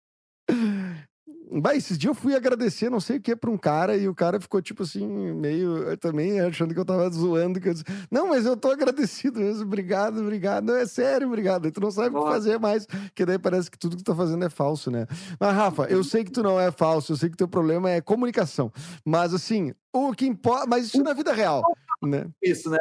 Bah, 1.61 1.75
esses 1.75 1.97
dias 1.97 2.15
eu 2.17 2.21
fui 2.21 2.35
agradecer 2.35 2.91
não 2.91 3.01
sei 3.01 3.19
o 3.19 3.21
que 3.21 3.37
pra 3.37 3.51
um 3.51 3.57
cara 3.57 3.97
e 3.97 4.09
o 4.09 4.15
cara 4.15 4.41
ficou 4.41 4.61
tipo 4.61 4.83
assim, 4.83 5.07
meio 5.07 5.97
também 5.99 6.41
achando 6.41 6.75
que 6.75 6.81
eu 6.81 6.85
tava 6.85 7.09
zoando. 7.11 7.61
Que 7.61 7.69
eu 7.69 7.73
disse, 7.75 7.85
não, 8.11 8.29
mas 8.29 8.45
eu 8.45 8.57
tô 8.57 8.71
agradecido 8.71 9.41
mesmo, 9.41 9.63
obrigado, 9.63 10.21
obrigado. 10.21 10.65
Não, 10.65 10.77
é 10.77 10.87
sério, 10.87 11.29
obrigado. 11.29 11.67
E 11.69 11.71
tu 11.71 11.81
não 11.81 11.91
sabe 11.91 12.17
o 12.17 12.25
que 12.25 12.31
fazer 12.31 12.59
mais, 12.59 12.87
que 13.15 13.25
daí 13.25 13.39
parece 13.39 13.71
que 13.71 13.79
tudo 13.79 13.97
que 13.97 14.03
tu 14.03 14.07
tá 14.07 14.17
fazendo 14.17 14.45
é 14.45 14.51
falso, 14.51 14.91
né? 14.91 15.07
Mas, 15.39 15.55
Rafa, 15.55 15.85
eu 15.85 16.03
sei 16.03 16.25
que 16.25 16.33
tu 16.33 16.43
não 16.43 16.59
é 16.59 16.73
falso, 16.73 17.13
eu 17.13 17.17
sei 17.17 17.31
que 17.31 17.37
teu 17.37 17.49
problema 17.49 17.91
é 17.91 18.01
comunicação. 18.01 18.73
Mas 19.05 19.33
assim, 19.33 19.73
o 19.93 20.13
que 20.13 20.27
importa. 20.27 20.67
Mas 20.67 20.87
isso 20.87 21.03
na 21.03 21.13
vida 21.13 21.33
real, 21.33 21.63
né? 22.03 22.27
Isso, 22.43 22.69
né? 22.69 22.79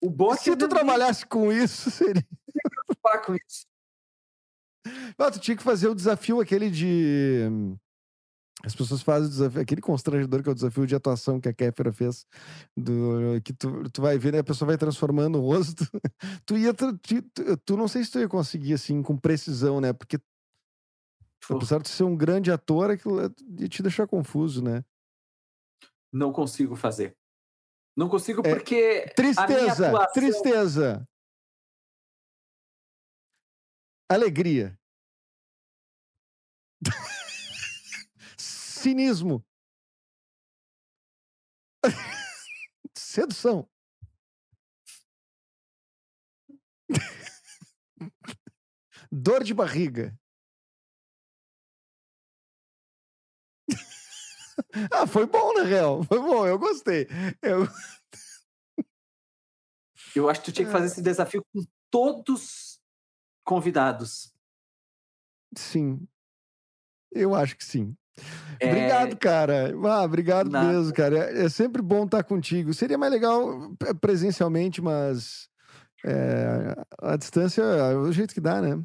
O 0.00 0.10
bom 0.10 0.32
é 0.32 0.36
Se 0.36 0.56
tu 0.56 0.68
trabalhasse 0.68 1.26
com 1.26 1.52
isso, 1.52 1.90
seria. 1.90 2.24
com 3.24 3.34
isso. 3.34 3.66
Ah, 5.18 5.30
tu 5.30 5.38
tinha 5.38 5.56
que 5.56 5.62
fazer 5.62 5.88
o 5.88 5.94
desafio 5.94 6.40
aquele 6.40 6.70
de. 6.70 7.48
As 8.64 8.74
pessoas 8.74 9.02
fazem 9.02 9.28
o 9.28 9.30
desafio, 9.30 9.60
aquele 9.60 9.80
constrangedor 9.80 10.42
que 10.42 10.48
é 10.48 10.52
o 10.52 10.54
desafio 10.54 10.86
de 10.86 10.94
atuação 10.94 11.40
que 11.40 11.48
a 11.48 11.54
Kéfera 11.54 11.92
fez, 11.92 12.26
do, 12.76 13.40
que 13.44 13.52
tu, 13.52 13.88
tu 13.90 14.02
vai 14.02 14.18
ver, 14.18 14.32
né, 14.32 14.40
a 14.40 14.44
pessoa 14.44 14.66
vai 14.66 14.76
transformando 14.76 15.38
o 15.38 15.40
rosto. 15.40 15.84
tu 16.44 16.56
ia. 16.56 16.74
Tu, 16.74 16.98
tu, 16.98 17.56
tu, 17.64 17.76
não 17.76 17.86
sei 17.86 18.02
se 18.04 18.10
tu 18.10 18.18
ia 18.18 18.28
conseguir, 18.28 18.74
assim, 18.74 19.02
com 19.02 19.16
precisão, 19.16 19.80
né? 19.80 19.92
Porque. 19.92 20.18
Apesar 21.50 21.80
de 21.80 21.88
ser 21.88 22.02
um 22.02 22.16
grande 22.16 22.50
ator, 22.50 22.90
aquilo 22.90 23.22
ia 23.58 23.68
te 23.68 23.82
deixar 23.82 24.06
confuso, 24.06 24.62
né? 24.62 24.84
Não 26.12 26.32
consigo 26.32 26.74
fazer. 26.74 27.16
Não 27.96 28.08
consigo 28.08 28.42
porque. 28.42 28.74
É, 28.74 29.08
tristeza, 29.08 29.88
atuação... 29.88 30.12
tristeza. 30.12 31.08
Alegria. 34.08 34.77
Cinismo. 38.36 39.44
Sedução. 42.96 43.68
Dor 49.10 49.42
de 49.42 49.54
barriga. 49.54 50.16
ah, 54.92 55.06
foi 55.06 55.26
bom, 55.26 55.54
na 55.54 55.62
real. 55.62 56.02
Foi 56.04 56.20
bom, 56.20 56.46
eu 56.46 56.58
gostei. 56.58 57.06
Eu... 57.42 57.66
eu 60.14 60.28
acho 60.28 60.40
que 60.40 60.46
tu 60.46 60.52
tinha 60.52 60.66
que 60.66 60.72
fazer 60.72 60.86
esse 60.86 61.02
desafio 61.02 61.44
com 61.52 61.64
todos 61.90 62.80
convidados. 63.44 64.34
Sim. 65.56 66.06
Eu 67.12 67.34
acho 67.34 67.56
que 67.56 67.64
sim. 67.64 67.96
É... 68.60 68.70
Obrigado, 68.70 69.16
cara. 69.16 69.72
Ah, 69.84 70.02
obrigado 70.02 70.50
Nada. 70.50 70.66
mesmo, 70.66 70.92
cara. 70.92 71.30
É, 71.30 71.44
é, 71.44 71.48
sempre 71.48 71.80
bom 71.80 72.04
estar 72.04 72.24
contigo. 72.24 72.74
Seria 72.74 72.98
mais 72.98 73.12
legal 73.12 73.72
presencialmente, 74.00 74.80
mas 74.80 75.48
é, 76.04 76.74
a 77.00 77.16
distância 77.16 77.62
é 77.62 77.96
o 77.96 78.12
jeito 78.12 78.34
que 78.34 78.40
dá, 78.40 78.60
né? 78.60 78.82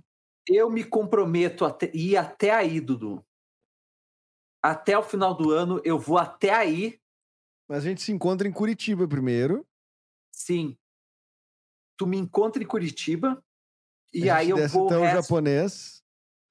Eu 0.47 0.69
me 0.69 0.83
comprometo 0.83 1.65
a 1.65 1.77
ir 1.93 2.17
até 2.17 2.51
aí, 2.51 2.79
Dudu. 2.79 3.23
Até 4.61 4.97
o 4.97 5.03
final 5.03 5.33
do 5.35 5.51
ano, 5.51 5.81
eu 5.83 5.97
vou 5.99 6.17
até 6.17 6.53
aí. 6.53 6.99
Mas 7.67 7.79
a 7.79 7.87
gente 7.87 8.01
se 8.01 8.11
encontra 8.11 8.47
em 8.47 8.51
Curitiba 8.51 9.07
primeiro. 9.07 9.65
Sim. 10.31 10.77
Tu 11.97 12.05
me 12.05 12.17
encontra 12.17 12.61
em 12.61 12.65
Curitiba. 12.65 13.43
E 14.13 14.29
aí 14.29 14.49
eu 14.49 14.67
vou. 14.67 14.87
Até 14.87 14.97
o 14.97 15.01
resto... 15.01 15.21
japonês. 15.23 16.03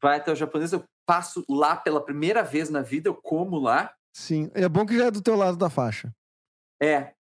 Vai 0.02 0.18
até 0.18 0.32
o 0.32 0.36
japonês, 0.36 0.72
eu 0.72 0.84
passo 1.06 1.44
lá 1.48 1.76
pela 1.76 2.04
primeira 2.04 2.42
vez 2.42 2.70
na 2.70 2.82
vida, 2.82 3.08
eu 3.08 3.14
como 3.14 3.58
lá. 3.58 3.94
Sim, 4.12 4.50
é 4.54 4.68
bom 4.68 4.84
que 4.84 4.96
já 4.96 5.06
é 5.06 5.10
do 5.10 5.22
teu 5.22 5.36
lado 5.36 5.56
da 5.56 5.70
faixa. 5.70 6.14
É. 6.80 7.14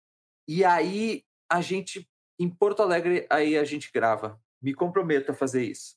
E 0.47 0.63
aí 0.65 1.23
a 1.49 1.61
gente, 1.61 2.09
em 2.39 2.49
Porto 2.49 2.81
Alegre, 2.81 3.27
aí 3.29 3.57
a 3.57 3.63
gente 3.63 3.91
grava. 3.93 4.41
Me 4.61 4.73
comprometo 4.73 5.31
a 5.31 5.35
fazer 5.35 5.63
isso. 5.63 5.95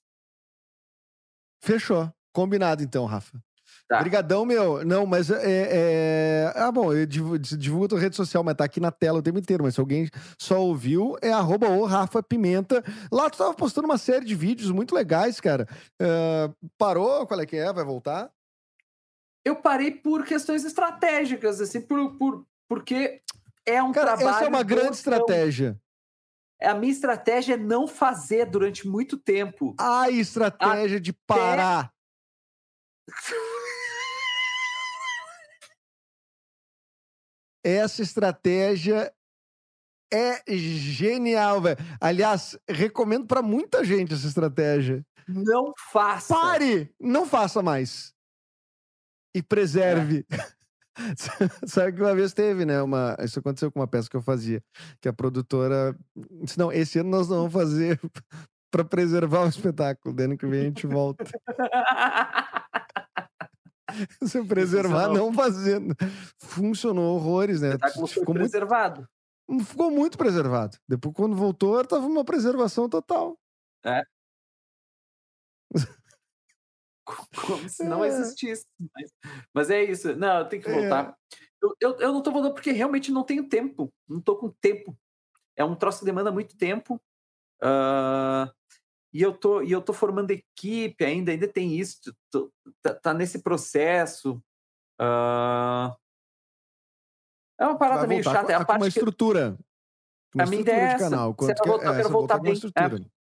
Fechou. 1.63 2.13
Combinado 2.33 2.83
então, 2.83 3.07
Rafa. 3.07 3.43
Tá. 3.89 3.99
Obrigadão, 3.99 4.47
meu. 4.47 4.85
Não, 4.85 5.05
mas 5.05 5.31
é, 5.31 5.43
é... 5.45 6.53
Ah, 6.57 6.73
bom, 6.73 6.93
eu 6.93 7.05
divulgo 7.07 7.85
a 7.85 7.89
tua 7.89 8.01
rede 8.01 8.17
social, 8.17 8.43
mas 8.43 8.55
tá 8.55 8.65
aqui 8.65 8.81
na 8.81 8.91
tela 8.91 9.19
o 9.19 9.23
tempo 9.23 9.39
inteiro. 9.39 9.63
Mas 9.63 9.75
se 9.75 9.81
alguém 9.81 10.09
só 10.39 10.61
ouviu, 10.63 11.17
é 11.21 11.31
arroba 11.31 11.69
o 11.69 11.85
Rafa 11.85 12.23
Pimenta. 12.23 12.83
Lá 13.13 13.29
tu 13.29 13.37
tava 13.37 13.53
postando 13.53 13.87
uma 13.87 13.99
série 13.99 14.25
de 14.25 14.35
vídeos 14.35 14.71
muito 14.71 14.95
legais, 14.95 15.39
cara. 15.39 15.69
Uh, 16.01 16.55
parou? 16.79 17.27
Qual 17.27 17.39
é 17.39 17.47
que 17.47 17.57
é? 17.57 17.71
Vai 17.73 17.85
voltar? 17.85 18.31
Eu 19.45 19.57
parei 19.57 19.91
por 19.91 20.25
questões 20.25 20.65
estratégicas, 20.65 21.61
assim, 21.61 21.83
por, 21.83 22.17
por, 22.17 22.47
porque 22.67 23.21
é 23.67 23.83
um 23.83 23.93
cara, 23.93 24.17
trabalho... 24.17 24.37
Essa 24.37 24.45
é 24.47 24.49
uma 24.49 24.63
grande 24.63 24.97
estratégia. 24.97 25.79
A 26.63 26.73
minha 26.73 26.93
estratégia 26.93 27.55
é 27.55 27.59
não 27.59 27.87
fazer 27.87 28.47
durante 28.47 28.89
muito 28.89 29.19
tempo. 29.19 29.75
A 29.79 30.09
estratégia 30.09 30.97
Até... 30.97 31.01
de 31.01 31.13
parar. 31.13 31.93
Essa 37.65 38.03
estratégia 38.03 39.11
é 40.13 40.43
genial, 40.57 41.63
velho. 41.63 41.79
Aliás, 42.01 42.57
recomendo 42.69 43.27
para 43.27 43.43
muita 43.43 43.83
gente 43.83 44.13
essa 44.13 44.27
estratégia. 44.27 45.05
Não 45.27 45.73
faça. 45.91 46.35
Pare! 46.35 46.95
Não 47.01 47.27
faça 47.27 47.63
mais. 47.63 48.13
E 49.35 49.43
preserve. 49.43 50.25
É. 50.31 50.55
Sabe 51.67 51.95
que 51.95 52.03
uma 52.03 52.15
vez 52.15 52.33
teve, 52.33 52.65
né? 52.65 52.81
Uma... 52.81 53.17
Isso 53.21 53.39
aconteceu 53.39 53.73
com 53.73 53.81
uma 53.81 53.89
peça 53.89 54.09
que 54.09 54.17
eu 54.17 54.23
fazia. 54.23 54.63
Que 55.01 55.09
a 55.09 55.13
produtora 55.13 55.97
disse: 56.43 56.59
Não, 56.59 56.71
esse 56.71 56.99
ano 56.99 57.11
nós 57.11 57.29
não 57.29 57.49
vamos 57.49 57.53
fazer 57.53 57.99
para 58.71 58.85
preservar 58.85 59.45
o 59.45 59.49
espetáculo. 59.49 60.15
Dando 60.15 60.37
que 60.37 60.47
vem 60.47 60.61
a 60.61 60.65
gente 60.65 60.87
volta. 60.87 61.25
Se 64.27 64.43
preservar, 64.45 65.09
não 65.09 65.33
fazendo. 65.33 65.95
Funcionou 66.39 67.17
horrores, 67.17 67.61
né? 67.61 67.73
Ficou 68.13 68.35
preservado. 68.35 69.09
Muito, 69.49 69.65
ficou 69.67 69.91
muito 69.91 70.19
preservado. 70.19 70.79
Depois, 70.89 71.15
quando 71.15 71.37
voltou, 71.37 71.81
estava 71.81 72.07
uma 72.07 72.25
preservação 72.25 72.89
total. 72.89 73.39
É. 73.85 74.03
Como 77.05 77.69
se 77.69 77.85
não 77.85 78.05
é. 78.05 78.09
existisse. 78.09 78.67
Mas, 78.79 79.11
mas, 79.53 79.71
é 79.71 79.83
isso. 79.83 80.17
Não, 80.17 80.49
tem 80.49 80.61
que 80.61 80.71
voltar. 80.71 81.11
É. 81.11 81.15
Eu, 81.63 81.75
eu, 81.81 82.01
eu, 82.01 82.13
não 82.13 82.23
tô 82.23 82.31
voltando 82.31 82.55
porque 82.55 82.73
realmente 82.73 83.13
não 83.13 83.25
tenho 83.25 83.49
tempo. 83.49 83.93
Não 84.09 84.21
tô 84.21 84.37
com 84.37 84.51
tempo. 84.51 84.97
É 85.57 85.65
um 85.65 85.77
troço 85.77 86.01
que 86.01 86.05
demanda 86.05 86.33
muito 86.33 86.57
tempo. 86.57 87.01
Uh, 87.63 88.51
e 89.15 89.23
eu 89.23 89.33
tô 89.33 89.63
e 89.63 89.71
eu 89.71 89.81
tô 89.81 89.93
formando 89.93 90.33
equipe 90.33 91.05
ainda, 91.05 91.31
ainda 91.31 91.47
tem 91.47 91.79
isso, 91.79 92.13
tô, 92.33 92.53
tá, 92.83 92.93
tá, 92.95 93.15
nesse 93.15 93.43
processo. 93.43 94.43
Uh... 95.01 95.95
É 97.57 97.65
uma 97.65 97.79
parada 97.79 98.09
meio 98.09 98.25
chata. 98.25 98.51
É 98.51 98.57
a 98.57 98.65
parte 98.65 98.83
uma 98.83 98.89
estrutura. 98.89 99.57
Uma 100.35 100.43
a 100.43 100.47
minha 100.47 100.61
ideia 100.61 100.81
é 100.81 100.85
essa. 100.87 101.11
Canal. 101.11 101.33
Quero, 101.33 101.55
voltar, 101.65 101.93
é, 101.93 101.97
quero 101.97 102.09
voltar 102.11 102.39
bem. 102.41 102.55
É, 102.55 102.89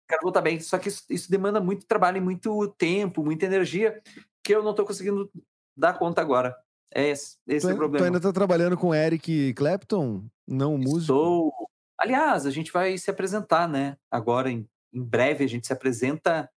quero 0.07 0.21
voltar 0.23 0.41
bem. 0.41 0.59
Só 0.61 0.77
que 0.77 0.87
isso, 0.87 1.03
isso, 1.09 1.29
demanda 1.29 1.59
muito 1.59 1.85
trabalho 1.85 2.17
e 2.17 2.21
muito 2.21 2.73
tempo, 2.77 3.21
muita 3.21 3.45
energia, 3.45 4.01
que 4.41 4.55
eu 4.55 4.63
não 4.63 4.71
estou 4.71 4.85
conseguindo 4.85 5.29
dar 5.75 5.99
conta 5.99 6.21
agora. 6.21 6.55
É 6.93 7.09
esse, 7.09 7.35
esse 7.45 7.67
tu, 7.67 7.71
é 7.71 7.73
o 7.73 7.77
problema. 7.77 7.97
Tu 7.97 8.05
ainda 8.05 8.19
está 8.19 8.31
trabalhando 8.31 8.77
com 8.77 8.95
Eric 8.95 9.53
Clapton, 9.55 10.25
não 10.47 10.77
músico? 10.77 11.01
Estou. 11.01 11.69
Aliás, 11.99 12.45
a 12.45 12.51
gente 12.51 12.71
vai 12.71 12.97
se 12.97 13.11
apresentar, 13.11 13.67
né? 13.67 13.97
Agora 14.09 14.49
em 14.49 14.65
em 14.95 15.03
breve 15.03 15.43
a 15.43 15.47
gente 15.47 15.67
se 15.67 15.73
apresenta 15.73 16.49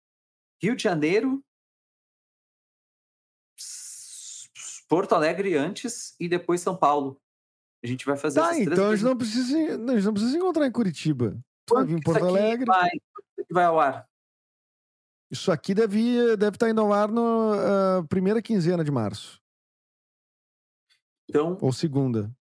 Rio 0.63 0.77
de 0.77 0.83
Janeiro, 0.85 1.45
Porto 4.89 5.15
Alegre 5.15 5.57
antes 5.57 6.15
e 6.19 6.29
depois 6.29 6.61
São 6.61 6.77
Paulo. 6.77 7.21
A 7.83 7.87
gente 7.87 8.07
vai 8.07 8.17
fazer 8.17 8.41
Tá, 8.41 8.59
então 8.59 8.91
a 8.91 8.97
gente, 8.97 9.05
não 9.05 9.17
precisa, 9.17 9.57
a 9.59 9.95
gente 9.95 10.05
não 10.05 10.15
precisa 10.15 10.37
encontrar 10.37 10.67
em 10.67 10.73
Curitiba. 10.73 11.39
Tu 11.67 11.75
vai 11.75 11.85
vir 11.85 11.99
em 11.99 12.01
Porto 12.03 12.25
Alegre. 12.25 12.65
Vai, 12.65 12.91
vai 13.51 13.65
ao 13.65 13.79
ar. 13.79 14.09
Isso 15.31 15.53
aqui 15.53 15.75
deve, 15.75 16.37
deve 16.37 16.57
estar 16.57 16.71
indo 16.71 16.81
ao 16.81 16.93
ar 16.93 17.11
na 17.11 17.21
uh, 18.01 18.09
primeira 18.09 18.41
quinzena 18.41 18.83
de 18.83 18.91
março. 18.91 19.43
Então, 21.29 21.59
Ou 21.61 21.73
segunda. 21.73 22.35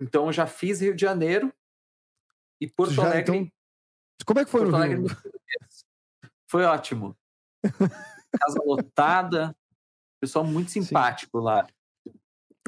Então 0.00 0.26
eu 0.26 0.32
já 0.32 0.46
fiz 0.46 0.80
Rio 0.80 0.94
de 0.94 1.02
Janeiro 1.02 1.52
e 2.60 2.66
Porto 2.66 2.94
já, 2.94 3.02
Alegre. 3.02 3.36
Então, 3.36 3.55
como 4.24 4.40
é 4.40 4.44
que 4.44 4.50
foi 4.50 4.62
Porto 4.62 4.76
no 4.76 4.82
Rio? 4.84 5.16
Foi 6.48 6.64
ótimo. 6.64 7.16
Casa 8.40 8.60
lotada, 8.64 9.56
pessoal 10.20 10.44
muito 10.44 10.70
simpático 10.70 11.38
Sim. 11.38 11.44
lá. 11.44 11.66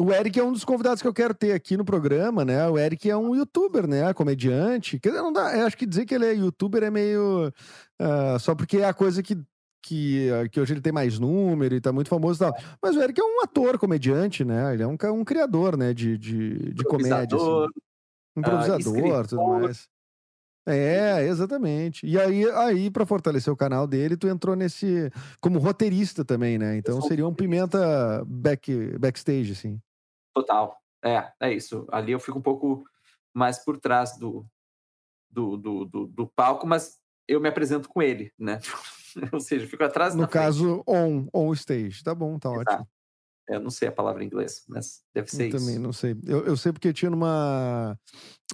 O 0.01 0.13
Eric 0.13 0.39
é 0.39 0.45
um 0.45 0.53
dos 0.53 0.65
convidados 0.65 1.03
que 1.03 1.09
eu 1.09 1.13
quero 1.13 1.35
ter 1.35 1.53
aqui 1.53 1.77
no 1.77 1.85
programa, 1.85 2.45
né? 2.45 2.69
O 2.69 2.79
Eric 2.79 3.11
é 3.11 3.17
um 3.17 3.35
youtuber, 3.35 3.87
né? 3.89 4.13
Comediante. 4.15 4.99
Quer 5.01 5.09
dizer, 5.09 5.23
não 5.23 5.33
dá, 5.33 5.67
acho 5.67 5.77
que 5.77 5.85
dizer 5.85 6.07
que 6.07 6.15
ele 6.15 6.27
é 6.27 6.35
youtuber 6.35 6.85
é 6.85 6.91
meio. 6.91 7.53
Uh, 8.01 8.39
só 8.39 8.55
porque 8.55 8.79
é 8.79 8.85
a 8.85 8.95
coisa 8.95 9.25
que, 9.25 9.37
que, 9.83 10.29
que 10.53 10.61
hoje 10.61 10.73
ele 10.73 10.81
tem 10.81 10.93
mais 10.93 11.19
número 11.19 11.75
e 11.75 11.81
tá 11.81 11.93
muito 11.93 12.09
famoso 12.09 12.39
e 12.39 12.47
tal. 12.47 12.57
Mas 12.81 12.95
o 12.95 13.03
Eric 13.03 13.21
é 13.21 13.25
um 13.25 13.43
ator, 13.43 13.77
comediante, 13.77 14.45
né? 14.45 14.73
Ele 14.73 14.85
é 14.85 14.87
um, 14.87 14.97
um 15.15 15.25
criador, 15.25 15.77
né, 15.77 15.93
de, 15.93 16.17
de, 16.17 16.73
de 16.73 16.85
comédia. 16.85 17.37
Assim. 17.37 17.67
Improvisador, 18.37 19.25
uh, 19.25 19.29
tudo 19.29 19.47
mais. 19.49 19.89
É, 20.69 21.25
exatamente. 21.27 22.07
E 22.07 22.21
aí, 22.21 22.49
aí 22.51 22.91
para 22.91 23.07
fortalecer 23.07 23.53
o 23.53 23.57
canal 23.57 23.87
dele, 23.87 24.17
tu 24.17 24.29
entrou 24.29 24.55
nesse 24.55 25.11
como 25.41 25.59
roteirista 25.59 26.25
também, 26.25 26.59
né? 26.59 26.77
Então 26.77 27.01
seria 27.01 27.27
um 27.27 27.35
pimenta 27.35 28.23
back, 28.27 28.99
backstage, 28.99 29.53
assim. 29.53 29.81
Total. 30.35 30.77
É, 31.03 31.33
é 31.41 31.53
isso. 31.53 31.87
Ali 31.91 32.13
eu 32.13 32.21
fico 32.21 32.39
um 32.39 32.43
pouco 32.43 32.85
mais 33.33 33.65
por 33.65 33.79
trás 33.79 34.19
do, 34.19 34.45
do, 35.31 35.57
do, 35.57 35.85
do, 35.85 36.07
do 36.07 36.27
palco, 36.27 36.67
mas 36.67 36.99
eu 37.27 37.41
me 37.41 37.49
apresento 37.49 37.89
com 37.89 38.03
ele, 38.03 38.33
né? 38.39 38.59
Ou 39.33 39.41
seja, 39.41 39.67
fico 39.67 39.85
atrás 39.85 40.15
No 40.15 40.29
caso, 40.29 40.83
on, 40.87 41.29
on 41.33 41.53
stage. 41.55 42.03
Tá 42.03 42.15
bom, 42.15 42.39
tá 42.39 42.51
Exato. 42.51 42.71
ótimo. 42.73 42.89
Eu 43.49 43.61
não 43.61 43.71
sei 43.71 43.89
a 43.89 43.93
palavra 43.93 44.23
em 44.23 44.27
inglês, 44.27 44.65
mas 44.69 45.03
deve 45.15 45.31
ser 45.31 45.45
eu 45.45 45.49
isso. 45.49 45.59
Também 45.59 45.79
não 45.79 45.93
sei. 45.93 46.15
Eu, 46.27 46.45
eu 46.45 46.57
sei 46.57 46.73
porque 46.73 46.93
tinha 46.93 47.11
numa, 47.11 47.99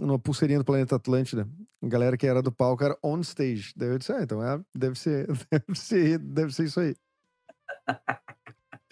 numa 0.01 0.19
pulseirinha 0.19 0.59
do 0.59 0.65
Planeta 0.65 0.97
Atlântida, 0.97 1.49
galera 1.83 2.17
que 2.17 2.27
era 2.27 2.41
do 2.41 2.53
palco 2.53 2.85
era 2.85 2.97
on 3.03 3.21
stage. 3.21 3.73
Daí 3.77 3.89
eu 3.89 3.99
disse, 3.99 4.13
ah, 4.13 4.23
então 4.23 4.43
é, 4.43 4.61
deve 4.75 4.99
ser, 4.99 5.27
deve 5.51 5.79
ser, 5.79 6.19
deve 6.19 6.55
ser 6.55 6.65
isso 6.65 6.81
aí. 6.81 6.95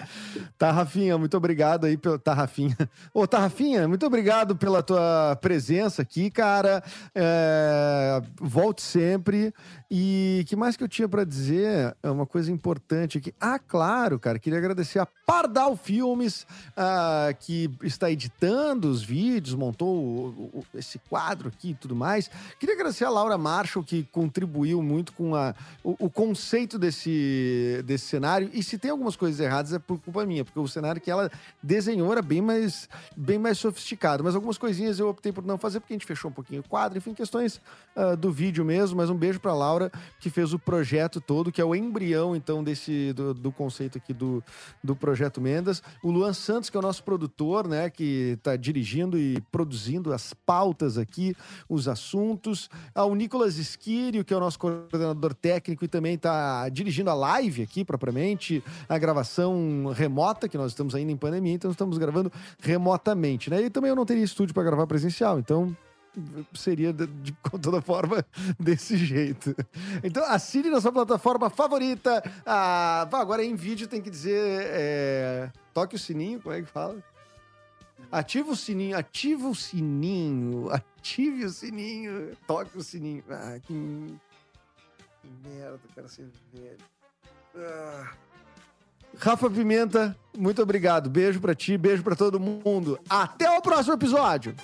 Tá, 0.59 0.71
Rafinha, 0.71 1.19
muito 1.19 1.37
obrigado 1.37 1.87
aí 1.87 1.97
pelo. 1.97 2.19
Tá, 2.19 2.35
Rafinha. 2.35 2.77
Ô, 3.13 3.27
tá, 3.27 3.39
Rafinha, 3.41 3.89
muito 3.89 4.07
obrigado 4.07 4.55
pela 4.55 4.83
tua 4.83 5.37
presença 5.41 6.03
aqui, 6.03 6.31
cara. 6.31 6.83
É... 7.15 8.21
Volte 8.41 8.83
sempre. 8.83 9.53
E 9.91 10.45
que 10.49 10.57
mais 10.57 10.75
que 10.75 10.83
eu 10.83 10.89
tinha 10.89 11.07
para 11.07 11.23
dizer? 11.23 11.95
É 12.03 12.11
uma 12.11 12.25
coisa 12.25 12.51
importante 12.51 13.19
aqui. 13.19 13.35
Ah, 13.39 13.59
claro, 13.59 14.19
cara. 14.19 14.39
Queria 14.39 14.59
agradecer 14.59 14.99
a 14.99 15.07
Pardal 15.27 15.77
Filmes, 15.77 16.47
uh, 16.71 17.35
que 17.41 17.71
está 17.83 18.11
editando 18.11 18.89
os 18.89 19.03
vídeos, 19.03 19.55
montou 19.55 19.95
o, 19.95 20.29
o, 20.59 20.65
esse 20.79 20.99
quadro 21.11 21.49
aqui 21.49 21.71
e 21.71 21.75
tudo 21.75 21.95
mais. 21.95 22.31
Queria 22.59 22.75
agradecer 22.75 23.05
a 23.05 23.11
Laura 23.11 23.37
Marshall, 23.37 23.85
que 23.85 24.05
contribuiu 24.05 24.83
muito 24.83 25.13
com 25.13 25.35
a, 25.35 25.55
o, 25.85 26.07
o 26.07 26.11
conceito 26.11 26.79
desse, 26.79 27.83
desse 27.85 28.07
cenário. 28.07 28.49
E 28.55 28.63
se 28.63 28.79
tem 28.79 28.91
algumas 28.91 29.15
coisas 29.15 29.41
erradas, 29.41 29.75
é 29.75 29.79
por 29.79 29.92
culpa 29.99 30.25
minha, 30.27 30.45
porque 30.45 30.59
o 30.59 30.69
cenário 30.69 31.01
que 31.01 31.11
ela 31.11 31.31
desenhou 31.63 32.11
era 32.13 32.23
bem 32.23 32.41
mais, 32.41 32.89
bem 33.17 33.39
mais 33.39 33.59
sofisticado. 33.59 34.25
Mas 34.25 34.35
algumas 34.35 34.59
coisinhas 34.59 34.99
eu 34.99 35.09
optei 35.09 35.33
por 35.33 35.45
não 35.45 35.59
fazer, 35.59 35.81
porque 35.81 35.93
a 35.93 35.97
gente 35.97 36.07
fechou 36.07 36.31
um 36.31 36.35
pouquinho 36.35 36.61
o 36.61 36.69
quadro, 36.69 36.99
enfim, 36.99 37.15
questões 37.15 37.61
uh, 37.97 38.17
do 38.17 38.31
vídeo 38.31 38.65
mesmo. 38.65 38.97
Mas 38.97 39.11
um 39.11 39.17
beijo 39.17 39.41
pra 39.41 39.55
Laura, 39.55 39.91
que 40.21 40.31
fez 40.31 40.53
o 40.53 40.59
projeto 40.59 41.21
todo, 41.21 41.53
que 41.53 41.61
é 41.61 41.65
o 41.65 41.75
embrião, 41.75 42.35
então, 42.37 42.63
desse 42.63 43.13
do, 43.13 43.35
do 43.35 43.53
conceito 43.53 43.99
aqui 43.99 44.13
do, 44.13 44.43
do 44.83 44.95
projeto 44.95 45.41
Mendas. 45.41 45.83
O 46.03 46.11
Luan 46.11 46.33
Santos, 46.33 46.71
que 46.71 46.77
é 46.77 46.81
o 46.81 46.83
nosso 46.83 47.03
produtor, 47.03 47.67
né, 47.69 47.91
que 47.91 48.35
está 48.37 48.57
dirigindo 48.57 49.19
e 49.19 49.41
produzindo 49.53 50.13
as 50.13 50.35
pautas 50.35 50.99
aqui, 50.99 51.37
os 51.69 51.89
assuntos. 51.89 52.71
Ao 52.95 53.15
Nicolas 53.15 53.57
Esquírio, 53.57 54.25
que 54.25 54.33
é 54.33 54.37
o 54.37 54.41
nosso 54.41 54.59
coordenador 54.59 55.35
técnico 55.35 55.85
e 55.85 55.89
também 55.89 56.15
está 56.15 56.69
dirigindo 56.69 57.11
a 57.11 57.15
live 57.15 57.63
aqui, 57.63 57.85
propriamente, 57.85 58.63
a 58.89 58.99
gravação 58.99 59.82
remota, 59.91 60.49
que 60.49 60.57
nós 60.57 60.73
estamos 60.73 60.95
ainda 60.95 61.11
em 61.11 61.17
pandemia, 61.17 61.55
então 61.55 61.71
estamos 61.71 61.99
gravando 61.99 62.33
remotamente, 62.61 63.51
né? 63.51 63.63
E 63.63 63.71
também 63.71 63.91
eu 63.91 63.97
não 63.97 64.07
teria 64.07 64.25
estúdio 64.25 64.55
para 64.55 64.63
gravar 64.63 64.87
presencial, 64.87 65.39
então 65.39 65.77
seria 66.55 66.93
de, 66.93 67.07
de, 67.07 67.33
toda 67.61 67.81
forma 67.81 68.25
desse 68.59 68.97
jeito. 68.97 69.55
Então 70.03 70.25
assine 70.25 70.71
na 70.71 70.81
sua 70.81 70.93
plataforma 70.93 71.49
favorita. 71.49 72.23
Ah, 72.45 73.09
agora 73.13 73.45
em 73.45 73.55
vídeo 73.55 73.89
tem 73.89 74.01
que 74.01 74.11
dizer 74.11 74.67
é, 74.67 75.51
toque 75.73 75.97
o 75.97 75.99
sininho, 75.99 76.41
como 76.41 76.55
é 76.55 76.63
que 76.63 76.69
fala? 76.69 77.03
Ativa 78.11 78.51
o 78.51 78.57
sininho, 78.57 78.97
ativa 78.97 79.49
o 79.49 79.55
sininho, 79.55 80.69
ative 80.71 81.47
o 81.47 81.51
sininho, 81.51 82.37
toque 82.47 82.77
o 82.77 82.83
sininho. 82.83 83.25
Ah, 83.31 83.59
que, 83.59 84.19
que 85.23 85.49
merda, 85.49 85.81
quero 85.95 86.09
ser 86.09 86.29
velho. 86.53 86.79
Ah. 87.57 88.13
Rafa 89.19 89.51
Pimenta, 89.51 90.17
muito 90.37 90.63
obrigado. 90.63 91.11
Beijo 91.11 91.41
para 91.41 91.55
ti, 91.55 91.77
beijo 91.77 92.03
para 92.03 92.17
todo 92.17 92.41
mundo. 92.41 92.99
Até 93.09 93.51
o 93.51 93.61
próximo 93.61 93.95
episódio. 93.95 94.55